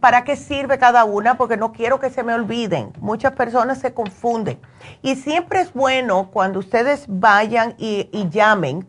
para 0.01 0.25
qué 0.25 0.35
sirve 0.35 0.77
cada 0.79 1.05
una, 1.05 1.35
porque 1.37 1.55
no 1.55 1.71
quiero 1.71 1.99
que 1.99 2.09
se 2.09 2.23
me 2.23 2.33
olviden. 2.33 2.91
Muchas 2.99 3.33
personas 3.33 3.79
se 3.79 3.93
confunden. 3.93 4.59
Y 5.01 5.15
siempre 5.15 5.61
es 5.61 5.73
bueno 5.73 6.29
cuando 6.31 6.59
ustedes 6.59 7.05
vayan 7.07 7.75
y, 7.77 8.09
llamen 8.29 8.85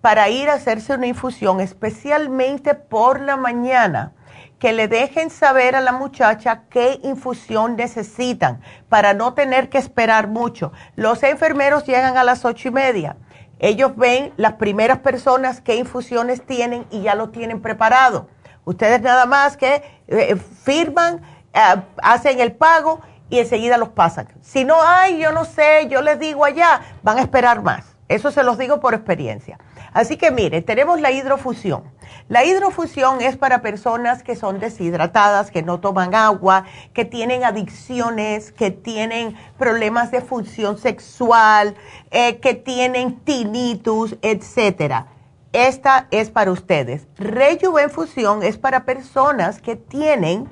para 0.00 0.28
ir 0.28 0.50
a 0.50 0.54
hacerse 0.54 0.94
una 0.94 1.06
infusión, 1.06 1.60
especialmente 1.60 2.74
por 2.74 3.20
la 3.20 3.36
mañana, 3.36 4.12
que 4.58 4.72
le 4.72 4.88
dejen 4.88 5.30
saber 5.30 5.76
a 5.76 5.80
la 5.80 5.92
muchacha 5.92 6.62
qué 6.70 7.00
infusión 7.02 7.76
necesitan 7.76 8.60
para 8.88 9.14
no 9.14 9.34
tener 9.34 9.68
que 9.68 9.78
esperar 9.78 10.28
mucho. 10.28 10.72
Los 10.96 11.22
enfermeros 11.22 11.84
llegan 11.86 12.16
a 12.16 12.24
las 12.24 12.44
ocho 12.44 12.68
y 12.68 12.70
media. 12.70 13.16
Ellos 13.58 13.96
ven 13.96 14.32
las 14.36 14.54
primeras 14.54 14.98
personas 14.98 15.60
qué 15.60 15.76
infusiones 15.76 16.44
tienen 16.44 16.86
y 16.90 17.02
ya 17.02 17.14
lo 17.14 17.30
tienen 17.30 17.60
preparado 17.60 18.28
Ustedes 18.64 19.02
nada 19.02 19.26
más 19.26 19.56
que 19.56 19.82
eh, 20.08 20.36
firman, 20.36 21.20
eh, 21.52 21.82
hacen 22.02 22.40
el 22.40 22.52
pago 22.52 23.00
y 23.28 23.38
enseguida 23.38 23.76
los 23.76 23.90
pasan. 23.90 24.28
Si 24.40 24.64
no 24.64 24.80
hay, 24.82 25.18
yo 25.18 25.32
no 25.32 25.44
sé, 25.44 25.86
yo 25.88 26.00
les 26.00 26.18
digo 26.18 26.44
allá, 26.44 26.80
van 27.02 27.18
a 27.18 27.22
esperar 27.22 27.62
más. 27.62 27.84
Eso 28.08 28.30
se 28.30 28.42
los 28.42 28.58
digo 28.58 28.80
por 28.80 28.94
experiencia. 28.94 29.58
Así 29.92 30.16
que 30.16 30.30
mire, 30.30 30.62
tenemos 30.62 31.00
la 31.00 31.10
hidrofusión. 31.10 31.84
La 32.28 32.44
hidrofusión 32.44 33.20
es 33.20 33.36
para 33.36 33.62
personas 33.62 34.22
que 34.22 34.36
son 34.36 34.58
deshidratadas, 34.58 35.50
que 35.50 35.62
no 35.62 35.80
toman 35.80 36.14
agua, 36.14 36.64
que 36.92 37.04
tienen 37.04 37.44
adicciones, 37.44 38.52
que 38.52 38.70
tienen 38.70 39.36
problemas 39.58 40.10
de 40.10 40.20
función 40.20 40.78
sexual, 40.78 41.74
eh, 42.10 42.38
que 42.38 42.54
tienen 42.54 43.20
tinnitus, 43.20 44.16
etcétera 44.22 45.08
esta 45.54 46.08
es 46.10 46.30
para 46.30 46.50
ustedes. 46.50 47.06
Rejuvenfusión 47.16 48.42
es 48.42 48.58
para 48.58 48.84
personas 48.84 49.60
que 49.62 49.76
tienen 49.76 50.48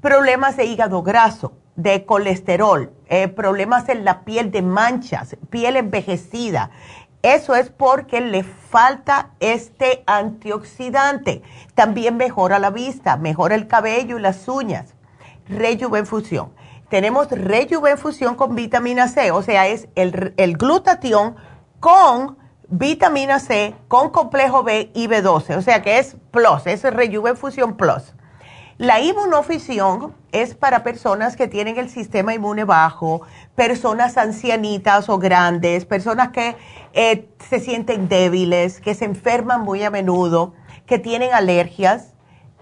problemas 0.00 0.56
de 0.56 0.64
hígado 0.64 1.02
graso, 1.02 1.52
de 1.76 2.06
colesterol, 2.06 2.90
eh, 3.10 3.28
problemas 3.28 3.90
en 3.90 4.02
la 4.02 4.24
piel 4.24 4.50
de 4.50 4.62
manchas, 4.62 5.36
piel 5.50 5.76
envejecida. 5.76 6.70
Eso 7.22 7.54
es 7.54 7.70
porque 7.70 8.20
le 8.20 8.42
falta 8.44 9.30
este 9.40 10.02
antioxidante. 10.06 11.42
También 11.74 12.16
mejora 12.16 12.58
la 12.58 12.70
vista, 12.70 13.16
mejora 13.16 13.54
el 13.54 13.66
cabello 13.66 14.18
y 14.18 14.22
las 14.22 14.48
uñas. 14.48 14.94
Rejuvenfusión. 15.48 16.52
tenemos 16.88 17.30
rejuvenfusión 17.30 18.34
con 18.34 18.54
vitamina 18.54 19.06
C, 19.06 19.30
o 19.30 19.42
sea, 19.42 19.68
es 19.68 19.88
el, 19.94 20.34
el 20.36 20.56
glutatión 20.56 21.36
con 21.78 22.36
vitamina 22.68 23.38
C, 23.38 23.74
con 23.88 24.10
complejo 24.10 24.62
B 24.62 24.90
y 24.94 25.06
B12, 25.06 25.56
o 25.56 25.62
sea 25.62 25.82
que 25.82 25.98
es 25.98 26.16
plus, 26.30 26.66
es 26.66 26.82
rejuvenfusión 26.82 27.76
plus. 27.76 28.14
La 28.80 28.98
inmunofusión 28.98 30.14
es 30.32 30.54
para 30.54 30.82
personas 30.82 31.36
que 31.36 31.48
tienen 31.48 31.76
el 31.76 31.90
sistema 31.90 32.32
inmune 32.32 32.64
bajo, 32.64 33.20
personas 33.54 34.16
ancianitas 34.16 35.10
o 35.10 35.18
grandes, 35.18 35.84
personas 35.84 36.30
que 36.30 36.56
eh, 36.92 37.28
se 37.48 37.60
sienten 37.60 38.08
débiles, 38.08 38.80
que 38.80 38.94
se 38.94 39.04
enferman 39.04 39.62
muy 39.62 39.82
a 39.82 39.90
menudo, 39.90 40.54
que 40.86 40.98
tienen 40.98 41.32
alergias, 41.32 42.14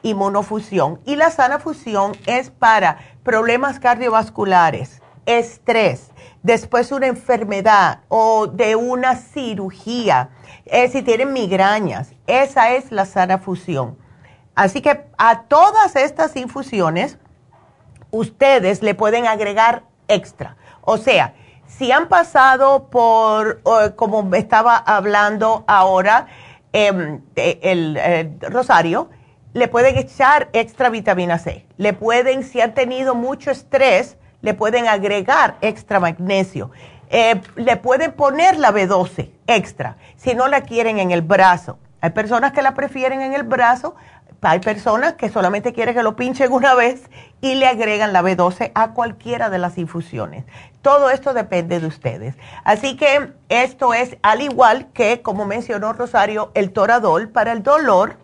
inmunofusión. 0.02 1.00
Y 1.04 1.16
la 1.16 1.30
sana 1.30 1.58
fusión 1.58 2.12
es 2.26 2.50
para 2.50 2.98
problemas 3.22 3.80
cardiovasculares, 3.80 5.02
estrés, 5.26 6.10
después 6.42 6.92
una 6.92 7.06
enfermedad 7.06 8.00
o 8.08 8.46
de 8.46 8.76
una 8.76 9.16
cirugía, 9.16 10.30
eh, 10.66 10.88
si 10.88 11.02
tienen 11.02 11.32
migrañas. 11.32 12.12
Esa 12.26 12.72
es 12.72 12.92
la 12.92 13.06
sana 13.06 13.38
fusión. 13.38 13.98
Así 14.54 14.80
que 14.82 15.06
a 15.16 15.42
todas 15.42 15.96
estas 15.96 16.36
infusiones, 16.36 17.18
ustedes 18.10 18.82
le 18.82 18.94
pueden 18.94 19.26
agregar 19.26 19.84
extra. 20.08 20.56
O 20.82 20.96
sea, 20.96 21.34
si 21.68 21.92
han 21.92 22.08
pasado 22.08 22.88
por, 22.88 23.62
como 23.94 24.34
estaba 24.34 24.76
hablando 24.76 25.64
ahora, 25.66 26.26
em, 26.72 27.20
el, 27.36 28.36
Rosario, 28.40 29.10
le 29.54 29.68
pueden 29.68 29.96
echar 29.96 30.48
extra 30.52 30.90
vitamina 30.90 31.38
C. 31.38 31.66
Le 31.76 31.92
pueden, 31.92 32.42
si 32.42 32.60
han 32.60 32.74
tenido 32.74 33.14
mucho 33.14 33.50
estrés, 33.50 34.16
le 34.40 34.54
pueden 34.54 34.88
agregar 34.88 35.56
extra 35.60 36.00
magnesio. 36.00 36.70
Eh, 37.10 37.40
le 37.56 37.76
pueden 37.76 38.12
poner 38.12 38.58
la 38.58 38.70
B12 38.72 39.30
extra 39.46 39.96
si 40.16 40.34
no 40.34 40.48
la 40.48 40.62
quieren 40.62 40.98
en 40.98 41.10
el 41.10 41.22
brazo. 41.22 41.78
Hay 42.00 42.10
personas 42.10 42.52
que 42.52 42.62
la 42.62 42.74
prefieren 42.74 43.22
en 43.22 43.34
el 43.34 43.42
brazo, 43.42 43.96
hay 44.40 44.60
personas 44.60 45.14
que 45.14 45.28
solamente 45.28 45.72
quieren 45.72 45.94
que 45.94 46.02
lo 46.02 46.14
pinchen 46.14 46.52
una 46.52 46.74
vez 46.74 47.10
y 47.40 47.56
le 47.56 47.66
agregan 47.66 48.12
la 48.12 48.22
B12 48.22 48.70
a 48.74 48.92
cualquiera 48.92 49.50
de 49.50 49.58
las 49.58 49.78
infusiones. 49.78 50.44
Todo 50.82 51.10
esto 51.10 51.34
depende 51.34 51.80
de 51.80 51.86
ustedes. 51.86 52.36
Así 52.64 52.96
que 52.96 53.32
esto 53.48 53.94
es 53.94 54.16
al 54.22 54.42
igual 54.42 54.88
que, 54.92 55.22
como 55.22 55.44
mencionó 55.44 55.92
Rosario, 55.92 56.50
el 56.54 56.72
toradol 56.72 57.28
para 57.28 57.52
el 57.52 57.62
dolor, 57.62 58.16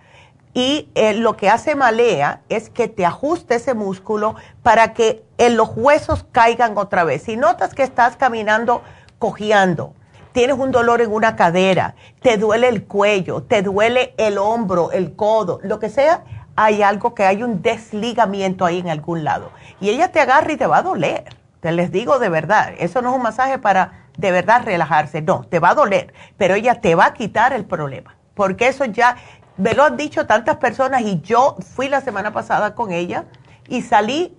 y 0.53 0.90
eh, 0.94 1.14
lo 1.14 1.36
que 1.36 1.49
hace 1.49 1.76
malea 1.76 2.41
es 2.49 2.70
que 2.70 2.88
te 2.88 3.06
ajuste 3.06 3.56
ese 3.56 3.74
músculo 3.74 4.36
para 4.61 4.94
que 4.94 5.24
en 5.38 5.57
los 5.57 5.72
huesos 5.76 6.26
caigan 6.32 6.78
otra 6.78 7.03
vez. 7.03 7.24
Si 7.24 7.38
notas 7.38 7.74
que 7.74 7.84
estás 7.84 8.18
caminando 8.18 8.84
cojeando, 9.18 9.95
tienes 10.34 10.57
un 10.57 10.72
dolor 10.72 11.01
en 11.01 11.11
una 11.11 11.35
cadera, 11.35 11.95
te 12.22 12.38
duele 12.38 12.68
el 12.68 12.84
cuello, 12.84 13.43
te 13.43 13.61
duele 13.61 14.14
el 14.18 14.38
hombro, 14.38 14.91
el 14.91 15.15
codo, 15.15 15.60
lo 15.64 15.80
que 15.80 15.89
sea, 15.89 16.23
hay 16.55 16.81
algo 16.81 17.15
que 17.15 17.26
hay 17.26 17.43
un 17.43 17.61
desligamiento 17.61 18.65
ahí 18.65 18.80
en 18.80 18.89
algún 18.89 19.23
lado. 19.23 19.51
Y 19.80 19.89
ella 19.89 20.11
te 20.11 20.19
agarra 20.19 20.51
y 20.51 20.57
te 20.57 20.68
va 20.68 20.77
a 20.77 20.84
doler. 20.84 21.23
Te 21.61 21.72
les 21.72 21.91
digo 21.91 22.19
de 22.19 22.30
verdad, 22.30 22.73
eso 22.77 23.01
no 23.01 23.11
es 23.11 23.15
un 23.15 23.22
masaje 23.22 23.57
para 23.57 24.03
de 24.18 24.31
verdad 24.31 24.64
relajarse, 24.64 25.22
no, 25.22 25.45
te 25.45 25.60
va 25.60 25.69
a 25.69 25.76
doler, 25.76 26.14
pero 26.38 26.55
ella 26.55 26.81
te 26.81 26.93
va 26.93 27.05
a 27.05 27.14
quitar 27.14 27.53
el 27.53 27.65
problema, 27.65 28.15
porque 28.35 28.68
eso 28.68 28.85
ya 28.85 29.15
me 29.57 29.73
lo 29.73 29.84
han 29.84 29.97
dicho 29.97 30.27
tantas 30.27 30.57
personas 30.57 31.01
y 31.01 31.22
yo 31.22 31.55
fui 31.76 31.89
la 31.89 32.01
semana 32.01 32.31
pasada 32.31 32.76
con 32.76 32.91
ella 32.91 33.26
y 33.68 33.81
salí, 33.81 34.38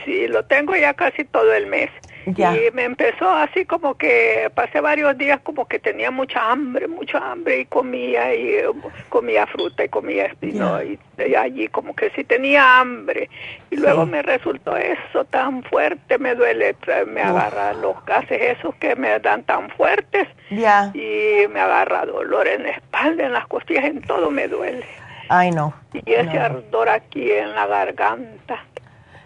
Sí, 0.06 0.28
lo 0.28 0.46
tengo 0.46 0.76
ya 0.76 0.94
casi 0.94 1.26
todo 1.26 1.52
el 1.54 1.68
mes. 1.68 1.90
Y 2.26 2.72
me 2.74 2.84
empezó 2.84 3.30
así 3.30 3.66
como 3.66 3.96
que 3.96 4.50
pasé 4.56 4.80
varios 4.80 5.18
días 5.18 5.40
como 5.44 5.68
que 5.68 5.80
tenía 5.80 6.12
mucha 6.12 6.52
hambre, 6.52 6.88
mucha 6.88 7.20
hambre 7.32 7.62
y 7.62 7.66
comía 7.66 8.34
y 8.34 8.58
comía 9.10 9.46
fruta 9.48 9.84
y 9.84 9.90
comía 9.90 10.26
espino 10.26 10.82
y, 10.82 10.98
allí 11.36 11.68
como 11.68 11.96
que 11.96 12.10
sí 12.12 12.24
tenía 12.24 12.80
hambre. 12.80 13.30
Y 13.72 13.78
luego 13.78 14.06
me 14.06 14.22
resultó 14.22 14.78
eso 14.78 15.26
tan 15.26 15.64
fuerte, 15.64 16.18
me 16.18 16.36
duele, 16.36 16.76
me 17.08 17.22
agarra 17.22 17.74
los 17.74 18.04
gases 18.06 18.58
esos 18.58 18.74
que 18.76 18.96
me 18.96 19.20
dan 19.20 19.44
tan 19.44 19.70
fuertes 19.72 20.28
y 20.50 21.48
me 21.50 21.60
agarra 21.60 22.06
dolor 22.06 22.48
en 22.48 22.64
la 22.64 22.70
espalda, 22.70 23.26
en 23.26 23.34
las 23.34 23.48
costillas, 23.48 23.86
en 23.86 24.02
todo 24.02 24.32
me 24.32 24.48
duele. 24.48 24.86
Ay, 25.30 25.52
no. 25.52 25.74
Y 25.94 26.14
ese 26.14 26.38
ardor 26.38 26.90
aquí 26.90 27.32
en 27.32 27.56
la 27.56 27.66
garganta. 27.66 28.64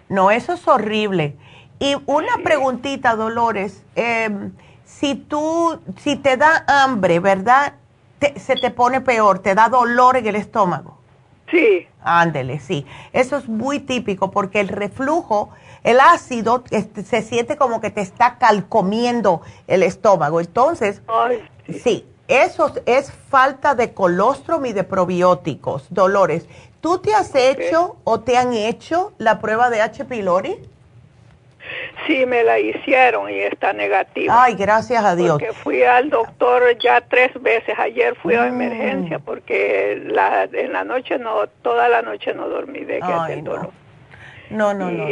No, 0.09 0.31
eso 0.31 0.53
es 0.53 0.67
horrible. 0.67 1.35
Y 1.79 1.95
una 2.05 2.37
preguntita, 2.43 3.15
Dolores. 3.15 3.83
Em, 3.95 4.51
si 4.85 5.15
tú, 5.15 5.79
si 5.97 6.15
te 6.15 6.37
da 6.37 6.63
hambre, 6.67 7.19
¿verdad? 7.19 7.73
se 8.37 8.55
te 8.55 8.71
pone 8.71 9.01
peor, 9.01 9.39
te 9.39 9.55
da 9.55 9.69
dolor 9.69 10.17
en 10.17 10.25
el 10.27 10.35
estómago. 10.35 10.97
Sí. 11.51 11.87
Ándele, 12.01 12.59
sí. 12.59 12.85
Eso 13.13 13.37
es 13.37 13.47
muy 13.47 13.79
típico 13.79 14.31
porque 14.31 14.59
el 14.59 14.67
reflujo, 14.67 15.49
el 15.83 15.99
ácido, 15.99 16.63
este, 16.71 17.03
se 17.03 17.21
siente 17.21 17.57
como 17.57 17.79
que 17.79 17.89
te 17.89 18.01
está 18.01 18.37
calcomiendo 18.37 19.41
el 19.67 19.83
estómago. 19.83 20.41
Entonces, 20.41 21.01
sí. 21.83 22.05
eso 22.27 22.71
es 22.85 23.11
falta 23.11 23.75
de 23.75 23.93
colostrum 23.93 24.65
y 24.65 24.73
de 24.73 24.83
probióticos, 24.83 25.85
Dolores. 25.89 26.47
¿Tú 26.81 26.99
te 26.99 27.13
has 27.13 27.33
hecho 27.35 27.97
o 28.03 28.19
te 28.21 28.37
han 28.37 28.53
hecho 28.53 29.13
la 29.17 29.39
prueba 29.39 29.69
de 29.69 29.81
H. 29.81 30.05
pylori? 30.05 30.57
Sí, 32.05 32.25
me 32.25 32.43
la 32.43 32.59
hicieron 32.59 33.29
y 33.29 33.39
está 33.39 33.73
negativa. 33.73 34.43
Ay, 34.43 34.55
gracias 34.55 35.03
a 35.03 35.15
Dios. 35.15 35.31
Porque 35.31 35.53
fui 35.53 35.83
al 35.83 36.09
doctor 36.09 36.77
ya 36.77 37.01
tres 37.01 37.31
veces. 37.41 37.77
Ayer 37.77 38.15
fui 38.15 38.35
a 38.35 38.43
mm. 38.43 38.47
emergencia 38.47 39.19
porque 39.19 40.01
la, 40.05 40.43
en 40.51 40.73
la 40.73 40.83
noche 40.83 41.17
no, 41.17 41.47
toda 41.61 41.89
la 41.89 42.01
noche 42.01 42.33
no 42.33 42.47
dormí 42.47 42.83
de 42.83 42.99
que 42.99 43.41
dolor. 43.41 43.71
No, 44.49 44.73
no, 44.73 44.89
no, 44.89 45.05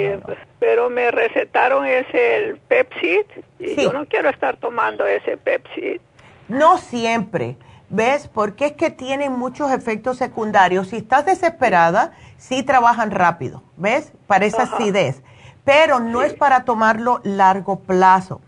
Pero 0.59 0.89
me 0.89 1.11
recetaron 1.11 1.85
ese 1.85 2.37
el 2.37 2.57
Pepsi 2.57 3.19
y 3.59 3.75
yo 3.75 3.91
no 3.91 4.05
quiero 4.05 4.29
estar 4.29 4.55
tomando 4.55 5.05
ese 5.05 5.35
Pepsi. 5.35 5.99
No 6.47 6.77
siempre. 6.77 7.57
¿Ves? 7.89 8.27
Porque 8.27 8.67
es 8.67 8.71
que 8.73 8.89
tienen 8.89 9.33
muchos 9.33 9.71
efectos 9.71 10.17
secundarios. 10.17 10.87
Si 10.87 10.97
estás 10.97 11.25
desesperada, 11.25 12.13
sí 12.37 12.63
trabajan 12.63 13.11
rápido. 13.11 13.61
¿Ves? 13.75 14.13
Para 14.25 14.45
esa 14.45 14.63
acidez 14.63 15.21
pero 15.65 15.99
no 15.99 16.21
es 16.21 16.33
para 16.33 16.63
tomarlo 16.63 17.19
largo 17.23 17.79
plazo. 17.79 18.39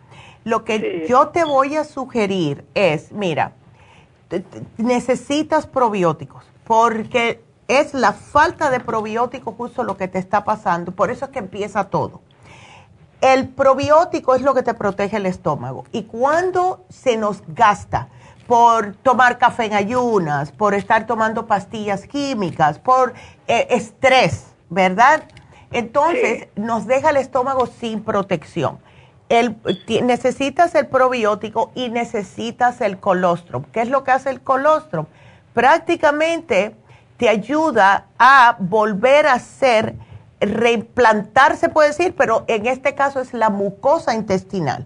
Lo 0.45 0.63
que 0.63 1.05
yo 1.09 1.29
te 1.29 1.43
voy 1.43 1.75
a 1.75 1.83
sugerir 1.83 2.65
es, 2.73 3.11
mira, 3.11 3.51
necesitas 4.77 5.67
probióticos 5.67 6.45
porque 6.63 7.43
es 7.67 7.93
la 7.93 8.13
falta 8.13 8.69
de 8.69 8.79
probióticos 8.79 9.55
justo 9.55 9.83
lo 9.83 9.97
que 9.97 10.07
te 10.07 10.19
está 10.19 10.43
pasando, 10.43 10.93
por 10.93 11.11
eso 11.11 11.25
es 11.25 11.31
que 11.31 11.39
empieza 11.39 11.85
todo. 11.85 12.21
El 13.19 13.49
probiótico 13.49 14.35
es 14.35 14.41
lo 14.41 14.53
que 14.53 14.63
te 14.63 14.73
protege 14.73 15.17
el 15.17 15.25
estómago 15.25 15.85
y 15.91 16.03
cuando 16.03 16.85
se 16.89 17.17
nos 17.17 17.41
gasta 17.47 18.09
por 18.47 18.93
tomar 18.95 19.37
café 19.37 19.65
en 19.65 19.73
ayunas, 19.73 20.51
por 20.51 20.73
estar 20.73 21.05
tomando 21.05 21.47
pastillas 21.47 22.07
químicas, 22.07 22.79
por 22.79 23.13
eh, 23.47 23.67
estrés, 23.71 24.45
¿verdad? 24.69 25.23
Entonces, 25.71 26.47
nos 26.55 26.87
deja 26.87 27.09
el 27.09 27.17
estómago 27.17 27.67
sin 27.67 28.03
protección. 28.03 28.79
El, 29.29 29.57
necesitas 30.03 30.73
el 30.75 30.87
probiótico 30.87 31.71
y 31.75 31.89
necesitas 31.89 32.79
el 32.79 32.99
colostrum. 32.99 33.63
¿Qué 33.73 33.81
es 33.81 33.89
lo 33.89 34.03
que 34.03 34.11
hace 34.11 34.29
el 34.29 34.41
colostrum? 34.41 35.05
Prácticamente 35.53 36.75
te 37.17 37.27
ayuda 37.27 38.05
a 38.17 38.55
volver 38.59 39.27
a 39.27 39.39
ser, 39.39 39.95
reimplantarse 40.39 41.67
puede 41.67 41.89
decir, 41.89 42.15
pero 42.15 42.45
en 42.47 42.67
este 42.67 42.95
caso 42.95 43.19
es 43.19 43.33
la 43.33 43.49
mucosa 43.49 44.13
intestinal. 44.13 44.85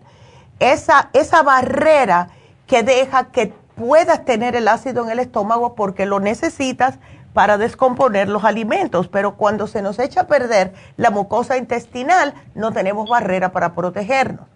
Esa, 0.60 1.10
esa 1.14 1.44
barrera 1.44 2.30
que 2.66 2.84
deja 2.84 3.32
que 3.32 3.54
puedas 3.76 4.26
tener 4.26 4.56
el 4.56 4.68
ácido 4.68 5.04
en 5.04 5.12
el 5.12 5.20
estómago 5.20 5.76
porque 5.76 6.06
lo 6.06 6.20
necesitas 6.20 7.00
para 7.34 7.58
descomponer 7.58 8.28
los 8.28 8.44
alimentos, 8.44 9.08
pero 9.08 9.36
cuando 9.36 9.68
se 9.68 9.82
nos 9.82 10.00
echa 10.00 10.22
a 10.22 10.28
perder 10.28 10.74
la 10.98 11.12
mucosa 11.12 11.58
intestinal, 11.58 12.34
no 12.56 12.72
tenemos 12.72 13.10
barrera 13.10 13.52
para 13.52 13.74
protegernos. 13.74 14.48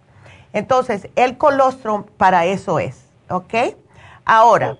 Entonces, 0.52 1.08
el 1.16 1.38
colostrum 1.38 2.04
para 2.16 2.44
eso 2.44 2.78
es, 2.78 3.06
¿ok? 3.28 3.54
Ahora, 4.24 4.76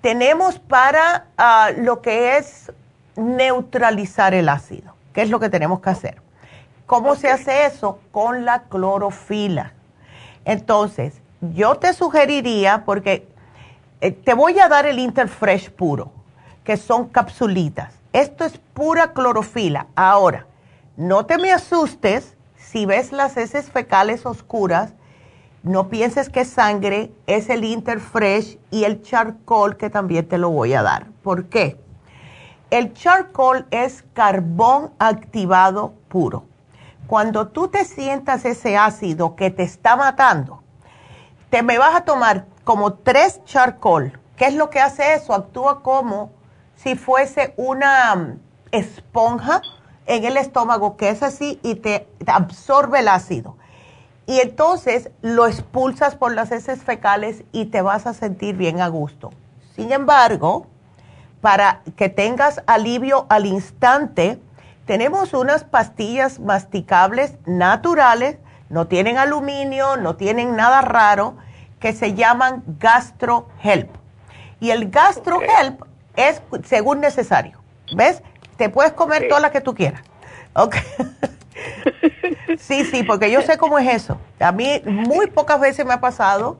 tenemos 0.00 0.58
para 0.58 1.26
ah, 1.38 1.70
lo 1.76 2.02
que 2.02 2.36
es 2.36 2.72
neutralizar 3.16 4.34
el 4.34 4.48
ácido. 4.48 4.94
¿Qué 5.12 5.22
es 5.22 5.30
lo 5.30 5.40
que 5.40 5.48
tenemos 5.48 5.80
que 5.80 5.90
hacer? 5.90 6.22
¿Cómo 6.86 7.14
se 7.14 7.30
hace 7.30 7.66
eso? 7.66 8.00
Con 8.10 8.44
la 8.44 8.62
clorofila. 8.62 9.72
Entonces, 10.44 11.20
yo 11.40 11.76
te 11.76 11.92
sugeriría, 11.92 12.84
porque 12.84 13.28
eh, 14.00 14.12
te 14.12 14.34
voy 14.34 14.58
a 14.58 14.68
dar 14.68 14.86
el 14.86 14.98
Interfresh 14.98 15.70
puro 15.70 16.12
que 16.64 16.76
son 16.76 17.08
capsulitas. 17.08 17.94
Esto 18.12 18.44
es 18.44 18.58
pura 18.58 19.12
clorofila. 19.12 19.86
Ahora, 19.94 20.46
no 20.96 21.26
te 21.26 21.38
me 21.38 21.52
asustes 21.52 22.36
si 22.56 22.86
ves 22.86 23.12
las 23.12 23.36
heces 23.36 23.70
fecales 23.70 24.26
oscuras. 24.26 24.92
No 25.62 25.88
pienses 25.88 26.28
que 26.28 26.40
es 26.40 26.50
sangre, 26.50 27.12
es 27.26 27.50
el 27.50 27.64
Interfresh 27.64 28.58
y 28.70 28.84
el 28.84 29.02
charcoal 29.02 29.76
que 29.76 29.90
también 29.90 30.26
te 30.26 30.38
lo 30.38 30.50
voy 30.50 30.74
a 30.74 30.82
dar. 30.82 31.06
¿Por 31.22 31.46
qué? 31.46 31.78
El 32.70 32.94
charcoal 32.94 33.66
es 33.70 34.04
carbón 34.12 34.92
activado 34.98 35.92
puro. 36.08 36.44
Cuando 37.06 37.48
tú 37.48 37.68
te 37.68 37.84
sientas 37.84 38.44
ese 38.44 38.76
ácido 38.76 39.34
que 39.34 39.50
te 39.50 39.64
está 39.64 39.96
matando, 39.96 40.62
te 41.50 41.62
me 41.62 41.78
vas 41.78 41.96
a 41.96 42.04
tomar 42.04 42.46
como 42.62 42.92
tres 42.92 43.44
charcoal. 43.44 44.18
¿Qué 44.36 44.46
es 44.46 44.54
lo 44.54 44.70
que 44.70 44.80
hace 44.80 45.14
eso? 45.14 45.34
Actúa 45.34 45.82
como 45.82 46.30
si 46.82 46.94
fuese 46.96 47.52
una 47.56 48.14
mm, 48.14 48.38
esponja 48.72 49.60
en 50.06 50.24
el 50.24 50.36
estómago 50.36 50.96
que 50.96 51.10
es 51.10 51.22
así 51.22 51.60
y 51.62 51.76
te, 51.76 52.08
absorbe 52.26 53.00
el 53.00 53.08
ácido. 53.08 53.56
Y 54.26 54.40
entonces 54.40 55.10
lo 55.22 55.46
expulsas 55.46 56.14
por 56.14 56.32
las 56.32 56.52
heces 56.52 56.82
fecales 56.82 57.42
y 57.52 57.66
te 57.66 57.82
vas 57.82 58.06
a 58.06 58.14
sentir 58.14 58.56
bien 58.56 58.80
a 58.80 58.88
gusto. 58.88 59.30
Sin 59.74 59.92
embargo, 59.92 60.66
para 61.40 61.82
que 61.96 62.08
tengas 62.08 62.62
alivio 62.66 63.26
al 63.28 63.46
instante, 63.46 64.40
tenemos 64.86 65.34
unas 65.34 65.64
pastillas 65.64 66.38
masticables 66.38 67.34
naturales, 67.46 68.38
no 68.68 68.86
tienen 68.86 69.18
aluminio, 69.18 69.96
no 69.96 70.16
tienen 70.16 70.56
nada 70.56 70.80
raro, 70.80 71.36
que 71.80 71.92
se 71.92 72.14
llaman 72.14 72.62
Gastro 72.78 73.48
Help. 73.62 73.90
Y 74.60 74.70
el 74.70 74.90
Gastro 74.90 75.40
Help 75.40 75.89
es 76.28 76.42
según 76.64 77.00
necesario. 77.00 77.58
¿Ves? 77.94 78.22
Te 78.56 78.68
puedes 78.68 78.92
comer 78.92 79.26
todas 79.28 79.42
las 79.42 79.50
que 79.50 79.60
tú 79.60 79.74
quieras. 79.74 80.02
Ok. 80.54 80.76
sí, 82.58 82.84
sí, 82.84 83.02
porque 83.02 83.30
yo 83.30 83.42
sé 83.42 83.58
cómo 83.58 83.78
es 83.78 83.88
eso. 83.88 84.18
A 84.38 84.52
mí 84.52 84.82
muy 84.84 85.26
pocas 85.26 85.60
veces 85.60 85.86
me 85.86 85.94
ha 85.94 86.00
pasado 86.00 86.58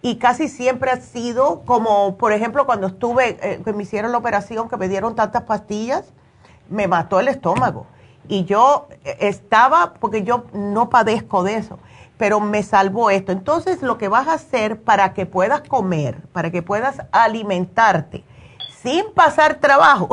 y 0.00 0.16
casi 0.16 0.48
siempre 0.48 0.90
ha 0.90 1.00
sido 1.00 1.62
como, 1.64 2.16
por 2.16 2.32
ejemplo, 2.32 2.66
cuando 2.66 2.86
estuve, 2.86 3.36
eh, 3.42 3.60
que 3.64 3.72
me 3.72 3.82
hicieron 3.82 4.12
la 4.12 4.18
operación, 4.18 4.68
que 4.68 4.76
me 4.76 4.88
dieron 4.88 5.14
tantas 5.14 5.42
pastillas, 5.42 6.12
me 6.68 6.86
mató 6.86 7.18
el 7.20 7.28
estómago. 7.28 7.86
Y 8.28 8.44
yo 8.44 8.88
eh, 9.04 9.16
estaba, 9.20 9.94
porque 9.94 10.22
yo 10.22 10.44
no 10.52 10.88
padezco 10.88 11.42
de 11.42 11.56
eso, 11.56 11.78
pero 12.16 12.40
me 12.40 12.62
salvó 12.62 13.10
esto. 13.10 13.32
Entonces, 13.32 13.82
lo 13.82 13.98
que 13.98 14.08
vas 14.08 14.28
a 14.28 14.34
hacer 14.34 14.80
para 14.80 15.14
que 15.14 15.26
puedas 15.26 15.62
comer, 15.62 16.20
para 16.32 16.50
que 16.50 16.62
puedas 16.62 17.02
alimentarte, 17.10 18.24
sin 18.82 19.12
pasar 19.12 19.56
trabajo, 19.56 20.08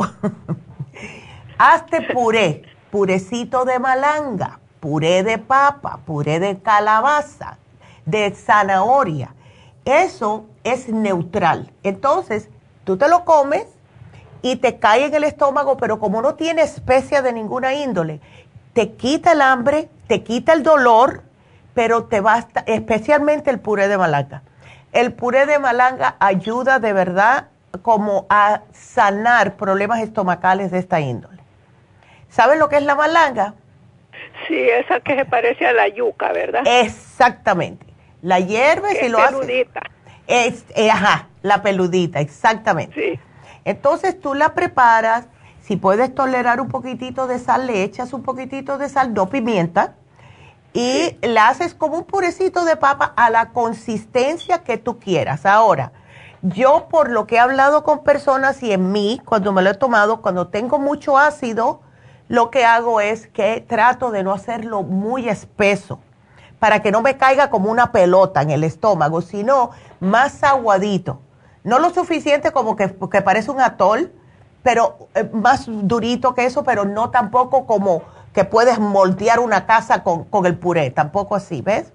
hazte 1.58 2.02
puré, 2.12 2.62
purecito 2.90 3.64
de 3.64 3.78
malanga, 3.78 4.58
puré 4.80 5.22
de 5.22 5.38
papa, 5.38 6.00
puré 6.04 6.40
de 6.40 6.58
calabaza, 6.58 7.58
de 8.04 8.34
zanahoria. 8.34 9.34
Eso 9.84 10.46
es 10.64 10.88
neutral. 10.88 11.72
Entonces, 11.82 12.48
tú 12.84 12.96
te 12.96 13.08
lo 13.08 13.24
comes 13.24 13.66
y 14.42 14.56
te 14.56 14.78
cae 14.78 15.06
en 15.06 15.14
el 15.14 15.24
estómago, 15.24 15.76
pero 15.76 15.98
como 15.98 16.22
no 16.22 16.34
tiene 16.34 16.62
especia 16.62 17.22
de 17.22 17.32
ninguna 17.32 17.74
índole, 17.74 18.20
te 18.72 18.92
quita 18.92 19.32
el 19.32 19.42
hambre, 19.42 19.88
te 20.08 20.22
quita 20.22 20.52
el 20.52 20.62
dolor, 20.62 21.22
pero 21.72 22.04
te 22.04 22.20
basta, 22.20 22.64
especialmente 22.66 23.50
el 23.50 23.60
puré 23.60 23.88
de 23.88 23.96
malanga. 23.96 24.42
El 24.92 25.12
puré 25.12 25.46
de 25.46 25.58
malanga 25.58 26.16
ayuda 26.18 26.78
de 26.78 26.92
verdad 26.92 27.48
como 27.82 28.26
a 28.28 28.62
sanar 28.72 29.56
problemas 29.56 30.00
estomacales 30.00 30.70
de 30.70 30.78
esta 30.78 31.00
índole. 31.00 31.42
¿Saben 32.28 32.58
lo 32.58 32.68
que 32.68 32.76
es 32.76 32.82
la 32.82 32.94
malanga? 32.94 33.54
Sí, 34.46 34.56
esa 34.58 35.00
que 35.00 35.16
se 35.16 35.24
parece 35.24 35.66
a 35.66 35.72
la 35.72 35.88
yuca, 35.88 36.32
¿verdad? 36.32 36.62
Exactamente. 36.66 37.86
La 38.22 38.40
hierves 38.40 39.02
y 39.02 39.08
lo 39.08 39.18
peludita. 39.18 39.80
Es, 40.26 40.64
eh, 40.74 40.90
ajá, 40.90 41.28
la 41.42 41.62
peludita, 41.62 42.20
exactamente. 42.20 42.94
Sí. 42.94 43.20
Entonces 43.64 44.20
tú 44.20 44.34
la 44.34 44.54
preparas, 44.54 45.26
si 45.60 45.76
puedes 45.76 46.14
tolerar 46.14 46.60
un 46.60 46.68
poquitito 46.68 47.26
de 47.26 47.38
sal, 47.38 47.66
le 47.66 47.82
echas 47.82 48.12
un 48.12 48.22
poquitito 48.22 48.78
de 48.78 48.88
sal, 48.88 49.14
no 49.14 49.28
pimienta, 49.28 49.94
y 50.72 51.16
la 51.22 51.48
haces 51.48 51.74
como 51.74 51.96
un 51.96 52.04
purecito 52.04 52.64
de 52.64 52.76
papa 52.76 53.12
a 53.16 53.30
la 53.30 53.50
consistencia 53.50 54.62
que 54.62 54.76
tú 54.76 54.98
quieras. 54.98 55.46
Ahora, 55.46 55.92
yo 56.42 56.86
por 56.90 57.10
lo 57.10 57.26
que 57.26 57.36
he 57.36 57.38
hablado 57.38 57.82
con 57.82 58.04
personas 58.04 58.62
y 58.62 58.72
en 58.72 58.92
mí, 58.92 59.20
cuando 59.24 59.52
me 59.52 59.62
lo 59.62 59.70
he 59.70 59.74
tomado, 59.74 60.20
cuando 60.22 60.48
tengo 60.48 60.78
mucho 60.78 61.18
ácido, 61.18 61.80
lo 62.28 62.50
que 62.50 62.64
hago 62.64 63.00
es 63.00 63.28
que 63.28 63.64
trato 63.66 64.10
de 64.10 64.22
no 64.22 64.32
hacerlo 64.32 64.82
muy 64.82 65.28
espeso 65.28 66.00
para 66.58 66.80
que 66.80 66.90
no 66.90 67.02
me 67.02 67.16
caiga 67.16 67.50
como 67.50 67.70
una 67.70 67.92
pelota 67.92 68.42
en 68.42 68.50
el 68.50 68.64
estómago, 68.64 69.20
sino 69.20 69.70
más 70.00 70.42
aguadito. 70.42 71.20
No 71.64 71.78
lo 71.78 71.90
suficiente 71.90 72.52
como 72.52 72.76
que, 72.76 72.88
parece 73.22 73.50
un 73.50 73.60
atol, 73.60 74.12
pero 74.62 75.08
eh, 75.14 75.28
más 75.32 75.66
durito 75.66 76.34
que 76.34 76.44
eso, 76.44 76.64
pero 76.64 76.84
no 76.84 77.10
tampoco 77.10 77.66
como 77.66 78.02
que 78.32 78.44
puedes 78.44 78.78
moldear 78.78 79.40
una 79.40 79.66
casa 79.66 80.02
con, 80.02 80.24
con 80.24 80.46
el 80.46 80.58
puré, 80.58 80.90
tampoco 80.90 81.34
así, 81.34 81.62
¿ves? 81.62 81.92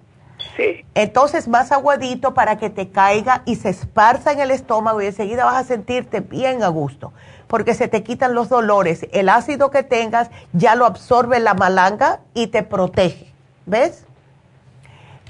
Sí. 0.61 0.85
Entonces 0.95 1.47
más 1.47 1.71
aguadito 1.71 2.33
para 2.33 2.57
que 2.57 2.69
te 2.69 2.89
caiga 2.89 3.41
y 3.45 3.55
se 3.55 3.69
esparza 3.69 4.31
en 4.31 4.39
el 4.39 4.51
estómago 4.51 5.01
y 5.01 5.07
enseguida 5.07 5.45
vas 5.45 5.55
a 5.55 5.63
sentirte 5.63 6.19
bien 6.19 6.63
a 6.63 6.67
gusto 6.67 7.13
porque 7.47 7.73
se 7.73 7.89
te 7.89 8.01
quitan 8.01 8.33
los 8.33 8.47
dolores. 8.47 9.05
El 9.11 9.27
ácido 9.27 9.71
que 9.71 9.83
tengas 9.83 10.31
ya 10.53 10.75
lo 10.75 10.85
absorbe 10.85 11.37
la 11.41 11.53
malanga 11.53 12.21
y 12.33 12.47
te 12.47 12.63
protege. 12.63 13.27
¿Ves? 13.65 14.05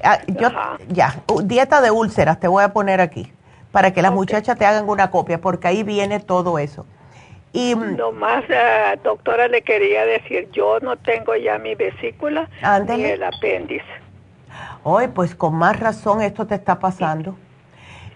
Ah, 0.03 0.19
yo, 0.27 0.49
ya, 0.89 1.15
dieta 1.43 1.81
de 1.81 1.89
úlceras 1.89 2.39
te 2.39 2.47
voy 2.47 2.63
a 2.63 2.73
poner 2.73 3.01
aquí 3.01 3.31
para 3.71 3.91
que 3.91 4.01
las 4.01 4.11
muchachas 4.11 4.57
te 4.57 4.65
hagan 4.65 4.87
una 4.87 5.09
copia 5.09 5.39
porque 5.39 5.67
ahí 5.67 5.81
viene 5.81 6.19
todo 6.19 6.59
eso. 6.59 6.85
Y 7.53 7.75
nomás, 7.75 8.43
uh, 8.45 9.01
doctora, 9.03 9.47
le 9.47 9.61
quería 9.63 10.05
decir, 10.05 10.49
yo 10.51 10.79
no 10.79 10.97
tengo 10.97 11.35
ya 11.35 11.57
mi 11.57 11.75
vesícula 11.75 12.49
ni 12.87 13.03
el 13.03 13.23
apéndice. 13.23 13.83
Hoy, 14.83 15.07
pues 15.07 15.35
con 15.35 15.55
más 15.55 15.79
razón 15.79 16.21
esto 16.21 16.47
te 16.47 16.55
está 16.55 16.79
pasando. 16.79 17.35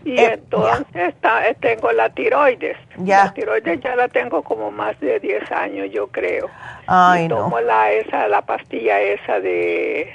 Y 0.03 0.19
eh, 0.19 0.33
entonces 0.33 0.85
está, 0.93 1.47
eh, 1.47 1.57
tengo 1.59 1.91
la 1.91 2.09
tiroides. 2.09 2.77
Ya. 2.97 3.25
La 3.25 3.33
tiroides 3.33 3.81
ya 3.81 3.95
la 3.95 4.07
tengo 4.07 4.43
como 4.43 4.69
más 4.69 4.99
de 4.99 5.19
10 5.19 5.51
años, 5.51 5.89
yo 5.91 6.07
creo. 6.07 6.47
Ay, 6.85 7.25
y 7.25 7.27
tomo 7.27 7.59
la, 7.59 7.91
esa, 7.91 8.27
la 8.27 8.43
pastilla 8.43 9.01
esa 9.01 9.39
de 9.39 10.13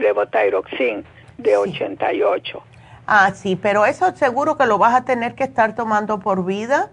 levotiroxin 0.00 1.04
de 1.38 1.56
88. 1.56 2.62
Ah, 3.06 3.30
sí, 3.32 3.56
pero 3.56 3.86
eso 3.86 4.14
seguro 4.16 4.56
que 4.58 4.66
lo 4.66 4.76
vas 4.76 4.94
a 4.94 5.04
tener 5.04 5.34
que 5.36 5.44
estar 5.44 5.74
tomando 5.74 6.18
por 6.18 6.44
vida. 6.44 6.90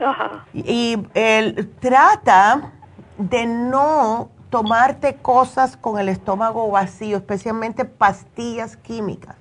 Ajá. 0.00 0.46
Y 0.54 0.98
el, 1.12 1.70
trata 1.78 2.72
de 3.18 3.46
no 3.46 4.30
tomarte 4.50 5.14
cosas 5.16 5.76
con 5.76 5.98
el 5.98 6.08
estómago 6.08 6.70
vacío, 6.70 7.16
especialmente 7.16 7.84
pastillas 7.84 8.76
químicas 8.76 9.36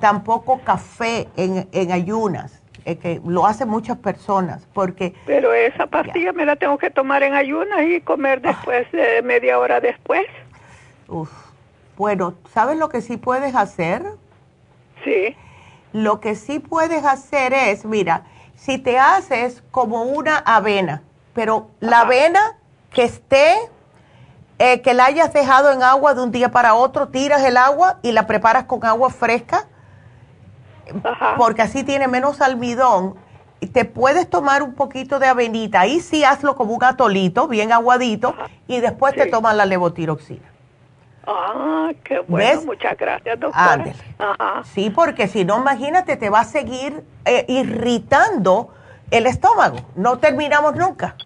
tampoco 0.00 0.60
café 0.60 1.28
en, 1.36 1.68
en 1.72 1.92
ayunas, 1.92 2.62
eh, 2.84 2.96
que 2.96 3.20
lo 3.24 3.46
hacen 3.46 3.68
muchas 3.68 3.98
personas, 3.98 4.66
porque... 4.72 5.14
Pero 5.26 5.52
esa 5.52 5.86
pastilla 5.86 6.32
me 6.32 6.44
la 6.44 6.56
tengo 6.56 6.78
que 6.78 6.90
tomar 6.90 7.22
en 7.22 7.34
ayunas 7.34 7.82
y 7.82 8.00
comer 8.00 8.40
ah. 8.44 8.48
después, 8.48 8.90
de 8.92 9.22
media 9.22 9.58
hora 9.58 9.80
después. 9.80 10.26
Uf. 11.08 11.30
Bueno, 11.96 12.34
¿sabes 12.52 12.76
lo 12.76 12.88
que 12.88 13.00
sí 13.00 13.16
puedes 13.16 13.54
hacer? 13.54 14.04
Sí. 15.02 15.34
Lo 15.92 16.20
que 16.20 16.34
sí 16.34 16.58
puedes 16.58 17.04
hacer 17.04 17.54
es, 17.54 17.86
mira, 17.86 18.24
si 18.54 18.76
te 18.76 18.98
haces 18.98 19.62
como 19.70 20.02
una 20.02 20.36
avena, 20.38 21.02
pero 21.32 21.70
la 21.80 22.00
avena 22.00 22.58
que 22.92 23.04
esté, 23.04 23.54
eh, 24.58 24.80
que 24.80 24.94
la 24.94 25.06
hayas 25.06 25.32
dejado 25.32 25.70
en 25.72 25.82
agua 25.82 26.14
de 26.14 26.22
un 26.22 26.30
día 26.30 26.50
para 26.50 26.74
otro, 26.74 27.08
tiras 27.08 27.42
el 27.44 27.56
agua 27.56 27.98
y 28.02 28.12
la 28.12 28.26
preparas 28.26 28.64
con 28.64 28.84
agua 28.84 29.10
fresca 29.10 29.66
porque 31.36 31.62
así 31.62 31.84
tiene 31.84 32.08
menos 32.08 32.40
almidón. 32.40 33.16
Te 33.72 33.84
puedes 33.84 34.28
tomar 34.28 34.62
un 34.62 34.74
poquito 34.74 35.18
de 35.18 35.26
avenita, 35.26 35.80
ahí 35.80 36.00
sí 36.00 36.24
hazlo 36.24 36.54
como 36.56 36.74
un 36.74 36.84
atolito, 36.84 37.48
bien 37.48 37.72
aguadito, 37.72 38.34
y 38.68 38.80
después 38.80 39.14
te 39.14 39.26
tomas 39.26 39.56
la 39.56 39.64
levotiroxina. 39.64 40.52
Ah, 41.26 41.90
qué 42.04 42.20
bueno, 42.20 42.62
muchas 42.62 42.96
gracias, 42.96 43.40
doctora. 43.40 43.92
Sí, 44.64 44.90
porque 44.90 45.26
si 45.26 45.44
no, 45.44 45.58
imagínate, 45.58 46.16
te 46.16 46.30
va 46.30 46.40
a 46.40 46.44
seguir 46.44 47.02
eh, 47.24 47.44
irritando 47.48 48.72
el 49.10 49.26
estómago. 49.26 49.78
No 49.96 50.18
terminamos 50.18 50.76
nunca. 50.76 51.16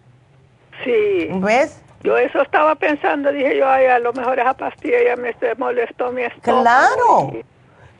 Sí. 0.83 1.27
¿Ves? 1.33 1.83
Yo 2.03 2.17
eso 2.17 2.41
estaba 2.41 2.75
pensando, 2.75 3.31
dije 3.31 3.57
yo, 3.57 3.69
ay, 3.69 3.85
a 3.85 3.99
lo 3.99 4.11
mejor 4.13 4.39
esa 4.39 4.53
pastilla 4.53 4.97
ya 5.05 5.15
me 5.15 5.33
molestó 5.57 6.11
mi 6.11 6.23
estómago. 6.23 6.63
Claro. 6.63 7.31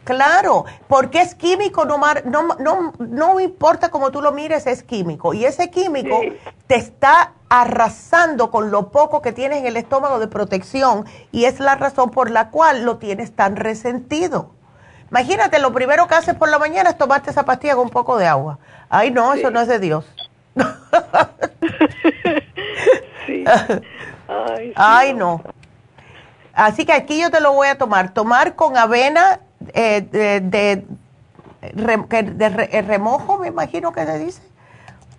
Claro, 0.03 0.65
porque 0.87 1.21
es 1.21 1.35
químico, 1.35 1.85
no, 1.85 1.99
no, 2.25 2.55
no, 2.59 2.93
no 2.97 3.39
importa 3.39 3.89
cómo 3.89 4.11
tú 4.11 4.19
lo 4.19 4.31
mires, 4.31 4.65
es 4.65 4.81
químico. 4.81 5.35
Y 5.35 5.45
ese 5.45 5.69
químico 5.69 6.21
te 6.65 6.75
está 6.75 7.33
arrasando 7.49 8.49
con 8.49 8.71
lo 8.71 8.89
poco 8.89 9.21
que 9.21 9.31
tienes 9.31 9.59
en 9.59 9.67
el 9.67 9.77
estómago 9.77 10.17
de 10.17 10.27
protección 10.27 11.05
y 11.31 11.45
es 11.45 11.59
la 11.59 11.75
razón 11.75 12.09
por 12.09 12.31
la 12.31 12.49
cual 12.49 12.83
lo 12.83 12.97
tienes 12.97 13.35
tan 13.35 13.55
resentido. 13.55 14.49
Imagínate, 15.11 15.59
lo 15.59 15.71
primero 15.71 16.07
que 16.07 16.15
haces 16.15 16.33
por 16.33 16.49
la 16.49 16.57
mañana 16.57 16.89
es 16.89 16.97
tomarte 16.97 17.29
esa 17.29 17.45
pastilla 17.45 17.75
con 17.75 17.83
un 17.83 17.91
poco 17.91 18.17
de 18.17 18.25
agua. 18.25 18.57
Ay, 18.89 19.11
no, 19.11 19.33
eso 19.33 19.51
no 19.51 19.61
es 19.61 19.67
de 19.67 19.77
Dios. 19.77 20.05
sí. 23.27 23.43
Ay, 24.75 25.13
no. 25.13 25.41
Así 26.53 26.85
que 26.85 26.93
aquí 26.93 27.19
yo 27.19 27.31
te 27.31 27.39
lo 27.39 27.53
voy 27.53 27.67
a 27.67 27.77
tomar. 27.77 28.13
Tomar 28.13 28.55
con 28.55 28.77
avena 28.77 29.39
eh, 29.73 30.01
de, 30.01 30.41
de, 30.41 30.85
de, 31.73 32.81
remojo, 32.81 33.37
me 33.37 33.47
imagino 33.47 33.91
que 33.91 34.05
se 34.05 34.19
dice. 34.19 34.41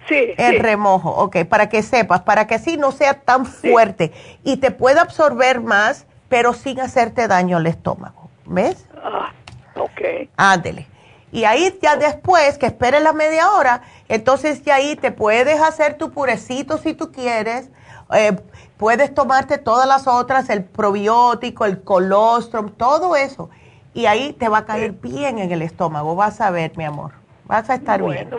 Sí. 0.08 0.34
El 0.36 0.58
remojo, 0.58 1.10
ok, 1.10 1.44
para 1.44 1.68
que 1.68 1.82
sepas, 1.82 2.22
para 2.22 2.46
que 2.46 2.56
así 2.56 2.76
no 2.76 2.90
sea 2.90 3.14
tan 3.14 3.46
fuerte 3.46 4.12
y 4.42 4.56
te 4.56 4.72
pueda 4.72 5.02
absorber 5.02 5.60
más, 5.60 6.06
pero 6.28 6.54
sin 6.54 6.80
hacerte 6.80 7.28
daño 7.28 7.58
al 7.58 7.66
estómago. 7.66 8.28
¿Ves? 8.44 8.86
Ah, 9.02 9.32
ok. 9.76 10.28
Ándele. 10.36 10.88
Y 11.30 11.44
ahí 11.44 11.78
ya 11.80 11.96
después, 11.96 12.58
que 12.58 12.66
esperes 12.66 13.02
la 13.02 13.12
media 13.14 13.52
hora, 13.52 13.82
entonces 14.08 14.62
ya 14.62 14.74
ahí 14.74 14.96
te 14.96 15.12
puedes 15.12 15.60
hacer 15.60 15.96
tu 15.96 16.10
purecito 16.10 16.76
si 16.78 16.92
tú 16.92 17.10
quieres. 17.10 17.70
Eh, 18.14 18.36
puedes 18.76 19.14
tomarte 19.14 19.58
todas 19.58 19.86
las 19.86 20.06
otras, 20.06 20.50
el 20.50 20.64
probiótico, 20.64 21.64
el 21.64 21.82
colostrum, 21.82 22.70
todo 22.70 23.16
eso 23.16 23.50
y 23.94 24.06
ahí 24.06 24.32
te 24.32 24.48
va 24.48 24.58
a 24.58 24.64
caer 24.64 24.92
bien 24.92 25.38
en 25.38 25.50
el 25.52 25.62
estómago, 25.62 26.16
vas 26.16 26.40
a 26.40 26.50
ver, 26.50 26.72
mi 26.76 26.84
amor, 26.84 27.12
vas 27.44 27.68
a 27.70 27.74
estar 27.74 28.02
bien. 28.02 28.30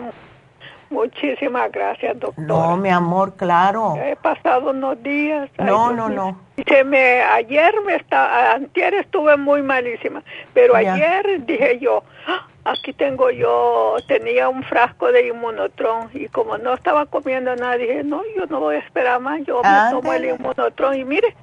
Muchísimas 0.90 1.72
gracias, 1.72 2.18
doctora. 2.20 2.46
No, 2.46 2.76
mi 2.76 2.88
amor, 2.88 3.34
claro. 3.34 3.96
He 3.96 4.14
pasado 4.16 4.70
unos 4.70 5.02
días. 5.02 5.50
No, 5.58 5.92
no, 5.92 6.08
no. 6.08 6.38
Se 6.68 6.84
me, 6.84 7.20
ayer 7.22 7.74
me 7.84 7.96
está, 7.96 8.52
antier 8.52 8.94
estuve 8.94 9.36
muy 9.36 9.62
malísima, 9.62 10.22
pero 10.52 10.76
ayer 10.76 11.44
dije 11.44 11.78
yo, 11.80 12.04
ah, 12.28 12.46
aquí 12.64 12.92
tengo 12.92 13.30
yo, 13.30 13.96
tenía 14.08 14.48
un 14.48 14.62
frasco 14.62 15.12
de 15.12 15.28
inmunotron 15.28 16.10
y 16.14 16.28
como 16.28 16.58
no 16.58 16.74
estaba 16.74 17.06
comiendo 17.06 17.54
nada, 17.56 17.76
dije, 17.76 18.02
no, 18.04 18.22
yo 18.36 18.46
no 18.46 18.60
voy 18.60 18.76
a 18.76 18.78
esperar 18.78 19.20
más, 19.20 19.42
yo 19.44 19.60
me 19.62 19.90
tomo 19.90 20.12
el 20.12 20.24
inmunotron 20.24 20.94
y 20.94 21.04
mire, 21.04 21.36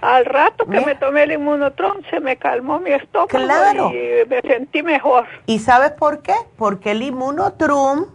al 0.00 0.24
rato 0.24 0.66
que 0.66 0.80
me 0.80 0.94
tomé 0.96 1.22
el 1.22 1.32
inmunotron 1.32 2.04
se 2.10 2.20
me 2.20 2.36
calmó 2.36 2.80
mi 2.80 2.90
estómago 2.90 3.90
y 3.90 4.28
me 4.28 4.40
sentí 4.42 4.82
mejor. 4.82 5.26
¿Y 5.46 5.60
sabes 5.60 5.92
por 5.92 6.20
qué? 6.20 6.34
Porque 6.56 6.90
el 6.90 7.02
inmunotrum 7.02 8.06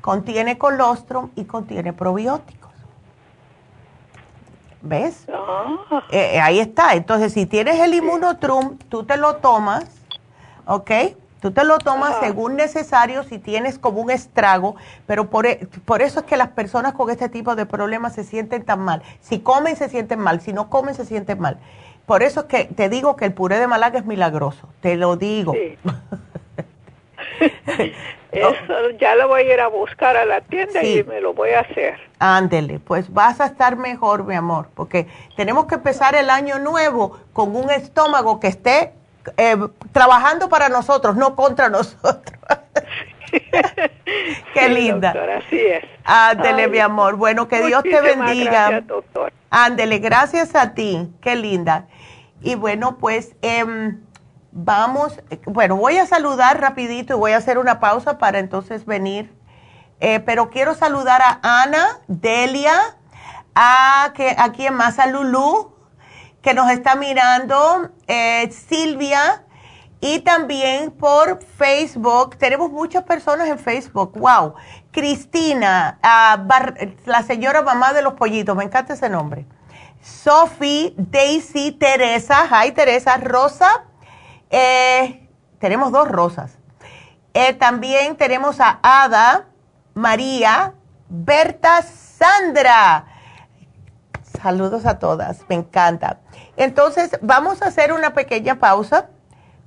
contiene 0.00 0.58
colostrum 0.58 1.30
y 1.34 1.44
contiene 1.44 1.92
probióticos. 1.92 2.70
¿Ves? 4.82 5.26
Ah. 5.32 6.04
Eh, 6.10 6.34
eh, 6.34 6.40
ahí 6.40 6.60
está. 6.60 6.92
Entonces, 6.92 7.32
si 7.32 7.46
tienes 7.46 7.80
el 7.80 7.94
inmunotrum, 7.94 8.76
tú 8.90 9.04
te 9.04 9.16
lo 9.16 9.36
tomas, 9.36 9.86
¿ok? 10.66 10.90
Tú 11.44 11.50
te 11.50 11.62
lo 11.62 11.76
tomas 11.76 12.20
según 12.20 12.56
necesario 12.56 13.22
si 13.22 13.38
tienes 13.38 13.78
como 13.78 14.00
un 14.00 14.10
estrago, 14.10 14.76
pero 15.06 15.28
por, 15.28 15.44
e, 15.44 15.68
por, 15.84 16.00
eso 16.00 16.20
es 16.20 16.24
que 16.24 16.38
las 16.38 16.48
personas 16.48 16.94
con 16.94 17.10
este 17.10 17.28
tipo 17.28 17.54
de 17.54 17.66
problemas 17.66 18.14
se 18.14 18.24
sienten 18.24 18.64
tan 18.64 18.80
mal. 18.80 19.02
Si 19.20 19.40
comen 19.40 19.76
se 19.76 19.90
sienten 19.90 20.20
mal, 20.20 20.40
si 20.40 20.54
no 20.54 20.70
comen 20.70 20.94
se 20.94 21.04
sienten 21.04 21.38
mal. 21.38 21.58
Por 22.06 22.22
eso 22.22 22.40
es 22.40 22.46
que 22.46 22.64
te 22.64 22.88
digo 22.88 23.16
que 23.16 23.26
el 23.26 23.34
puré 23.34 23.58
de 23.58 23.66
Malaga 23.66 23.98
es 23.98 24.06
milagroso, 24.06 24.70
te 24.80 24.96
lo 24.96 25.16
digo. 25.16 25.52
Sí. 25.52 25.76
Eso 28.32 28.90
ya 28.98 29.14
lo 29.14 29.28
voy 29.28 29.42
a 29.42 29.54
ir 29.54 29.60
a 29.60 29.68
buscar 29.68 30.16
a 30.16 30.24
la 30.24 30.40
tienda 30.40 30.82
y 30.82 31.04
me 31.04 31.20
lo 31.20 31.34
voy 31.34 31.50
a 31.50 31.60
hacer. 31.60 31.98
Ándele, 32.20 32.78
pues 32.78 33.12
vas 33.12 33.42
a 33.42 33.46
estar 33.46 33.76
mejor, 33.76 34.24
mi 34.24 34.34
amor, 34.34 34.68
porque 34.74 35.08
tenemos 35.36 35.66
que 35.66 35.74
empezar 35.74 36.14
el 36.14 36.30
año 36.30 36.58
nuevo 36.58 37.18
con 37.34 37.54
un 37.54 37.70
estómago 37.70 38.40
que 38.40 38.48
esté 38.48 38.94
eh, 39.36 39.56
trabajando 39.92 40.48
para 40.48 40.68
nosotros, 40.68 41.16
no 41.16 41.34
contra 41.36 41.68
nosotros. 41.70 42.38
Qué 44.54 44.68
linda. 44.68 45.14
así 45.38 45.58
es. 45.58 45.84
Ándele, 46.04 46.68
mi 46.68 46.78
amor. 46.78 47.16
Bueno, 47.16 47.48
que 47.48 47.66
Dios 47.66 47.82
te 47.82 48.00
bendiga. 48.00 48.68
Gracias, 48.68 48.86
doctor. 48.86 49.32
Ándele, 49.50 49.98
gracias 49.98 50.54
a 50.54 50.74
ti. 50.74 51.12
Qué 51.20 51.36
linda. 51.36 51.86
Y 52.42 52.54
bueno, 52.54 52.98
pues 52.98 53.34
em, 53.42 54.00
vamos, 54.52 55.20
bueno, 55.46 55.76
voy 55.76 55.98
a 55.98 56.06
saludar 56.06 56.60
rapidito 56.60 57.14
y 57.14 57.18
voy 57.18 57.32
a 57.32 57.38
hacer 57.38 57.58
una 57.58 57.80
pausa 57.80 58.18
para 58.18 58.38
entonces 58.38 58.86
venir. 58.86 59.32
Eh, 60.00 60.20
pero 60.20 60.50
quiero 60.50 60.74
saludar 60.74 61.22
a 61.22 61.62
Ana, 61.62 62.00
Delia, 62.08 62.74
a, 63.54 64.12
que, 64.14 64.34
a 64.36 64.52
quien 64.52 64.74
más, 64.74 64.98
a 64.98 65.06
Lulú, 65.06 65.73
que 66.44 66.52
nos 66.52 66.70
está 66.70 66.94
mirando, 66.94 67.88
eh, 68.06 68.52
Silvia, 68.52 69.44
y 70.02 70.18
también 70.18 70.90
por 70.90 71.42
Facebook. 71.42 72.36
Tenemos 72.36 72.70
muchas 72.70 73.04
personas 73.04 73.48
en 73.48 73.58
Facebook. 73.58 74.12
¡Wow! 74.18 74.52
Cristina, 74.90 75.98
la 77.06 77.22
señora 77.22 77.62
mamá 77.62 77.94
de 77.94 78.02
los 78.02 78.12
pollitos, 78.12 78.54
me 78.54 78.64
encanta 78.64 78.92
ese 78.92 79.08
nombre. 79.08 79.46
Sophie, 80.02 80.92
Daisy, 80.98 81.72
Teresa, 81.72 82.46
hi 82.46 82.72
Teresa, 82.72 83.16
Rosa. 83.16 83.86
Eh, 84.50 85.26
tenemos 85.58 85.92
dos 85.92 86.06
rosas. 86.06 86.58
Eh, 87.32 87.54
también 87.54 88.16
tenemos 88.16 88.60
a 88.60 88.80
Ada, 88.82 89.46
María, 89.94 90.74
Berta, 91.08 91.80
Sandra. 91.80 93.06
Saludos 94.42 94.84
a 94.84 94.98
todas, 94.98 95.40
me 95.48 95.54
encanta. 95.54 96.18
Entonces, 96.56 97.18
vamos 97.20 97.62
a 97.62 97.66
hacer 97.66 97.92
una 97.92 98.14
pequeña 98.14 98.56
pausa. 98.56 99.08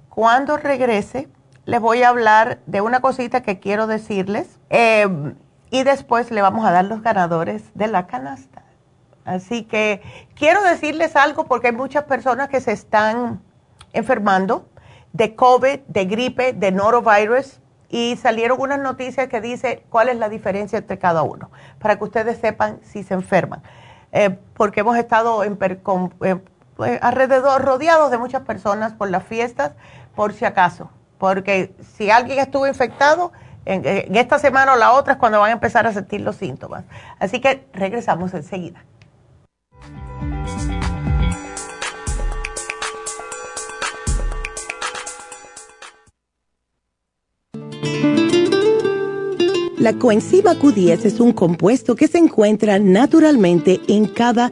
Cuando 0.10 0.58
regrese, 0.58 1.28
les 1.66 1.82
voy 1.82 2.02
a 2.04 2.10
hablar 2.10 2.60
de 2.66 2.82
una 2.82 3.02
cosita 3.02 3.42
que 3.42 3.60
quiero 3.60 3.88
decirles 3.88 4.60
em, 4.70 5.36
y 5.70 5.84
después 5.84 6.32
le 6.32 6.42
vamos 6.42 6.66
a 6.66 6.72
dar 6.72 6.86
los 6.86 7.02
ganadores 7.02 7.64
de 7.76 7.88
la 7.88 8.08
canasta. 8.08 8.64
Así 9.26 9.64
que 9.64 10.02
quiero 10.36 10.64
decirles 10.64 11.18
algo 11.18 11.46
porque 11.46 11.68
hay 11.68 11.74
muchas 11.74 12.06
personas 12.06 12.48
que 12.48 12.62
se 12.62 12.72
están 12.72 13.42
enfermando 13.92 14.70
de 15.12 15.36
COVID, 15.36 15.80
de 15.88 16.06
gripe, 16.06 16.54
de 16.54 16.72
norovirus 16.72 17.60
y 17.90 18.16
salieron 18.16 18.62
unas 18.62 18.80
noticias 18.80 19.28
que 19.28 19.42
dicen 19.42 19.82
cuál 19.90 20.08
es 20.10 20.18
la 20.18 20.30
diferencia 20.30 20.78
entre 20.78 20.98
cada 20.98 21.24
uno, 21.24 21.52
para 21.80 21.98
que 21.98 22.04
ustedes 22.06 22.38
sepan 22.38 22.80
si 22.84 23.04
se 23.04 23.14
enferman. 23.14 23.62
Eh, 24.14 24.38
porque 24.54 24.80
hemos 24.80 24.98
estado 24.98 25.44
en, 25.44 25.58
con, 25.84 26.14
eh, 26.22 26.40
pues, 26.78 27.00
alrededor, 27.02 27.64
rodeados 27.64 28.12
de 28.12 28.18
muchas 28.18 28.44
personas 28.44 28.94
por 28.94 29.10
las 29.10 29.24
fiestas, 29.24 29.74
por 30.16 30.34
si 30.34 30.46
acaso. 30.46 30.90
Porque 31.18 31.76
si 31.98 32.12
alguien 32.12 32.40
estuvo 32.40 32.68
infectado, 32.68 33.34
en, 33.66 33.86
en 33.86 34.16
esta 34.16 34.40
semana 34.40 34.74
o 34.74 34.78
la 34.78 34.94
otra 34.94 35.14
es 35.14 35.20
cuando 35.20 35.40
van 35.40 35.50
a 35.50 35.54
empezar 35.54 35.86
a 35.88 35.92
sentir 35.92 36.22
los 36.22 36.38
síntomas. 36.38 36.86
Así 37.20 37.42
que 37.42 37.68
regresamos 37.74 38.34
enseguida. 38.34 38.86
La 49.88 49.94
coenzima 49.94 50.54
Q10 50.54 51.06
es 51.06 51.20
un 51.20 51.32
compuesto 51.32 51.96
que 51.96 52.08
se 52.08 52.18
encuentra 52.18 52.78
naturalmente 52.78 53.80
en 53.88 54.08
cada 54.08 54.52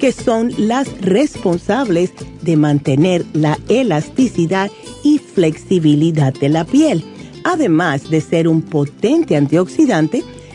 que 0.00 0.12
son 0.12 0.52
las 0.56 0.88
responsables 1.02 2.12
de 2.42 2.56
mantener 2.56 3.24
la 3.34 3.58
elasticidad 3.68 4.70
y 5.04 5.18
flexibilidad 5.18 6.32
de 6.32 6.48
la 6.48 6.64
piel. 6.64 7.04
Además 7.44 8.10
de 8.10 8.20
ser 8.20 8.48
un 8.48 8.62
potente 8.62 9.36
antioxidante, 9.36 10.24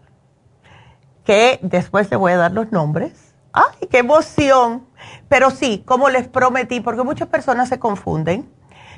que 1.25 1.61
después 1.63 2.09
te 2.09 2.17
voy 2.17 2.33
a 2.33 2.37
dar 2.37 2.51
los 2.51 2.73
nombres. 2.73 3.35
¡Ay, 3.53 3.87
qué 3.89 3.99
emoción! 3.99 4.89
Pero 5.29 5.51
sí, 5.51 5.85
como 5.87 6.09
les 6.09 6.27
prometí, 6.27 6.81
porque 6.81 7.05
muchas 7.05 7.29
personas 7.29 7.69
se 7.69 7.79
confunden, 7.79 8.51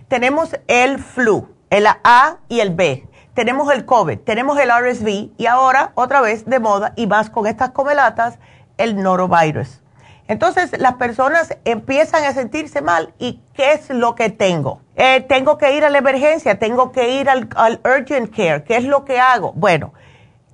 tenemos 0.09 0.57
el 0.69 0.99
flu, 0.99 1.49
el 1.70 1.87
A 1.87 2.37
y 2.49 2.61
el 2.61 2.74
B. 2.74 3.07
Tenemos 3.35 3.73
el 3.73 3.85
COVID, 3.85 4.19
tenemos 4.20 4.59
el 4.59 4.70
RSV 4.70 5.31
y 5.37 5.47
ahora 5.47 5.93
otra 5.95 6.20
vez 6.20 6.47
de 6.47 6.59
moda 6.59 6.93
y 6.97 7.07
más 7.07 7.28
con 7.28 7.47
estas 7.47 7.70
comelatas, 7.70 8.39
el 8.78 8.97
norovirus. 8.97 9.83
Entonces 10.28 10.78
las 10.81 10.95
personas 10.95 11.57
empiezan 11.65 12.24
a 12.24 12.33
sentirse 12.33 12.83
mal 12.83 13.12
y 13.19 13.41
¿qué 13.55 13.73
es 13.73 13.91
lo 13.91 14.15
que 14.15 14.31
tengo? 14.31 14.81
Eh, 14.97 15.20
tengo 15.28 15.59
que 15.59 15.77
ir 15.77 15.85
a 15.85 15.91
la 15.91 15.99
emergencia, 15.99 16.59
tengo 16.59 16.91
que 16.93 17.20
ir 17.20 17.28
al, 17.28 17.49
urgent 17.85 18.35
care, 18.35 18.65
¿qué 18.65 18.77
es 18.77 18.85
lo 18.85 19.05
que 19.05 19.20
hago? 19.20 19.53
Bueno, 19.53 19.93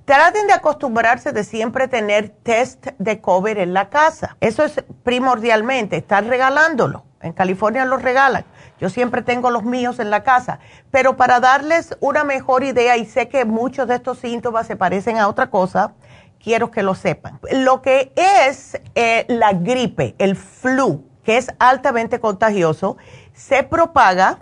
traten 0.05 0.45
de 0.47 0.53
acostumbrarse 0.53 1.31
de 1.31 1.43
siempre 1.43 1.87
tener 1.87 2.29
test 2.29 2.87
de 2.99 3.21
COVID 3.21 3.57
en 3.57 3.73
la 3.73 3.89
casa. 3.89 4.35
Eso 4.41 4.63
es 4.63 4.83
primordialmente, 5.03 5.97
están 5.97 6.27
regalándolo. 6.27 7.05
En 7.21 7.33
California 7.33 7.85
los 7.85 8.01
regalan. 8.01 8.45
Yo 8.83 8.89
siempre 8.89 9.21
tengo 9.21 9.49
los 9.49 9.63
míos 9.63 9.99
en 9.99 10.09
la 10.09 10.23
casa. 10.23 10.59
Pero 10.91 11.15
para 11.15 11.39
darles 11.39 11.95
una 12.01 12.25
mejor 12.25 12.65
idea, 12.65 12.97
y 12.97 13.05
sé 13.05 13.29
que 13.29 13.45
muchos 13.45 13.87
de 13.87 13.95
estos 13.95 14.17
síntomas 14.17 14.67
se 14.67 14.75
parecen 14.75 15.19
a 15.19 15.29
otra 15.29 15.49
cosa, 15.49 15.93
quiero 16.37 16.69
que 16.69 16.83
lo 16.83 16.93
sepan. 16.93 17.39
Lo 17.49 17.81
que 17.81 18.11
es 18.17 18.81
eh, 18.95 19.23
la 19.29 19.53
gripe, 19.53 20.15
el 20.17 20.35
flu, 20.35 21.05
que 21.23 21.37
es 21.37 21.47
altamente 21.59 22.19
contagioso, 22.19 22.97
se 23.31 23.63
propaga 23.63 24.39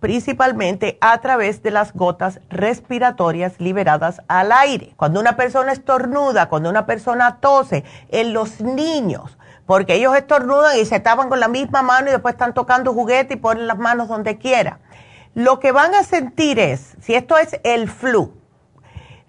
principalmente 0.00 0.96
a 1.02 1.20
través 1.20 1.62
de 1.62 1.70
las 1.70 1.92
gotas 1.92 2.40
respiratorias 2.48 3.60
liberadas 3.60 4.22
al 4.26 4.52
aire. 4.52 4.94
Cuando 4.96 5.20
una 5.20 5.36
persona 5.36 5.70
estornuda, 5.70 6.48
cuando 6.48 6.70
una 6.70 6.86
persona 6.86 7.40
tose, 7.40 7.84
en 8.08 8.32
los 8.32 8.62
niños, 8.62 9.36
porque 9.72 9.94
ellos 9.94 10.14
estornudan 10.14 10.78
y 10.78 10.84
se 10.84 11.00
tapan 11.00 11.30
con 11.30 11.40
la 11.40 11.48
misma 11.48 11.80
mano 11.80 12.08
y 12.08 12.10
después 12.10 12.34
están 12.34 12.52
tocando 12.52 12.92
juguete 12.92 13.32
y 13.32 13.36
ponen 13.38 13.66
las 13.66 13.78
manos 13.78 14.06
donde 14.06 14.36
quiera. 14.36 14.80
Lo 15.32 15.60
que 15.60 15.72
van 15.72 15.94
a 15.94 16.02
sentir 16.02 16.58
es, 16.58 16.94
si 17.00 17.14
esto 17.14 17.38
es 17.38 17.58
el 17.64 17.88
flu, 17.88 18.34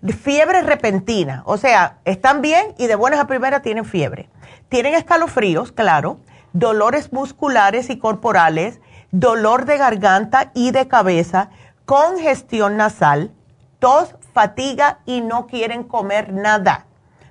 fiebre 0.06 0.62
repentina, 0.62 1.44
o 1.46 1.56
sea, 1.56 2.00
están 2.04 2.42
bien 2.42 2.76
y 2.78 2.88
de 2.88 2.96
buenas 2.96 3.22
a 3.22 3.28
primeras 3.28 3.62
tienen 3.62 3.86
fiebre. 3.86 4.28
Tienen 4.68 4.96
escalofríos, 4.96 5.72
claro, 5.72 6.20
dolores 6.52 7.14
musculares 7.14 7.90
y 7.90 7.98
corporales, 7.98 8.82
dolor 9.12 9.64
de 9.64 9.78
garganta 9.78 10.52
y 10.54 10.72
de 10.72 10.90
cabeza, 10.90 11.52
congestión 11.86 12.76
nasal, 12.76 13.32
tos, 13.80 14.14
fatiga 14.34 15.00
y 15.06 15.22
no 15.22 15.48
quieren 15.48 15.86
comer 15.86 16.34
nada. 16.34 16.86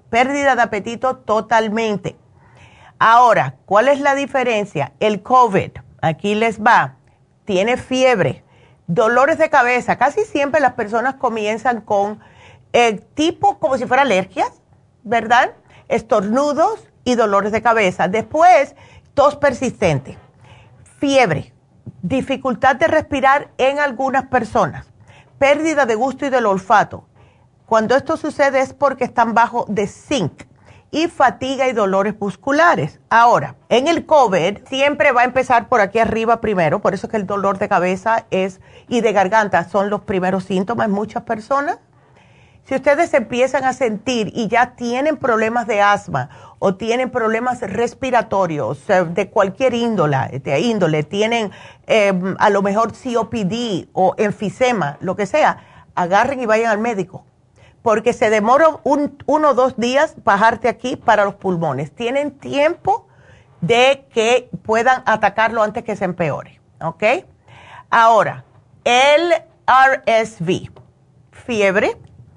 Pérdida 0.09 0.57
de 0.57 0.63
apetito 0.63 1.19
totalmente. 1.19 2.17
Ahora, 3.05 3.57
¿cuál 3.67 3.89
es 3.89 3.99
la 3.99 4.15
diferencia? 4.15 4.93
El 5.01 5.25
COVID, 5.25 5.73
aquí 6.03 6.37
les 6.37 6.63
va, 6.63 6.95
tiene 7.45 7.77
fiebre, 7.77 8.45
dolores 8.87 9.39
de 9.39 9.51
cabeza. 9.51 9.99
Casi 9.99 10.25
siempre 10.25 10.61
las 10.61 10.75
personas 10.75 11.17
comienzan 11.17 11.81
con 11.81 12.21
eh, 12.73 13.01
tipo 13.15 13.59
como 13.59 13.77
si 13.77 13.87
fuera 13.87 14.03
alergias, 14.03 14.53
¿verdad? 15.03 15.51
Estornudos 15.89 16.89
y 17.03 17.17
dolores 17.17 17.51
de 17.51 17.61
cabeza. 17.61 18.07
Después, 18.07 18.77
tos 19.15 19.35
persistente, 19.35 20.17
fiebre, 21.01 21.53
dificultad 22.03 22.77
de 22.77 22.87
respirar 22.87 23.51
en 23.59 23.81
algunas 23.81 24.29
personas, 24.29 24.87
pérdida 25.41 25.87
de 25.87 25.97
gusto 25.97 26.25
y 26.25 26.31
del 26.31 26.47
olfato. 26.47 27.09
Cuando 27.67 27.97
esto 27.97 28.17
sucede 28.17 28.61
es 28.61 28.73
porque 28.73 29.03
están 29.03 29.35
bajo 29.35 29.67
de 29.69 29.89
zinc 29.89 30.45
y 30.93 31.09
fatiga 31.09 31.67
y 31.69 31.73
dolores 31.73 32.15
musculares. 32.21 33.01
Ahora, 33.09 33.57
en 33.71 33.89
el 33.89 34.07
COVID 34.07 34.59
siempre 34.69 35.11
va 35.11 35.23
a 35.23 35.25
empezar 35.25 35.69
por 35.69 35.81
aquí 35.81 35.99
arriba 35.99 36.41
primero, 36.41 36.81
por 36.81 36.95
eso 36.95 37.07
es 37.07 37.11
que 37.11 37.17
el 37.17 37.27
dolor 37.27 37.59
de 37.59 37.69
cabeza 37.69 38.27
es 38.31 38.61
y 38.89 39.01
de 39.01 39.13
garganta 39.13 39.65
son 39.65 39.91
los 39.91 40.03
primeros 40.03 40.45
síntomas 40.45 40.87
en 40.87 40.93
muchas 40.93 41.23
personas. 41.25 41.79
Si 42.65 42.77
ustedes 42.77 43.13
empiezan 43.15 43.65
a 43.65 43.73
sentir 43.73 44.31
y 44.35 44.47
ya 44.47 44.77
tienen 44.77 45.17
problemas 45.17 45.67
de 45.67 45.81
asma 45.81 46.29
o 46.61 46.77
tienen 46.77 47.11
problemas 47.11 47.61
respiratorios 47.61 48.87
de 48.87 49.31
cualquier 49.31 49.75
índole, 49.75 50.41
de 50.45 50.61
índole 50.61 51.03
tienen 51.03 51.51
em, 51.87 52.37
a 52.39 52.51
lo 52.51 52.63
mejor 52.63 52.93
COPD 52.93 53.89
o 53.95 54.15
enfisema, 54.17 54.99
lo 55.01 55.17
que 55.17 55.27
sea, 55.27 55.89
agarren 55.97 56.41
y 56.41 56.47
vayan 56.47 56.71
al 56.71 56.79
médico. 56.79 57.25
Porque 57.83 58.13
se 58.13 58.31
demora 58.31 58.67
un, 58.85 59.23
uno 59.27 59.51
o 59.51 59.55
dos 59.55 59.77
días 59.77 60.15
bajarte 60.25 60.69
aquí 60.69 60.97
para 60.97 61.25
los 61.25 61.35
pulmones. 61.35 61.93
Tienen 61.93 62.39
tiempo 62.39 63.09
de 63.61 64.07
que 64.13 64.51
puedan 64.65 65.03
atacarlo 65.07 65.63
antes 65.63 65.85
que 65.85 65.97
se 65.97 66.05
empeore. 66.05 66.61
¿Ok? 66.81 67.03
Ahora, 67.91 68.45
el 68.85 69.33
RSV, 69.67 70.71
fiebre, 71.31 71.97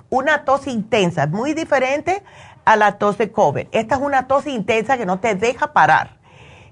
una 0.10 0.46
tos 0.46 0.68
intensa, 0.68 1.28
muy 1.28 1.54
diferente 1.54 2.24
a 2.66 2.76
la 2.76 2.98
tos 2.98 3.18
de 3.18 3.32
COVID. 3.32 3.68
Esta 3.72 3.96
es 3.96 4.02
una 4.02 4.28
tos 4.28 4.48
intensa 4.48 4.98
que 4.98 5.06
no 5.06 5.20
te 5.20 5.36
deja 5.36 5.74
parar. 5.74 6.18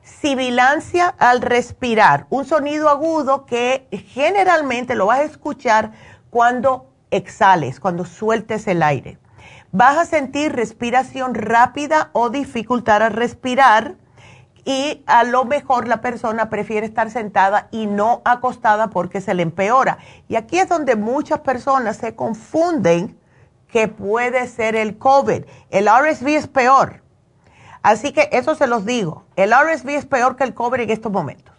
Sibilancia 0.04 1.08
al 1.18 1.42
respirar, 1.42 2.26
un 2.30 2.46
sonido 2.46 2.90
agudo 2.90 3.46
que 3.46 3.88
generalmente 4.10 4.96
lo 4.96 5.06
vas 5.06 5.20
a 5.20 5.24
escuchar 5.24 5.92
cuando 6.30 6.93
exhales, 7.16 7.80
cuando 7.80 8.06
sueltes 8.06 8.68
el 8.68 8.84
aire. 8.84 9.18
Vas 9.72 9.98
a 9.98 10.06
sentir 10.06 10.54
respiración 10.54 11.34
rápida 11.34 12.10
o 12.14 12.30
dificultad 12.30 13.02
al 13.02 13.14
respirar 13.14 13.96
y 14.66 15.04
a 15.08 15.24
lo 15.24 15.46
mejor 15.46 15.88
la 15.88 16.02
persona 16.02 16.50
prefiere 16.50 16.86
estar 16.86 17.10
sentada 17.12 17.68
y 17.72 17.88
no 17.88 18.22
acostada 18.24 18.90
porque 18.90 19.20
se 19.20 19.34
le 19.34 19.44
empeora. 19.44 19.98
Y 20.28 20.36
aquí 20.36 20.60
es 20.60 20.70
donde 20.70 20.96
muchas 20.96 21.40
personas 21.40 21.98
se 21.98 22.16
confunden 22.16 23.18
que 23.68 23.88
puede 23.88 24.48
ser 24.48 24.76
el 24.76 24.98
COVID. 24.98 25.44
El 25.70 25.88
RSV 25.88 26.28
es 26.28 26.48
peor. 26.48 27.02
Así 27.82 28.14
que 28.14 28.30
eso 28.32 28.56
se 28.56 28.68
los 28.68 28.86
digo. 28.86 29.26
El 29.36 29.52
RSV 29.52 29.90
es 29.90 30.06
peor 30.06 30.36
que 30.36 30.46
el 30.46 30.54
COVID 30.54 30.82
en 30.82 30.90
estos 30.90 31.12
momentos. 31.12 31.53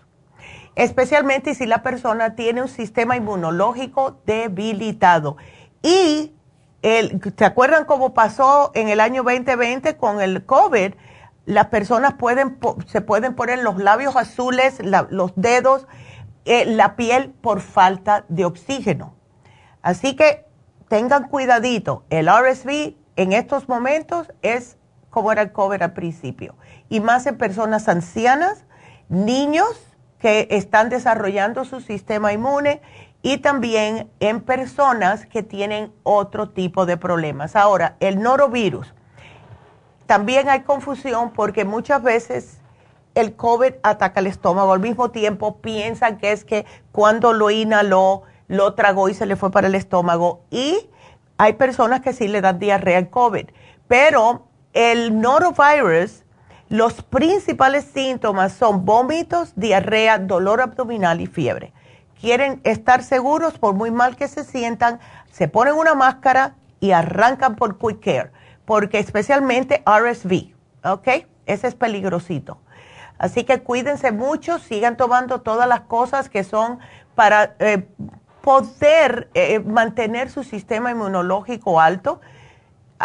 Especialmente 0.76 1.54
si 1.54 1.66
la 1.66 1.82
persona 1.82 2.34
tiene 2.34 2.62
un 2.62 2.68
sistema 2.68 3.16
inmunológico 3.16 4.20
debilitado. 4.26 5.36
Y 5.82 6.34
el, 6.82 7.20
¿se 7.36 7.44
acuerdan 7.44 7.84
cómo 7.84 8.12
pasó 8.12 8.72
en 8.74 8.88
el 8.88 9.00
año 9.00 9.22
2020 9.22 9.96
con 9.96 10.20
el 10.20 10.44
COVID? 10.44 10.94
Las 11.46 11.66
personas 11.66 12.14
pueden, 12.14 12.58
se 12.86 13.00
pueden 13.00 13.34
poner 13.34 13.60
los 13.60 13.78
labios 13.78 14.16
azules, 14.16 14.80
los 15.10 15.32
dedos, 15.36 15.86
eh, 16.44 16.66
la 16.66 16.96
piel 16.96 17.30
por 17.40 17.60
falta 17.60 18.24
de 18.28 18.44
oxígeno. 18.44 19.14
Así 19.82 20.16
que 20.16 20.46
tengan 20.88 21.28
cuidadito, 21.28 22.04
el 22.10 22.28
RSV 22.28 22.94
en 23.16 23.32
estos 23.32 23.68
momentos 23.68 24.32
es 24.42 24.76
como 25.10 25.30
era 25.30 25.42
el 25.42 25.52
COVID 25.52 25.80
al 25.80 25.92
principio, 25.92 26.56
y 26.88 27.00
más 27.00 27.26
en 27.26 27.38
personas 27.38 27.88
ancianas, 27.88 28.64
niños 29.08 29.93
que 30.24 30.48
están 30.48 30.88
desarrollando 30.88 31.66
su 31.66 31.82
sistema 31.82 32.32
inmune 32.32 32.80
y 33.20 33.36
también 33.36 34.10
en 34.20 34.40
personas 34.40 35.26
que 35.26 35.42
tienen 35.42 35.92
otro 36.02 36.48
tipo 36.48 36.86
de 36.86 36.96
problemas. 36.96 37.56
Ahora, 37.56 37.96
el 38.00 38.22
norovirus, 38.22 38.94
también 40.06 40.48
hay 40.48 40.62
confusión 40.62 41.30
porque 41.34 41.66
muchas 41.66 42.02
veces 42.02 42.62
el 43.14 43.36
COVID 43.36 43.74
ataca 43.82 44.20
el 44.20 44.26
estómago, 44.28 44.72
al 44.72 44.80
mismo 44.80 45.10
tiempo 45.10 45.58
piensan 45.58 46.16
que 46.16 46.32
es 46.32 46.46
que 46.46 46.64
cuando 46.90 47.34
lo 47.34 47.50
inhaló, 47.50 48.22
lo 48.48 48.72
tragó 48.72 49.10
y 49.10 49.14
se 49.14 49.26
le 49.26 49.36
fue 49.36 49.50
para 49.50 49.66
el 49.66 49.74
estómago. 49.74 50.40
Y 50.50 50.88
hay 51.36 51.52
personas 51.52 52.00
que 52.00 52.14
sí 52.14 52.28
le 52.28 52.40
dan 52.40 52.58
diarrea 52.58 52.96
al 52.96 53.10
COVID. 53.10 53.48
Pero 53.88 54.46
el 54.72 55.20
norovirus, 55.20 56.23
los 56.74 57.04
principales 57.04 57.84
síntomas 57.84 58.52
son 58.52 58.84
vómitos, 58.84 59.52
diarrea, 59.54 60.18
dolor 60.18 60.60
abdominal 60.60 61.20
y 61.20 61.28
fiebre. 61.28 61.72
Quieren 62.20 62.60
estar 62.64 63.04
seguros, 63.04 63.60
por 63.60 63.74
muy 63.74 63.92
mal 63.92 64.16
que 64.16 64.26
se 64.26 64.42
sientan, 64.42 64.98
se 65.30 65.46
ponen 65.46 65.74
una 65.74 65.94
máscara 65.94 66.56
y 66.80 66.90
arrancan 66.90 67.54
por 67.54 67.78
Quick 67.78 68.04
Care, 68.04 68.32
porque 68.64 68.98
especialmente 68.98 69.84
RSV, 69.86 70.52
¿ok? 70.82 71.08
Ese 71.46 71.68
es 71.68 71.76
peligrosito. 71.76 72.58
Así 73.18 73.44
que 73.44 73.62
cuídense 73.62 74.10
mucho, 74.10 74.58
sigan 74.58 74.96
tomando 74.96 75.42
todas 75.42 75.68
las 75.68 75.82
cosas 75.82 76.28
que 76.28 76.42
son 76.42 76.80
para 77.14 77.54
eh, 77.60 77.86
poder 78.40 79.30
eh, 79.34 79.60
mantener 79.60 80.28
su 80.28 80.42
sistema 80.42 80.90
inmunológico 80.90 81.80
alto. 81.80 82.20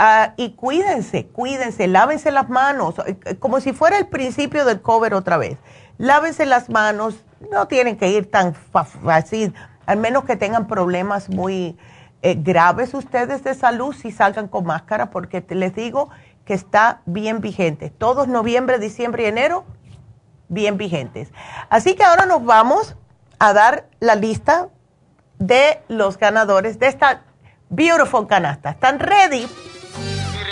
Ah, 0.01 0.33
y 0.37 0.51
cuídense, 0.51 1.27
cuídense, 1.27 1.85
lávense 1.87 2.31
las 2.31 2.47
manos, 2.47 2.95
eh, 3.05 3.35
como 3.37 3.59
si 3.59 3.73
fuera 3.73 3.97
el 3.97 4.07
principio 4.07 4.63
del 4.63 4.81
cover 4.81 5.13
otra 5.13 5.35
vez. 5.35 5.57
Lávense 5.97 6.45
las 6.45 6.69
manos, 6.69 7.25
no 7.51 7.67
tienen 7.67 7.97
que 7.97 8.07
ir 8.07 8.31
tan 8.31 8.55
fácil, 8.55 9.53
al 9.85 9.97
menos 9.97 10.23
que 10.23 10.37
tengan 10.37 10.67
problemas 10.67 11.27
muy 11.27 11.77
eh, 12.21 12.35
graves 12.35 12.93
ustedes 12.93 13.43
de 13.43 13.53
salud, 13.53 13.93
si 13.93 14.11
salgan 14.11 14.47
con 14.47 14.63
máscara, 14.63 15.09
porque 15.09 15.43
les 15.49 15.75
digo 15.75 16.09
que 16.45 16.53
está 16.53 17.01
bien 17.05 17.41
vigente. 17.41 17.89
Todos 17.89 18.29
noviembre, 18.29 18.79
diciembre 18.79 19.23
y 19.23 19.25
enero, 19.25 19.65
bien 20.47 20.77
vigentes. 20.77 21.33
Así 21.69 21.95
que 21.95 22.05
ahora 22.05 22.25
nos 22.25 22.45
vamos 22.45 22.95
a 23.37 23.51
dar 23.51 23.89
la 23.99 24.15
lista 24.15 24.69
de 25.39 25.81
los 25.89 26.17
ganadores 26.17 26.79
de 26.79 26.87
esta 26.87 27.23
beautiful 27.69 28.27
canasta. 28.27 28.69
¿Están 28.69 28.99
ready? 28.99 29.45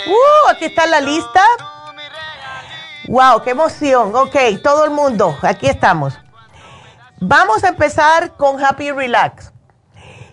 Uh, 0.07 0.49
aquí 0.49 0.65
está 0.65 0.85
la 0.85 1.01
lista. 1.01 1.43
Wow, 3.07 3.41
qué 3.43 3.51
emoción. 3.51 4.15
Ok, 4.15 4.35
todo 4.63 4.85
el 4.85 4.91
mundo, 4.91 5.37
aquí 5.41 5.67
estamos. 5.67 6.13
Vamos 7.19 7.63
a 7.63 7.69
empezar 7.69 8.35
con 8.35 8.63
Happy 8.63 8.91
Relax. 8.91 9.51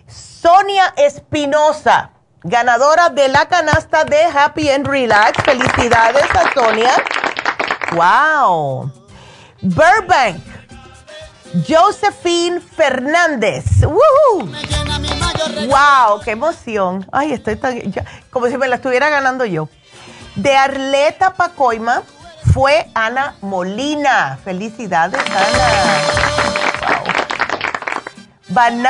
Sonia 0.07 0.93
Espinosa, 0.97 2.11
ganadora 2.43 3.09
de 3.09 3.27
la 3.29 3.47
canasta 3.47 4.03
de 4.05 4.23
Happy 4.25 4.69
and 4.69 4.85
Relax. 4.85 5.41
Felicidades 5.43 6.25
a 6.35 6.53
Sonia. 6.53 6.93
Wow. 7.93 8.91
Burbank. 9.61 10.43
Josephine 11.67 12.59
Fernández. 12.59 13.63
¡Wow! 15.67 16.21
¡Qué 16.23 16.31
emoción! 16.31 17.05
Ay, 17.11 17.33
estoy 17.33 17.55
tan. 17.55 17.81
como 18.29 18.47
si 18.47 18.57
me 18.57 18.67
la 18.67 18.75
estuviera 18.75 19.09
ganando 19.09 19.45
yo. 19.45 19.69
De 20.35 20.55
Arleta 20.55 21.33
Pacoima 21.33 22.03
fue 22.53 22.89
Ana 22.93 23.35
Molina. 23.41 24.37
Felicidades, 24.43 25.19
Ana. 25.19 26.01
Wow. 26.81 27.03
Van 28.49 28.83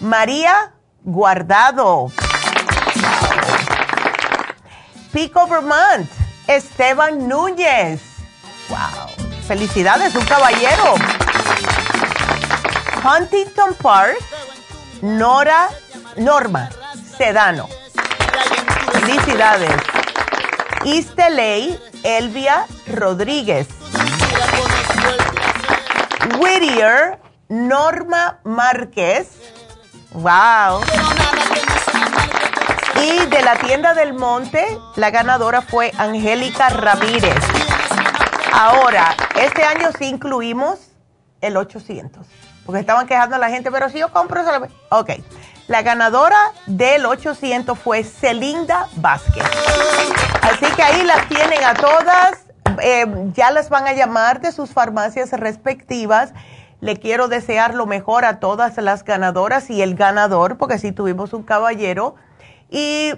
María 0.00 0.72
Guardado. 1.04 2.12
Pico 5.12 5.46
Vermont. 5.46 6.10
Esteban 6.46 7.28
Núñez. 7.28 8.00
Wow. 8.68 9.28
Felicidades, 9.46 10.14
un 10.14 10.24
caballero. 10.24 10.94
Huntington 13.04 13.74
Park, 13.74 14.18
Nora, 15.02 15.68
Norma 16.16 16.70
Sedano. 17.16 17.68
Felicidades. 18.92 19.80
East 20.84 21.18
Elvia 22.02 22.66
Rodríguez. 22.86 23.68
Whittier, 26.38 27.18
Norma 27.48 28.40
Márquez. 28.44 29.28
Wow. 30.12 30.80
Y 33.00 33.26
de 33.26 33.42
la 33.42 33.56
tienda 33.58 33.94
del 33.94 34.14
monte, 34.14 34.66
la 34.96 35.10
ganadora 35.10 35.62
fue 35.62 35.92
Angélica 35.96 36.70
Ramírez. 36.70 37.44
Ahora, 38.52 39.14
este 39.36 39.62
año 39.62 39.90
sí 39.96 40.06
incluimos 40.06 40.80
el 41.40 41.56
800, 41.56 42.26
porque 42.68 42.80
estaban 42.80 43.06
quejando 43.06 43.36
a 43.36 43.38
la 43.38 43.48
gente, 43.48 43.70
pero 43.70 43.88
si 43.88 43.98
yo 43.98 44.12
compro, 44.12 44.42
ok. 44.90 45.10
La 45.68 45.80
ganadora 45.80 46.36
del 46.66 47.06
800 47.06 47.78
fue 47.78 48.04
Celinda 48.04 48.88
Vázquez. 48.96 49.42
Así 50.42 50.66
que 50.76 50.82
ahí 50.82 51.02
las 51.02 51.26
tienen 51.30 51.64
a 51.64 51.72
todas. 51.72 52.44
Eh, 52.82 53.06
ya 53.32 53.52
las 53.52 53.70
van 53.70 53.86
a 53.86 53.94
llamar 53.94 54.42
de 54.42 54.52
sus 54.52 54.74
farmacias 54.74 55.32
respectivas. 55.32 56.34
Le 56.82 56.98
quiero 56.98 57.28
desear 57.28 57.72
lo 57.72 57.86
mejor 57.86 58.26
a 58.26 58.38
todas 58.38 58.76
las 58.76 59.02
ganadoras 59.02 59.70
y 59.70 59.80
el 59.80 59.94
ganador, 59.94 60.58
porque 60.58 60.78
sí 60.78 60.92
tuvimos 60.92 61.32
un 61.32 61.44
caballero. 61.44 62.16
Y 62.68 63.14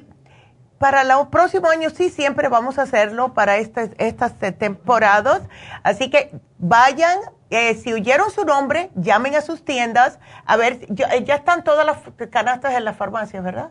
para 0.78 1.02
los 1.02 1.26
próximos 1.26 1.72
años 1.72 1.94
sí, 1.96 2.08
siempre 2.08 2.46
vamos 2.48 2.78
a 2.78 2.82
hacerlo 2.82 3.34
para 3.34 3.56
estas, 3.56 3.90
estas 3.98 4.34
temporadas. 4.60 5.42
Así 5.82 6.08
que 6.08 6.40
vayan, 6.58 7.18
eh, 7.50 7.74
si 7.74 7.92
oyeron 7.92 8.30
su 8.30 8.44
nombre, 8.44 8.90
llamen 8.94 9.34
a 9.34 9.40
sus 9.40 9.64
tiendas. 9.64 10.18
A 10.46 10.56
ver, 10.56 10.80
eh, 10.88 11.24
ya, 11.24 11.34
están 11.34 11.64
todas 11.64 11.84
las 11.84 11.98
canastas 12.30 12.74
en 12.74 12.84
las 12.84 12.96
farmacias, 12.96 13.42
¿verdad? 13.42 13.70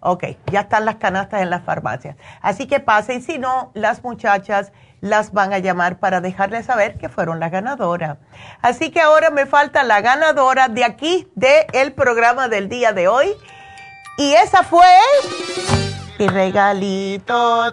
Ok, 0.00 0.24
ya 0.52 0.60
están 0.60 0.84
las 0.84 0.96
canastas 0.96 1.42
en 1.42 1.50
las 1.50 1.64
farmacias. 1.64 2.16
Así 2.40 2.66
que 2.66 2.80
pasen, 2.80 3.22
si 3.22 3.38
no, 3.38 3.72
las 3.74 4.04
muchachas 4.04 4.72
las 5.00 5.32
van 5.32 5.52
a 5.52 5.58
llamar 5.58 5.98
para 5.98 6.20
dejarles 6.20 6.66
saber 6.66 6.96
que 6.98 7.08
fueron 7.08 7.40
la 7.40 7.48
ganadora. 7.48 8.18
Así 8.62 8.90
que 8.90 9.00
ahora 9.00 9.30
me 9.30 9.46
falta 9.46 9.82
la 9.82 10.00
ganadora 10.00 10.68
de 10.68 10.84
aquí, 10.84 11.28
del 11.34 11.92
programa 11.92 12.48
del 12.48 12.68
día 12.68 12.92
de 12.92 13.08
hoy. 13.08 13.32
Y 14.18 14.32
esa 14.34 14.62
fue 14.62 14.86
mi 16.18 16.26
regalito. 16.28 17.72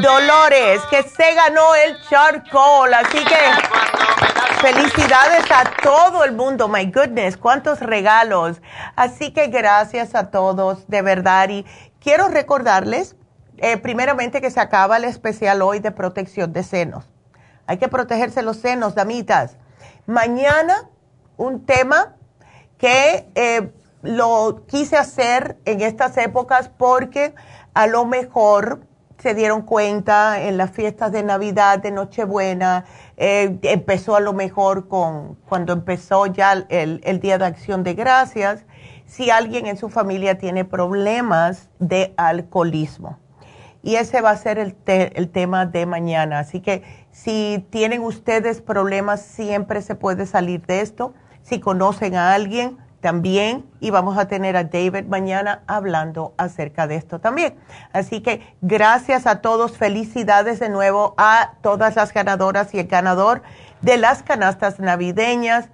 Dolores, 0.00 0.80
que 0.90 1.02
se 1.02 1.34
ganó 1.34 1.74
el 1.74 2.00
charcoal. 2.08 2.94
Así 2.94 3.24
que 3.24 4.27
felicidades 4.58 5.44
a 5.50 5.64
todo 5.82 6.24
el 6.24 6.32
mundo. 6.32 6.68
My 6.68 6.86
goodness, 6.86 7.36
cuántos 7.36 7.80
regalos. 7.80 8.60
Así 8.96 9.32
que 9.32 9.48
gracias 9.48 10.14
a 10.14 10.30
todos, 10.30 10.88
de 10.88 11.02
verdad. 11.02 11.48
Y 11.48 11.64
quiero 12.00 12.28
recordarles, 12.28 13.16
eh, 13.58 13.76
primeramente, 13.76 14.40
que 14.40 14.50
se 14.50 14.60
acaba 14.60 14.96
el 14.96 15.04
especial 15.04 15.62
hoy 15.62 15.78
de 15.78 15.90
protección 15.90 16.52
de 16.52 16.62
senos. 16.62 17.06
Hay 17.66 17.78
que 17.78 17.88
protegerse 17.88 18.42
los 18.42 18.58
senos, 18.58 18.94
damitas. 18.94 19.56
Mañana, 20.06 20.88
un 21.36 21.64
tema 21.64 22.16
que 22.78 23.28
eh, 23.34 23.72
lo 24.02 24.64
quise 24.66 24.96
hacer 24.96 25.58
en 25.64 25.80
estas 25.80 26.16
épocas 26.16 26.68
porque 26.68 27.34
a 27.74 27.86
lo 27.86 28.04
mejor 28.04 28.80
se 29.18 29.34
dieron 29.34 29.62
cuenta 29.62 30.40
en 30.42 30.56
las 30.56 30.70
fiestas 30.70 31.10
de 31.10 31.22
Navidad, 31.22 31.80
de 31.80 31.90
Nochebuena, 31.90 32.84
eh, 33.16 33.58
empezó 33.62 34.14
a 34.14 34.20
lo 34.20 34.32
mejor 34.32 34.86
con 34.86 35.34
cuando 35.48 35.72
empezó 35.72 36.26
ya 36.26 36.52
el, 36.68 37.00
el, 37.02 37.20
Día 37.20 37.36
de 37.36 37.44
Acción 37.44 37.82
de 37.82 37.94
Gracias, 37.94 38.64
si 39.06 39.30
alguien 39.30 39.66
en 39.66 39.76
su 39.76 39.88
familia 39.88 40.38
tiene 40.38 40.64
problemas 40.64 41.68
de 41.80 42.14
alcoholismo. 42.16 43.18
Y 43.82 43.96
ese 43.96 44.20
va 44.20 44.30
a 44.30 44.36
ser 44.36 44.58
el, 44.58 44.76
el 44.86 45.30
tema 45.30 45.66
de 45.66 45.86
mañana. 45.86 46.40
Así 46.40 46.60
que 46.60 46.82
si 47.10 47.66
tienen 47.70 48.02
ustedes 48.02 48.60
problemas, 48.60 49.22
siempre 49.22 49.82
se 49.82 49.94
puede 49.94 50.26
salir 50.26 50.64
de 50.66 50.80
esto. 50.80 51.14
Si 51.42 51.58
conocen 51.58 52.14
a 52.14 52.34
alguien, 52.34 52.78
también 53.08 53.64
y 53.80 53.88
vamos 53.88 54.18
a 54.18 54.28
tener 54.28 54.54
a 54.54 54.64
David 54.64 55.06
mañana 55.06 55.62
hablando 55.66 56.34
acerca 56.36 56.86
de 56.86 56.96
esto 56.96 57.20
también. 57.20 57.54
Así 57.94 58.20
que 58.20 58.42
gracias 58.60 59.26
a 59.26 59.40
todos, 59.40 59.78
felicidades 59.78 60.60
de 60.60 60.68
nuevo 60.68 61.14
a 61.16 61.54
todas 61.62 61.96
las 61.96 62.12
ganadoras 62.12 62.74
y 62.74 62.80
el 62.80 62.86
ganador 62.86 63.40
de 63.80 63.96
las 63.96 64.22
canastas 64.22 64.78
navideñas. 64.78 65.70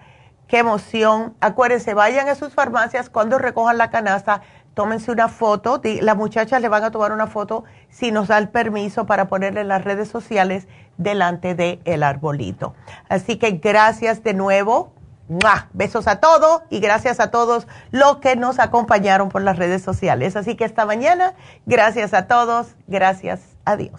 Qué 0.47 0.59
emoción. 0.59 1.35
Acuérdense, 1.40 1.93
vayan 1.93 2.28
a 2.28 2.36
sus 2.36 2.55
farmacias 2.55 3.11
cuando 3.11 3.36
recojan 3.39 3.78
la 3.78 3.90
canasta, 3.90 4.43
tómense 4.74 5.11
una 5.11 5.27
foto. 5.27 5.81
Las 6.02 6.16
muchachas 6.16 6.62
le 6.62 6.69
van 6.69 6.85
a 6.85 6.93
tomar 6.93 7.11
una 7.11 7.27
foto 7.27 7.65
si 7.89 8.12
nos 8.12 8.28
da 8.28 8.39
el 8.39 8.48
permiso 8.48 9.06
para 9.06 9.27
ponerle 9.27 9.62
en 9.62 9.69
las 9.69 9.82
redes 9.82 10.06
sociales 10.06 10.69
delante 10.98 11.56
del 11.56 11.81
el 11.85 12.05
arbolito. 12.05 12.77
Así 13.09 13.39
que 13.39 13.51
gracias 13.51 14.23
de 14.23 14.35
nuevo 14.35 14.93
Besos 15.73 16.07
a 16.07 16.21
todos 16.21 16.63
y 16.71 16.81
gracias 16.81 17.21
a 17.21 17.31
todos 17.31 17.67
los 17.91 18.19
que 18.19 18.37
nos 18.37 18.59
acompañaron 18.59 19.29
por 19.29 19.43
las 19.43 19.57
redes 19.59 19.83
sociales. 19.83 20.37
Así 20.37 20.55
que 20.57 20.65
esta 20.65 20.87
mañana, 20.87 21.35
gracias 21.67 22.15
a 22.15 22.27
todos, 22.27 22.75
gracias. 22.87 23.41
A 23.65 23.77
Dios. 23.77 23.99